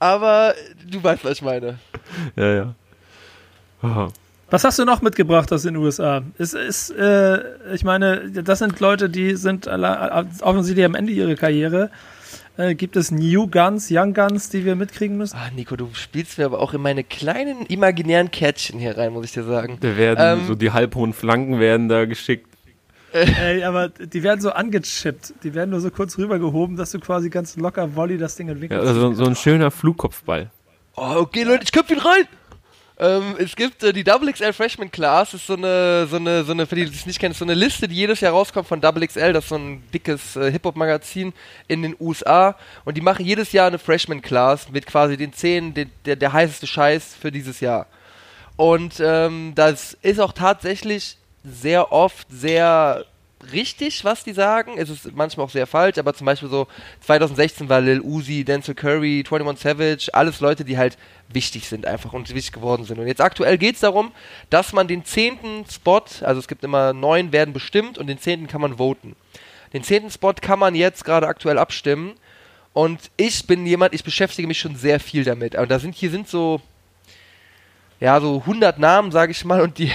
aber 0.03 0.53
du 0.89 1.01
weißt, 1.01 1.23
was 1.23 1.31
ich 1.33 1.41
meine. 1.41 1.79
Ja, 2.35 2.53
ja. 2.53 2.75
Ah, 3.81 4.09
Was 4.49 4.63
hast 4.63 4.77
du 4.79 4.85
noch 4.85 5.01
mitgebracht 5.01 5.51
aus 5.53 5.63
den 5.63 5.75
USA? 5.77 6.21
Es 6.37 6.53
ist, 6.53 6.91
äh, 6.91 7.73
ich 7.73 7.83
meine, 7.83 8.29
das 8.29 8.59
sind 8.59 8.79
Leute, 8.79 9.09
die 9.09 9.35
sind 9.35 9.67
alle, 9.67 10.27
offensichtlich 10.41 10.85
am 10.85 10.95
Ende 10.95 11.11
ihrer 11.13 11.35
Karriere. 11.35 11.89
Äh, 12.57 12.75
gibt 12.75 12.95
es 12.95 13.09
New 13.11 13.47
Guns, 13.47 13.87
Young 13.89 14.13
Guns, 14.13 14.49
die 14.49 14.63
wir 14.63 14.75
mitkriegen 14.75 15.17
müssen? 15.17 15.35
Ah, 15.35 15.49
Nico, 15.55 15.75
du 15.75 15.89
spielst 15.93 16.37
mir 16.37 16.45
aber 16.45 16.59
auch 16.59 16.73
in 16.73 16.81
meine 16.81 17.03
kleinen 17.03 17.65
imaginären 17.65 18.29
Kärtchen 18.29 18.79
hier 18.79 18.95
rein, 18.97 19.11
muss 19.13 19.25
ich 19.25 19.31
dir 19.31 19.43
sagen. 19.43 19.77
da 19.79 19.97
werden 19.97 20.39
Ähm, 20.41 20.47
so 20.47 20.53
die 20.55 20.71
halbhohen 20.71 21.13
Flanken 21.13 21.59
werden 21.59 21.89
da 21.89 22.05
geschickt. 22.05 22.47
Ey, 23.13 23.63
aber 23.63 23.89
die 23.89 24.23
werden 24.23 24.41
so 24.41 24.51
angechippt. 24.51 25.33
Die 25.43 25.53
werden 25.53 25.69
nur 25.69 25.79
so 25.81 25.91
kurz 25.91 26.17
rübergehoben, 26.17 26.75
dass 26.77 26.91
du 26.91 26.99
quasi 26.99 27.29
ganz 27.29 27.55
locker 27.55 27.95
Volley 27.95 28.17
das 28.17 28.35
Ding 28.35 28.47
Ja, 28.47 28.53
entwickelst. 28.53 28.87
also 28.87 29.13
so 29.13 29.25
ein 29.25 29.35
schöner 29.35 29.69
Flugkopfball. 29.71 30.49
Oh, 30.95 31.15
okay, 31.17 31.43
Leute, 31.43 31.63
ich 31.63 31.71
köpfe 31.71 31.93
ihn 31.93 31.99
rein! 31.99 32.27
Ähm, 32.99 33.35
es 33.39 33.55
gibt 33.55 33.83
äh, 33.83 33.91
die 33.91 34.03
Double 34.03 34.31
XL 34.31 34.53
Freshman 34.53 34.91
Class, 34.91 35.33
ist 35.33 35.47
so 35.47 35.55
eine, 35.55 36.05
so 36.07 36.17
eine, 36.17 36.43
so 36.43 36.51
eine, 36.51 36.67
für 36.67 36.75
die, 36.75 36.85
die 36.85 36.95
es 36.95 37.07
nicht 37.07 37.19
kennen, 37.19 37.31
ist 37.31 37.39
so 37.39 37.45
eine 37.45 37.55
Liste, 37.55 37.87
die 37.87 37.95
jedes 37.95 38.19
Jahr 38.21 38.33
rauskommt 38.33 38.67
von 38.67 38.81
Double 38.81 39.05
XL, 39.05 39.33
das 39.33 39.45
ist 39.45 39.49
so 39.49 39.55
ein 39.55 39.83
dickes 39.91 40.35
äh, 40.35 40.51
Hip-Hop-Magazin 40.51 41.33
in 41.67 41.81
den 41.81 41.95
USA. 41.99 42.55
Und 42.85 42.95
die 42.95 43.01
machen 43.01 43.25
jedes 43.25 43.51
Jahr 43.51 43.65
eine 43.67 43.79
Freshman 43.79 44.21
Class 44.21 44.69
mit 44.69 44.85
quasi 44.85 45.17
den 45.17 45.33
10, 45.33 45.73
den, 45.73 45.91
der, 46.05 46.15
der 46.17 46.33
heißeste 46.33 46.67
Scheiß 46.67 47.15
für 47.19 47.31
dieses 47.31 47.59
Jahr. 47.61 47.87
Und 48.57 49.01
ähm, 49.03 49.53
das 49.55 49.97
ist 50.03 50.19
auch 50.19 50.31
tatsächlich 50.33 51.17
sehr 51.43 51.91
oft 51.91 52.27
sehr 52.29 53.05
richtig, 53.51 54.05
was 54.05 54.23
die 54.23 54.33
sagen. 54.33 54.75
Es 54.77 54.89
ist 54.89 55.13
manchmal 55.15 55.45
auch 55.45 55.49
sehr 55.49 55.67
falsch, 55.67 55.97
aber 55.97 56.13
zum 56.13 56.25
Beispiel 56.25 56.49
so 56.49 56.67
2016 57.01 57.67
war 57.69 57.81
Lil 57.81 58.01
Uzi, 58.01 58.43
Denzel 58.43 58.75
Curry, 58.75 59.23
21 59.29 59.61
Savage, 59.61 60.09
alles 60.13 60.39
Leute, 60.39 60.63
die 60.63 60.77
halt 60.77 60.97
wichtig 61.29 61.67
sind 61.67 61.85
einfach 61.85 62.13
und 62.13 62.33
wichtig 62.33 62.53
geworden 62.53 62.85
sind. 62.85 62.99
Und 62.99 63.07
jetzt 63.07 63.21
aktuell 63.21 63.57
geht 63.57 63.75
es 63.75 63.81
darum, 63.81 64.11
dass 64.49 64.73
man 64.73 64.87
den 64.87 65.03
zehnten 65.03 65.65
Spot, 65.69 66.03
also 66.21 66.39
es 66.39 66.47
gibt 66.47 66.63
immer 66.63 66.93
neun 66.93 67.31
werden 67.31 67.53
bestimmt 67.53 67.97
und 67.97 68.07
den 68.07 68.19
zehnten 68.19 68.47
kann 68.47 68.61
man 68.61 68.77
voten. 68.77 69.15
Den 69.73 69.83
zehnten 69.83 70.11
Spot 70.11 70.33
kann 70.33 70.59
man 70.59 70.75
jetzt 70.75 71.03
gerade 71.03 71.27
aktuell 71.27 71.57
abstimmen. 71.57 72.13
Und 72.73 73.11
ich 73.17 73.45
bin 73.45 73.65
jemand, 73.65 73.93
ich 73.93 74.03
beschäftige 74.03 74.47
mich 74.47 74.59
schon 74.59 74.75
sehr 74.75 74.99
viel 74.99 75.23
damit. 75.23 75.55
Und 75.55 75.69
da 75.69 75.79
sind, 75.79 75.95
hier 75.95 76.09
sind 76.09 76.27
so, 76.27 76.61
ja, 77.99 78.19
so 78.19 78.39
100 78.39 78.79
Namen, 78.79 79.11
sage 79.11 79.31
ich 79.31 79.45
mal, 79.45 79.61
und 79.61 79.77
die, 79.77 79.91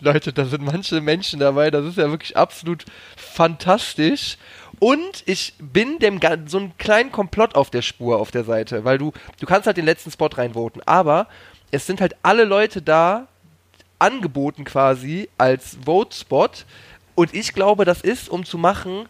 Leute, 0.00 0.32
da 0.32 0.44
sind 0.44 0.62
manche 0.62 1.00
Menschen 1.00 1.40
dabei, 1.40 1.70
das 1.70 1.84
ist 1.84 1.98
ja 1.98 2.10
wirklich 2.10 2.36
absolut 2.36 2.84
fantastisch. 3.16 4.38
Und 4.80 5.22
ich 5.26 5.54
bin 5.58 5.98
dem 5.98 6.20
so 6.46 6.58
einen 6.58 6.76
kleinen 6.78 7.10
Komplott 7.10 7.54
auf 7.54 7.70
der 7.70 7.82
Spur 7.82 8.18
auf 8.18 8.30
der 8.30 8.44
Seite, 8.44 8.84
weil 8.84 8.98
du, 8.98 9.12
du 9.40 9.46
kannst 9.46 9.66
halt 9.66 9.76
den 9.76 9.84
letzten 9.84 10.10
Spot 10.10 10.28
reinvoten, 10.32 10.82
aber 10.86 11.26
es 11.70 11.86
sind 11.86 12.00
halt 12.00 12.14
alle 12.22 12.44
Leute 12.44 12.80
da 12.80 13.26
angeboten 13.98 14.64
quasi 14.64 15.28
als 15.38 15.78
Vote-Spot. 15.84 16.50
Und 17.14 17.34
ich 17.34 17.52
glaube, 17.52 17.84
das 17.84 18.00
ist, 18.00 18.28
um 18.28 18.44
zu 18.44 18.58
machen, 18.58 19.08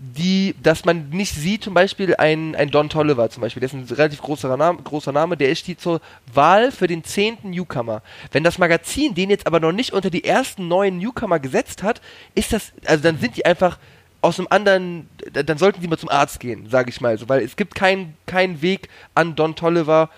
die, 0.00 0.54
dass 0.62 0.84
man 0.84 1.10
nicht 1.10 1.34
sieht, 1.34 1.64
zum 1.64 1.74
Beispiel 1.74 2.14
ein, 2.16 2.54
ein 2.54 2.70
Don 2.70 2.88
Tolliver 2.88 3.30
zum 3.30 3.40
Beispiel, 3.40 3.60
der 3.60 3.68
ist 3.68 3.74
ein 3.74 3.96
relativ 3.96 4.22
großer 4.22 4.56
Name, 4.56 4.80
großer 4.82 5.12
Name, 5.12 5.36
der 5.36 5.54
steht 5.54 5.80
zur 5.80 6.00
Wahl 6.32 6.70
für 6.70 6.86
den 6.86 7.04
zehnten 7.04 7.50
Newcomer. 7.50 8.02
Wenn 8.30 8.44
das 8.44 8.58
Magazin 8.58 9.14
den 9.14 9.30
jetzt 9.30 9.46
aber 9.46 9.60
noch 9.60 9.72
nicht 9.72 9.92
unter 9.92 10.10
die 10.10 10.24
ersten 10.24 10.68
neuen 10.68 10.98
Newcomer 10.98 11.40
gesetzt 11.40 11.82
hat, 11.82 12.00
ist 12.34 12.52
das, 12.52 12.72
also 12.84 13.02
dann 13.02 13.18
sind 13.18 13.36
die 13.36 13.44
einfach 13.44 13.78
aus 14.20 14.38
einem 14.38 14.48
anderen, 14.50 15.08
dann 15.32 15.58
sollten 15.58 15.80
die 15.80 15.88
mal 15.88 15.98
zum 15.98 16.08
Arzt 16.08 16.40
gehen, 16.40 16.68
sage 16.68 16.90
ich 16.90 17.00
mal 17.00 17.18
so, 17.18 17.28
weil 17.28 17.42
es 17.42 17.56
gibt 17.56 17.74
keinen 17.74 18.16
kein 18.26 18.62
Weg 18.62 18.88
an 19.14 19.34
Don 19.34 19.56
Tolliver 19.56 20.10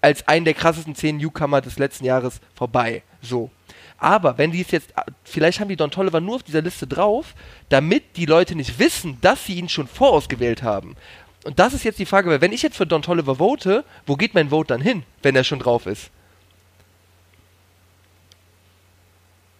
als 0.00 0.26
einen 0.28 0.44
der 0.44 0.54
krassesten 0.54 0.94
zehn 0.94 1.16
Newcomer 1.16 1.60
des 1.60 1.78
letzten 1.78 2.04
Jahres 2.04 2.40
vorbei. 2.54 3.02
So. 3.22 3.50
Aber 3.98 4.36
wenn 4.38 4.52
die 4.52 4.60
es 4.60 4.70
jetzt, 4.70 4.92
vielleicht 5.24 5.60
haben 5.60 5.68
die 5.68 5.76
Don 5.76 5.90
Tolliver 5.90 6.20
nur 6.20 6.36
auf 6.36 6.42
dieser 6.42 6.62
Liste 6.62 6.86
drauf, 6.86 7.34
damit 7.68 8.16
die 8.16 8.26
Leute 8.26 8.54
nicht 8.54 8.78
wissen, 8.78 9.18
dass 9.22 9.44
sie 9.44 9.54
ihn 9.54 9.68
schon 9.68 9.88
vorausgewählt 9.88 10.62
haben. 10.62 10.96
Und 11.44 11.58
das 11.58 11.72
ist 11.72 11.84
jetzt 11.84 11.98
die 11.98 12.06
Frage, 12.06 12.28
weil 12.28 12.40
wenn 12.40 12.52
ich 12.52 12.62
jetzt 12.62 12.76
für 12.76 12.86
Don 12.86 13.02
Tolliver 13.02 13.36
vote, 13.36 13.84
wo 14.04 14.16
geht 14.16 14.34
mein 14.34 14.50
Vote 14.50 14.68
dann 14.68 14.80
hin, 14.80 15.04
wenn 15.22 15.36
er 15.36 15.44
schon 15.44 15.60
drauf 15.60 15.86
ist? 15.86 16.10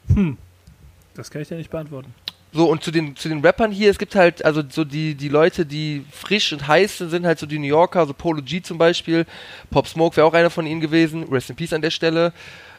Hm. 0.09 0.37
Das 1.14 1.30
kann 1.30 1.43
ich 1.43 1.49
dir 1.49 1.57
nicht 1.57 1.70
beantworten. 1.70 2.12
So, 2.57 2.70
und 2.70 2.82
zu 2.82 2.90
den, 2.90 3.14
zu 3.16 3.28
den 3.28 3.44
Rappern 3.44 3.70
hier, 3.70 3.90
es 3.90 3.98
gibt 3.98 4.14
halt, 4.14 4.42
also 4.42 4.62
so 4.66 4.82
die, 4.82 5.14
die 5.14 5.28
Leute, 5.28 5.66
die 5.66 6.07
frisch 6.11 6.54
und 6.54 6.66
heiß 6.66 6.96
sind, 6.96 7.11
sind 7.11 7.26
halt 7.26 7.38
so 7.38 7.44
die 7.44 7.59
New 7.59 7.66
Yorker, 7.66 8.07
so 8.07 8.14
Polo 8.14 8.40
G 8.40 8.62
zum 8.62 8.78
Beispiel. 8.78 9.26
Pop 9.70 9.86
Smoke 9.86 10.16
wäre 10.16 10.26
auch 10.26 10.32
einer 10.32 10.48
von 10.48 10.66
ihnen 10.66 10.80
gewesen. 10.80 11.24
Rest 11.24 11.50
in 11.50 11.57
Peace 11.57 11.74
an 11.74 11.82
der 11.82 11.90
Stelle. 11.90 12.32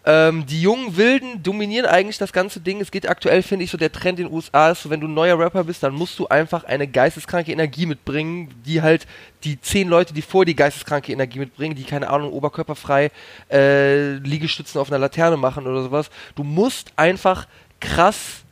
Ähm, 0.03 0.47
die 0.47 0.63
jungen 0.63 0.97
Wilden 0.97 1.43
dominieren 1.43 1.86
eigentlich 1.86 2.17
das 2.17 2.34
ganze 2.34 2.59
Ding. 2.59 2.82
Es 2.82 2.89
geht 2.89 3.07
aktuell, 3.07 3.43
finde 3.43 3.65
ich, 3.65 3.71
so 3.71 3.78
der 3.78 3.91
Trend 3.91 4.19
in 4.19 4.25
den 4.25 4.34
USA 4.34 4.71
ist, 4.71 4.82
so 4.82 4.89
wenn 4.89 4.99
du 4.99 5.07
ein 5.07 5.13
neuer 5.13 5.38
Rapper 5.38 5.65
bist, 5.65 5.84
dann 5.84 5.93
musst 5.93 6.17
du 6.17 6.28
einfach 6.28 6.63
eine 6.63 6.88
geisteskranke 6.88 7.51
Energie 7.51 7.86
mitbringen, 7.86 8.49
die 8.65 8.82
halt 8.82 9.05
die 9.43 9.61
zehn 9.61 9.89
Leute, 9.89 10.15
die 10.15 10.23
vor 10.23 10.43
die 10.43 10.55
geisteskranke 10.55 11.11
Energie 11.11 11.38
mitbringen, 11.38 11.75
die 11.75 11.84
keine 11.84 12.09
Ahnung, 12.09 12.34
oberkörperfrei 12.34 13.11
äh, 13.51 14.13
Liegestützen 14.13 14.82
auf 14.82 14.89
einer 14.89 14.97
Laterne 14.97 15.38
machen 15.38 15.67
oder 15.67 15.84
sowas. 15.84 16.09
Du 16.36 16.43
musst 16.43 16.93
einfach 16.95 17.47
krass 17.80 18.43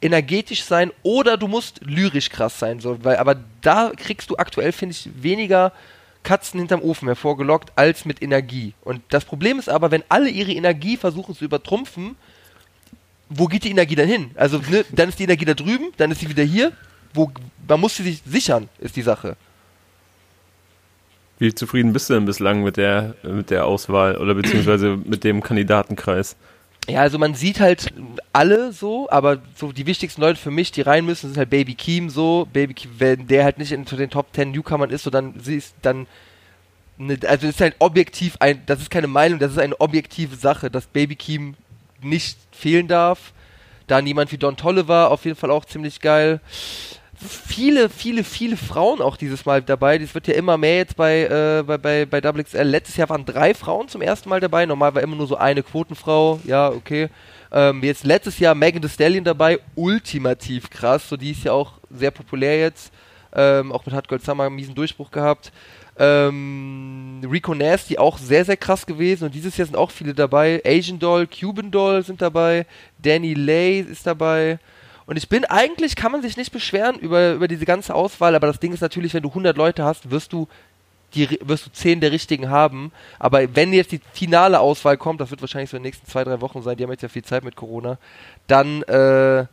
energetisch 0.00 0.62
sein 0.62 0.92
oder 1.02 1.36
du 1.36 1.48
musst 1.48 1.80
lyrisch 1.84 2.30
krass 2.30 2.58
sein, 2.58 2.80
so, 2.80 3.02
weil, 3.04 3.16
aber 3.16 3.36
da 3.62 3.92
kriegst 3.96 4.30
du 4.30 4.36
aktuell, 4.36 4.72
finde 4.72 4.94
ich, 4.94 5.10
weniger 5.20 5.72
Katzen 6.22 6.60
hinterm 6.60 6.82
Ofen 6.82 7.08
hervorgelockt 7.08 7.72
als 7.76 8.04
mit 8.04 8.22
Energie. 8.22 8.74
Und 8.82 9.02
das 9.08 9.24
Problem 9.24 9.58
ist 9.58 9.68
aber, 9.68 9.90
wenn 9.90 10.04
alle 10.08 10.28
ihre 10.28 10.52
Energie 10.52 10.96
versuchen 10.96 11.34
zu 11.34 11.44
übertrumpfen, 11.44 12.16
wo 13.28 13.46
geht 13.46 13.64
die 13.64 13.70
Energie 13.70 13.94
dann 13.94 14.08
hin? 14.08 14.30
Also, 14.34 14.58
ne, 14.70 14.84
dann 14.92 15.08
ist 15.08 15.18
die 15.18 15.24
Energie 15.24 15.44
da 15.44 15.54
drüben, 15.54 15.92
dann 15.96 16.10
ist 16.10 16.20
sie 16.20 16.28
wieder 16.28 16.44
hier. 16.44 16.72
Wo, 17.14 17.30
man 17.66 17.80
muss 17.80 17.96
sie 17.96 18.02
sich 18.02 18.22
sichern, 18.26 18.68
ist 18.78 18.96
die 18.96 19.02
Sache. 19.02 19.36
Wie 21.38 21.54
zufrieden 21.54 21.92
bist 21.92 22.10
du 22.10 22.14
denn 22.14 22.24
bislang 22.24 22.62
mit 22.62 22.76
der, 22.76 23.14
mit 23.22 23.50
der 23.50 23.64
Auswahl 23.64 24.16
oder 24.16 24.34
beziehungsweise 24.34 24.98
mit 25.04 25.24
dem 25.24 25.42
Kandidatenkreis? 25.42 26.36
Ja, 26.88 27.02
also 27.02 27.18
man 27.18 27.34
sieht 27.34 27.60
halt 27.60 27.92
alle 28.32 28.72
so, 28.72 29.10
aber 29.10 29.42
so 29.54 29.72
die 29.72 29.84
wichtigsten 29.84 30.22
Leute 30.22 30.40
für 30.40 30.50
mich, 30.50 30.72
die 30.72 30.80
rein 30.80 31.04
müssen, 31.04 31.28
sind 31.28 31.36
halt 31.36 31.50
Baby 31.50 31.74
Keem 31.74 32.08
so. 32.08 32.48
Baby 32.50 32.72
Keem, 32.72 32.92
wenn 32.98 33.26
der 33.26 33.44
halt 33.44 33.58
nicht 33.58 33.74
unter 33.74 33.96
den 33.98 34.08
Top 34.08 34.28
10 34.32 34.52
Newcomern 34.52 34.88
ist, 34.88 35.02
so 35.02 35.10
dann 35.10 35.34
sie 35.38 35.56
ist 35.56 35.74
dann 35.82 36.06
ne, 36.96 37.18
also 37.26 37.46
ist 37.46 37.60
halt 37.60 37.76
objektiv 37.78 38.36
ein, 38.40 38.62
das 38.64 38.80
ist 38.80 38.90
keine 38.90 39.06
Meinung, 39.06 39.38
das 39.38 39.52
ist 39.52 39.58
eine 39.58 39.78
objektive 39.80 40.34
Sache, 40.34 40.70
dass 40.70 40.86
Baby 40.86 41.16
Keem 41.16 41.56
nicht 42.00 42.38
fehlen 42.52 42.88
darf. 42.88 43.32
Da 43.86 44.00
niemand 44.00 44.32
wie 44.32 44.38
Don 44.38 44.56
Tolliver, 44.56 45.10
auf 45.10 45.26
jeden 45.26 45.36
Fall 45.36 45.50
auch 45.50 45.66
ziemlich 45.66 46.00
geil 46.00 46.40
viele, 47.20 47.88
viele, 47.88 48.24
viele 48.24 48.56
Frauen 48.56 49.00
auch 49.00 49.16
dieses 49.16 49.44
Mal 49.44 49.62
dabei. 49.62 49.98
Das 49.98 50.14
wird 50.14 50.28
ja 50.28 50.34
immer 50.34 50.56
mehr 50.56 50.76
jetzt 50.76 50.96
bei, 50.96 51.24
äh, 51.24 51.62
bei, 51.64 51.78
bei, 51.78 52.06
bei 52.06 52.20
XXL. 52.20 52.62
Letztes 52.62 52.96
Jahr 52.96 53.08
waren 53.08 53.24
drei 53.24 53.54
Frauen 53.54 53.88
zum 53.88 54.02
ersten 54.02 54.28
Mal 54.28 54.40
dabei. 54.40 54.66
Normal 54.66 54.94
war 54.94 55.02
immer 55.02 55.16
nur 55.16 55.26
so 55.26 55.36
eine 55.36 55.62
Quotenfrau. 55.62 56.40
Ja, 56.44 56.68
okay. 56.70 57.08
Ähm, 57.50 57.82
jetzt 57.82 58.04
letztes 58.04 58.38
Jahr 58.38 58.54
Megan 58.54 58.82
Thee 58.82 58.88
Stallion 58.88 59.24
dabei. 59.24 59.58
Ultimativ 59.74 60.70
krass. 60.70 61.08
So, 61.08 61.16
die 61.16 61.32
ist 61.32 61.44
ja 61.44 61.52
auch 61.52 61.74
sehr 61.90 62.10
populär 62.10 62.60
jetzt. 62.60 62.92
Ähm, 63.34 63.72
auch 63.72 63.84
mit 63.84 63.94
Hot 63.94 64.08
Gold 64.08 64.22
Summer 64.22 64.44
einen 64.44 64.54
miesen 64.54 64.74
Durchbruch 64.74 65.10
gehabt. 65.10 65.52
Ähm, 65.98 67.20
Rico 67.30 67.54
Nasty 67.54 67.98
auch 67.98 68.18
sehr, 68.18 68.44
sehr 68.44 68.56
krass 68.56 68.86
gewesen. 68.86 69.24
Und 69.24 69.34
dieses 69.34 69.56
Jahr 69.56 69.66
sind 69.66 69.76
auch 69.76 69.90
viele 69.90 70.14
dabei. 70.14 70.62
Asian 70.64 70.98
Doll, 70.98 71.26
Cuban 71.26 71.70
Doll 71.70 72.04
sind 72.04 72.22
dabei. 72.22 72.66
Danny 73.02 73.34
Lay 73.34 73.80
ist 73.80 74.06
dabei. 74.06 74.58
Und 75.08 75.16
ich 75.16 75.30
bin 75.30 75.46
eigentlich, 75.46 75.96
kann 75.96 76.12
man 76.12 76.20
sich 76.20 76.36
nicht 76.36 76.52
beschweren 76.52 76.98
über, 76.98 77.32
über 77.32 77.48
diese 77.48 77.64
ganze 77.64 77.94
Auswahl, 77.94 78.34
aber 78.34 78.46
das 78.46 78.60
Ding 78.60 78.74
ist 78.74 78.82
natürlich, 78.82 79.14
wenn 79.14 79.22
du 79.22 79.30
100 79.30 79.56
Leute 79.56 79.82
hast, 79.82 80.10
wirst 80.10 80.34
du 80.34 80.46
die 81.14 81.38
wirst 81.40 81.64
du 81.64 81.70
10 81.70 82.02
der 82.02 82.12
richtigen 82.12 82.50
haben. 82.50 82.92
Aber 83.18 83.56
wenn 83.56 83.72
jetzt 83.72 83.90
die 83.90 84.02
finale 84.12 84.60
Auswahl 84.60 84.98
kommt, 84.98 85.22
das 85.22 85.30
wird 85.30 85.40
wahrscheinlich 85.40 85.70
so 85.70 85.78
in 85.78 85.82
den 85.82 85.88
nächsten 85.88 86.06
zwei, 86.06 86.24
drei 86.24 86.42
Wochen 86.42 86.60
sein, 86.60 86.76
die 86.76 86.84
haben 86.84 86.90
jetzt 86.90 87.00
ja 87.00 87.08
viel 87.08 87.24
Zeit 87.24 87.42
mit 87.42 87.56
Corona, 87.56 87.96
dann 88.48 88.82
äh, 88.82 89.46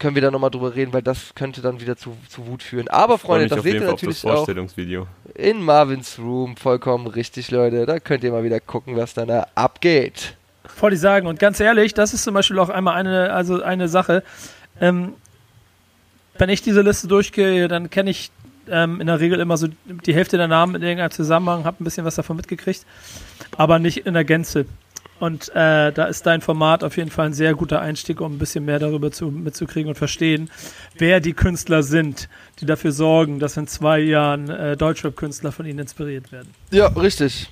können 0.00 0.16
wir 0.16 0.22
da 0.22 0.32
nochmal 0.32 0.50
drüber 0.50 0.74
reden, 0.74 0.92
weil 0.92 1.02
das 1.02 1.36
könnte 1.36 1.62
dann 1.62 1.80
wieder 1.80 1.96
zu, 1.96 2.16
zu 2.28 2.48
Wut 2.48 2.64
führen. 2.64 2.88
Aber 2.88 3.16
Freunde, 3.16 3.46
das 3.46 3.62
seht 3.62 3.74
ihr 3.74 3.82
natürlich 3.82 4.24
auch 4.24 4.48
in 5.36 5.62
Marvins 5.62 6.18
Room, 6.18 6.56
vollkommen 6.56 7.06
richtig, 7.06 7.52
Leute. 7.52 7.86
Da 7.86 8.00
könnt 8.00 8.24
ihr 8.24 8.32
mal 8.32 8.42
wieder 8.42 8.58
gucken, 8.58 8.96
was 8.96 9.14
dann 9.14 9.28
da 9.28 9.46
abgeht. 9.54 10.34
Voll 10.64 10.90
die 10.90 10.96
sagen. 10.96 11.28
Und 11.28 11.38
ganz 11.38 11.60
ehrlich, 11.60 11.94
das 11.94 12.12
ist 12.12 12.24
zum 12.24 12.34
Beispiel 12.34 12.58
auch 12.58 12.68
einmal 12.68 12.96
eine, 12.96 13.32
also 13.32 13.62
eine 13.62 13.88
Sache, 13.88 14.24
ähm, 14.80 15.14
wenn 16.38 16.48
ich 16.48 16.62
diese 16.62 16.82
Liste 16.82 17.08
durchgehe, 17.08 17.68
dann 17.68 17.90
kenne 17.90 18.10
ich 18.10 18.30
ähm, 18.68 19.00
in 19.00 19.06
der 19.06 19.20
Regel 19.20 19.40
immer 19.40 19.56
so 19.56 19.68
die 20.06 20.14
Hälfte 20.14 20.36
der 20.36 20.48
Namen 20.48 20.74
in 20.74 20.82
irgendeinem 20.82 21.10
Zusammenhang, 21.10 21.64
habe 21.64 21.82
ein 21.82 21.84
bisschen 21.84 22.04
was 22.04 22.14
davon 22.14 22.36
mitgekriegt, 22.36 22.86
aber 23.56 23.78
nicht 23.78 24.06
in 24.06 24.14
der 24.14 24.24
Gänze. 24.24 24.66
Und 25.18 25.50
äh, 25.50 25.92
da 25.92 26.06
ist 26.06 26.24
dein 26.24 26.40
Format 26.40 26.82
auf 26.82 26.96
jeden 26.96 27.10
Fall 27.10 27.26
ein 27.26 27.34
sehr 27.34 27.54
guter 27.54 27.82
Einstieg, 27.82 28.22
um 28.22 28.34
ein 28.34 28.38
bisschen 28.38 28.64
mehr 28.64 28.78
darüber 28.78 29.12
zu, 29.12 29.26
mitzukriegen 29.26 29.90
und 29.90 29.96
verstehen, 29.96 30.48
wer 30.96 31.20
die 31.20 31.34
Künstler 31.34 31.82
sind, 31.82 32.30
die 32.60 32.66
dafür 32.66 32.92
sorgen, 32.92 33.38
dass 33.38 33.58
in 33.58 33.66
zwei 33.66 33.98
Jahren 33.98 34.48
äh, 34.48 34.78
Deutschrap-Künstler 34.78 35.52
von 35.52 35.66
ihnen 35.66 35.80
inspiriert 35.80 36.32
werden. 36.32 36.48
Ja, 36.70 36.86
richtig. 36.86 37.50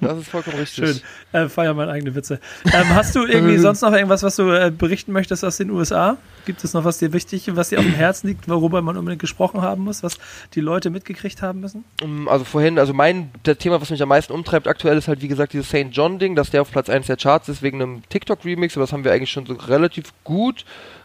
Das 0.00 0.18
ist 0.18 0.28
vollkommen 0.28 0.56
richtig. 0.56 0.88
Schön. 0.88 1.00
Äh, 1.32 1.48
feier 1.48 1.74
meine 1.74 1.92
eigene 1.92 2.14
Witze. 2.14 2.40
Ähm, 2.72 2.94
hast 2.94 3.14
du 3.14 3.24
irgendwie 3.24 3.58
sonst 3.58 3.82
noch 3.82 3.92
irgendwas, 3.92 4.22
was 4.22 4.36
du 4.36 4.50
äh, 4.50 4.70
berichten 4.70 5.12
möchtest 5.12 5.44
aus 5.44 5.56
den 5.56 5.70
USA? 5.70 6.16
Gibt 6.44 6.64
es 6.64 6.74
noch 6.74 6.84
was 6.84 6.98
dir 6.98 7.12
wichtig, 7.12 7.54
was 7.54 7.68
dir 7.68 7.78
auf 7.78 7.84
dem 7.84 7.94
Herzen 7.94 8.28
liegt, 8.28 8.48
worüber 8.48 8.82
man 8.82 8.96
unbedingt 8.96 9.20
gesprochen 9.20 9.62
haben 9.62 9.84
muss, 9.84 10.02
was 10.02 10.18
die 10.54 10.60
Leute 10.60 10.90
mitgekriegt 10.90 11.42
haben 11.42 11.60
müssen? 11.60 11.84
Also 12.26 12.44
vorhin, 12.44 12.78
also 12.78 12.92
mein 12.92 13.30
das 13.44 13.58
Thema, 13.58 13.80
was 13.80 13.90
mich 13.90 14.02
am 14.02 14.08
meisten 14.08 14.32
umtreibt 14.32 14.66
aktuell, 14.66 14.96
ist 14.96 15.08
halt 15.08 15.22
wie 15.22 15.28
gesagt 15.28 15.52
dieses 15.52 15.68
St. 15.68 15.88
John-Ding, 15.90 16.34
dass 16.34 16.50
der 16.50 16.62
auf 16.62 16.70
Platz 16.70 16.88
1 16.88 17.06
der 17.06 17.16
Charts 17.16 17.48
ist 17.48 17.62
wegen 17.62 17.80
einem 17.80 18.02
TikTok-Remix, 18.08 18.76
aber 18.76 18.84
das 18.84 18.92
haben 18.92 19.04
wir 19.04 19.12
eigentlich 19.12 19.30
schon 19.30 19.46
so 19.46 19.54
relativ 19.54 20.12
gut 20.24 20.64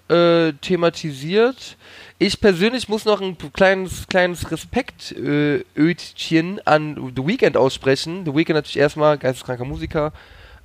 äh, 0.09 0.53
thematisiert. 0.53 1.77
Ich 2.19 2.41
persönlich 2.41 2.89
muss 2.89 3.05
noch 3.05 3.21
ein 3.21 3.37
kleines, 3.53 4.07
kleines 4.07 4.49
Respekt-Ötchen 4.49 6.57
äh, 6.57 6.61
an 6.65 7.13
The 7.15 7.27
Weeknd 7.27 7.55
aussprechen. 7.55 8.25
The 8.25 8.33
Weeknd 8.33 8.55
natürlich 8.55 8.77
erstmal 8.77 9.17
geisteskranker 9.17 9.65
Musiker, 9.65 10.13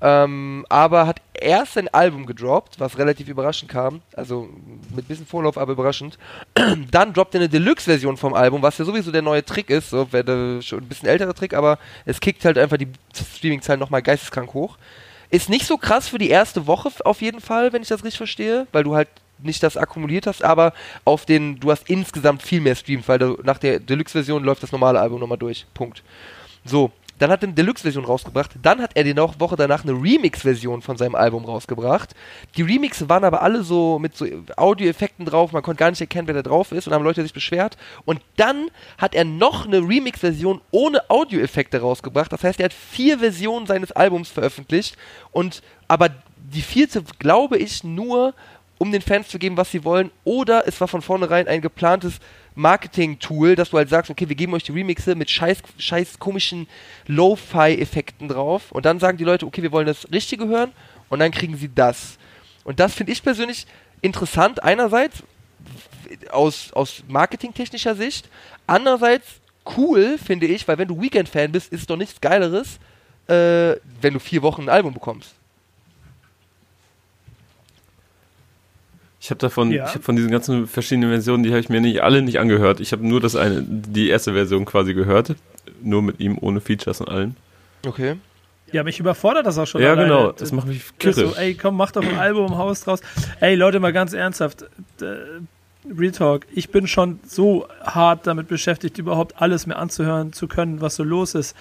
ähm, 0.00 0.64
aber 0.68 1.06
hat 1.06 1.20
erst 1.34 1.76
ein 1.76 1.88
Album 1.88 2.26
gedroppt, 2.26 2.80
was 2.80 2.98
relativ 2.98 3.28
überraschend 3.28 3.70
kam, 3.70 4.00
also 4.16 4.48
mit 4.94 5.06
bisschen 5.06 5.26
Vorlauf, 5.26 5.58
aber 5.58 5.72
überraschend. 5.72 6.18
Dann 6.90 7.12
droppt 7.12 7.34
er 7.34 7.42
eine 7.42 7.48
Deluxe-Version 7.48 8.16
vom 8.16 8.34
Album, 8.34 8.62
was 8.62 8.78
ja 8.78 8.84
sowieso 8.84 9.12
der 9.12 9.22
neue 9.22 9.44
Trick 9.44 9.70
ist, 9.70 9.90
so 9.90 10.12
wäre 10.12 10.60
schon 10.62 10.80
ein 10.80 10.88
bisschen 10.88 11.08
älterer 11.08 11.34
Trick, 11.34 11.54
aber 11.54 11.78
es 12.04 12.20
kickt 12.20 12.44
halt 12.44 12.58
einfach 12.58 12.78
die 12.78 12.88
Streaming-Zahlen 13.14 13.78
nochmal 13.78 14.02
geisteskrank 14.02 14.54
hoch. 14.54 14.78
Ist 15.30 15.48
nicht 15.48 15.66
so 15.66 15.76
krass 15.76 16.08
für 16.08 16.18
die 16.18 16.30
erste 16.30 16.66
Woche 16.66 16.90
auf 17.04 17.22
jeden 17.22 17.40
Fall, 17.40 17.72
wenn 17.72 17.82
ich 17.82 17.88
das 17.88 18.04
richtig 18.04 18.18
verstehe, 18.18 18.66
weil 18.72 18.84
du 18.84 18.94
halt 18.94 19.08
nicht 19.42 19.62
das 19.62 19.76
akkumuliert 19.76 20.26
hast, 20.26 20.42
aber 20.42 20.72
auf 21.04 21.26
den, 21.26 21.60
du 21.60 21.70
hast 21.70 21.88
insgesamt 21.88 22.42
viel 22.42 22.60
mehr 22.60 22.74
Streams, 22.74 23.08
weil 23.08 23.18
du, 23.18 23.38
nach 23.42 23.58
der 23.58 23.80
Deluxe-Version 23.80 24.44
läuft 24.44 24.62
das 24.62 24.72
normale 24.72 25.00
Album 25.00 25.20
nochmal 25.20 25.38
durch. 25.38 25.66
Punkt. 25.74 26.02
So, 26.64 26.92
dann 27.22 27.30
hat 27.30 27.42
er 27.42 27.48
eine 27.48 27.54
Deluxe-Version 27.54 28.04
rausgebracht. 28.04 28.50
Dann 28.62 28.80
hat 28.80 28.96
er 28.96 29.04
die 29.04 29.16
Woche 29.16 29.54
danach 29.54 29.84
eine 29.84 29.92
Remix-Version 29.92 30.82
von 30.82 30.96
seinem 30.96 31.14
Album 31.14 31.44
rausgebracht. 31.44 32.16
Die 32.56 32.62
Remixe 32.62 33.08
waren 33.08 33.22
aber 33.22 33.42
alle 33.42 33.62
so 33.62 34.00
mit 34.00 34.16
so 34.16 34.26
Audio-Effekten 34.56 35.24
drauf. 35.24 35.52
Man 35.52 35.62
konnte 35.62 35.78
gar 35.78 35.90
nicht 35.90 36.00
erkennen, 36.00 36.26
wer 36.26 36.34
da 36.34 36.42
drauf 36.42 36.72
ist. 36.72 36.88
Und 36.88 36.94
haben 36.94 37.04
Leute 37.04 37.22
sich 37.22 37.32
beschwert. 37.32 37.76
Und 38.04 38.20
dann 38.36 38.70
hat 38.98 39.14
er 39.14 39.24
noch 39.24 39.66
eine 39.66 39.78
Remix-Version 39.78 40.60
ohne 40.72 41.08
Audio-Effekte 41.08 41.80
rausgebracht. 41.80 42.32
Das 42.32 42.42
heißt, 42.42 42.58
er 42.58 42.64
hat 42.64 42.72
vier 42.72 43.20
Versionen 43.20 43.68
seines 43.68 43.92
Albums 43.92 44.28
veröffentlicht. 44.28 44.96
Und 45.30 45.62
aber 45.86 46.08
die 46.36 46.62
vierte, 46.62 47.04
glaube 47.20 47.56
ich, 47.56 47.84
nur 47.84 48.34
um 48.78 48.90
den 48.90 49.02
Fans 49.02 49.28
zu 49.28 49.38
geben, 49.38 49.56
was 49.56 49.70
sie 49.70 49.84
wollen. 49.84 50.10
Oder 50.24 50.66
es 50.66 50.80
war 50.80 50.88
von 50.88 51.02
vornherein 51.02 51.46
ein 51.46 51.60
geplantes 51.60 52.18
Marketing-Tool, 52.54 53.56
dass 53.56 53.70
du 53.70 53.78
halt 53.78 53.88
sagst, 53.88 54.10
okay, 54.10 54.28
wir 54.28 54.36
geben 54.36 54.54
euch 54.54 54.64
die 54.64 54.72
Remixe 54.72 55.14
mit 55.14 55.30
scheiß, 55.30 55.58
scheiß 55.78 56.18
komischen 56.18 56.66
Lo-Fi-Effekten 57.06 58.28
drauf 58.28 58.72
und 58.72 58.84
dann 58.84 58.98
sagen 58.98 59.18
die 59.18 59.24
Leute, 59.24 59.46
okay, 59.46 59.62
wir 59.62 59.72
wollen 59.72 59.86
das 59.86 60.10
Richtige 60.12 60.46
hören 60.48 60.72
und 61.08 61.20
dann 61.20 61.30
kriegen 61.30 61.56
sie 61.56 61.70
das. 61.72 62.18
Und 62.64 62.80
das 62.80 62.94
finde 62.94 63.12
ich 63.12 63.22
persönlich 63.22 63.66
interessant, 64.00 64.62
einerseits 64.62 65.22
aus, 66.30 66.72
aus 66.72 67.02
marketingtechnischer 67.08 67.94
Sicht, 67.94 68.28
andererseits 68.66 69.40
cool, 69.76 70.18
finde 70.18 70.46
ich, 70.46 70.66
weil 70.68 70.78
wenn 70.78 70.88
du 70.88 71.00
Weekend-Fan 71.00 71.52
bist, 71.52 71.72
ist 71.72 71.80
es 71.80 71.86
doch 71.86 71.96
nichts 71.96 72.20
Geileres, 72.20 72.78
äh, 73.28 73.76
wenn 74.00 74.14
du 74.14 74.18
vier 74.18 74.42
Wochen 74.42 74.62
ein 74.62 74.68
Album 74.68 74.92
bekommst. 74.94 75.34
Ich 79.22 79.30
habe 79.30 79.38
davon, 79.38 79.70
ja. 79.70 79.84
ich 79.86 79.90
habe 79.90 80.02
von 80.02 80.16
diesen 80.16 80.32
ganzen 80.32 80.66
verschiedenen 80.66 81.10
Versionen, 81.10 81.44
die 81.44 81.50
habe 81.50 81.60
ich 81.60 81.68
mir 81.68 81.80
nicht 81.80 82.02
alle 82.02 82.22
nicht 82.22 82.40
angehört. 82.40 82.80
Ich 82.80 82.90
habe 82.90 83.06
nur 83.06 83.20
das 83.20 83.36
eine, 83.36 83.62
die 83.62 84.08
erste 84.08 84.32
Version 84.32 84.64
quasi 84.64 84.94
gehört, 84.94 85.36
nur 85.80 86.02
mit 86.02 86.18
ihm 86.18 86.36
ohne 86.40 86.60
Features 86.60 87.00
und 87.00 87.08
allen. 87.08 87.36
Okay. 87.86 88.16
Ja, 88.72 88.82
mich 88.82 88.98
überfordert 88.98 89.46
das 89.46 89.58
auch 89.58 89.66
schon. 89.68 89.80
Ja, 89.80 89.92
alleine. 89.92 90.08
genau, 90.08 90.32
das 90.32 90.50
macht 90.50 90.66
mich 90.66 90.82
kirre. 90.98 91.28
So, 91.28 91.36
ey, 91.36 91.54
komm, 91.54 91.76
mach 91.76 91.92
doch 91.92 92.02
ein 92.02 92.18
Album, 92.18 92.58
Haus 92.58 92.80
draus. 92.80 93.00
Ey, 93.38 93.54
Leute, 93.54 93.78
mal 93.78 93.92
ganz 93.92 94.12
ernsthaft. 94.12 94.64
Real 95.00 96.12
Talk, 96.12 96.46
ich 96.52 96.70
bin 96.70 96.88
schon 96.88 97.20
so 97.24 97.68
hart 97.84 98.26
damit 98.26 98.48
beschäftigt, 98.48 98.98
überhaupt 98.98 99.40
alles 99.40 99.68
mehr 99.68 99.78
anzuhören 99.78 100.32
zu 100.32 100.48
können, 100.48 100.80
was 100.80 100.96
so 100.96 101.04
los 101.04 101.36
ist. 101.36 101.56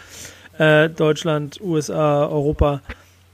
Äh, 0.57 0.89
Deutschland, 0.89 1.61
USA, 1.61 2.25
Europa 2.25 2.81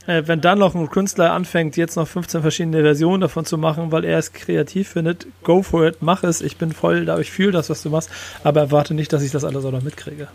äh, 0.08 0.26
wenn 0.26 0.40
dann 0.40 0.58
noch 0.58 0.74
ein 0.74 0.88
Künstler 0.88 1.32
anfängt, 1.32 1.76
jetzt 1.76 1.96
noch 1.96 2.08
15 2.08 2.40
verschiedene 2.40 2.80
Versionen 2.80 3.20
davon 3.20 3.44
zu 3.44 3.58
machen, 3.58 3.92
weil 3.92 4.06
er 4.06 4.18
es 4.18 4.32
kreativ 4.32 4.88
findet, 4.88 5.26
go 5.44 5.62
for 5.62 5.86
it, 5.86 5.98
mach 6.00 6.24
es. 6.24 6.40
Ich 6.40 6.56
bin 6.56 6.72
voll 6.72 7.04
da, 7.04 7.18
ich 7.18 7.30
fühle 7.30 7.52
das, 7.52 7.68
was 7.68 7.82
du 7.82 7.90
machst, 7.90 8.10
aber 8.42 8.60
erwarte 8.60 8.94
nicht, 8.94 9.12
dass 9.12 9.22
ich 9.22 9.30
das 9.30 9.44
alles 9.44 9.66
auch 9.66 9.70
noch 9.70 9.82
mitkriege. 9.82 10.28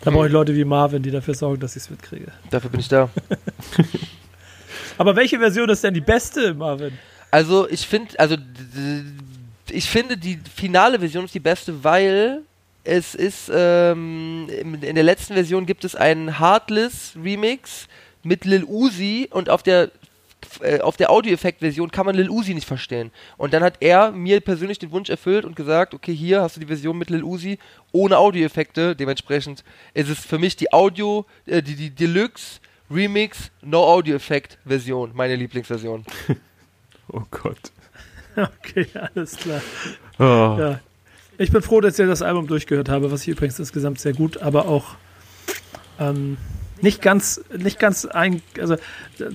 Da 0.00 0.10
brauche 0.10 0.28
ich 0.28 0.32
Leute 0.32 0.54
wie 0.54 0.64
Marvin, 0.64 1.02
die 1.02 1.10
dafür 1.10 1.34
sorgen, 1.34 1.60
dass 1.60 1.76
ich 1.76 1.82
es 1.82 1.90
mitkriege. 1.90 2.32
Dafür 2.50 2.70
bin 2.70 2.80
ich 2.80 2.88
da. 2.88 3.10
aber 4.98 5.14
welche 5.14 5.38
Version 5.38 5.68
ist 5.68 5.84
denn 5.84 5.94
die 5.94 6.00
beste, 6.00 6.54
Marvin? 6.54 6.92
Also 7.30 7.68
ich 7.68 7.86
finde, 7.86 8.18
also 8.18 8.36
ich 9.68 9.90
finde 9.90 10.16
die 10.16 10.40
finale 10.54 10.98
Version 11.00 11.26
ist 11.26 11.34
die 11.34 11.40
beste, 11.40 11.84
weil 11.84 12.42
es 12.82 13.14
ist 13.14 13.50
ähm, 13.52 14.48
in 14.80 14.94
der 14.94 15.04
letzten 15.04 15.34
Version 15.34 15.66
gibt 15.66 15.84
es 15.84 15.96
einen 15.96 16.38
Heartless 16.38 17.12
Remix, 17.22 17.88
mit 18.26 18.44
Lil 18.44 18.64
Uzi 18.64 19.28
und 19.30 19.48
auf 19.48 19.62
der 19.62 19.90
äh, 20.60 20.80
auf 20.80 20.96
der 20.96 21.10
Audioeffekt-Version 21.10 21.90
kann 21.90 22.06
man 22.06 22.14
Lil 22.14 22.30
Uzi 22.30 22.54
nicht 22.54 22.66
verstehen. 22.66 23.10
Und 23.36 23.54
dann 23.54 23.62
hat 23.62 23.78
er 23.80 24.12
mir 24.12 24.40
persönlich 24.40 24.78
den 24.78 24.90
Wunsch 24.90 25.08
erfüllt 25.08 25.44
und 25.44 25.56
gesagt, 25.56 25.94
okay, 25.94 26.14
hier 26.14 26.42
hast 26.42 26.56
du 26.56 26.60
die 26.60 26.66
Version 26.66 26.98
mit 26.98 27.10
Lil 27.10 27.24
Uzi 27.24 27.58
ohne 27.92 28.18
Audioeffekte. 28.18 28.94
Dementsprechend 28.94 29.64
ist 29.94 30.10
es 30.10 30.18
für 30.18 30.38
mich 30.38 30.56
die 30.56 30.72
Audio, 30.72 31.24
äh, 31.46 31.62
die, 31.62 31.74
die 31.74 31.90
Deluxe 31.90 32.60
Remix 32.90 33.50
No 33.62 33.82
Audio-Effekt-Version, 33.84 35.12
meine 35.14 35.36
Lieblingsversion. 35.36 36.04
oh 37.12 37.22
Gott. 37.30 37.72
Okay, 38.36 38.86
alles 39.14 39.36
klar. 39.36 39.62
Oh. 40.18 40.56
Ja. 40.60 40.80
Ich 41.38 41.50
bin 41.50 41.62
froh, 41.62 41.80
dass 41.80 41.98
ich 41.98 42.06
das 42.06 42.22
Album 42.22 42.46
durchgehört 42.46 42.88
habe, 42.88 43.10
was 43.10 43.22
ich 43.22 43.28
übrigens 43.28 43.58
insgesamt 43.58 43.98
sehr 43.98 44.12
gut, 44.12 44.38
aber 44.38 44.68
auch 44.68 44.96
ähm, 45.98 46.36
nicht 46.82 47.02
ganz, 47.02 47.42
nicht 47.56 47.78
ganz 47.78 48.04
ein, 48.04 48.42
also 48.60 48.76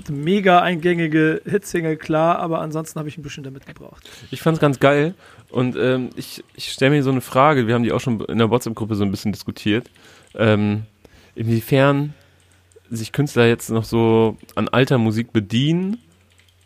mega 0.10 0.62
eingängige 0.62 1.42
Hitsingle, 1.46 1.98
klar, 1.98 2.40
aber 2.40 2.62
ansonsten 2.62 3.00
habe 3.00 3.10
ich 3.10 3.18
ein 3.18 3.24
bisschen 3.24 3.44
damit 3.44 3.66
gebraucht. 3.66 4.10
Ich 4.32 4.42
fand 4.42 4.56
es 4.58 4.62
ganz 4.62 4.80
geil 4.80 5.16
und 5.50 5.76
ähm, 5.76 6.10
ich, 6.16 6.44
ich 6.56 6.72
stelle 6.72 6.92
mir 6.92 7.04
so 7.04 7.12
eine 7.12 7.22
Frage, 7.22 7.68
wir 7.68 7.74
haben 7.74 7.84
die 7.84 7.92
auch 7.92 8.00
schon 8.00 8.22
in 8.22 8.38
der 8.38 8.50
WhatsApp-Gruppe 8.50 8.96
so 8.96 9.04
ein 9.04 9.12
bisschen 9.12 9.32
diskutiert, 9.32 9.90
ähm, 10.36 10.84
inwiefern 11.36 12.14
sich 12.90 13.12
Künstler 13.12 13.48
jetzt 13.48 13.70
noch 13.70 13.86
so 13.86 14.38
an 14.56 14.68
alter 14.68 14.98
Musik 14.98 15.32
bedienen 15.34 15.98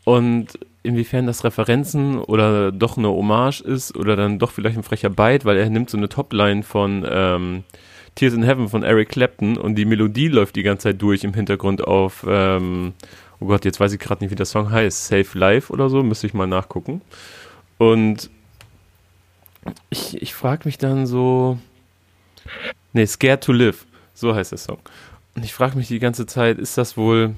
und 0.04 0.60
inwiefern 0.84 1.26
das 1.26 1.44
Referenzen 1.44 2.20
oder 2.20 2.72
doch 2.72 2.98
eine 2.98 3.10
Hommage 3.10 3.62
ist 3.62 3.96
oder 3.96 4.16
dann 4.16 4.40
doch 4.40 4.52
vielleicht 4.52 4.78
ein 4.78 4.84
frecher 4.84 5.10
Byte, 5.10 5.46
weil 5.46 5.58
er 5.58 5.70
nimmt 5.70 5.90
so 5.90 5.98
eine 5.98 6.10
Topline 6.10 6.64
von 6.64 7.06
ähm, 7.10 7.64
Tears 8.16 8.34
in 8.34 8.44
Heaven 8.44 8.70
von 8.70 8.84
Eric 8.84 9.10
Clapton 9.10 9.58
und 9.58 9.76
die 9.76 9.86
Melodie 9.86 10.30
läuft 10.30 10.56
die 10.56 10.64
ganze 10.64 10.90
Zeit 10.90 11.02
durch 11.02 11.24
im 11.24 11.34
Hintergrund 11.34 11.84
auf, 11.84 12.26
ähm, 12.28 12.94
oh 13.42 13.46
Gott, 13.46 13.66
jetzt 13.66 13.80
weiß 13.80 13.92
ich 13.92 14.00
gerade 14.00 14.24
nicht, 14.24 14.32
wie 14.32 14.36
der 14.36 14.46
Song 14.46 14.72
heißt, 14.72 15.08
Safe 15.08 15.38
Life 15.38 15.72
oder 15.72 15.90
so, 15.90 16.02
müsste 16.02 16.28
ich 16.28 16.34
mal 16.34 16.48
nachgucken. 16.48 17.02
Und 17.78 18.30
ich, 19.90 20.22
ich 20.22 20.34
frage 20.34 20.62
mich 20.66 20.78
dann 20.78 21.08
so, 21.08 21.60
nee, 22.94 23.06
Scared 23.06 23.44
to 23.44 23.52
Live, 23.52 23.86
so 24.14 24.34
heißt 24.34 24.52
der 24.52 24.60
Song. 24.60 24.80
Und 25.36 25.44
ich 25.44 25.54
frage 25.54 25.78
mich 25.78 25.90
die 25.90 26.00
ganze 26.00 26.26
Zeit, 26.26 26.58
ist 26.58 26.78
das 26.78 26.96
wohl, 26.96 27.36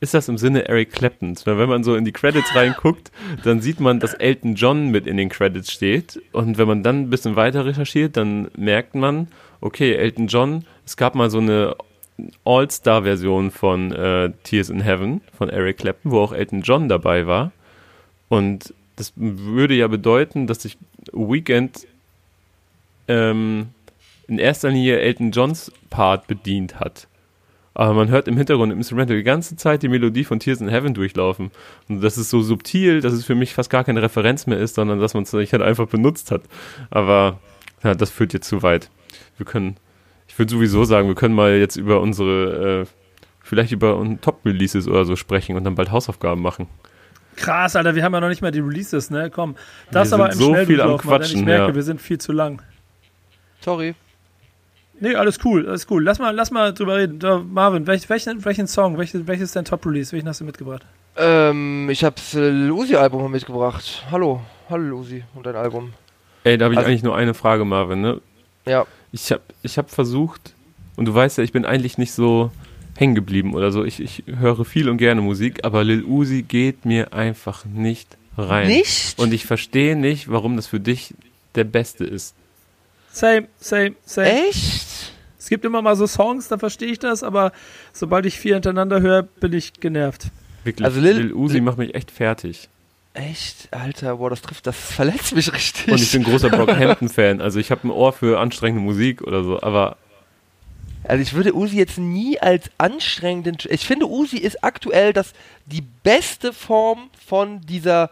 ist 0.00 0.14
das 0.14 0.28
im 0.28 0.38
Sinne 0.38 0.66
Eric 0.66 0.92
Claptons? 0.92 1.46
Weil 1.46 1.58
wenn 1.58 1.68
man 1.68 1.84
so 1.84 1.94
in 1.94 2.06
die 2.06 2.12
Credits 2.12 2.54
reinguckt, 2.54 3.10
dann 3.44 3.60
sieht 3.60 3.80
man, 3.80 4.00
dass 4.00 4.14
Elton 4.14 4.54
John 4.54 4.88
mit 4.88 5.06
in 5.06 5.18
den 5.18 5.28
Credits 5.28 5.70
steht. 5.70 6.22
Und 6.32 6.56
wenn 6.56 6.66
man 6.66 6.82
dann 6.82 7.02
ein 7.02 7.10
bisschen 7.10 7.36
weiter 7.36 7.66
recherchiert, 7.66 8.16
dann 8.16 8.50
merkt 8.56 8.94
man, 8.94 9.28
okay, 9.60 9.94
Elton 9.94 10.26
John, 10.26 10.64
es 10.84 10.96
gab 10.96 11.14
mal 11.14 11.30
so 11.30 11.38
eine 11.38 11.76
All-Star-Version 12.44 13.50
von 13.50 13.92
äh, 13.92 14.32
Tears 14.42 14.70
in 14.70 14.80
Heaven 14.80 15.20
von 15.36 15.48
Eric 15.48 15.78
Clapton, 15.78 16.10
wo 16.10 16.20
auch 16.20 16.32
Elton 16.32 16.62
John 16.62 16.88
dabei 16.88 17.26
war. 17.26 17.52
Und 18.28 18.74
das 18.96 19.12
würde 19.16 19.74
ja 19.74 19.88
bedeuten, 19.88 20.46
dass 20.46 20.62
sich 20.62 20.76
Weekend 21.12 21.86
ähm, 23.08 23.68
in 24.28 24.38
erster 24.38 24.70
Linie 24.70 25.00
Elton 25.00 25.30
Johns 25.32 25.72
Part 25.88 26.26
bedient 26.26 26.78
hat. 26.78 27.06
Aber 27.72 27.94
man 27.94 28.08
hört 28.08 28.28
im 28.28 28.36
Hintergrund 28.36 28.72
im 28.72 28.78
Instrumental 28.78 29.16
die 29.16 29.22
ganze 29.22 29.56
Zeit 29.56 29.82
die 29.82 29.88
Melodie 29.88 30.24
von 30.24 30.38
Tears 30.38 30.60
in 30.60 30.68
Heaven 30.68 30.92
durchlaufen. 30.92 31.50
Und 31.88 32.02
das 32.02 32.18
ist 32.18 32.28
so 32.28 32.42
subtil, 32.42 33.00
dass 33.00 33.12
es 33.12 33.24
für 33.24 33.34
mich 33.34 33.54
fast 33.54 33.70
gar 33.70 33.84
keine 33.84 34.02
Referenz 34.02 34.46
mehr 34.46 34.58
ist, 34.58 34.74
sondern 34.74 35.00
dass 35.00 35.14
man 35.14 35.22
es 35.22 35.32
halt 35.32 35.62
einfach 35.62 35.86
benutzt 35.86 36.30
hat. 36.30 36.42
Aber 36.90 37.38
ja, 37.82 37.94
das 37.94 38.10
führt 38.10 38.32
jetzt 38.32 38.48
zu 38.48 38.62
weit 38.62 38.90
wir 39.40 39.46
können, 39.46 39.76
ich 40.28 40.38
würde 40.38 40.52
sowieso 40.52 40.84
sagen, 40.84 41.08
wir 41.08 41.16
können 41.16 41.34
mal 41.34 41.56
jetzt 41.56 41.76
über 41.76 42.00
unsere, 42.00 42.82
äh, 42.82 42.86
vielleicht 43.42 43.72
über 43.72 44.00
Top-Releases 44.20 44.86
oder 44.86 45.04
so 45.04 45.16
sprechen 45.16 45.56
und 45.56 45.64
dann 45.64 45.74
bald 45.74 45.90
Hausaufgaben 45.90 46.40
machen. 46.40 46.68
Krass, 47.36 47.74
Alter, 47.74 47.94
wir 47.94 48.04
haben 48.04 48.12
ja 48.12 48.20
noch 48.20 48.28
nicht 48.28 48.42
mal 48.42 48.52
die 48.52 48.60
Releases, 48.60 49.10
ne? 49.10 49.30
Komm, 49.30 49.56
das 49.90 50.10
wir 50.10 50.16
aber 50.16 50.32
im 50.32 50.38
so 50.38 50.54
viel 50.54 50.80
am 50.80 50.98
Quatschen, 50.98 51.40
ich 51.40 51.46
merke, 51.46 51.68
ja. 51.68 51.74
wir 51.74 51.82
sind 51.82 52.00
viel 52.00 52.18
zu 52.18 52.32
lang. 52.32 52.62
Sorry. 53.60 53.94
Nee, 55.02 55.14
alles 55.14 55.38
cool, 55.44 55.66
alles 55.66 55.86
cool. 55.90 56.04
Lass 56.04 56.18
mal, 56.18 56.34
lass 56.34 56.50
mal 56.50 56.74
drüber 56.74 56.98
reden. 56.98 57.18
Da, 57.18 57.38
Marvin, 57.38 57.86
welch, 57.86 58.08
welchen, 58.10 58.44
welchen 58.44 58.66
Song, 58.66 58.98
welches, 58.98 59.26
welches 59.26 59.44
ist 59.44 59.56
dein 59.56 59.64
Top-Release? 59.64 60.12
Welchen 60.12 60.28
hast 60.28 60.40
du 60.40 60.44
mitgebracht? 60.44 60.84
Ähm, 61.16 61.88
ich 61.88 62.04
hab's 62.04 62.34
äh, 62.34 62.50
Lucy-Album 62.50 63.30
mitgebracht. 63.30 64.04
Hallo, 64.10 64.42
hallo 64.68 64.82
Lucy 64.82 65.24
und 65.34 65.46
dein 65.46 65.56
Album. 65.56 65.94
Ey, 66.44 66.58
da 66.58 66.66
habe 66.66 66.74
ich 66.74 66.78
also, 66.78 66.90
eigentlich 66.90 67.02
nur 67.02 67.16
eine 67.16 67.32
Frage, 67.32 67.64
Marvin, 67.64 68.02
ne? 68.02 68.20
Ja 68.66 68.86
ich 69.12 69.32
habe 69.32 69.42
ich 69.62 69.78
hab 69.78 69.90
versucht, 69.90 70.54
und 70.96 71.06
du 71.06 71.14
weißt 71.14 71.38
ja, 71.38 71.44
ich 71.44 71.52
bin 71.52 71.64
eigentlich 71.64 71.98
nicht 71.98 72.12
so 72.12 72.50
hängen 72.96 73.14
geblieben 73.14 73.54
oder 73.54 73.72
so. 73.72 73.84
Ich, 73.84 74.00
ich 74.00 74.24
höre 74.26 74.64
viel 74.64 74.88
und 74.88 74.98
gerne 74.98 75.22
Musik, 75.22 75.64
aber 75.64 75.84
Lil 75.84 76.04
Uzi 76.04 76.42
geht 76.42 76.84
mir 76.84 77.14
einfach 77.14 77.64
nicht 77.64 78.18
rein. 78.36 78.68
Nicht? 78.68 79.18
Und 79.18 79.32
ich 79.32 79.46
verstehe 79.46 79.96
nicht, 79.96 80.30
warum 80.30 80.56
das 80.56 80.66
für 80.66 80.80
dich 80.80 81.14
der 81.54 81.64
Beste 81.64 82.04
ist. 82.04 82.34
Same, 83.10 83.48
same, 83.58 83.94
same. 84.04 84.30
Echt? 84.48 85.14
Es 85.38 85.48
gibt 85.48 85.64
immer 85.64 85.80
mal 85.80 85.96
so 85.96 86.06
Songs, 86.06 86.48
da 86.48 86.58
verstehe 86.58 86.92
ich 86.92 86.98
das, 86.98 87.22
aber 87.22 87.52
sobald 87.92 88.26
ich 88.26 88.38
vier 88.38 88.54
hintereinander 88.54 89.00
höre, 89.00 89.22
bin 89.22 89.54
ich 89.54 89.72
genervt. 89.72 90.26
Wirklich, 90.64 90.84
also 90.84 91.00
Lil, 91.00 91.16
Lil 91.16 91.32
Uzi 91.32 91.54
Lil 91.54 91.62
macht 91.62 91.78
mich 91.78 91.94
echt 91.94 92.10
fertig. 92.10 92.68
Echt? 93.12 93.68
Alter, 93.72 94.16
boah, 94.16 94.30
das 94.30 94.40
trifft, 94.40 94.66
das 94.66 94.76
verletzt 94.76 95.34
mich 95.34 95.52
richtig. 95.52 95.88
Und 95.88 96.00
ich 96.00 96.12
bin 96.12 96.22
großer 96.22 96.48
Brockhampton-Fan. 96.50 97.40
Also 97.40 97.58
ich 97.58 97.70
habe 97.70 97.88
ein 97.88 97.90
Ohr 97.90 98.12
für 98.12 98.38
anstrengende 98.38 98.82
Musik 98.82 99.22
oder 99.22 99.42
so, 99.42 99.60
aber. 99.62 99.96
Also 101.02 101.22
ich 101.22 101.32
würde 101.32 101.54
Uzi 101.54 101.76
jetzt 101.76 101.98
nie 101.98 102.38
als 102.38 102.70
anstrengenden. 102.78 103.56
Ich 103.68 103.86
finde 103.86 104.06
Uzi 104.06 104.36
ist 104.38 104.62
aktuell 104.62 105.12
das 105.12 105.32
die 105.66 105.82
beste 106.02 106.52
Form 106.52 107.10
von 107.26 107.60
dieser 107.62 108.10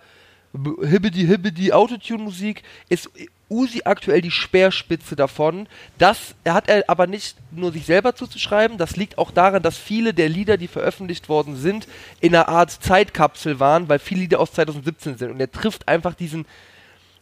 Hibbidi 0.53 1.27
Hibbidi 1.27 1.73
Autotune 1.73 2.23
Musik 2.23 2.63
ist 2.89 3.11
Uzi 3.49 3.83
aktuell 3.85 4.21
die 4.21 4.31
Speerspitze 4.31 5.17
davon. 5.17 5.69
Das 5.97 6.35
hat 6.47 6.69
er 6.69 6.85
aber 6.89 7.07
nicht 7.07 7.37
nur 7.51 7.73
sich 7.73 7.87
selber 7.87 8.15
zuzuschreiben, 8.15 8.79
das 8.79 8.97
liegt 8.97 9.19
auch 9.19 9.31
daran, 9.31 9.63
dass 9.63 9.79
viele 9.79 10.13
der 10.15 10.29
Lieder, 10.29 10.57
die 10.57 10.69
veröffentlicht 10.69 11.29
worden 11.29 11.57
sind, 11.57 11.89
in 12.21 12.35
einer 12.35 12.49
Art 12.49 12.71
Zeitkapsel 12.71 13.61
waren, 13.61 13.89
weil 13.89 13.99
viele 13.99 14.23
Lieder 14.23 14.41
aus 14.41 14.53
2017 14.53 15.17
sind. 15.17 15.31
Und 15.31 15.41
er 15.41 15.51
trifft 15.51 15.89
einfach 15.89 16.15
diesen, 16.15 16.47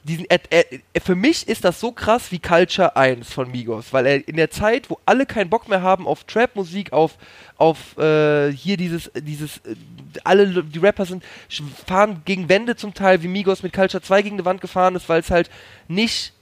diesen 0.06 0.26
er, 0.26 0.40
er, 0.50 0.64
für 1.02 1.16
mich 1.16 1.48
ist 1.48 1.64
das 1.64 1.80
so 1.80 1.90
krass 1.90 2.30
wie 2.30 2.38
Culture 2.38 2.96
1 2.96 3.32
von 3.32 3.50
Migos, 3.50 3.92
weil 3.92 4.06
er 4.06 4.28
in 4.28 4.36
der 4.36 4.50
Zeit, 4.50 4.88
wo 4.88 4.98
alle 5.04 5.26
keinen 5.26 5.50
Bock 5.50 5.68
mehr 5.68 5.82
haben 5.82 6.06
auf 6.06 6.24
Trap-Musik, 6.24 6.92
auf, 6.92 7.18
auf 7.56 7.98
äh, 7.98 8.52
hier 8.52 8.76
dieses, 8.76 9.10
dieses, 9.14 9.58
äh, 9.58 9.74
alle 10.22 10.62
die 10.62 10.78
Rapper 10.78 11.06
sind, 11.06 11.24
fahren 11.86 12.22
gegen 12.24 12.48
Wände 12.48 12.76
zum 12.76 12.94
Teil, 12.94 13.22
wie 13.22 13.28
Migos 13.28 13.62
mit 13.62 13.72
Culture 13.72 14.02
2 14.02 14.22
gegen 14.22 14.38
die 14.38 14.44
Wand 14.44 14.60
gefahren 14.60 14.94
ist, 14.94 15.08
weil 15.08 15.20
es 15.20 15.30
halt 15.30 15.50
nicht 15.88 16.32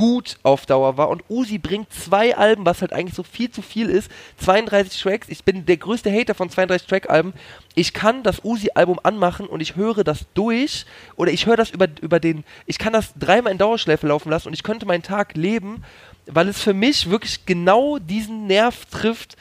gut 0.00 0.38
auf 0.42 0.64
Dauer 0.64 0.96
war. 0.96 1.10
Und 1.10 1.22
Uzi 1.28 1.58
bringt 1.58 1.92
zwei 1.92 2.34
Alben, 2.34 2.64
was 2.64 2.80
halt 2.80 2.94
eigentlich 2.94 3.14
so 3.14 3.22
viel 3.22 3.50
zu 3.50 3.60
viel 3.60 3.90
ist. 3.90 4.10
32 4.38 4.98
Tracks. 4.98 5.28
Ich 5.28 5.44
bin 5.44 5.66
der 5.66 5.76
größte 5.76 6.10
Hater 6.10 6.34
von 6.34 6.48
32 6.48 6.88
Track-Alben. 6.88 7.34
Ich 7.74 7.92
kann 7.92 8.22
das 8.22 8.42
Uzi-Album 8.42 8.98
anmachen 9.02 9.46
und 9.46 9.60
ich 9.60 9.76
höre 9.76 10.02
das 10.02 10.24
durch. 10.32 10.86
Oder 11.16 11.32
ich 11.32 11.44
höre 11.44 11.58
das 11.58 11.68
über, 11.68 11.86
über 12.00 12.18
den. 12.18 12.44
Ich 12.64 12.78
kann 12.78 12.94
das 12.94 13.12
dreimal 13.18 13.52
in 13.52 13.58
Dauerschleife 13.58 14.06
laufen 14.06 14.30
lassen 14.30 14.48
und 14.48 14.54
ich 14.54 14.62
könnte 14.62 14.86
meinen 14.86 15.02
Tag 15.02 15.36
leben, 15.36 15.84
weil 16.24 16.48
es 16.48 16.62
für 16.62 16.72
mich 16.72 17.10
wirklich 17.10 17.44
genau 17.44 17.98
diesen 17.98 18.46
Nerv 18.46 18.86
trifft, 18.86 19.36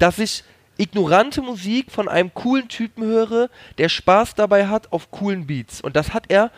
dass 0.00 0.18
ich 0.18 0.42
ignorante 0.76 1.40
Musik 1.40 1.92
von 1.92 2.08
einem 2.08 2.34
coolen 2.34 2.66
Typen 2.66 3.04
höre, 3.04 3.48
der 3.78 3.88
Spaß 3.88 4.34
dabei 4.34 4.66
hat 4.66 4.92
auf 4.92 5.12
coolen 5.12 5.46
Beats. 5.46 5.80
Und 5.80 5.94
das 5.94 6.12
hat 6.12 6.24
er. 6.30 6.50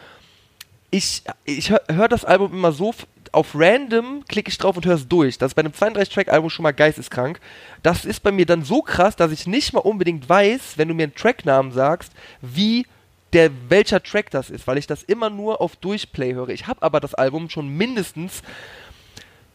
Ich, 0.91 1.25
ich 1.45 1.69
höre 1.69 1.83
hör 1.89 2.09
das 2.09 2.25
Album 2.25 2.55
immer 2.55 2.73
so 2.73 2.95
auf 3.33 3.55
random 3.55 4.25
klicke 4.29 4.51
ich 4.51 4.59
drauf 4.59 4.77
und 4.77 4.87
höre 4.87 4.95
es 4.97 5.09
durch. 5.09 5.39
Das 5.39 5.53
ist 5.53 5.55
bei 5.55 5.61
einem 5.61 5.73
32-Track-Album 5.73 6.51
schon 6.51 6.63
mal 6.63 6.73
geisteskrank. 6.73 7.41
Das 7.83 8.05
ist 8.05 8.21
bei 8.21 8.33
mir 8.33 8.47
dann 8.47 8.63
so 8.63 8.83
krass, 8.83 9.17
dass 9.17 9.33
ich 9.33 9.47
nicht 9.47 9.73
mal 9.73 9.81
unbedingt 9.81 10.29
weiß, 10.29 10.77
wenn 10.77 10.89
du 10.89 10.95
mir 10.95 11.05
einen 11.05 11.15
Tracknamen 11.15 11.73
sagst, 11.73 12.13
wie 12.41 12.87
der 13.33 13.51
welcher 13.69 14.03
Track 14.03 14.31
das 14.31 14.51
ist, 14.51 14.67
weil 14.67 14.79
ich 14.79 14.87
das 14.87 15.03
immer 15.03 15.31
nur 15.31 15.61
auf 15.61 15.77
Durchplay 15.77 16.35
höre. 16.35 16.51
Ich 16.51 16.67
habe 16.67 16.83
aber 16.83 17.01
das 17.01 17.15
Album 17.15 17.51
schon 17.51 17.69
mindestens 17.69 18.43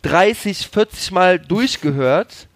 30, 0.04 0.68
40 0.68 1.12
Mal 1.12 1.40
durchgehört 1.40 2.48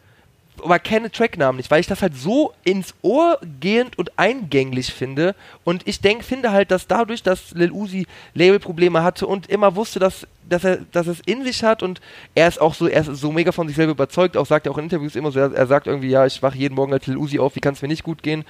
aber 0.63 0.79
kenne 0.79 1.11
Tracknamen 1.11 1.57
nicht, 1.57 1.71
weil 1.71 1.79
ich 1.79 1.87
das 1.87 2.01
halt 2.01 2.15
so 2.15 2.53
ins 2.63 2.93
Ohr 3.01 3.39
gehend 3.59 3.97
und 3.97 4.17
eingänglich 4.17 4.93
finde. 4.93 5.35
Und 5.63 5.87
ich 5.87 6.01
denke, 6.01 6.23
finde 6.23 6.51
halt, 6.51 6.71
dass 6.71 6.87
dadurch, 6.87 7.23
dass 7.23 7.51
Lil 7.51 7.71
Uzi 7.71 8.07
Labelprobleme 8.33 9.03
hatte 9.03 9.27
und 9.27 9.47
immer 9.47 9.75
wusste, 9.75 9.99
dass, 9.99 10.27
dass 10.47 10.63
er 10.63 10.77
dass 10.91 11.07
es 11.07 11.19
in 11.21 11.43
sich 11.43 11.63
hat 11.63 11.83
und 11.83 12.01
er 12.35 12.47
ist 12.47 12.61
auch 12.61 12.73
so, 12.73 12.87
er 12.87 13.01
ist 13.01 13.15
so 13.19 13.31
mega 13.31 13.51
von 13.51 13.67
sich 13.67 13.75
selber 13.75 13.91
überzeugt, 13.91 14.37
auch 14.37 14.45
sagt 14.45 14.65
er 14.65 14.71
auch 14.71 14.77
in 14.77 14.85
Interviews 14.85 15.15
immer 15.15 15.31
so, 15.31 15.39
er, 15.39 15.53
er 15.53 15.67
sagt 15.67 15.87
irgendwie, 15.87 16.09
ja, 16.09 16.25
ich 16.25 16.41
wache 16.41 16.57
jeden 16.57 16.75
Morgen 16.75 16.93
als 16.93 17.07
Lil 17.07 17.17
Uzi 17.17 17.39
auf, 17.39 17.55
wie 17.55 17.61
kann 17.61 17.73
es 17.73 17.81
mir 17.81 17.87
nicht 17.87 18.03
gut 18.03 18.23
gehen? 18.23 18.45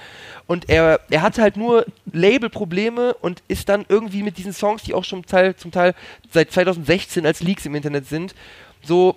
Und 0.46 0.68
er, 0.68 1.00
er 1.10 1.22
hatte 1.22 1.42
halt 1.42 1.56
nur 1.56 1.86
Labelprobleme 2.12 3.14
und 3.14 3.42
ist 3.48 3.68
dann 3.68 3.84
irgendwie 3.88 4.22
mit 4.22 4.38
diesen 4.38 4.52
Songs, 4.52 4.82
die 4.82 4.94
auch 4.94 5.04
schon 5.04 5.24
Teil, 5.24 5.56
zum 5.56 5.72
Teil 5.72 5.94
seit 6.32 6.52
2016 6.52 7.26
als 7.26 7.42
Leaks 7.42 7.66
im 7.66 7.74
Internet 7.74 8.06
sind, 8.06 8.34
so 8.82 9.16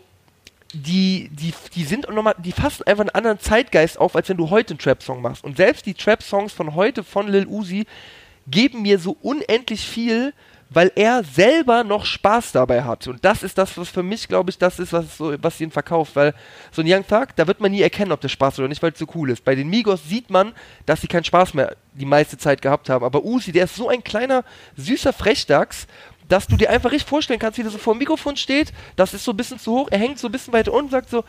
die, 0.74 1.30
die, 1.32 1.54
die 1.74 1.84
sind 1.84 2.08
nochmal, 2.10 2.36
die 2.38 2.52
fassen 2.52 2.84
einfach 2.86 3.02
einen 3.02 3.10
anderen 3.10 3.40
Zeitgeist 3.40 3.98
auf, 3.98 4.16
als 4.16 4.30
wenn 4.30 4.38
du 4.38 4.50
heute 4.50 4.72
einen 4.72 4.80
Trap-Song 4.80 5.22
machst. 5.22 5.44
Und 5.44 5.58
selbst 5.58 5.86
die 5.86 5.96
Trap-Songs 5.96 6.54
von 6.54 6.76
heute 6.76 7.04
von 7.04 7.28
Lil 7.28 7.48
Uzi 7.48 7.86
geben 8.48 8.84
mir 8.84 9.00
so 9.00 9.18
unendlich 9.22 9.82
viel, 9.82 10.34
weil 10.70 10.92
er 10.96 11.24
selber 11.24 11.84
noch 11.84 12.06
Spaß 12.06 12.52
dabei 12.52 12.84
hat. 12.84 13.08
Und 13.08 13.26
das 13.26 13.42
ist 13.42 13.58
das, 13.58 13.76
was 13.78 13.90
für 13.90 14.04
mich, 14.04 14.28
glaube 14.28 14.52
ich, 14.52 14.60
das 14.60 14.78
ist, 14.78 14.94
was, 14.94 15.18
so, 15.18 15.34
was 15.42 15.60
ihn 15.60 15.72
verkauft. 15.72 16.16
Weil 16.16 16.36
so 16.72 16.84
ein 16.84 16.88
Young 16.88 17.06
Thug, 17.08 17.30
da 17.36 17.48
wird 17.48 17.60
man 17.60 17.72
nie 17.72 17.82
erkennen, 17.82 18.12
ob 18.12 18.22
der 18.22 18.30
Spaß 18.30 18.60
oder 18.60 18.68
nicht, 18.68 18.84
weil 18.84 18.92
es 18.92 19.00
so 19.00 19.08
cool 19.16 19.32
ist. 19.32 19.44
Bei 19.44 19.56
den 19.56 19.70
Migos 19.70 20.08
sieht 20.08 20.30
man, 20.30 20.54
dass 20.86 21.02
sie 21.02 21.08
keinen 21.08 21.24
Spaß 21.24 21.56
mehr 21.56 21.76
die 21.94 22.06
meiste 22.06 22.38
Zeit 22.38 22.62
gehabt 22.62 22.90
haben. 22.90 23.04
Aber 23.04 23.26
Uzi, 23.26 23.52
der 23.52 23.64
ist 23.64 23.76
so 23.76 23.90
ein 23.90 24.04
kleiner, 24.04 24.44
süßer 24.78 25.14
Frechdachs 25.14 25.88
dass 26.30 26.48
du 26.48 26.56
dir 26.56 26.70
einfach 26.70 26.92
richtig 26.92 27.10
vorstellen 27.10 27.40
kannst, 27.40 27.58
wie 27.58 27.64
der 27.64 27.72
so 27.72 27.78
vor 27.78 27.94
dem 27.94 28.00
Mikrofon 28.00 28.38
steht, 28.38 28.72
das 28.96 29.14
ist 29.14 29.26
so 29.26 29.32
ein 29.32 29.38
bisschen 29.38 29.60
zu 29.60 29.74
hoch, 29.74 29.88
er 29.92 30.00
hängt 30.00 30.20
so 30.20 30.28
ein 30.30 30.32
bisschen 30.32 30.54
weiter 30.54 30.72
unten 30.72 30.86
und 30.86 30.92
sagt 30.92 31.10
so, 31.10 31.26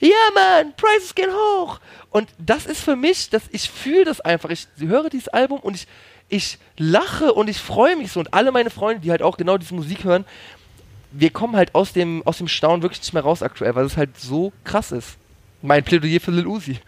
ja 0.00 0.16
man, 0.34 0.74
Prices 0.76 1.14
gehen 1.14 1.30
hoch. 1.30 1.80
Und 2.10 2.28
das 2.38 2.66
ist 2.66 2.82
für 2.82 2.96
mich, 2.96 3.30
dass 3.30 3.44
ich 3.50 3.70
fühle 3.70 4.04
das 4.04 4.20
einfach. 4.20 4.50
Ich 4.50 4.66
höre 4.78 5.08
dieses 5.08 5.28
Album 5.28 5.60
und 5.60 5.76
ich, 5.76 5.86
ich 6.28 6.58
lache 6.76 7.32
und 7.32 7.48
ich 7.48 7.58
freue 7.58 7.96
mich 7.96 8.12
so. 8.12 8.20
Und 8.20 8.34
alle 8.34 8.52
meine 8.52 8.70
Freunde, 8.70 9.00
die 9.00 9.10
halt 9.10 9.22
auch 9.22 9.36
genau 9.36 9.58
diese 9.58 9.74
Musik 9.74 10.04
hören, 10.04 10.24
wir 11.12 11.30
kommen 11.30 11.56
halt 11.56 11.74
aus 11.74 11.92
dem, 11.92 12.22
aus 12.26 12.38
dem 12.38 12.48
Staunen 12.48 12.82
wirklich 12.82 13.00
nicht 13.00 13.12
mehr 13.12 13.22
raus 13.22 13.42
aktuell, 13.42 13.74
weil 13.74 13.84
es 13.84 13.96
halt 13.96 14.18
so 14.18 14.52
krass 14.64 14.92
ist. 14.92 15.18
Mein 15.64 15.84
Plädoyer 15.84 16.18
für 16.20 16.32
Lil 16.32 16.46
Uzi. 16.46 16.80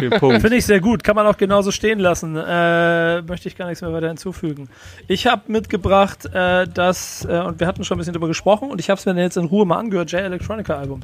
Finde 0.00 0.56
ich 0.56 0.64
sehr 0.64 0.80
gut. 0.80 1.04
Kann 1.04 1.14
man 1.14 1.26
auch 1.26 1.36
genauso 1.36 1.70
stehen 1.70 1.98
lassen. 1.98 2.36
Äh, 2.36 3.20
möchte 3.20 3.48
ich 3.48 3.56
gar 3.56 3.66
nichts 3.66 3.82
mehr 3.82 3.92
weiter 3.92 4.08
hinzufügen. 4.08 4.70
Ich 5.08 5.26
habe 5.26 5.42
mitgebracht, 5.52 6.24
äh, 6.32 6.66
dass, 6.66 7.26
äh, 7.26 7.40
und 7.40 7.60
wir 7.60 7.66
hatten 7.66 7.84
schon 7.84 7.96
ein 7.96 7.98
bisschen 7.98 8.14
drüber 8.14 8.28
gesprochen, 8.28 8.70
und 8.70 8.80
ich 8.80 8.88
habe 8.88 8.98
es 8.98 9.04
mir 9.04 9.14
jetzt 9.20 9.36
in 9.36 9.44
Ruhe 9.44 9.66
mal 9.66 9.76
angehört, 9.76 10.10
J 10.10 10.22
Electronica 10.22 10.74
Album. 10.74 11.00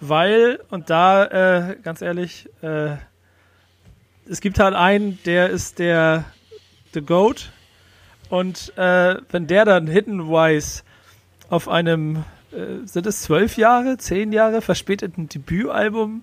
Weil, 0.00 0.60
und 0.70 0.88
da, 0.88 1.24
äh, 1.68 1.76
ganz 1.82 2.00
ehrlich, 2.00 2.48
äh, 2.62 2.92
es 4.28 4.40
gibt 4.40 4.58
halt 4.58 4.74
einen, 4.74 5.18
der 5.26 5.50
ist 5.50 5.78
der 5.78 6.24
The 6.94 7.02
Goat. 7.02 7.50
Und 8.30 8.72
äh, 8.78 9.16
wenn 9.30 9.46
der 9.46 9.66
dann 9.66 9.86
Hidden-Wise 9.86 10.82
auf 11.50 11.68
einem, 11.68 12.24
sind 12.86 13.06
es 13.06 13.20
zwölf 13.20 13.58
Jahre, 13.58 13.98
zehn 13.98 14.32
Jahre 14.32 14.62
verspäteten 14.62 15.28
Debütalbum 15.28 16.22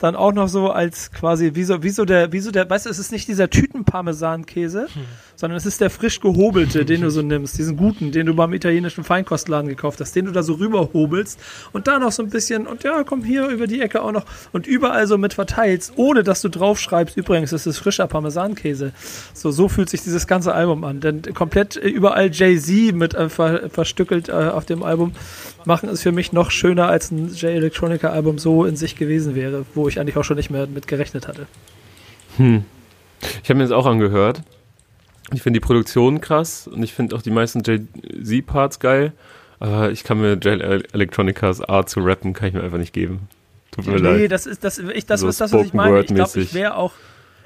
dann 0.00 0.16
auch 0.16 0.32
noch 0.32 0.48
so 0.48 0.70
als 0.70 1.12
quasi, 1.12 1.52
wie 1.54 1.62
so, 1.62 1.82
wie 1.82 1.90
so 1.90 2.04
der, 2.04 2.32
wie 2.32 2.40
so 2.40 2.50
der, 2.50 2.68
weißt 2.68 2.86
du, 2.86 2.90
es 2.90 2.98
ist 2.98 3.12
nicht 3.12 3.28
dieser 3.28 3.50
Tütenparmesankäse, 3.50 4.88
hm. 4.92 5.02
sondern 5.36 5.58
es 5.58 5.66
ist 5.66 5.80
der 5.80 5.90
frisch 5.90 6.20
gehobelte, 6.20 6.84
den 6.86 7.02
du 7.02 7.10
so 7.10 7.20
nimmst, 7.22 7.58
diesen 7.58 7.76
guten, 7.76 8.10
den 8.10 8.26
du 8.26 8.34
beim 8.34 8.54
italienischen 8.54 9.04
Feinkostladen 9.04 9.68
gekauft 9.68 10.00
hast, 10.00 10.16
den 10.16 10.24
du 10.24 10.32
da 10.32 10.42
so 10.42 10.54
rüberhobelst 10.54 11.38
und 11.72 11.86
da 11.86 11.98
noch 11.98 12.12
so 12.12 12.22
ein 12.22 12.30
bisschen 12.30 12.66
und 12.66 12.82
ja, 12.82 13.04
komm 13.04 13.22
hier 13.22 13.48
über 13.48 13.66
die 13.66 13.82
Ecke 13.82 14.02
auch 14.02 14.12
noch 14.12 14.24
und 14.52 14.66
überall 14.66 15.06
so 15.06 15.18
mit 15.18 15.34
verteilst, 15.34 15.92
ohne 15.96 16.24
dass 16.24 16.40
du 16.40 16.48
draufschreibst, 16.48 17.18
übrigens, 17.18 17.52
es 17.52 17.66
ist 17.66 17.78
frischer 17.78 18.06
Parmesankäse. 18.06 18.92
So, 19.34 19.50
so 19.50 19.68
fühlt 19.68 19.90
sich 19.90 20.02
dieses 20.02 20.26
ganze 20.26 20.54
Album 20.54 20.82
an, 20.82 21.00
denn 21.00 21.22
komplett 21.34 21.76
überall 21.76 22.30
Jay-Z 22.32 22.94
mit 22.94 23.12
äh, 23.14 23.28
ver, 23.28 23.68
verstückelt 23.68 24.30
äh, 24.30 24.32
auf 24.32 24.64
dem 24.64 24.82
Album 24.82 25.12
machen 25.64 25.88
es 25.88 26.02
für 26.02 26.12
mich 26.12 26.32
noch 26.32 26.50
schöner 26.50 26.88
als 26.88 27.10
ein 27.10 27.34
J 27.34 27.50
Electronica 27.50 28.10
Album 28.10 28.38
so 28.38 28.64
in 28.64 28.76
sich 28.76 28.96
gewesen 28.96 29.34
wäre, 29.34 29.64
wo 29.74 29.88
ich 29.88 30.00
eigentlich 30.00 30.16
auch 30.16 30.24
schon 30.24 30.36
nicht 30.36 30.50
mehr 30.50 30.66
mit 30.66 30.86
gerechnet 30.86 31.28
hatte. 31.28 31.46
Hm. 32.36 32.64
Ich 33.42 33.50
habe 33.50 33.58
mir 33.58 33.64
das 33.64 33.72
auch 33.72 33.86
angehört. 33.86 34.42
Ich 35.32 35.42
finde 35.42 35.60
die 35.60 35.64
Produktion 35.64 36.20
krass 36.20 36.66
und 36.66 36.82
ich 36.82 36.92
finde 36.92 37.14
auch 37.14 37.22
die 37.22 37.30
meisten 37.30 37.62
Jay-Z-Parts 37.64 38.80
geil. 38.80 39.12
Aber 39.60 39.90
ich 39.90 40.04
kann 40.04 40.20
mir 40.20 40.34
J 40.34 40.60
Electronicas 40.92 41.60
Art 41.60 41.90
zu 41.90 42.00
rappen, 42.00 42.32
kann 42.32 42.48
ich 42.48 42.54
mir 42.54 42.62
einfach 42.62 42.78
nicht 42.78 42.94
geben. 42.94 43.28
Tut 43.70 43.86
mir 43.86 43.92
nee, 43.92 43.98
leid. 43.98 44.16
Nee, 44.16 44.28
das 44.28 44.46
ist 44.46 44.64
das, 44.64 44.78
ich, 44.78 45.06
das, 45.06 45.20
so 45.20 45.28
ist 45.28 45.40
das, 45.40 45.52
was 45.52 45.66
ich 45.66 45.74
meine. 45.74 46.00
Ich 46.00 46.06
glaube, 46.06 46.40
ich 46.40 46.54
wäre 46.54 46.76
auch 46.76 46.92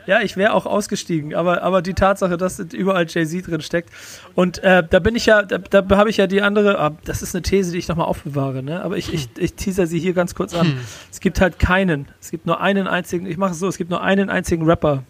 ja, 0.06 0.20
ich 0.20 0.36
wäre 0.36 0.52
auch 0.52 0.66
ausgestiegen, 0.66 1.34
aber, 1.34 1.62
aber 1.62 1.82
die 1.82 1.94
Tatsache, 1.94 2.36
dass 2.36 2.58
überall 2.58 3.06
Jay-Z 3.08 3.46
drin 3.46 3.60
steckt. 3.60 3.90
Und 4.34 4.62
äh, 4.62 4.82
da 4.88 4.98
bin 4.98 5.14
ich 5.16 5.26
ja, 5.26 5.42
da, 5.42 5.58
da 5.58 5.96
habe 5.96 6.10
ich 6.10 6.16
ja 6.16 6.26
die 6.26 6.42
andere, 6.42 6.78
ah, 6.78 6.92
das 7.04 7.22
ist 7.22 7.34
eine 7.34 7.42
These, 7.42 7.72
die 7.72 7.78
ich 7.78 7.88
nochmal 7.88 8.06
aufbewahre, 8.06 8.62
ne? 8.62 8.82
Aber 8.82 8.96
ich, 8.96 9.12
ich, 9.12 9.28
ich 9.38 9.54
teaser 9.54 9.86
sie 9.86 9.98
hier 9.98 10.12
ganz 10.12 10.34
kurz 10.34 10.54
an. 10.54 10.66
Hm. 10.66 10.78
Es 11.10 11.20
gibt 11.20 11.40
halt 11.40 11.58
keinen, 11.58 12.08
es 12.20 12.30
gibt 12.30 12.46
nur 12.46 12.60
einen 12.60 12.86
einzigen, 12.86 13.26
ich 13.26 13.36
mache 13.36 13.52
es 13.52 13.58
so, 13.58 13.68
es 13.68 13.78
gibt 13.78 13.90
nur 13.90 14.02
einen 14.02 14.30
einzigen 14.30 14.64
Rapper. 14.64 15.02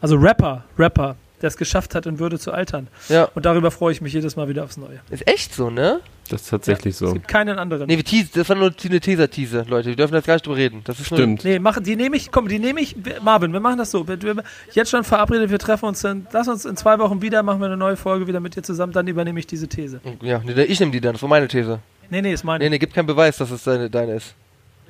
Also 0.00 0.16
Rapper, 0.16 0.64
Rapper, 0.78 1.16
der 1.40 1.48
es 1.48 1.56
geschafft 1.56 1.94
hat, 1.94 2.06
in 2.06 2.18
Würde 2.18 2.38
zu 2.38 2.52
altern. 2.52 2.88
Ja. 3.08 3.28
Und 3.34 3.46
darüber 3.46 3.70
freue 3.70 3.92
ich 3.92 4.00
mich 4.00 4.12
jedes 4.12 4.36
Mal 4.36 4.48
wieder 4.48 4.64
aufs 4.64 4.76
Neue. 4.76 5.00
Ist 5.10 5.26
echt 5.26 5.54
so, 5.54 5.70
ne? 5.70 6.00
Das 6.28 6.42
ist 6.42 6.50
tatsächlich 6.50 6.94
ja, 6.94 6.98
so. 6.98 7.06
Es 7.08 7.12
gibt 7.14 7.28
keinen 7.28 7.58
anderen. 7.58 7.88
Nee, 7.88 7.96
wir 7.96 8.24
das 8.32 8.48
war 8.48 8.56
nur 8.56 8.72
eine 8.84 9.00
Teaser-Teaser, 9.00 9.64
Leute. 9.64 9.88
Wir 9.88 9.96
dürfen 9.96 10.14
jetzt 10.14 10.26
gar 10.26 10.34
nicht 10.34 10.46
drüber 10.46 10.56
reden. 10.56 10.82
Das 10.84 11.00
ist 11.00 11.06
Stimmt. 11.06 11.44
nee, 11.44 11.58
machen, 11.58 11.82
die 11.82 11.96
nehme 11.96 12.16
ich, 12.16 12.30
komm, 12.30 12.46
die 12.46 12.60
nehme 12.60 12.80
ich, 12.80 12.94
Marvin, 13.22 13.52
wir 13.52 13.58
machen 13.58 13.78
das 13.78 13.90
so. 13.90 14.06
Wir, 14.06 14.22
wir, 14.22 14.44
jetzt 14.72 14.90
schon 14.90 15.02
verabredet, 15.02 15.50
wir 15.50 15.58
treffen 15.58 15.86
uns 15.86 16.00
dann, 16.02 16.28
lass 16.32 16.46
uns 16.46 16.64
in 16.64 16.76
zwei 16.76 16.98
Wochen 17.00 17.20
wieder, 17.20 17.42
machen 17.42 17.60
wir 17.60 17.66
eine 17.66 17.76
neue 17.76 17.96
Folge 17.96 18.28
wieder 18.28 18.38
mit 18.38 18.54
dir 18.54 18.62
zusammen, 18.62 18.92
dann 18.92 19.08
übernehme 19.08 19.40
ich 19.40 19.46
diese 19.46 19.66
These. 19.66 20.00
Ja, 20.22 20.40
nee, 20.44 20.62
ich 20.62 20.78
nehme 20.78 20.92
die 20.92 21.00
dann, 21.00 21.14
das 21.14 21.22
war 21.22 21.28
meine 21.28 21.48
These. 21.48 21.80
Nee, 22.10 22.22
nee, 22.22 22.32
ist 22.32 22.44
meine. 22.44 22.62
Nee, 22.62 22.70
nee, 22.70 22.78
gibt 22.78 22.94
keinen 22.94 23.06
Beweis, 23.06 23.38
dass 23.38 23.50
es 23.50 23.64
deine, 23.64 23.90
deine 23.90 24.14
ist. 24.14 24.34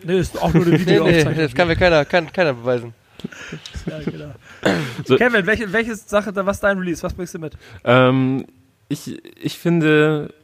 Nee, 0.03 0.19
ist 0.19 0.41
auch 0.41 0.53
nur 0.53 0.65
eine 0.67 0.79
Video. 0.79 1.05
nee, 1.07 1.25
nee, 1.25 1.35
das 1.35 1.55
kann 1.55 1.69
mir 1.69 1.77
keiner, 1.77 2.05
kann, 2.05 2.33
keiner 2.33 2.55
beweisen. 2.55 2.95
Ja, 3.87 4.01
genau. 4.05 4.33
So. 5.05 5.17
Kevin, 5.17 5.47
welche, 5.47 5.73
welche 5.73 5.95
Sache, 5.95 6.35
was 6.35 6.59
ist 6.59 6.63
dein 6.63 6.79
Release? 6.79 7.03
Was 7.03 7.15
bringst 7.15 7.35
du 7.35 7.39
mit? 7.39 7.57
Ähm, 7.85 8.45
ich, 8.89 9.23
ich 9.43 9.59
finde, 9.59 10.35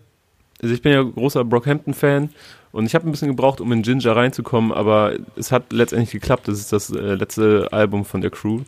also 0.63 0.75
ich 0.75 0.83
bin 0.83 0.93
ja 0.93 1.03
großer 1.03 1.45
Brockhampton-Fan 1.45 2.31
Und 2.73 2.87
ich 2.87 2.95
habe 2.95 3.09
ein 3.09 3.11
bisschen 3.11 3.29
gebraucht, 3.29 3.61
um 3.61 3.73
in 3.73 3.83
Ginger 3.83 4.17
reinzukommen, 4.17 4.73
aber 4.73 5.15
es 5.37 5.53
hat 5.53 5.73
letztendlich 5.73 6.11
geklappt. 6.11 6.49
Das 6.49 6.59
ist 6.59 6.73
das 6.73 6.91
äh, 6.91 7.15
letzte 7.15 7.69
Album 7.73 8.05
von 8.05 8.21
der 8.21 8.31
Crew. 8.31 8.61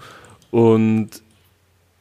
Und 0.50 1.10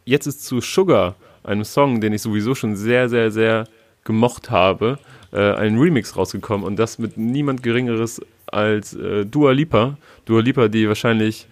jetzt 0.05 0.25
ist 0.25 0.45
zu 0.45 0.61
Sugar, 0.61 1.15
einem 1.43 1.63
Song, 1.63 2.01
den 2.01 2.13
ich 2.13 2.21
sowieso 2.21 2.55
schon 2.55 2.75
sehr, 2.75 3.09
sehr, 3.09 3.31
sehr 3.31 3.67
gemocht 4.03 4.49
habe, 4.49 4.99
äh, 5.33 5.53
ein 5.53 5.77
Remix 5.77 6.15
rausgekommen 6.15 6.65
und 6.65 6.77
das 6.77 6.97
mit 6.97 7.17
niemand 7.17 7.61
Geringeres 7.61 8.21
als 8.47 8.93
äh, 8.93 9.25
Dua 9.25 9.51
Lipa. 9.51 9.97
Dua 10.25 10.41
Lipa, 10.41 10.69
die 10.69 10.87
wahrscheinlich 10.87 11.47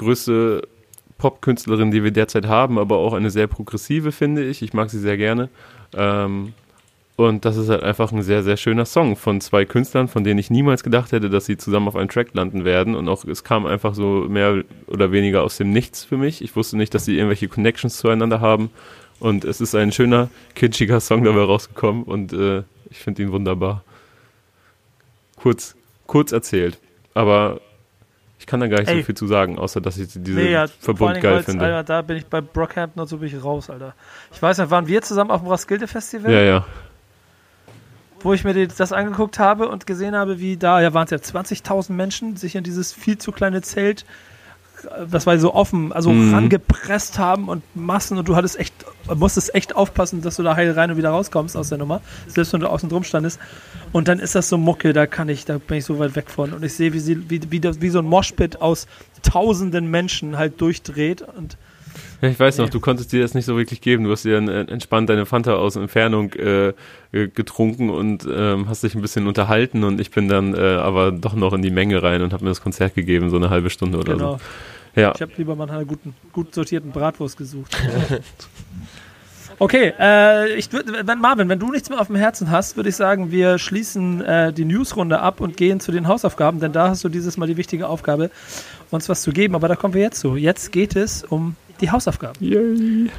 größte 0.00 0.62
Popkünstlerin, 1.18 1.90
die 1.90 2.02
wir 2.02 2.10
derzeit 2.10 2.46
haben, 2.46 2.78
aber 2.78 2.96
auch 2.96 3.12
eine 3.12 3.30
sehr 3.30 3.46
progressive, 3.46 4.10
finde 4.10 4.44
ich. 4.44 4.62
Ich 4.62 4.72
mag 4.72 4.90
sie 4.90 4.98
sehr 4.98 5.16
gerne. 5.16 5.50
Ähm, 5.94 6.54
und 7.16 7.44
das 7.44 7.58
ist 7.58 7.68
halt 7.68 7.82
einfach 7.82 8.12
ein 8.12 8.22
sehr, 8.22 8.42
sehr 8.42 8.56
schöner 8.56 8.86
Song 8.86 9.14
von 9.14 9.42
zwei 9.42 9.66
Künstlern, 9.66 10.08
von 10.08 10.24
denen 10.24 10.38
ich 10.38 10.50
niemals 10.50 10.82
gedacht 10.82 11.12
hätte, 11.12 11.28
dass 11.28 11.44
sie 11.44 11.58
zusammen 11.58 11.86
auf 11.86 11.96
einem 11.96 12.08
Track 12.08 12.28
landen 12.32 12.64
werden. 12.64 12.94
Und 12.94 13.08
auch 13.10 13.26
es 13.26 13.44
kam 13.44 13.66
einfach 13.66 13.94
so 13.94 14.24
mehr 14.26 14.64
oder 14.86 15.12
weniger 15.12 15.42
aus 15.42 15.58
dem 15.58 15.70
Nichts 15.70 16.02
für 16.02 16.16
mich. 16.16 16.42
Ich 16.42 16.56
wusste 16.56 16.78
nicht, 16.78 16.94
dass 16.94 17.04
sie 17.04 17.16
irgendwelche 17.16 17.48
Connections 17.48 17.98
zueinander 17.98 18.40
haben. 18.40 18.70
Und 19.18 19.44
es 19.44 19.60
ist 19.60 19.74
ein 19.74 19.92
schöner, 19.92 20.30
kitschiger 20.54 20.98
Song 21.00 21.22
dabei 21.22 21.42
rausgekommen 21.42 22.04
und 22.04 22.32
äh, 22.32 22.62
ich 22.90 22.98
finde 22.98 23.22
ihn 23.22 23.32
wunderbar. 23.32 23.84
Kurz, 25.36 25.76
kurz 26.06 26.32
erzählt. 26.32 26.78
Aber 27.12 27.60
ich 28.40 28.46
kann 28.46 28.58
da 28.58 28.68
gar 28.68 28.80
nicht 28.80 28.88
Ey. 28.88 29.00
so 29.00 29.04
viel 29.04 29.14
zu 29.14 29.26
sagen, 29.26 29.58
außer 29.58 29.82
dass 29.82 29.98
ich 29.98 30.08
diesen 30.08 30.34
nee, 30.34 30.50
ja, 30.50 30.66
Verbund 30.66 31.20
geil 31.20 31.42
finde. 31.42 31.66
Alter, 31.66 31.84
da 31.84 32.02
bin 32.02 32.16
ich 32.16 32.26
bei 32.26 32.40
Brockhampton 32.40 33.02
und 33.02 33.06
so 33.06 33.18
bin 33.18 33.28
ich 33.28 33.44
raus, 33.44 33.68
Alter. 33.68 33.94
Ich 34.32 34.40
weiß 34.40 34.56
nicht, 34.56 34.70
waren 34.70 34.86
wir 34.86 35.02
zusammen 35.02 35.30
auf 35.30 35.42
dem 35.42 35.48
Raskilde 35.48 35.86
Festival? 35.86 36.32
Ja, 36.32 36.40
ja 36.40 36.66
wo 38.22 38.34
ich 38.34 38.44
mir 38.44 38.66
das 38.66 38.92
angeguckt 38.92 39.38
habe 39.38 39.68
und 39.68 39.86
gesehen 39.86 40.14
habe, 40.14 40.40
wie 40.40 40.58
da, 40.58 40.80
ja 40.80 40.92
waren 40.92 41.04
es 41.04 41.10
ja 41.10 41.16
20.000 41.16 41.92
Menschen, 41.92 42.36
sich 42.36 42.54
in 42.54 42.64
dieses 42.64 42.92
viel 42.92 43.16
zu 43.16 43.32
kleine 43.32 43.62
Zelt, 43.62 44.04
das 45.10 45.26
war 45.26 45.38
so 45.38 45.54
offen, 45.54 45.92
also 45.92 46.10
mhm. 46.10 46.34
rangepresst 46.34 47.18
haben 47.18 47.48
und 47.48 47.62
Massen 47.74 48.18
und 48.18 48.28
du 48.28 48.36
hattest 48.36 48.58
echt, 48.58 48.74
musstest 49.14 49.54
echt 49.54 49.76
aufpassen, 49.76 50.22
dass 50.22 50.36
du 50.36 50.42
da 50.42 50.56
heil 50.56 50.70
rein 50.72 50.90
und 50.90 50.96
wieder 50.96 51.10
rauskommst 51.10 51.56
aus 51.56 51.68
der 51.68 51.78
Nummer, 51.78 52.00
selbst 52.26 52.52
wenn 52.52 52.60
du 52.60 52.68
außen 52.68 52.88
drum 52.88 53.04
standest. 53.04 53.38
Und 53.92 54.08
dann 54.08 54.18
ist 54.18 54.34
das 54.34 54.48
so 54.48 54.58
Mucke, 54.58 54.92
da 54.92 55.06
kann 55.06 55.28
ich, 55.28 55.44
da 55.44 55.58
bin 55.58 55.78
ich 55.78 55.84
so 55.84 55.98
weit 55.98 56.14
weg 56.16 56.30
von. 56.30 56.52
Und 56.52 56.64
ich 56.64 56.74
sehe, 56.74 56.92
wie, 56.92 57.00
sie, 57.00 57.30
wie, 57.30 57.40
wie, 57.50 57.62
wie 57.62 57.90
so 57.90 57.98
ein 57.98 58.04
Moshpit 58.04 58.60
aus 58.60 58.86
tausenden 59.22 59.90
Menschen 59.90 60.38
halt 60.38 60.60
durchdreht 60.60 61.22
und 61.22 61.56
ich 62.22 62.38
weiß 62.38 62.58
noch, 62.58 62.68
du 62.68 62.80
konntest 62.80 63.12
dir 63.12 63.22
das 63.22 63.34
nicht 63.34 63.46
so 63.46 63.56
wirklich 63.56 63.80
geben. 63.80 64.04
Du 64.04 64.10
hast 64.10 64.24
dir 64.24 64.36
äh, 64.36 64.70
entspannt 64.70 65.08
deine 65.08 65.26
Fanta 65.26 65.54
aus 65.54 65.76
Entfernung 65.76 66.32
äh, 66.34 66.72
getrunken 67.10 67.90
und 67.90 68.26
ähm, 68.30 68.68
hast 68.68 68.82
dich 68.82 68.94
ein 68.94 69.02
bisschen 69.02 69.26
unterhalten 69.26 69.84
und 69.84 70.00
ich 70.00 70.10
bin 70.10 70.28
dann 70.28 70.54
äh, 70.54 70.58
aber 70.58 71.12
doch 71.12 71.34
noch 71.34 71.52
in 71.52 71.62
die 71.62 71.70
Menge 71.70 72.02
rein 72.02 72.22
und 72.22 72.32
habe 72.32 72.44
mir 72.44 72.50
das 72.50 72.60
Konzert 72.60 72.94
gegeben, 72.94 73.30
so 73.30 73.36
eine 73.36 73.50
halbe 73.50 73.70
Stunde 73.70 73.98
oder 73.98 74.14
genau. 74.14 74.32
so. 74.94 75.00
Ja. 75.00 75.12
Ich 75.14 75.22
habe 75.22 75.32
lieber 75.36 75.56
mal 75.56 75.70
einen 75.70 75.86
guten, 75.86 76.14
gut 76.32 76.54
sortierten 76.54 76.90
Bratwurst 76.90 77.36
gesucht. 77.36 77.76
Okay, 79.62 79.92
äh, 80.00 80.54
ich 80.54 80.70
wenn 80.72 81.18
Marvin, 81.18 81.50
wenn 81.50 81.58
du 81.58 81.70
nichts 81.70 81.90
mehr 81.90 82.00
auf 82.00 82.06
dem 82.06 82.16
Herzen 82.16 82.50
hast, 82.50 82.76
würde 82.76 82.88
ich 82.88 82.96
sagen, 82.96 83.30
wir 83.30 83.58
schließen 83.58 84.24
äh, 84.24 84.54
die 84.54 84.64
Newsrunde 84.64 85.20
ab 85.20 85.42
und 85.42 85.58
gehen 85.58 85.80
zu 85.80 85.92
den 85.92 86.08
Hausaufgaben, 86.08 86.60
denn 86.60 86.72
da 86.72 86.88
hast 86.88 87.04
du 87.04 87.10
dieses 87.10 87.36
Mal 87.36 87.46
die 87.46 87.58
wichtige 87.58 87.86
Aufgabe, 87.86 88.30
uns 88.90 89.10
was 89.10 89.20
zu 89.20 89.32
geben. 89.32 89.54
Aber 89.54 89.68
da 89.68 89.76
kommen 89.76 89.92
wir 89.92 90.00
jetzt 90.00 90.20
zu. 90.20 90.36
Jetzt 90.36 90.72
geht 90.72 90.96
es 90.96 91.24
um 91.24 91.56
die 91.80 91.90
Hausaufgaben. 91.90 92.36
Yay. 92.40 93.10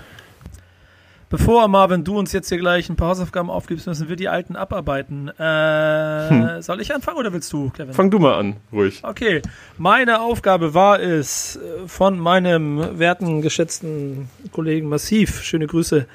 Bevor, 1.32 1.70
Marvin, 1.70 2.04
du 2.04 2.20
uns 2.20 2.34
jetzt 2.34 2.50
hier 2.50 2.58
gleich 2.58 2.90
ein 2.90 2.98
paar 2.98 3.08
Hausaufgaben 3.08 3.50
aufgibst, 3.50 3.88
müssen 3.88 4.10
wir 4.10 4.18
die 4.18 4.28
alten 4.28 4.58
abarbeiten. 4.58 5.30
Äh, 5.30 6.30
hm. 6.30 6.62
Soll 6.62 6.82
ich 6.82 6.94
anfangen 6.94 7.18
oder 7.18 7.32
willst 7.32 7.54
du, 7.54 7.70
Kevin? 7.70 7.94
Fang 7.94 8.12
du 8.12 8.20
mal 8.20 8.34
an, 8.34 8.58
ruhig. 8.74 9.00
Okay. 9.02 9.42
Meine 9.78 10.20
Aufgabe 10.20 10.74
war 10.74 11.00
es, 11.00 11.58
von 11.88 12.20
meinem 12.20 13.00
werten, 13.00 13.42
geschätzten 13.42 14.30
Kollegen 14.52 14.90
Massiv, 14.90 15.42
schöne 15.42 15.68
Grüße, 15.68 16.06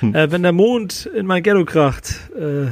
hm. 0.00 0.14
äh, 0.14 0.32
wenn 0.32 0.42
der 0.42 0.52
Mond 0.52 1.04
in 1.04 1.26
mein 1.26 1.42
Ghetto 1.42 1.66
kracht, 1.66 2.30
äh, 2.34 2.68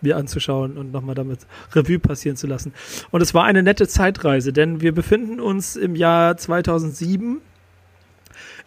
mir 0.00 0.16
anzuschauen 0.16 0.76
und 0.76 0.92
nochmal 0.92 1.14
damit 1.14 1.40
Revue 1.72 2.00
passieren 2.00 2.36
zu 2.36 2.48
lassen. 2.48 2.74
Und 3.12 3.20
es 3.20 3.32
war 3.32 3.44
eine 3.44 3.62
nette 3.62 3.86
Zeitreise, 3.86 4.52
denn 4.52 4.80
wir 4.80 4.92
befinden 4.92 5.38
uns 5.38 5.76
im 5.76 5.94
Jahr 5.94 6.36
2007 6.36 7.40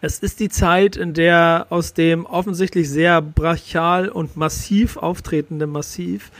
es 0.01 0.19
ist 0.19 0.39
die 0.39 0.49
Zeit, 0.49 0.95
in 0.95 1.13
der 1.13 1.67
aus 1.69 1.93
dem 1.93 2.25
offensichtlich 2.25 2.89
sehr 2.89 3.21
brachial 3.21 4.09
und 4.09 4.37
massiv 4.37 4.97
auftretenden 4.97 5.71
Massiv, 5.71 6.31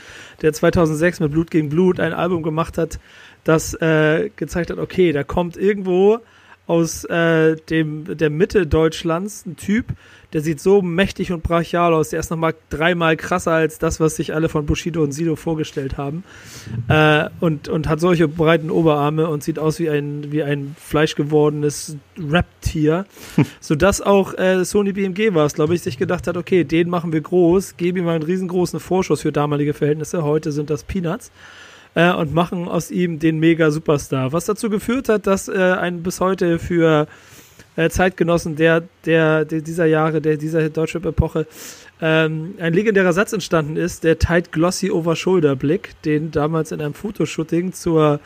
der 0.42 0.52
2006 0.52 1.20
mit 1.20 1.32
Blut 1.32 1.50
gegen 1.50 1.68
Blut 1.68 1.98
ein 1.98 2.12
Album 2.12 2.42
gemacht 2.42 2.78
hat, 2.78 3.00
das 3.44 3.74
äh, 3.74 4.30
gezeigt 4.36 4.70
hat, 4.70 4.78
okay, 4.78 5.12
da 5.12 5.24
kommt 5.24 5.56
irgendwo 5.56 6.20
aus 6.68 7.04
äh, 7.04 7.56
dem, 7.56 8.16
der 8.16 8.28
Mitte 8.28 8.66
Deutschlands 8.66 9.46
ein 9.46 9.56
Typ, 9.56 9.86
der 10.34 10.42
sieht 10.42 10.60
so 10.60 10.82
mächtig 10.82 11.32
und 11.32 11.42
brachial 11.42 11.94
aus. 11.94 12.10
Der 12.10 12.20
ist 12.20 12.30
nochmal 12.30 12.54
dreimal 12.68 13.16
krasser 13.16 13.52
als 13.52 13.78
das, 13.78 14.00
was 14.00 14.16
sich 14.16 14.34
alle 14.34 14.50
von 14.50 14.66
Bushido 14.66 15.02
und 15.02 15.12
Sido 15.12 15.34
vorgestellt 15.34 15.96
haben. 15.96 16.24
Äh, 16.88 17.30
und, 17.40 17.68
und 17.68 17.88
hat 17.88 18.00
solche 18.00 18.28
breiten 18.28 18.70
Oberarme 18.70 19.28
und 19.28 19.42
sieht 19.42 19.58
aus 19.58 19.78
wie 19.78 19.88
ein, 19.88 20.30
wie 20.30 20.42
ein 20.42 20.76
fleischgewordenes 20.78 21.96
Rap-Tier. 22.18 23.06
Sodass 23.60 24.02
auch 24.02 24.34
äh, 24.34 24.66
Sony 24.66 24.92
BMG 24.92 25.32
war 25.32 25.46
es, 25.46 25.54
glaube 25.54 25.74
ich, 25.74 25.80
sich 25.80 25.96
gedacht 25.96 26.26
hat, 26.26 26.36
okay, 26.36 26.64
den 26.64 26.90
machen 26.90 27.14
wir 27.14 27.22
groß, 27.22 27.78
geben 27.78 27.98
ihm 27.98 28.04
mal 28.04 28.16
einen 28.16 28.24
riesengroßen 28.24 28.78
Vorschuss 28.78 29.22
für 29.22 29.32
damalige 29.32 29.72
Verhältnisse. 29.72 30.22
Heute 30.22 30.52
sind 30.52 30.68
das 30.68 30.84
Peanuts 30.84 31.32
äh, 31.98 32.12
und 32.12 32.32
machen 32.32 32.68
aus 32.68 32.92
ihm 32.92 33.18
den 33.18 33.40
Mega-Superstar. 33.40 34.32
Was 34.32 34.44
dazu 34.44 34.70
geführt 34.70 35.08
hat, 35.08 35.26
dass 35.26 35.48
äh, 35.48 35.58
ein 35.58 36.04
bis 36.04 36.20
heute 36.20 36.60
für 36.60 37.08
äh, 37.74 37.90
Zeitgenossen 37.90 38.54
der, 38.54 38.84
der, 39.04 39.44
der, 39.44 39.60
dieser 39.62 39.86
Jahre, 39.86 40.20
der 40.20 40.36
dieser 40.36 40.70
Deutschrap-Epoche 40.70 41.48
ähm, 42.00 42.54
ein 42.60 42.72
legendärer 42.72 43.12
Satz 43.12 43.32
entstanden 43.32 43.76
ist, 43.76 44.04
der 44.04 44.20
Tight 44.20 44.52
Glossy 44.52 44.92
Over-Shoulder-Blick, 44.92 46.00
den 46.04 46.30
damals 46.30 46.70
in 46.70 46.80
einem 46.80 46.94
Fotoshooting 46.94 47.72
zur 47.72 48.20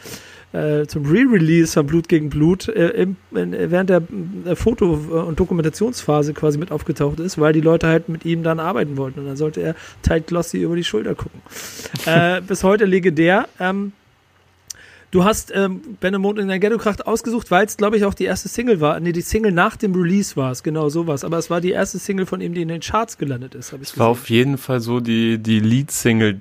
äh, 0.53 0.87
zum 0.87 1.05
Re-Release 1.07 1.73
von 1.73 1.87
Blut 1.87 2.09
gegen 2.09 2.31
Blut 2.31 2.69
äh, 2.69 2.89
im, 2.89 3.17
in, 3.33 3.53
während 3.53 3.91
der 3.91 4.03
äh, 4.45 4.55
Foto- 4.55 4.93
und 4.93 5.39
Dokumentationsphase 5.39 6.35
quasi 6.35 6.59
mit 6.59 6.71
aufgetaucht 6.71 7.21
ist, 7.21 7.39
weil 7.39 7.53
die 7.53 7.61
Leute 7.61 7.87
halt 7.87 8.09
mit 8.09 8.25
ihm 8.25 8.43
dann 8.43 8.61
arbeiten 8.61 8.97
wollten. 8.97 9.21
Und 9.21 9.27
dann 9.27 9.37
sollte 9.37 9.61
er 9.61 9.75
tight 10.03 10.27
glossy 10.27 10.63
über 10.63 10.77
die 10.77 10.85
Schulter 10.85 11.15
gucken. 11.15 11.41
äh, 12.07 12.41
bis 12.41 12.65
heute 12.65 12.85
legendär. 12.85 13.49
Ähm, 13.59 13.93
Du 15.13 15.25
hast 15.25 15.53
ähm, 15.55 15.83
Benemont 16.01 16.39
in 16.39 16.49
der 16.49 16.59
Ghetto-Kracht 16.59 17.07
ausgesucht, 17.07 17.51
weil 17.51 17.67
es, 17.67 17.77
glaube 17.77 17.99
ich, 17.99 18.07
auch 18.07 18.15
die 18.15 18.25
erste 18.25 18.49
Single 18.49 18.81
war. 18.81 18.99
Nee, 18.99 19.13
die 19.13 19.21
Single 19.21 19.53
nach 19.53 19.77
dem 19.77 19.95
Release 19.95 20.37
war 20.37 20.51
es, 20.51 20.63
genau 20.63 20.89
sowas. 20.89 21.23
Aber 21.23 21.37
es 21.37 21.51
war 21.51 21.61
die 21.61 21.73
erste 21.73 21.99
Single 21.99 22.25
von 22.25 22.41
ihm, 22.41 22.55
die 22.55 22.63
in 22.63 22.69
den 22.69 22.81
Charts 22.81 23.19
gelandet 23.19 23.55
ist. 23.55 23.75
Es 23.75 23.99
war 23.99 24.09
auf 24.09 24.31
jeden 24.31 24.57
Fall 24.57 24.81
so 24.81 25.01
die, 25.01 25.37
die 25.37 25.61
Lead-Single 25.61 26.41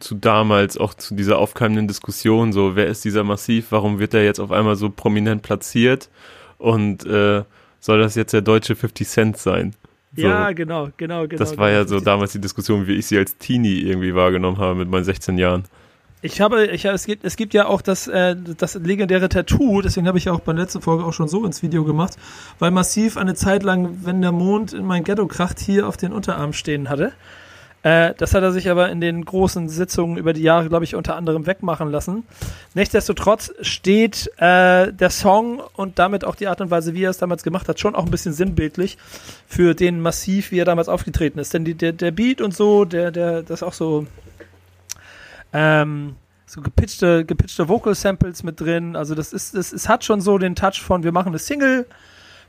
zu 0.00 0.14
damals, 0.14 0.78
auch 0.78 0.94
zu 0.94 1.14
dieser 1.14 1.36
aufkeimenden 1.36 1.88
Diskussion. 1.88 2.54
So, 2.54 2.74
wer 2.74 2.86
ist 2.86 3.04
dieser 3.04 3.22
Massiv? 3.22 3.66
Warum 3.68 3.98
wird 3.98 4.14
er 4.14 4.24
jetzt 4.24 4.40
auf 4.40 4.50
einmal 4.50 4.76
so 4.76 4.88
prominent 4.88 5.42
platziert? 5.42 6.08
Und 6.56 7.04
äh, 7.04 7.44
soll 7.80 7.98
das 7.98 8.14
jetzt 8.14 8.32
der 8.32 8.40
deutsche 8.40 8.76
50 8.76 9.06
Cent 9.06 9.36
sein? 9.36 9.74
So, 10.16 10.22
ja, 10.22 10.52
genau, 10.52 10.88
genau, 10.96 11.28
genau. 11.28 11.38
Das 11.38 11.58
war 11.58 11.68
genau, 11.68 11.80
ja 11.80 11.86
so 11.86 12.00
damals 12.00 12.32
die 12.32 12.40
Diskussion, 12.40 12.86
wie 12.86 12.94
ich 12.94 13.08
sie 13.08 13.18
als 13.18 13.36
Teenie 13.36 13.80
irgendwie 13.80 14.14
wahrgenommen 14.14 14.56
habe 14.56 14.74
mit 14.74 14.88
meinen 14.88 15.04
16 15.04 15.36
Jahren. 15.36 15.64
Ich 16.22 16.40
habe, 16.40 16.66
ich, 16.66 16.84
es, 16.86 17.04
gibt, 17.04 17.24
es 17.24 17.36
gibt 17.36 17.52
ja 17.52 17.66
auch 17.66 17.82
das, 17.82 18.08
äh, 18.08 18.34
das 18.56 18.74
legendäre 18.74 19.28
Tattoo, 19.28 19.82
deswegen 19.82 20.08
habe 20.08 20.16
ich 20.16 20.24
ja 20.24 20.32
auch 20.32 20.40
bei 20.40 20.52
der 20.52 20.62
letzten 20.62 20.80
Folge 20.80 21.04
auch 21.04 21.12
schon 21.12 21.28
so 21.28 21.44
ins 21.44 21.62
Video 21.62 21.84
gemacht, 21.84 22.16
weil 22.58 22.70
Massiv 22.70 23.18
eine 23.18 23.34
Zeit 23.34 23.62
lang, 23.62 23.98
wenn 24.02 24.22
der 24.22 24.32
Mond 24.32 24.72
in 24.72 24.86
mein 24.86 25.04
Ghetto 25.04 25.26
kracht, 25.26 25.60
hier 25.60 25.86
auf 25.86 25.98
den 25.98 26.12
Unterarm 26.12 26.54
stehen 26.54 26.88
hatte. 26.88 27.12
Äh, 27.82 28.14
das 28.16 28.34
hat 28.34 28.42
er 28.42 28.50
sich 28.50 28.70
aber 28.70 28.88
in 28.88 29.00
den 29.00 29.24
großen 29.26 29.68
Sitzungen 29.68 30.16
über 30.16 30.32
die 30.32 30.42
Jahre, 30.42 30.68
glaube 30.68 30.84
ich, 30.84 30.94
unter 30.94 31.16
anderem 31.16 31.46
wegmachen 31.46 31.90
lassen. 31.90 32.24
Nichtsdestotrotz 32.74 33.52
steht 33.60 34.28
äh, 34.38 34.92
der 34.92 35.10
Song 35.10 35.62
und 35.74 35.98
damit 35.98 36.24
auch 36.24 36.34
die 36.34 36.48
Art 36.48 36.62
und 36.62 36.70
Weise, 36.70 36.94
wie 36.94 37.04
er 37.04 37.10
es 37.10 37.18
damals 37.18 37.42
gemacht 37.42 37.68
hat, 37.68 37.78
schon 37.78 37.94
auch 37.94 38.04
ein 38.04 38.10
bisschen 38.10 38.32
sinnbildlich 38.32 38.96
für 39.46 39.74
den 39.74 40.00
Massiv, 40.00 40.50
wie 40.50 40.58
er 40.58 40.64
damals 40.64 40.88
aufgetreten 40.88 41.38
ist. 41.38 41.54
Denn 41.54 41.64
die, 41.64 41.74
der, 41.74 41.92
der 41.92 42.10
Beat 42.10 42.40
und 42.40 42.54
so, 42.56 42.86
der, 42.86 43.12
der, 43.12 43.42
das 43.42 43.60
ist 43.60 43.62
auch 43.62 43.74
so 43.74 44.06
ähm, 45.56 46.16
so 46.44 46.60
gepitchte, 46.60 47.24
gepitchte 47.24 47.66
Vocal 47.66 47.94
Samples 47.94 48.42
mit 48.42 48.60
drin. 48.60 48.94
Also 48.94 49.14
das 49.14 49.32
ist, 49.32 49.54
das, 49.54 49.72
es 49.72 49.88
hat 49.88 50.04
schon 50.04 50.20
so 50.20 50.36
den 50.36 50.54
Touch 50.54 50.82
von, 50.82 51.02
wir 51.02 51.12
machen 51.12 51.28
eine 51.28 51.38
Single, 51.38 51.86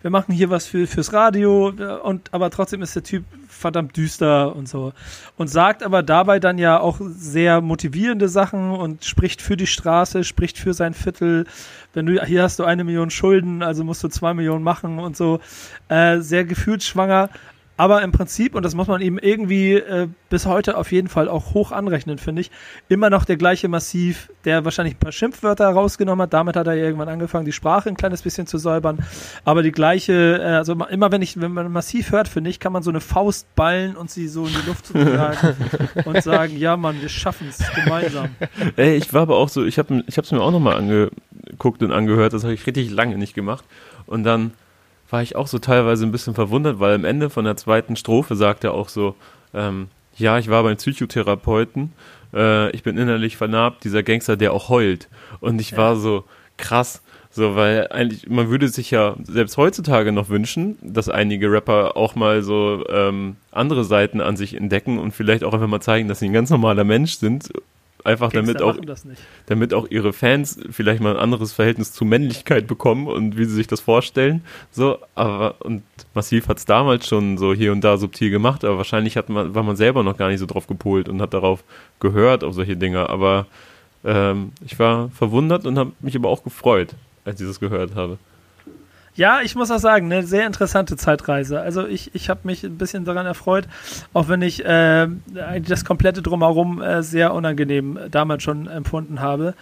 wir 0.02 0.12
machen 0.12 0.34
hier 0.34 0.50
was 0.50 0.68
für, 0.68 0.86
fürs 0.88 1.14
Radio 1.14 1.70
und 2.04 2.34
aber 2.34 2.52
trotzdem 2.52 2.82
ist 2.82 2.96
der 2.96 3.04
Typ 3.04 3.24
verdammt 3.48 3.96
düster 3.96 4.56
und 4.56 4.68
so. 4.68 4.92
Und 5.38 5.48
sagt 5.48 5.84
aber 5.84 6.04
dabei 6.04 6.40
dann 6.40 6.58
ja 6.58 6.80
auch 6.80 7.00
sehr 7.02 7.62
motivierende 7.62 8.28
Sachen 8.28 8.72
und 8.72 9.06
spricht 9.06 9.42
für 9.42 9.56
die 9.56 9.68
Straße, 9.68 10.26
spricht 10.26 10.60
für 10.60 10.74
sein 10.74 10.94
Viertel. 10.94 11.46
Wenn 11.94 12.06
du, 12.06 12.24
hier 12.24 12.44
hast 12.44 12.60
du 12.60 12.66
eine 12.66 12.84
Million 12.84 13.10
Schulden, 13.10 13.64
also 13.64 13.86
musst 13.86 14.04
du 14.04 14.10
zwei 14.10 14.34
Millionen 14.34 14.64
machen 14.64 15.00
und 15.00 15.16
so. 15.16 15.40
Äh, 15.88 16.20
sehr 16.20 16.44
gefühlsschwanger 16.44 17.30
Aber 17.78 18.02
im 18.02 18.12
Prinzip, 18.12 18.56
und 18.56 18.64
das 18.64 18.74
muss 18.74 18.88
man 18.88 19.02
ihm 19.02 19.20
irgendwie 19.20 19.74
äh, 19.74 20.08
bis 20.30 20.48
heute 20.48 20.78
auf 20.78 20.92
jeden 20.92 21.08
Fall 21.08 21.30
auch 21.30 21.54
hoch 21.54 21.72
anrechnen, 21.72 22.18
finde 22.18 22.42
ich, 22.42 22.52
immer 22.90 23.12
noch 23.12 23.24
der 23.24 23.38
gleiche 23.38 23.68
Massiv, 23.68 24.32
der 24.46 24.66
wahrscheinlich 24.66 24.96
ein 24.96 25.00
paar 25.00 25.12
Schimpfwörter 25.12 25.70
rausgenommen 25.70 26.24
hat. 26.24 26.34
Damit 26.34 26.56
hat 26.56 26.66
er 26.66 26.76
irgendwann 26.76 27.08
angefangen, 27.08 27.46
die 27.46 27.52
Sprache 27.54 27.88
ein 27.88 27.96
kleines 27.96 28.24
bisschen 28.24 28.48
zu 28.48 28.58
säubern. 28.58 29.06
Aber 29.46 29.62
die 29.62 29.72
gleiche, 29.72 30.40
äh, 30.42 30.56
also 30.56 30.74
immer 30.74 31.12
wenn 31.12 31.22
ich, 31.22 31.40
wenn 31.40 31.54
man 31.54 31.72
Massiv 31.72 32.12
hört, 32.12 32.28
finde 32.28 32.50
ich, 32.50 32.60
kann 32.60 32.74
man 32.74 32.82
so 32.82 32.90
eine 32.90 33.00
Faust 33.00 33.54
ballen 33.56 33.96
und 33.96 34.10
sie 34.10 34.28
so 34.28 34.48
in 34.48 34.54
die 34.54 34.68
Luft 34.68 34.88
sozusagen 34.88 35.56
und 36.06 36.24
sagen, 36.24 36.58
ja 36.58 36.78
Mann, 36.78 37.00
wir 37.00 37.10
schaffen 37.10 37.48
es 37.50 37.60
gemeinsam. 37.76 38.30
Ey, 38.76 38.96
ich 38.96 39.14
war 39.14 39.22
aber 39.22 39.38
auch 39.38 39.50
so, 39.50 39.64
ich 39.64 39.78
habe 39.78 40.04
ich 40.08 40.18
es 40.18 40.32
mir 40.32 40.42
auch 40.42 40.52
nochmal 40.52 40.78
angeguckt 40.78 41.84
und 41.84 41.92
angehört, 41.92 42.34
das 42.34 42.44
habe 42.44 42.54
ich 42.54 42.66
richtig 42.66 42.90
lange 42.90 43.18
nicht 43.18 43.36
gemacht. 43.36 43.64
Und 44.08 44.24
dann 44.24 44.52
war 45.10 45.22
ich 45.22 45.36
auch 45.36 45.48
so 45.48 45.60
teilweise 45.60 46.06
ein 46.06 46.12
bisschen 46.12 46.34
verwundert, 46.34 46.80
weil 46.80 46.96
am 46.96 47.06
Ende 47.06 47.30
von 47.30 47.46
der 47.46 47.58
zweiten 47.58 47.96
Strophe 47.96 48.36
sagt 48.36 48.64
er 48.64 48.74
auch 48.74 48.90
so, 48.90 49.16
ähm, 49.54 49.88
ja, 50.18 50.38
ich 50.38 50.50
war 50.50 50.64
beim 50.64 50.78
Psychotherapeuten, 50.78 51.94
äh, 52.34 52.72
ich 52.72 52.84
bin 52.84 52.98
innerlich 52.98 53.38
vernarbt, 53.38 53.84
dieser 53.84 54.04
Gangster, 54.04 54.36
der 54.36 54.54
auch 54.54 54.70
heult. 54.70 55.08
Und 55.40 55.62
ich 55.62 55.78
war 55.78 55.96
so, 55.96 56.26
krass, 56.58 57.02
so, 57.30 57.56
weil 57.56 57.88
eigentlich, 57.92 58.28
man 58.28 58.50
würde 58.50 58.68
sich 58.68 58.90
ja 58.90 59.16
selbst 59.24 59.58
heutzutage 59.58 60.12
noch 60.12 60.30
wünschen, 60.30 60.78
dass 60.82 61.08
einige 61.08 61.52
Rapper 61.52 61.96
auch 61.96 62.16
mal 62.16 62.42
so 62.42 62.84
ähm, 62.90 63.36
andere 63.52 63.84
Seiten 63.84 64.22
an 64.22 64.36
sich 64.38 64.56
entdecken 64.56 64.98
und 64.98 65.14
vielleicht 65.14 65.44
auch 65.44 65.54
einfach 65.54 65.68
mal 65.68 65.82
zeigen, 65.82 66.08
dass 66.08 66.20
sie 66.20 66.26
ein 66.26 66.34
ganz 66.34 66.50
normaler 66.50 66.84
Mensch 66.84 67.14
sind 67.18 67.50
einfach 68.08 68.32
damit 68.32 68.62
auch, 68.62 68.78
damit 69.46 69.74
auch 69.74 69.88
ihre 69.90 70.14
Fans 70.14 70.60
vielleicht 70.72 71.02
mal 71.02 71.16
ein 71.16 71.22
anderes 71.22 71.54
Verhältnis 71.54 71.92
zu 71.92 72.06
Männlichkeit 72.06 72.66
bekommen 72.66 73.08
und 73.08 73.38
wie 73.38 73.46
sie 73.46 73.54
sich 73.54 73.68
das 73.68 73.82
vorstellen. 73.82 74.42
So, 74.72 74.98
aber 75.14 75.56
und 75.60 75.84
Massiv 76.14 76.48
hat 76.48 76.58
es 76.58 76.66
damals 76.66 77.08
schon 77.08 77.38
so 77.38 77.54
hier 77.54 77.72
und 77.72 77.84
da 77.84 77.98
subtil 77.98 78.32
gemacht, 78.32 78.64
aber 78.64 78.78
wahrscheinlich 78.78 79.18
hat 79.18 79.30
man, 79.30 79.54
war 79.54 79.64
man 79.64 79.76
selber 79.76 80.04
noch 80.04 80.18
gar 80.18 80.30
nicht 80.30 80.40
so 80.40 80.46
drauf 80.46 80.68
gepolt 80.68 81.10
und 81.10 81.22
hat 81.22 81.34
darauf 81.34 81.64
gehört, 82.00 82.44
auf 82.44 82.54
solche 82.54 82.78
Dinge. 82.78 83.10
Aber 83.10 83.46
ähm, 84.06 84.52
ich 84.66 84.80
war 84.80 85.10
verwundert 85.10 85.66
und 85.66 85.78
habe 85.78 85.92
mich 86.00 86.16
aber 86.16 86.30
auch 86.30 86.44
gefreut, 86.44 86.96
als 87.26 87.42
ich 87.42 87.48
das 87.48 87.60
gehört 87.60 87.96
habe. 87.96 88.18
Ja, 89.18 89.42
ich 89.42 89.56
muss 89.56 89.72
auch 89.72 89.80
sagen, 89.80 90.12
eine 90.12 90.26
sehr 90.28 90.46
interessante 90.46 90.96
Zeitreise. 90.96 91.60
Also 91.60 91.88
ich, 91.88 92.14
ich 92.14 92.30
habe 92.30 92.42
mich 92.44 92.64
ein 92.64 92.78
bisschen 92.78 93.04
daran 93.04 93.26
erfreut, 93.26 93.68
auch 94.14 94.30
wenn 94.30 94.44
ich 94.44 94.64
äh, 94.64 95.08
das 95.68 95.84
komplette 95.86 96.22
Drumherum 96.22 96.84
äh, 96.84 97.02
sehr 97.02 97.34
unangenehm 97.34 98.00
damals 98.12 98.44
schon 98.44 98.68
empfunden 98.68 99.20
habe. 99.20 99.56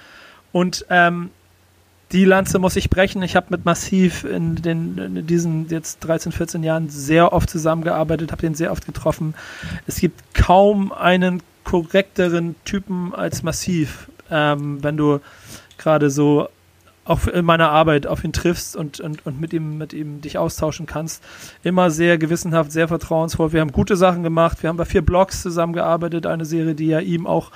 Und 0.52 0.86
ähm, 0.90 1.30
die 2.12 2.26
Lanze 2.26 2.60
muss 2.60 2.76
ich 2.76 2.90
brechen. 2.90 3.24
Ich 3.24 3.38
habe 3.38 3.48
mit 3.50 3.64
Massiv 3.64 4.26
in, 4.26 4.56
den, 4.56 4.98
in 4.98 5.26
diesen 5.26 5.70
jetzt 5.70 6.00
13, 6.00 6.34
14 6.34 6.62
Jahren 6.62 6.90
sehr 6.90 7.32
oft 7.32 7.50
zusammengearbeitet, 7.50 8.34
habe 8.34 8.42
den 8.42 8.56
sehr 8.56 8.74
oft 8.74 8.86
getroffen. 8.86 9.36
Es 9.88 10.02
gibt 10.02 10.36
kaum 10.36 10.92
einen 10.92 11.42
korrekteren 11.64 12.56
Typen 12.66 13.16
als 13.16 13.42
Massiv, 13.42 14.10
ähm, 14.30 14.84
wenn 14.84 14.98
du 14.98 15.22
gerade 15.78 16.10
so 16.10 16.50
auch 17.06 17.28
in 17.28 17.46
meiner 17.46 17.70
Arbeit 17.70 18.08
auf 18.08 18.24
ihn 18.24 18.34
triffst 18.34 18.76
und, 18.76 19.00
und, 19.00 19.26
und 19.26 19.40
mit 19.40 19.54
ihm, 19.54 19.78
mit 19.78 19.94
ihm 19.94 20.22
dich 20.22 20.38
austauschen 20.40 20.88
kannst. 20.88 21.24
Immer 21.64 21.92
sehr 21.92 22.18
gewissenhaft, 22.18 22.72
sehr 22.72 22.88
vertrauensvoll. 22.88 23.54
Wir 23.54 23.62
haben 23.62 23.72
gute 23.72 23.96
Sachen 23.96 24.24
gemacht. 24.24 24.62
Wir 24.64 24.70
haben 24.70 24.78
bei 24.78 24.86
vier 24.86 25.04
Blogs 25.04 25.44
zusammengearbeitet, 25.44 26.26
eine 26.26 26.46
Serie, 26.46 26.74
die 26.74 26.88
ja 26.88 27.00
ihm 27.00 27.28
auch 27.28 27.52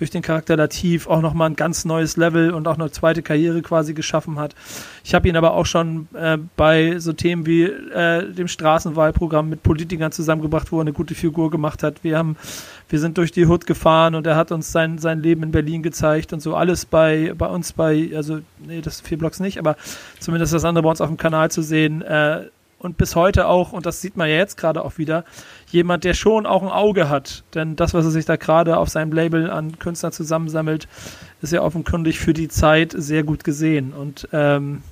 durch 0.00 0.10
den 0.10 0.22
Charakter 0.22 0.56
Latif 0.56 1.06
auch 1.06 1.20
nochmal 1.20 1.50
ein 1.50 1.56
ganz 1.56 1.84
neues 1.84 2.16
Level 2.16 2.52
und 2.52 2.66
auch 2.66 2.78
eine 2.78 2.90
zweite 2.90 3.22
Karriere 3.22 3.60
quasi 3.60 3.92
geschaffen 3.92 4.38
hat. 4.38 4.54
Ich 5.04 5.14
habe 5.14 5.28
ihn 5.28 5.36
aber 5.36 5.52
auch 5.52 5.66
schon 5.66 6.08
äh, 6.14 6.38
bei 6.56 6.98
so 6.98 7.12
Themen 7.12 7.44
wie 7.44 7.64
äh, 7.64 8.32
dem 8.32 8.48
Straßenwahlprogramm 8.48 9.50
mit 9.50 9.62
Politikern 9.62 10.10
zusammengebracht, 10.10 10.72
wo 10.72 10.78
er 10.78 10.82
eine 10.82 10.94
gute 10.94 11.14
Figur 11.14 11.50
gemacht 11.50 11.82
hat. 11.82 12.02
Wir 12.02 12.16
haben, 12.16 12.36
wir 12.88 12.98
sind 12.98 13.18
durch 13.18 13.30
die 13.30 13.44
Hood 13.44 13.66
gefahren 13.66 14.14
und 14.14 14.26
er 14.26 14.36
hat 14.36 14.52
uns 14.52 14.72
sein, 14.72 14.96
sein 14.96 15.20
Leben 15.20 15.42
in 15.42 15.50
Berlin 15.50 15.82
gezeigt 15.82 16.32
und 16.32 16.40
so 16.40 16.56
alles 16.56 16.86
bei, 16.86 17.34
bei 17.36 17.46
uns 17.46 17.74
bei, 17.74 18.10
also 18.16 18.40
nee, 18.58 18.80
das 18.80 19.02
vier 19.02 19.18
Blogs 19.18 19.38
nicht, 19.38 19.58
aber 19.58 19.76
zumindest 20.18 20.54
das 20.54 20.64
andere 20.64 20.82
bei 20.82 20.90
uns 20.90 21.02
auf 21.02 21.08
dem 21.08 21.18
Kanal 21.18 21.50
zu 21.50 21.60
sehen. 21.60 22.00
Äh, 22.00 22.46
und 22.80 22.96
bis 22.96 23.14
heute 23.14 23.46
auch, 23.46 23.72
und 23.72 23.84
das 23.84 24.00
sieht 24.00 24.16
man 24.16 24.30
ja 24.30 24.36
jetzt 24.36 24.56
gerade 24.56 24.82
auch 24.82 24.96
wieder, 24.96 25.24
jemand, 25.72 26.04
der 26.04 26.14
schon 26.14 26.46
auch 26.46 26.62
ein 26.62 26.68
Auge 26.68 27.08
hat. 27.08 27.44
Denn 27.54 27.76
das, 27.76 27.94
was 27.94 28.04
er 28.04 28.10
sich 28.10 28.24
da 28.24 28.36
gerade 28.36 28.76
auf 28.76 28.88
seinem 28.88 29.12
Label 29.12 29.50
an 29.50 29.78
Künstlern 29.78 30.12
zusammensammelt, 30.12 30.88
ist 31.42 31.52
ja 31.52 31.62
offenkundig 31.62 32.18
für 32.18 32.32
die 32.32 32.48
Zeit 32.48 32.92
sehr 32.96 33.22
gut 33.22 33.44
gesehen. 33.44 33.92
Und 33.92 34.28
ähm, 34.32 34.82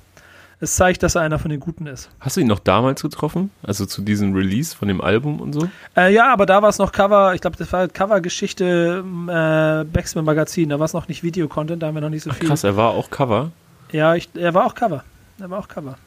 es 0.61 0.75
zeigt, 0.75 1.03
dass 1.03 1.15
er 1.15 1.21
einer 1.21 1.39
von 1.39 1.51
den 1.51 1.59
Guten 1.59 1.87
ist. 1.87 2.09
Hast 2.19 2.35
du 2.35 2.41
ihn 2.41 2.47
noch 2.47 2.59
damals 2.59 3.01
getroffen? 3.01 3.49
Also 3.63 3.85
zu 3.85 4.01
diesem 4.01 4.33
Release 4.33 4.75
von 4.75 4.87
dem 4.87 4.99
Album 4.99 5.39
und 5.39 5.53
so? 5.53 5.69
Äh, 5.95 6.13
ja, 6.13 6.31
aber 6.33 6.45
da 6.45 6.61
war 6.61 6.69
es 6.69 6.79
noch 6.79 6.91
Cover, 6.91 7.33
ich 7.33 7.41
glaube, 7.41 7.55
das 7.55 7.71
war 7.71 7.87
Cover-Geschichte 7.87 9.03
äh, 9.05 9.85
Backspin 9.85 10.25
Magazin, 10.25 10.69
da 10.69 10.79
war 10.79 10.85
es 10.85 10.93
noch 10.93 11.07
nicht 11.07 11.23
Video-Content, 11.23 11.81
da 11.81 11.87
haben 11.87 11.95
wir 11.95 12.01
noch 12.01 12.09
nicht 12.09 12.23
so 12.23 12.31
viel. 12.31 12.43
Ach, 12.43 12.49
krass, 12.49 12.63
er 12.65 12.75
war 12.75 12.89
auch 12.89 13.09
Cover? 13.09 13.51
Ja, 13.91 14.15
ich, 14.15 14.29
er 14.35 14.53
war 14.53 14.65
auch 14.65 14.75
Cover. 14.75 15.03
Er 15.39 15.49
war 15.49 15.59
auch 15.59 15.67
Cover. 15.69 15.97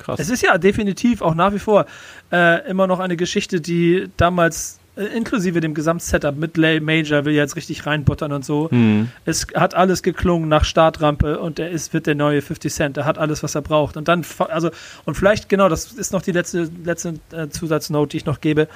Krass. 0.00 0.18
Es 0.18 0.30
ist 0.30 0.42
ja 0.42 0.58
definitiv 0.58 1.22
auch 1.22 1.34
nach 1.34 1.52
wie 1.52 1.58
vor 1.58 1.86
äh, 2.32 2.68
immer 2.68 2.86
noch 2.86 2.98
eine 2.98 3.16
Geschichte, 3.16 3.60
die 3.60 4.08
damals 4.16 4.80
äh, 4.96 5.04
inklusive 5.04 5.60
dem 5.60 5.74
Gesamtsetup 5.74 6.36
mit 6.36 6.56
Lay 6.56 6.80
Major 6.80 7.24
will 7.24 7.34
jetzt 7.34 7.54
richtig 7.54 7.86
reinbuttern 7.86 8.32
und 8.32 8.44
so. 8.44 8.68
Mhm. 8.70 9.10
Es 9.24 9.46
hat 9.54 9.74
alles 9.74 10.02
geklungen 10.02 10.48
nach 10.48 10.64
Startrampe 10.64 11.38
und 11.38 11.58
er 11.58 11.70
ist, 11.70 11.92
wird 11.92 12.06
der 12.06 12.14
neue 12.14 12.42
50 12.42 12.72
Cent. 12.72 12.96
Er 12.96 13.04
hat 13.04 13.18
alles, 13.18 13.42
was 13.42 13.54
er 13.54 13.62
braucht. 13.62 13.96
Und 13.96 14.08
dann, 14.08 14.24
also, 14.48 14.70
und 15.04 15.14
vielleicht, 15.14 15.48
genau, 15.48 15.68
das 15.68 15.92
ist 15.92 16.12
noch 16.12 16.22
die 16.22 16.32
letzte, 16.32 16.70
letzte 16.84 17.14
äh, 17.32 17.48
Zusatznote, 17.48 18.10
die 18.10 18.16
ich 18.18 18.26
noch 18.26 18.40
gebe, 18.40 18.68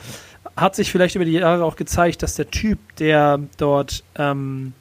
hat 0.56 0.76
sich 0.76 0.92
vielleicht 0.92 1.16
über 1.16 1.24
die 1.24 1.32
Jahre 1.32 1.64
auch 1.64 1.76
gezeigt, 1.76 2.22
dass 2.22 2.36
der 2.36 2.50
Typ, 2.50 2.78
der 2.98 3.40
dort 3.56 4.04
ähm, 4.16 4.72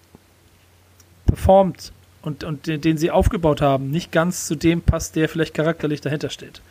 performt 1.25 1.93
und, 2.23 2.43
und 2.43 2.67
den, 2.67 2.81
den 2.81 2.97
sie 2.97 3.11
aufgebaut 3.11 3.61
haben, 3.61 3.91
nicht 3.91 4.11
ganz 4.11 4.47
zu 4.47 4.55
dem 4.55 4.81
passt, 4.81 5.15
der 5.15 5.29
vielleicht 5.29 5.53
charakterlich 5.53 6.01
dahinter 6.01 6.29
steht. 6.29 6.61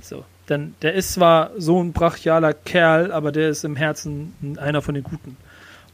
So. 0.00 0.24
Denn 0.48 0.74
der 0.82 0.94
ist 0.94 1.12
zwar 1.12 1.50
so 1.56 1.80
ein 1.80 1.92
brachialer 1.92 2.52
Kerl, 2.52 3.12
aber 3.12 3.30
der 3.30 3.50
ist 3.50 3.64
im 3.64 3.76
Herzen 3.76 4.34
einer 4.58 4.82
von 4.82 4.94
den 4.94 5.04
Guten. 5.04 5.36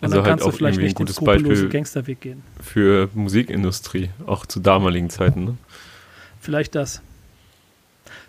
Und 0.01 0.05
also 0.05 0.17
dann 0.17 0.25
halt 0.25 0.31
kannst 0.31 0.45
halt 0.45 0.55
du 0.55 0.57
vielleicht 0.57 0.81
nicht 0.81 0.93
ein 0.93 0.95
gutes 0.95 1.21
Beispiel 1.21 1.69
Gangsterweg 1.69 2.21
gehen. 2.21 2.43
Für 2.63 3.11
Musikindustrie, 3.15 4.11
auch 4.27 4.47
zu 4.47 4.61
damaligen 4.61 5.11
Zeiten. 5.11 5.45
Ne? 5.45 5.57
Vielleicht 6.41 6.75
das. 6.75 7.03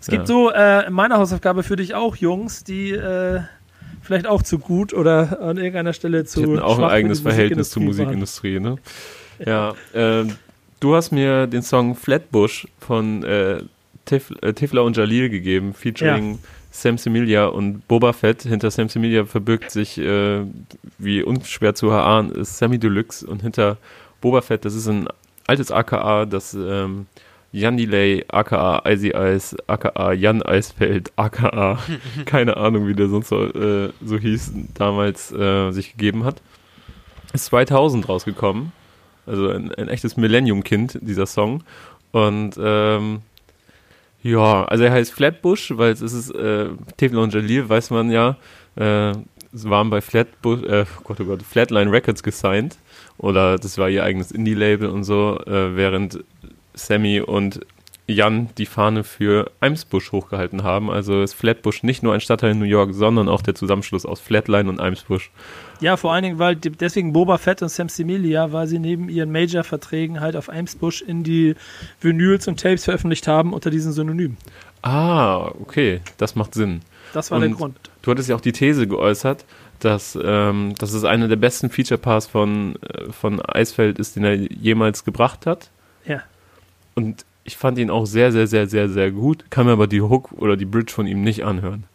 Es 0.02 0.08
ja. 0.08 0.16
gibt 0.16 0.28
so 0.28 0.50
äh, 0.52 0.90
meine 0.90 1.18
Hausaufgabe 1.18 1.64
für 1.64 1.76
dich 1.76 1.94
auch, 1.94 2.16
Jungs, 2.16 2.64
die 2.64 2.92
äh, 2.92 3.42
vielleicht 4.02 4.28
auch 4.28 4.42
zu 4.42 4.60
gut 4.60 4.94
oder 4.94 5.42
an 5.42 5.58
irgendeiner 5.58 5.94
Stelle 5.94 6.26
zu. 6.26 6.56
Die 6.56 6.60
auch 6.60 6.80
ein 6.80 6.86
eigenes 6.86 7.20
Verhältnis 7.22 7.70
zur 7.70 7.84
Musikindustrie, 7.84 8.60
ne? 8.60 8.78
Ja, 9.46 9.74
äh, 9.94 10.26
du 10.80 10.96
hast 10.96 11.12
mir 11.12 11.48
den 11.48 11.62
Song 11.62 11.96
Flatbush 11.96 12.68
von 12.80 13.24
äh, 13.24 13.64
Tif 14.06 14.32
äh, 14.42 14.54
Tifla 14.54 14.82
und 14.82 14.98
Jalil 14.98 15.30
gegeben, 15.30 15.74
featuring 15.74 16.34
ja. 16.34 16.38
Sam 16.72 16.98
Semilia 16.98 17.46
und 17.46 17.88
Boba 17.88 18.14
Fett. 18.14 18.44
Hinter 18.44 18.72
Sam 18.72 18.90
Semilia 18.90 19.26
verbirgt 19.26 19.72
sich, 19.72 19.98
äh, 19.98 20.42
wie 20.98 21.24
unschwer 21.24 21.76
zu 21.76 21.90
erahnen, 21.90 22.32
ist 22.32 22.58
Sammy 22.58 22.80
Deluxe 22.80 23.26
und 23.26 23.42
hinter 23.42 23.78
Boba 24.22 24.42
Fett, 24.42 24.66
das 24.66 24.76
ist 24.76 24.88
ein 24.88 25.08
altes 25.48 25.72
AKA, 25.72 26.26
das 26.26 26.54
ähm, 26.54 27.08
Jan 27.52 27.78
Delay, 27.78 28.26
aka 28.28 28.84
Icy 28.86 29.14
Ice, 29.16 29.58
aka 29.66 30.14
Jan 30.14 30.44
Eisfeld, 30.44 31.12
aka 31.16 31.80
keine 32.26 32.58
Ahnung, 32.58 32.88
wie 32.88 32.94
der 32.94 33.08
sonst 33.10 33.30
so, 33.30 33.46
äh, 33.46 33.92
so 34.04 34.18
hieß, 34.18 34.54
damals 34.76 35.32
äh, 35.32 35.72
sich 35.72 35.94
gegeben 35.94 36.26
hat. 36.26 36.42
Ist 37.34 37.46
2000 37.46 38.08
rausgekommen 38.10 38.72
also 39.26 39.50
ein, 39.50 39.74
ein 39.76 39.90
echtes 39.90 40.18
Millennium-Kind, 40.18 41.00
dieser 41.02 41.26
Song. 41.26 41.64
Und 42.12 42.56
ähm, 42.62 43.20
ja, 44.22 44.66
also 44.66 44.84
er 44.84 44.92
heißt 44.92 45.14
Flatbush, 45.14 45.74
weil 45.76 45.92
es 45.92 46.02
ist 46.02 46.32
äh, 46.32 46.70
Teflon 46.98 47.30
Jalil, 47.30 47.70
weiß 47.70 47.90
man 47.92 48.12
ja, 48.12 48.38
äh, 48.76 49.14
waren 49.52 49.90
bei 49.90 50.02
Flatbush, 50.02 50.64
äh, 50.64 50.86
Gott, 51.04 51.20
oh 51.22 51.26
Gott, 51.26 51.44
Flatline 51.44 51.92
Records 51.92 52.24
gesigned. 52.24 52.78
Oder 53.18 53.58
das 53.58 53.78
war 53.78 53.90
ihr 53.90 54.04
eigenes 54.04 54.32
Indie-Label 54.32 54.90
und 54.90 55.04
so, 55.04 55.40
äh, 55.46 55.76
während 55.76 56.24
Sammy 56.74 57.20
und 57.22 57.60
Jan 58.08 58.50
die 58.58 58.66
Fahne 58.66 59.04
für 59.04 59.52
Eimsbusch 59.60 60.12
hochgehalten 60.12 60.64
haben. 60.64 60.90
Also 60.90 61.22
ist 61.22 61.34
Flatbush 61.34 61.84
nicht 61.84 62.04
nur 62.04 62.14
ein 62.14 62.22
Stadtteil 62.22 62.52
in 62.52 62.60
New 62.60 62.66
York, 62.66 62.94
sondern 62.94 63.30
auch 63.30 63.42
der 63.42 63.56
Zusammenschluss 63.56 64.06
aus 64.06 64.20
Flatline 64.20 64.70
und 64.70 64.80
Eimsbusch. 64.80 65.32
Ja, 65.82 65.96
vor 65.96 66.14
allen 66.14 66.24
Dingen, 66.24 66.40
weil 66.40 66.56
deswegen 66.56 67.14
Boba 67.14 67.38
Fett 67.38 67.62
und 67.62 67.70
Sam 67.70 67.90
Similia, 67.90 68.52
weil 68.52 68.68
sie 68.68 68.80
neben 68.80 69.08
ihren 69.10 69.32
Major-Verträgen 69.32 70.20
halt 70.20 70.36
auf 70.36 70.50
Eimsbusch 70.50 71.02
in 71.02 71.24
die 71.24 71.56
Vinyls 72.02 72.48
und 72.48 72.60
Tapes 72.60 72.86
veröffentlicht 72.86 73.28
haben 73.28 73.54
unter 73.54 73.70
diesen 73.70 73.94
Synonymen. 73.94 74.38
Ah, 74.82 75.48
okay, 75.60 76.02
das 76.18 76.36
macht 76.36 76.54
Sinn. 76.54 76.82
Das 77.14 77.32
war 77.32 77.38
und 77.38 77.44
der 77.44 77.52
Grund. 77.52 77.78
Du 78.02 78.12
hattest 78.12 78.30
ja 78.30 78.36
auch 78.36 78.42
die 78.42 78.52
These 78.52 78.88
geäußert, 78.88 79.46
dass, 79.80 80.18
ähm, 80.22 80.74
dass 80.78 80.94
es 80.94 81.04
einer 81.04 81.28
der 81.28 81.38
besten 81.38 81.70
Feature-Pass 81.70 82.28
von, 82.28 82.76
äh, 82.82 83.12
von 83.12 83.42
Eisfeld 83.42 84.00
ist, 84.00 84.16
den 84.16 84.24
er 84.24 84.36
jemals 84.36 85.06
gebracht 85.06 85.46
hat. 85.46 85.70
Ja. 86.06 86.22
Und 86.96 87.26
ich 87.44 87.58
fand 87.58 87.78
ihn 87.78 87.90
auch 87.90 88.06
sehr, 88.06 88.32
sehr, 88.32 88.48
sehr, 88.48 88.68
sehr, 88.68 88.90
sehr 88.90 89.12
gut, 89.12 89.46
kann 89.50 89.66
mir 89.66 89.72
aber 89.72 89.88
die 89.88 90.02
Hook 90.02 90.32
oder 90.34 90.56
die 90.56 90.66
Bridge 90.66 90.94
von 90.94 91.08
ihm 91.08 91.24
nicht 91.24 91.44
anhören. 91.44 91.86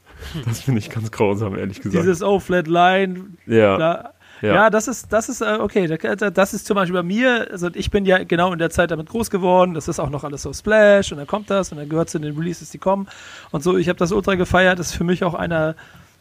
Das 0.46 0.60
finde 0.62 0.80
ich 0.80 0.90
ganz 0.90 1.10
grausam, 1.10 1.56
ehrlich 1.56 1.80
gesagt. 1.80 2.02
Dieses 2.02 2.22
Oh, 2.22 2.40
Flat 2.40 2.66
Line, 2.66 3.20
ja. 3.46 3.76
da, 3.78 4.10
Ja. 4.42 4.54
ja. 4.54 4.70
das 4.70 4.88
ist, 4.88 5.12
das 5.12 5.28
ist, 5.28 5.40
äh, 5.40 5.58
okay, 5.60 5.86
da- 5.86 6.30
das 6.30 6.54
ist 6.54 6.66
zum 6.66 6.74
Beispiel 6.74 6.94
bei 6.94 7.02
mir, 7.02 7.48
also 7.50 7.68
ich 7.74 7.90
bin 7.90 8.04
ja 8.04 8.22
genau 8.24 8.52
in 8.52 8.58
der 8.58 8.70
Zeit 8.70 8.90
damit 8.90 9.08
groß 9.08 9.30
geworden, 9.30 9.74
das 9.74 9.88
ist 9.88 9.98
auch 10.00 10.10
noch 10.10 10.24
alles 10.24 10.42
so 10.42 10.52
Splash 10.52 11.12
und 11.12 11.18
dann 11.18 11.26
kommt 11.26 11.50
das 11.50 11.70
und 11.72 11.78
dann 11.78 11.88
gehört 11.88 12.10
zu 12.10 12.18
den 12.18 12.36
Releases, 12.36 12.70
die 12.70 12.78
kommen 12.78 13.06
und 13.52 13.62
so, 13.62 13.76
ich 13.76 13.88
habe 13.88 13.98
das 13.98 14.12
ultra 14.12 14.34
gefeiert, 14.34 14.78
das 14.78 14.88
ist 14.88 14.96
für 14.96 15.04
mich 15.04 15.22
auch 15.24 15.34
einer, 15.34 15.74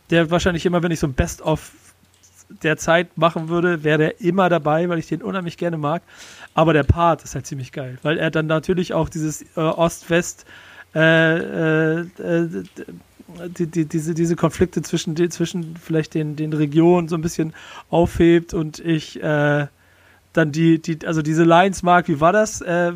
der 0.09 0.29
wahrscheinlich 0.31 0.65
immer, 0.65 0.83
wenn 0.83 0.91
ich 0.91 0.99
so 0.99 1.07
ein 1.07 1.13
Best-of 1.13 1.71
der 2.61 2.77
Zeit 2.77 3.17
machen 3.17 3.49
würde, 3.49 3.83
wäre 3.83 3.97
der 3.97 4.21
immer 4.21 4.47
dabei, 4.47 4.87
weil 4.89 4.99
ich 4.99 5.07
den 5.07 5.21
unheimlich 5.23 5.57
gerne 5.57 5.77
mag, 5.77 6.03
aber 6.53 6.73
der 6.73 6.83
Part 6.83 7.23
ist 7.23 7.33
halt 7.35 7.47
ziemlich 7.47 7.71
geil, 7.71 7.97
weil 8.03 8.17
er 8.19 8.29
dann 8.29 8.45
natürlich 8.45 8.93
auch 8.93 9.09
dieses 9.09 9.41
äh, 9.57 9.59
Ost-West 9.59 10.45
äh, 10.95 11.37
äh, 11.37 11.99
äh, 12.19 12.63
die, 13.57 13.67
die, 13.67 13.85
diese, 13.85 14.13
diese 14.13 14.35
Konflikte 14.35 14.81
zwischen, 14.81 15.15
zwischen 15.31 15.75
vielleicht 15.75 16.13
den, 16.13 16.35
den 16.35 16.53
Regionen 16.53 17.07
so 17.07 17.15
ein 17.15 17.21
bisschen 17.21 17.53
aufhebt 17.89 18.53
und 18.53 18.79
ich 18.79 19.21
äh, 19.21 19.67
dann 20.33 20.51
die, 20.51 20.81
die, 20.81 21.05
also 21.05 21.21
diese 21.21 21.43
Lines 21.43 21.83
mag, 21.83 22.07
wie 22.07 22.19
war 22.19 22.33
das? 22.33 22.61
Äh, 22.61 22.93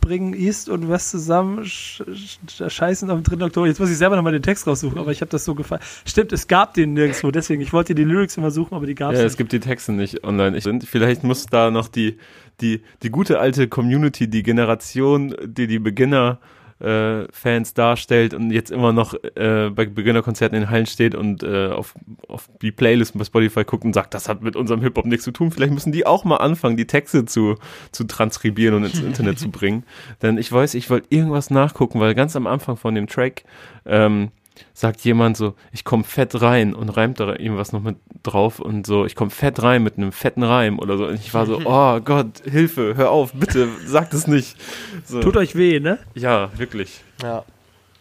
bringen 0.00 0.32
East 0.34 0.68
und 0.68 0.88
West 0.88 1.10
zusammen, 1.10 1.64
sch, 1.64 2.02
sch, 2.14 2.62
scheißen 2.72 3.10
am 3.10 3.22
3. 3.22 3.44
Oktober. 3.44 3.66
Jetzt 3.66 3.80
muss 3.80 3.90
ich 3.90 3.98
selber 3.98 4.16
nochmal 4.16 4.32
den 4.32 4.42
Text 4.42 4.66
raussuchen, 4.66 4.98
aber 4.98 5.10
ich 5.10 5.20
habe 5.20 5.30
das 5.30 5.44
so 5.44 5.54
gefallen. 5.54 5.82
Stimmt, 6.04 6.32
es 6.32 6.46
gab 6.46 6.74
den 6.74 6.94
nirgendwo, 6.94 7.30
deswegen, 7.30 7.60
ich 7.62 7.72
wollte 7.72 7.94
die 7.94 8.04
Lyrics 8.04 8.36
immer 8.36 8.50
suchen, 8.50 8.74
aber 8.74 8.86
die 8.86 8.94
gab 8.94 9.12
es 9.12 9.18
Ja, 9.18 9.24
nicht. 9.24 9.32
es 9.32 9.36
gibt 9.36 9.52
die 9.52 9.60
Texte 9.60 9.92
nicht 9.92 10.24
online. 10.24 10.56
Ich, 10.56 10.68
vielleicht 10.88 11.24
muss 11.24 11.46
da 11.46 11.70
noch 11.70 11.88
die, 11.88 12.18
die, 12.60 12.82
die 13.02 13.10
gute 13.10 13.40
alte 13.40 13.66
Community, 13.68 14.28
die 14.28 14.42
Generation, 14.42 15.34
die 15.44 15.66
die 15.66 15.78
Beginner 15.80 16.38
äh, 16.82 17.26
Fans 17.32 17.74
darstellt 17.74 18.34
und 18.34 18.50
jetzt 18.50 18.70
immer 18.70 18.92
noch 18.92 19.14
äh, 19.14 19.70
bei 19.70 19.86
Beginnerkonzerten 19.86 20.58
in 20.58 20.68
Hallen 20.68 20.86
steht 20.86 21.14
und 21.14 21.42
äh, 21.42 21.68
auf, 21.68 21.94
auf 22.28 22.48
die 22.60 22.72
Playlisten 22.72 23.18
bei 23.18 23.24
Spotify 23.24 23.64
guckt 23.64 23.84
und 23.84 23.92
sagt, 23.92 24.14
das 24.14 24.28
hat 24.28 24.42
mit 24.42 24.56
unserem 24.56 24.80
Hip-Hop 24.80 25.06
nichts 25.06 25.24
zu 25.24 25.30
tun. 25.30 25.52
Vielleicht 25.52 25.72
müssen 25.72 25.92
die 25.92 26.06
auch 26.06 26.24
mal 26.24 26.38
anfangen, 26.38 26.76
die 26.76 26.86
Texte 26.86 27.24
zu, 27.24 27.56
zu 27.92 28.04
transkribieren 28.04 28.74
und 28.74 28.84
ins 28.84 29.00
Internet 29.00 29.38
zu 29.38 29.50
bringen. 29.50 29.84
Denn 30.22 30.38
ich 30.38 30.50
weiß, 30.50 30.74
ich 30.74 30.90
wollte 30.90 31.06
irgendwas 31.10 31.50
nachgucken, 31.50 32.00
weil 32.00 32.14
ganz 32.14 32.34
am 32.34 32.46
Anfang 32.46 32.76
von 32.76 32.94
dem 32.94 33.06
Track 33.06 33.44
ähm, 33.86 34.30
sagt 34.74 35.00
jemand 35.02 35.36
so, 35.36 35.54
ich 35.72 35.84
komme 35.84 36.04
fett 36.04 36.40
rein 36.40 36.74
und 36.74 36.88
reimt 36.90 37.20
da 37.20 37.28
irgendwas 37.30 37.72
noch 37.72 37.82
mit 37.82 37.96
drauf 38.22 38.60
und 38.60 38.86
so, 38.86 39.04
ich 39.04 39.14
komme 39.14 39.30
fett 39.30 39.62
rein 39.62 39.82
mit 39.82 39.96
einem 39.96 40.12
fetten 40.12 40.42
Reim 40.42 40.78
oder 40.78 40.96
so. 40.96 41.06
Und 41.06 41.14
ich 41.14 41.32
war 41.34 41.46
so, 41.46 41.60
oh 41.64 42.00
Gott, 42.00 42.42
Hilfe, 42.44 42.94
hör 42.96 43.10
auf, 43.10 43.32
bitte, 43.32 43.68
sag 43.84 44.10
das 44.10 44.26
nicht. 44.26 44.56
So. 45.04 45.20
Tut 45.20 45.36
euch 45.36 45.56
weh, 45.56 45.80
ne? 45.80 45.98
Ja, 46.14 46.50
wirklich. 46.56 47.00
Ja. 47.22 47.44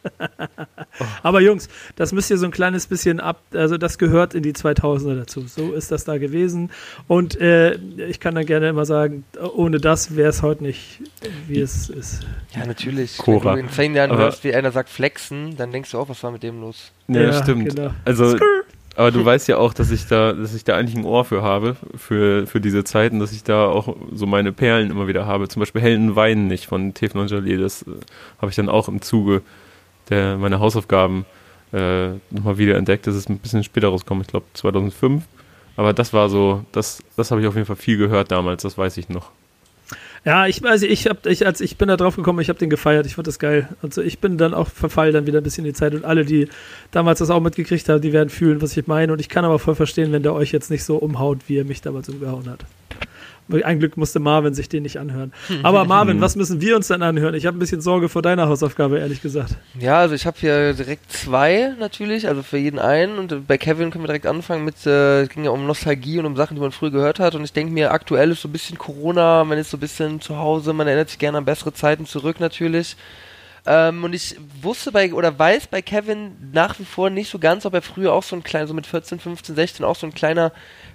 Aber 1.24 1.42
Jungs, 1.42 1.70
das 1.96 2.12
müsst 2.12 2.30
ihr 2.32 2.38
so 2.38 2.46
ein 2.46 2.52
kleines 2.52 2.88
bisschen 2.88 3.20
ab, 3.20 3.42
also 3.54 3.78
das 3.78 3.98
gehört 3.98 4.34
in 4.34 4.44
die 4.44 4.54
2000er 4.54 5.16
dazu. 5.16 5.42
So 5.48 5.72
ist 5.74 5.92
das 5.92 6.04
da 6.04 6.18
gewesen. 6.18 6.70
Und 7.08 7.40
äh, 7.40 7.76
ich 8.08 8.20
kann 8.20 8.36
dann 8.36 8.46
gerne 8.46 8.70
immer 8.70 8.86
sagen, 8.86 9.24
ohne 9.56 9.80
das 9.80 10.16
wäre 10.16 10.30
es 10.30 10.42
heute 10.42 10.64
nicht, 10.64 11.02
wie 11.48 11.60
es 11.62 11.90
ist. 11.90 12.22
Ja, 12.56 12.66
natürlich. 12.66 13.18
Cora. 13.18 13.52
Wenn 13.52 13.56
du 13.56 13.62
in 13.62 13.70
zehn 13.70 13.96
Jahren 13.96 14.12
Aber- 14.12 14.24
hörst, 14.24 14.44
wie 14.44 14.54
einer 14.54 14.72
sagt 14.72 14.90
flexen, 14.90 15.56
dann 15.58 15.72
denkst 15.72 15.92
du 15.92 15.98
auch, 16.00 16.10
was 16.10 16.22
war 16.24 16.32
mit 16.32 16.44
dem 16.44 16.62
los? 16.62 16.92
Ja, 17.08 17.22
Ja, 17.22 17.34
stimmt. 17.42 17.76
genau. 17.76 17.92
Also, 18.06 18.36
aber 18.96 19.12
du 19.12 19.24
weißt 19.24 19.48
ja 19.48 19.58
auch, 19.58 19.74
dass 19.74 19.90
ich 19.92 20.08
da, 20.08 20.34
dass 20.34 20.54
ich 20.54 20.64
da 20.66 20.76
eigentlich 20.76 20.96
ein 20.98 21.06
Ohr 21.06 21.24
für 21.24 21.42
habe, 21.42 21.78
für, 21.96 22.46
für 22.46 22.60
diese 22.60 22.84
Zeiten, 22.84 23.20
dass 23.20 23.32
ich 23.32 23.44
da 23.44 23.66
auch 23.66 23.96
so 24.14 24.26
meine 24.26 24.52
Perlen 24.52 24.92
immer 24.92 25.08
wieder 25.08 25.26
habe. 25.26 25.48
Zum 25.48 25.62
Beispiel 25.62 25.82
Helden 25.82 26.16
weinen 26.16 26.48
nicht 26.48 26.66
von 26.68 26.94
Teflon 26.94 27.28
Jalil. 27.28 27.60
Das 27.62 27.84
äh, 27.84 27.92
habe 28.40 28.50
ich 28.50 28.56
dann 28.56 28.68
auch 28.70 28.88
im 28.90 29.02
Zuge 29.02 29.42
der 30.10 30.38
meiner 30.38 30.60
Hausaufgaben 30.60 31.26
äh, 31.74 32.10
nochmal 32.30 32.58
wieder 32.58 32.78
entdeckt. 32.78 33.08
Das 33.08 33.16
ist 33.16 33.30
ein 33.30 33.40
bisschen 33.40 33.64
später 33.64 33.88
rausgekommen, 33.90 34.22
ich 34.22 34.28
glaube 34.28 34.46
2005. 34.54 35.24
Aber 35.78 35.94
das 35.94 36.14
war 36.14 36.30
so, 36.30 36.66
das, 36.72 37.02
das 37.16 37.32
habe 37.32 37.42
ich 37.42 37.48
auf 37.48 37.56
jeden 37.56 37.66
Fall 37.66 37.76
viel 37.76 37.98
gehört 37.98 38.32
damals, 38.32 38.64
das 38.64 38.78
weiß 38.78 38.98
ich 38.98 39.10
noch. 39.10 39.32
Ja, 40.24 40.46
ich 40.46 40.64
also 40.64 40.86
ich 40.86 41.08
hab, 41.08 41.26
ich 41.26 41.48
als 41.48 41.62
ich 41.62 41.78
bin 41.78 41.88
da 41.88 41.98
drauf 41.98 42.16
gekommen, 42.16 42.40
ich 42.42 42.50
habe 42.50 42.60
den 42.60 42.70
gefeiert, 42.70 43.08
ich 43.08 43.16
fand 43.16 43.26
das 43.26 43.40
geil. 43.40 43.68
Also 43.82 44.04
ich 44.04 44.20
bin 44.20 44.38
dann 44.38 44.54
auch 44.54 44.68
verfall 44.68 45.12
dann 45.12 45.26
wieder 45.26 45.40
ein 45.40 45.44
bisschen 45.44 45.66
in 45.66 45.72
die 45.72 45.78
Zeit 45.78 45.96
und 45.96 46.06
alle, 46.06 46.26
die 46.26 46.48
damals 46.92 47.20
das 47.20 47.32
auch 47.32 47.40
mitgekriegt 47.40 47.90
haben, 47.90 48.02
die 48.02 48.14
werden 48.14 48.30
fühlen, 48.30 48.62
was 48.62 48.78
ich 48.78 48.86
meine. 48.86 49.14
Und 49.14 49.20
ich 49.20 49.30
kann 49.30 49.46
aber 49.46 49.58
voll 49.58 49.74
verstehen, 49.74 50.12
wenn 50.12 50.22
der 50.22 50.34
euch 50.34 50.52
jetzt 50.52 50.70
nicht 50.70 50.84
so 50.84 50.98
umhaut, 50.98 51.40
wie 51.48 51.58
er 51.58 51.66
mich 51.66 51.82
damals 51.82 52.08
umgehauen 52.08 52.48
hat. 52.48 52.66
Ein 53.64 53.80
Glück 53.80 53.98
musste 53.98 54.20
Marvin 54.20 54.54
sich 54.54 54.70
den 54.70 54.84
nicht 54.84 55.00
anhören. 55.00 55.34
Aber 55.64 55.86
Marvin, 55.86 56.22
was 56.22 56.36
müssen 56.36 56.62
wir 56.62 56.76
uns 56.76 56.88
dann 56.88 57.02
anhören? 57.02 57.36
Ich 57.36 57.46
habe 57.46 57.58
ein 57.58 57.60
bisschen 57.60 57.82
Sorge 57.82 58.10
vor 58.10 58.22
deiner 58.22 58.48
Hausaufgabe, 58.48 59.00
ehrlich 59.00 59.22
gesagt. 59.22 59.56
Ja, 59.80 60.00
also 60.00 60.16
ich 60.16 60.26
habe 60.26 60.38
hier 60.40 60.74
direkt 60.74 61.12
zwei 61.12 61.74
natürlich, 61.80 62.28
also 62.28 62.44
für 62.44 62.58
jeden 62.58 62.80
einen. 62.80 63.18
Und 63.18 63.48
bei 63.48 63.58
Kevin 63.58 63.92
können 63.92 64.04
wir 64.04 64.08
direkt 64.08 64.28
anfangen 64.28 64.66
mit, 64.66 64.86
äh, 64.86 65.24
es 65.24 65.30
ging 65.30 65.44
ja 65.44 65.52
um 65.52 65.66
Nostalgie 65.66 66.20
und 66.20 66.26
um 66.26 66.36
Sachen, 66.36 66.56
die 66.56 66.62
man 66.62 66.72
früher 66.72 66.92
gehört 66.92 67.20
hat. 67.20 67.36
Und 67.36 67.44
ich 67.44 67.54
denke 67.54 67.74
mir, 67.74 67.92
aktuell 67.92 68.32
ist 68.32 68.42
so 68.42 68.48
ein 68.48 68.52
bisschen 68.52 68.78
Corona, 68.78 69.44
man 69.44 69.58
ist 69.58 69.72
so 69.72 69.78
ein 69.78 69.82
bisschen 69.82 70.22
zu 70.22 70.38
Hause, 70.38 70.74
man 70.74 70.88
erinnert 70.88 71.10
sich 71.10 71.20
gerne 71.20 71.38
an 71.38 71.46
bessere 71.46 71.74
Zeiten 71.74 72.06
zurück 72.06 72.40
natürlich. 72.40 72.96
Ähm, 73.66 74.04
und 74.04 74.14
ich 74.14 74.36
wusste 74.62 74.92
bei, 74.92 75.14
oder 75.14 75.38
weiß 75.38 75.68
bei 75.68 75.82
Kevin 75.82 76.32
nach 76.52 76.80
wie 76.80 76.86
vor 76.86 77.10
nicht 77.10 77.30
so 77.30 77.38
ganz, 77.38 77.66
ob 77.66 77.74
er 77.76 77.82
früher 77.82 78.12
auch 78.12 78.24
so 78.24 78.36
ein 78.36 78.44
kleiner, 78.44 78.68
so 78.68 78.74
mit 78.74 78.88
14, 78.88 79.20
15, 79.20 79.56
16 79.56 79.86
auch 79.86 79.96
so 79.96 80.08
ein 80.08 80.14
kleiner 80.14 80.52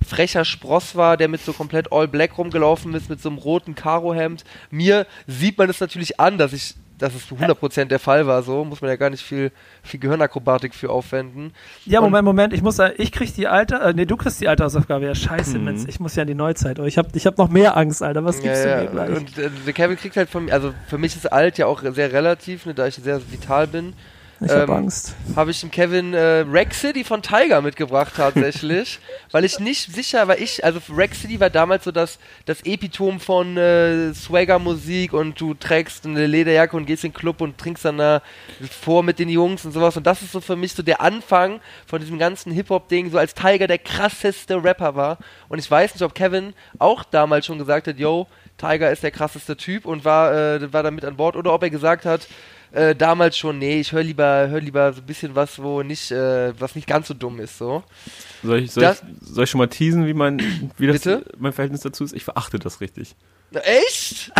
frecher 0.07 0.45
Spross 0.45 0.95
war, 0.97 1.16
der 1.16 1.28
mit 1.28 1.43
so 1.43 1.53
komplett 1.53 1.93
all 1.93 2.09
black 2.09 2.39
rumgelaufen 2.39 2.95
ist, 2.95 3.11
mit 3.11 3.20
so 3.20 3.28
einem 3.28 3.39
roten 3.39 3.74
Karohemd. 3.74 4.45
Mir 4.70 5.07
sieht 5.27 5.59
man 5.59 5.69
es 5.69 5.81
natürlich 5.81 6.20
an, 6.20 6.39
dass 6.39 6.53
ich, 6.53 6.74
dass 6.99 7.15
es 7.15 7.27
zu 7.27 7.35
100% 7.35 7.87
der 7.87 7.99
Fall 7.99 8.27
war, 8.27 8.43
so. 8.43 8.65
Muss 8.65 8.81
man 8.81 8.89
ja 8.89 8.97
gar 8.97 9.11
nicht 9.11 9.23
viel, 9.23 9.53
viel 9.83 10.01
Gehirnakrobatik 10.01 10.74
für 10.74 10.91
aufwenden. 10.91 11.53
Ja, 11.85 12.01
Moment, 12.01 12.24
Moment, 12.24 12.53
ich 12.55 12.62
muss, 12.62 12.78
ich 12.97 13.12
krieg 13.12 13.35
die 13.35 13.49
alte, 13.49 13.77
äh, 13.77 13.93
nee, 13.93 14.07
du 14.07 14.16
kriegst 14.16 14.41
die 14.41 14.49
alte 14.49 14.65
Hausaufgabe. 14.65 15.05
Ja, 15.05 15.15
scheiße, 15.15 15.59
Mhm. 15.59 15.65
Mensch, 15.65 15.83
ich 15.89 16.01
muss 16.01 16.16
ja 16.16 16.23
in 16.23 16.28
die 16.28 16.35
Neuzeit. 16.35 16.78
Oh, 16.78 16.85
ich 16.85 16.97
habe 16.99 17.09
ich 17.12 17.27
hab 17.27 17.37
noch 17.37 17.49
mehr 17.49 17.77
Angst, 17.77 18.03
Alter. 18.03 18.24
Was 18.24 18.41
gibst 18.41 18.65
ja, 18.65 18.77
du 18.77 18.77
mir 18.77 18.85
ja. 18.85 18.91
gleich? 18.91 19.16
Und 19.16 19.39
äh, 19.39 19.51
der 19.66 19.73
Kevin 19.73 19.97
kriegt 19.97 20.16
halt 20.16 20.31
von 20.31 20.47
mir, 20.47 20.53
also 20.55 20.73
für 20.87 20.99
mich 20.99 21.16
ist 21.16 21.31
alt 21.31 21.59
ja 21.59 21.66
auch 21.66 21.83
sehr 21.83 22.12
relativ, 22.12 22.65
ne, 22.65 22.74
da 22.74 22.87
ich 22.87 22.95
sehr 22.95 23.20
vital 23.31 23.66
bin. 23.66 23.93
Ich 24.41 24.51
habe 24.51 24.63
ähm, 24.63 24.71
Angst. 24.71 25.15
habe 25.35 25.51
ich 25.51 25.61
dem 25.61 25.71
Kevin 25.71 26.13
äh, 26.13 26.45
Rack 26.49 26.75
City 26.75 27.05
von 27.05 27.23
Tiger 27.23 27.63
mitgebracht 27.63 28.13
tatsächlich, 28.17 28.99
weil 29.31 29.45
ich 29.45 29.59
nicht 29.59 29.93
sicher, 29.93 30.29
weil 30.29 30.43
ich, 30.43 30.65
also 30.65 30.81
Rack 30.91 31.15
City 31.15 31.41
war 31.41 31.51
damals 31.51 31.85
so 31.85 31.93
das, 31.93 32.19
das 32.45 32.61
Epitom 32.65 33.19
von 33.21 33.57
äh, 33.57 34.13
Swagger 34.13 34.59
Musik 34.59 35.13
und 35.13 35.41
du 35.41 35.55
trägst 35.55 36.05
eine 36.05 36.27
Lederjacke 36.27 36.77
und 36.77 36.87
gehst 36.87 37.05
in 37.05 37.13
den 37.13 37.17
Club 37.17 37.41
und 37.41 37.57
trinkst 37.57 37.85
dann 37.85 37.99
da 37.99 38.23
vor 38.71 39.03
mit 39.03 39.19
den 39.19 39.29
Jungs 39.29 39.65
und 39.65 39.73
sowas. 39.73 39.97
Und 39.97 40.07
das 40.07 40.23
ist 40.23 40.33
so 40.33 40.41
für 40.41 40.57
mich 40.57 40.75
so 40.75 40.83
der 40.83 41.01
Anfang 41.01 41.61
von 41.87 42.01
diesem 42.01 42.19
ganzen 42.19 42.53
Hip-Hop-Ding, 42.53 43.11
so 43.11 43.19
als 43.19 43.35
Tiger 43.35 43.67
der 43.67 43.79
krasseste 43.79 44.63
Rapper 44.63 44.95
war 44.95 45.19
und 45.48 45.59
ich 45.59 45.70
weiß 45.70 45.94
nicht, 45.94 46.02
ob 46.02 46.14
Kevin 46.14 46.52
auch 46.78 47.05
damals 47.05 47.47
schon 47.47 47.59
gesagt 47.59 47.86
hat, 47.89 47.98
yo, 47.98 48.27
Tiger 48.59 48.90
ist 48.90 49.02
der 49.02 49.10
krasseste 49.10 49.56
Typ 49.56 49.85
und 49.86 50.05
war, 50.05 50.32
äh, 50.35 50.73
war 50.73 50.82
da 50.82 50.90
mit 50.90 51.05
an 51.05 51.16
Bord 51.16 51.36
oder 51.36 51.52
ob 51.52 51.62
er 51.62 51.70
gesagt 51.70 52.05
hat, 52.05 52.27
äh, 52.73 52.94
damals 52.94 53.39
schon, 53.39 53.59
nee, 53.59 53.81
ich 53.81 53.93
höre 53.93 54.02
lieber, 54.02 54.48
hör 54.48 54.60
lieber 54.60 54.93
so 54.93 55.01
ein 55.01 55.06
bisschen 55.06 55.35
was, 55.35 55.62
wo 55.62 55.82
nicht, 55.82 56.10
äh, 56.10 56.52
was 56.60 56.74
nicht 56.74 56.86
ganz 56.86 57.09
so 57.09 57.14
dumm 57.14 57.39
ist, 57.40 57.59
so. 57.59 57.82
Soll 58.43 58.60
ich, 58.64 58.73
soll 58.73 58.82
Das- 58.82 59.02
ich, 59.02 59.28
soll 59.28 59.44
ich 59.44 59.51
schon 59.51 59.59
mal 59.59 59.68
teasen, 59.68 60.06
wie 60.06 60.14
mein, 60.14 60.73
wie 60.77 60.86
das, 60.89 60.97
Bitte? 61.02 61.24
mein 61.39 61.52
Verhältnis 61.52 61.82
dazu 61.82 62.05
ist? 62.05 62.12
Ich 62.14 62.24
verachte 62.24 62.59
das 62.59 62.81
richtig. 62.81 63.14
Na, 63.51 63.60
echt? 63.60 64.32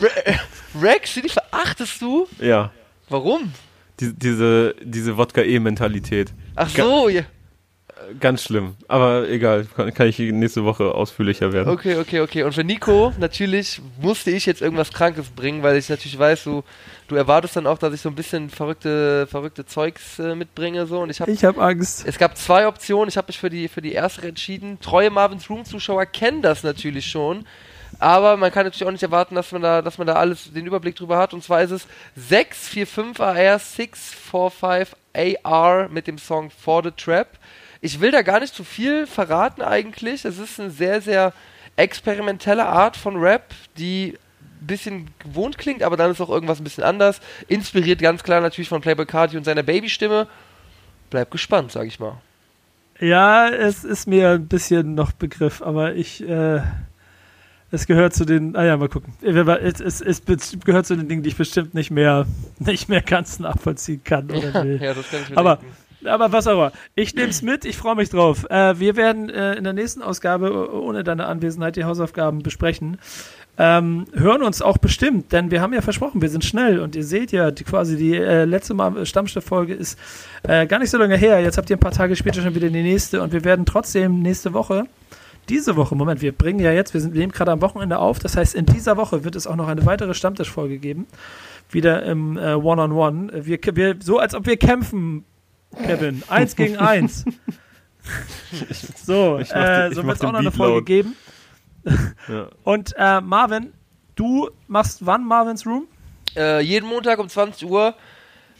Re- 0.00 0.38
Rex, 0.80 1.14
die 1.14 1.28
verachtest 1.28 2.00
du? 2.00 2.26
Ja. 2.40 2.70
Warum? 3.08 3.52
Die, 4.00 4.12
diese, 4.12 4.74
diese 4.82 5.16
Wodka-E-Mentalität. 5.16 6.32
Ach 6.54 6.68
so, 6.68 7.08
ja. 7.08 7.22
Ganz 8.20 8.42
schlimm. 8.42 8.74
Aber 8.88 9.28
egal, 9.28 9.66
kann, 9.76 9.92
kann 9.92 10.06
ich 10.08 10.18
nächste 10.18 10.64
Woche 10.64 10.94
ausführlicher 10.94 11.52
werden. 11.52 11.68
Okay, 11.68 11.98
okay, 11.98 12.20
okay. 12.20 12.42
Und 12.42 12.52
für 12.52 12.64
Nico, 12.64 13.12
natürlich 13.18 13.80
musste 14.00 14.30
ich 14.30 14.46
jetzt 14.46 14.62
irgendwas 14.62 14.92
Krankes 14.92 15.28
bringen, 15.28 15.62
weil 15.62 15.76
ich 15.76 15.88
natürlich 15.88 16.18
weiß, 16.18 16.44
du, 16.44 16.62
du 17.08 17.16
erwartest 17.16 17.56
dann 17.56 17.66
auch, 17.66 17.78
dass 17.78 17.92
ich 17.92 18.00
so 18.00 18.08
ein 18.08 18.14
bisschen 18.14 18.50
verrückte, 18.50 19.26
verrückte 19.26 19.66
Zeugs 19.66 20.18
äh, 20.18 20.34
mitbringe, 20.34 20.86
so. 20.86 21.00
Und 21.00 21.10
ich 21.10 21.20
habe 21.20 21.30
Ich 21.30 21.44
habe 21.44 21.60
Angst. 21.60 22.06
Es 22.06 22.18
gab 22.18 22.36
zwei 22.36 22.66
Optionen. 22.66 23.08
Ich 23.08 23.16
habe 23.16 23.28
mich 23.28 23.38
für 23.38 23.50
die, 23.50 23.68
für 23.68 23.82
die 23.82 23.92
erste 23.92 24.26
entschieden. 24.26 24.78
Treue 24.80 25.10
Marvin's 25.10 25.50
Room-Zuschauer 25.50 26.06
kennen 26.06 26.42
das 26.42 26.62
natürlich 26.62 27.06
schon. 27.06 27.44
Aber 27.98 28.36
man 28.36 28.52
kann 28.52 28.64
natürlich 28.64 28.86
auch 28.86 28.92
nicht 28.92 29.02
erwarten, 29.02 29.34
dass 29.34 29.52
man 29.52 29.62
da, 29.62 29.80
dass 29.80 29.98
man 29.98 30.06
da 30.06 30.14
alles 30.14 30.52
den 30.52 30.66
Überblick 30.66 30.96
drüber 30.96 31.18
hat. 31.18 31.32
Und 31.32 31.42
zwar 31.42 31.62
ist 31.62 31.70
es 31.70 31.86
645 32.16 33.20
AR 33.20 33.58
645 33.58 34.96
AR 35.44 35.88
mit 35.88 36.06
dem 36.06 36.18
Song 36.18 36.50
For 36.50 36.82
the 36.82 36.90
Trap. 36.90 37.38
Ich 37.86 38.00
will 38.00 38.10
da 38.10 38.22
gar 38.22 38.40
nicht 38.40 38.52
zu 38.52 38.64
viel 38.64 39.06
verraten 39.06 39.62
eigentlich. 39.62 40.24
Es 40.24 40.38
ist 40.38 40.58
eine 40.58 40.70
sehr, 40.70 41.00
sehr 41.00 41.32
experimentelle 41.76 42.66
Art 42.66 42.96
von 42.96 43.16
Rap, 43.16 43.54
die 43.78 44.18
ein 44.60 44.66
bisschen 44.66 45.06
gewohnt 45.20 45.56
klingt, 45.56 45.84
aber 45.84 45.96
dann 45.96 46.10
ist 46.10 46.20
auch 46.20 46.28
irgendwas 46.30 46.58
ein 46.60 46.64
bisschen 46.64 46.82
anders. 46.82 47.20
Inspiriert 47.46 48.00
ganz 48.00 48.24
klar 48.24 48.40
natürlich 48.40 48.68
von 48.68 48.80
Playboy 48.80 49.06
Cardi 49.06 49.36
und 49.36 49.44
seiner 49.44 49.62
Babystimme. 49.62 50.26
Bleib 51.10 51.30
gespannt, 51.30 51.70
sag 51.70 51.86
ich 51.86 52.00
mal. 52.00 52.16
Ja, 52.98 53.48
es 53.50 53.84
ist 53.84 54.08
mir 54.08 54.30
ein 54.30 54.48
bisschen 54.48 54.96
noch 54.96 55.12
Begriff, 55.12 55.62
aber 55.62 55.94
ich, 55.94 56.26
äh, 56.28 56.60
es 57.70 57.86
gehört 57.86 58.14
zu 58.14 58.24
den, 58.24 58.56
ah 58.56 58.64
ja, 58.64 58.76
mal 58.76 58.88
gucken. 58.88 59.12
Es, 59.22 59.80
es, 59.80 60.00
es 60.00 60.20
be- 60.22 60.38
gehört 60.64 60.86
zu 60.86 60.96
den 60.96 61.06
Dingen, 61.08 61.22
die 61.22 61.28
ich 61.28 61.36
bestimmt 61.36 61.72
nicht 61.74 61.92
mehr, 61.92 62.26
nicht 62.58 62.88
mehr 62.88 63.02
ganz 63.02 63.38
nachvollziehen 63.38 64.02
kann 64.02 64.28
oder 64.30 64.64
will. 64.64 64.82
Ja, 64.82 64.92
das 64.94 65.08
kann 65.08 65.20
ich 65.22 65.30
mir 65.30 65.38
Aber- 65.38 65.56
denken. 65.56 65.76
Aber 66.04 66.32
was 66.32 66.46
auch 66.46 66.52
immer. 66.52 66.72
Ich 66.94 67.14
nehme 67.14 67.28
es 67.28 67.42
mit, 67.42 67.64
ich 67.64 67.76
freue 67.76 67.96
mich 67.96 68.10
drauf. 68.10 68.48
Äh, 68.50 68.78
wir 68.78 68.96
werden 68.96 69.30
äh, 69.30 69.54
in 69.54 69.64
der 69.64 69.72
nächsten 69.72 70.02
Ausgabe 70.02 70.72
ohne 70.72 71.04
deine 71.04 71.26
Anwesenheit 71.26 71.76
die 71.76 71.84
Hausaufgaben 71.84 72.42
besprechen. 72.42 72.98
Ähm, 73.58 74.06
hören 74.12 74.42
uns 74.42 74.60
auch 74.60 74.76
bestimmt, 74.76 75.32
denn 75.32 75.50
wir 75.50 75.62
haben 75.62 75.72
ja 75.72 75.80
versprochen, 75.80 76.20
wir 76.20 76.28
sind 76.28 76.44
schnell 76.44 76.78
und 76.78 76.94
ihr 76.94 77.04
seht 77.04 77.32
ja 77.32 77.50
die, 77.50 77.64
quasi 77.64 77.96
die 77.96 78.14
äh, 78.14 78.44
letzte 78.44 78.74
Mal 78.74 79.06
Stammstiftfolge 79.06 79.72
ist 79.72 79.98
äh, 80.42 80.66
gar 80.66 80.78
nicht 80.78 80.90
so 80.90 80.98
lange 80.98 81.16
her. 81.16 81.40
Jetzt 81.40 81.56
habt 81.56 81.70
ihr 81.70 81.76
ein 81.76 81.80
paar 81.80 81.92
Tage 81.92 82.16
später 82.16 82.42
schon 82.42 82.54
wieder 82.54 82.68
die 82.68 82.82
nächste 82.82 83.22
und 83.22 83.32
wir 83.32 83.44
werden 83.44 83.64
trotzdem 83.64 84.20
nächste 84.20 84.52
Woche 84.52 84.84
diese 85.48 85.76
Woche, 85.76 85.94
Moment, 85.94 86.22
wir 86.22 86.32
bringen 86.32 86.58
ja 86.58 86.72
jetzt, 86.72 86.92
wir, 86.92 87.00
sind, 87.00 87.14
nehmen 87.14 87.32
gerade 87.32 87.52
am 87.52 87.62
Wochenende 87.62 87.98
auf, 87.98 88.18
das 88.18 88.36
heißt, 88.36 88.54
in 88.54 88.66
dieser 88.66 88.96
Woche 88.96 89.24
wird 89.24 89.36
es 89.36 89.46
auch 89.46 89.56
noch 89.56 89.68
eine 89.68 89.86
weitere 89.86 90.14
Stammtischfolge 90.14 90.78
geben. 90.78 91.06
Wieder 91.70 92.02
im 92.04 92.36
äh, 92.36 92.54
One-on-One. 92.54 93.30
-on 93.30 93.30
-One. 93.30 93.46
Wir, 93.46 93.58
wir, 93.74 93.96
so 94.00 94.18
als 94.18 94.34
ob 94.34 94.46
wir 94.46 94.56
kämpfen, 94.56 95.24
Kevin. 95.74 96.22
Eins 96.28 96.56
gegen 96.56 96.76
eins. 96.76 97.24
so, 98.96 99.38
äh, 99.38 99.92
so 99.92 100.04
wird 100.06 100.16
es 100.16 100.22
auch 100.22 100.32
noch 100.32 100.40
eine 100.40 100.52
Folge 100.52 100.76
laut. 100.76 100.86
geben. 100.86 101.16
ja. 102.28 102.48
Und 102.64 102.94
äh, 102.96 103.20
Marvin, 103.20 103.72
du 104.14 104.50
machst 104.68 105.04
wann 105.04 105.24
Marvins 105.24 105.66
Room? 105.66 105.86
Äh, 106.36 106.60
jeden 106.60 106.88
Montag 106.88 107.18
um 107.18 107.28
20 107.28 107.68
Uhr 107.68 107.94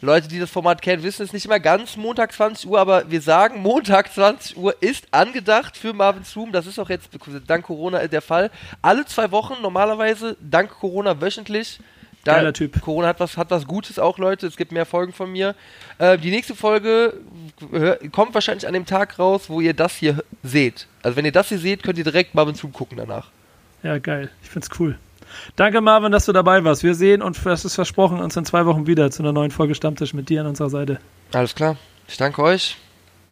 Leute, 0.01 0.27
die 0.27 0.37
das 0.37 0.51
Format 0.51 0.83
kennen, 0.83 1.01
wissen 1.01 1.23
es 1.23 1.33
nicht 1.33 1.45
immer 1.45 1.59
ganz 1.59 1.97
Montag 1.97 2.31
20 2.31 2.69
Uhr, 2.69 2.79
aber 2.79 3.09
wir 3.09 3.19
sagen, 3.19 3.63
Montag 3.63 4.13
20 4.13 4.55
Uhr 4.55 4.75
ist 4.79 5.07
angedacht 5.09 5.75
für 5.75 5.91
Marvin 5.91 6.23
Zoom. 6.23 6.51
Das 6.51 6.67
ist 6.67 6.77
auch 6.77 6.89
jetzt 6.89 7.09
dank 7.47 7.65
Corona 7.65 8.05
der 8.07 8.21
Fall. 8.21 8.51
Alle 8.83 9.05
zwei 9.05 9.31
Wochen, 9.31 9.55
normalerweise, 9.61 10.37
dank 10.39 10.69
Corona 10.69 11.19
wöchentlich. 11.19 11.79
Da 12.27 12.33
Geiler 12.33 12.51
Typ. 12.51 12.81
Corona 12.81 13.07
hat 13.07 13.21
was, 13.21 13.37
hat 13.37 13.51
was 13.51 13.65
Gutes 13.65 13.99
auch, 13.99 14.17
Leute. 14.17 14.47
Es 14.47 14.57
gibt 14.57 14.73
mehr 14.73 14.85
Folgen 14.85 15.13
von 15.13 15.31
mir. 15.31 15.55
Äh, 15.97 16.17
die 16.17 16.29
nächste 16.29 16.55
Folge 16.55 17.13
kommt 18.11 18.33
wahrscheinlich 18.33 18.67
an 18.67 18.73
dem 18.73 18.85
Tag 18.85 19.17
raus, 19.17 19.49
wo 19.49 19.61
ihr 19.61 19.73
das 19.73 19.95
hier 19.95 20.23
seht. 20.43 20.87
Also 21.03 21.15
wenn 21.15 21.23
ihr 21.23 21.31
das 21.31 21.47
hier 21.47 21.57
seht, 21.57 21.83
könnt 21.83 21.97
ihr 21.97 22.03
direkt 22.03 22.35
Marvin 22.35 22.53
Zoom 22.53 22.73
gucken 22.73 22.97
danach. 22.97 23.29
Ja, 23.81 23.97
geil. 23.97 24.29
Ich 24.43 24.49
find's 24.49 24.69
cool. 24.77 24.97
Danke, 25.55 25.79
Marvin, 25.79 26.11
dass 26.11 26.25
du 26.25 26.33
dabei 26.33 26.63
warst. 26.65 26.83
Wir 26.83 26.95
sehen 26.95 27.21
und 27.21 27.39
das 27.45 27.63
ist 27.63 27.75
versprochen 27.75 28.19
uns 28.19 28.35
in 28.35 28.45
zwei 28.45 28.65
Wochen 28.65 28.87
wieder 28.87 29.09
zu 29.09 29.23
einer 29.23 29.31
neuen 29.31 29.51
Folge 29.51 29.73
Stammtisch 29.73 30.13
mit 30.13 30.27
dir 30.27 30.41
an 30.41 30.47
unserer 30.47 30.69
Seite. 30.69 30.99
Alles 31.31 31.55
klar. 31.55 31.77
Ich 32.09 32.17
danke 32.17 32.41
euch. 32.41 32.77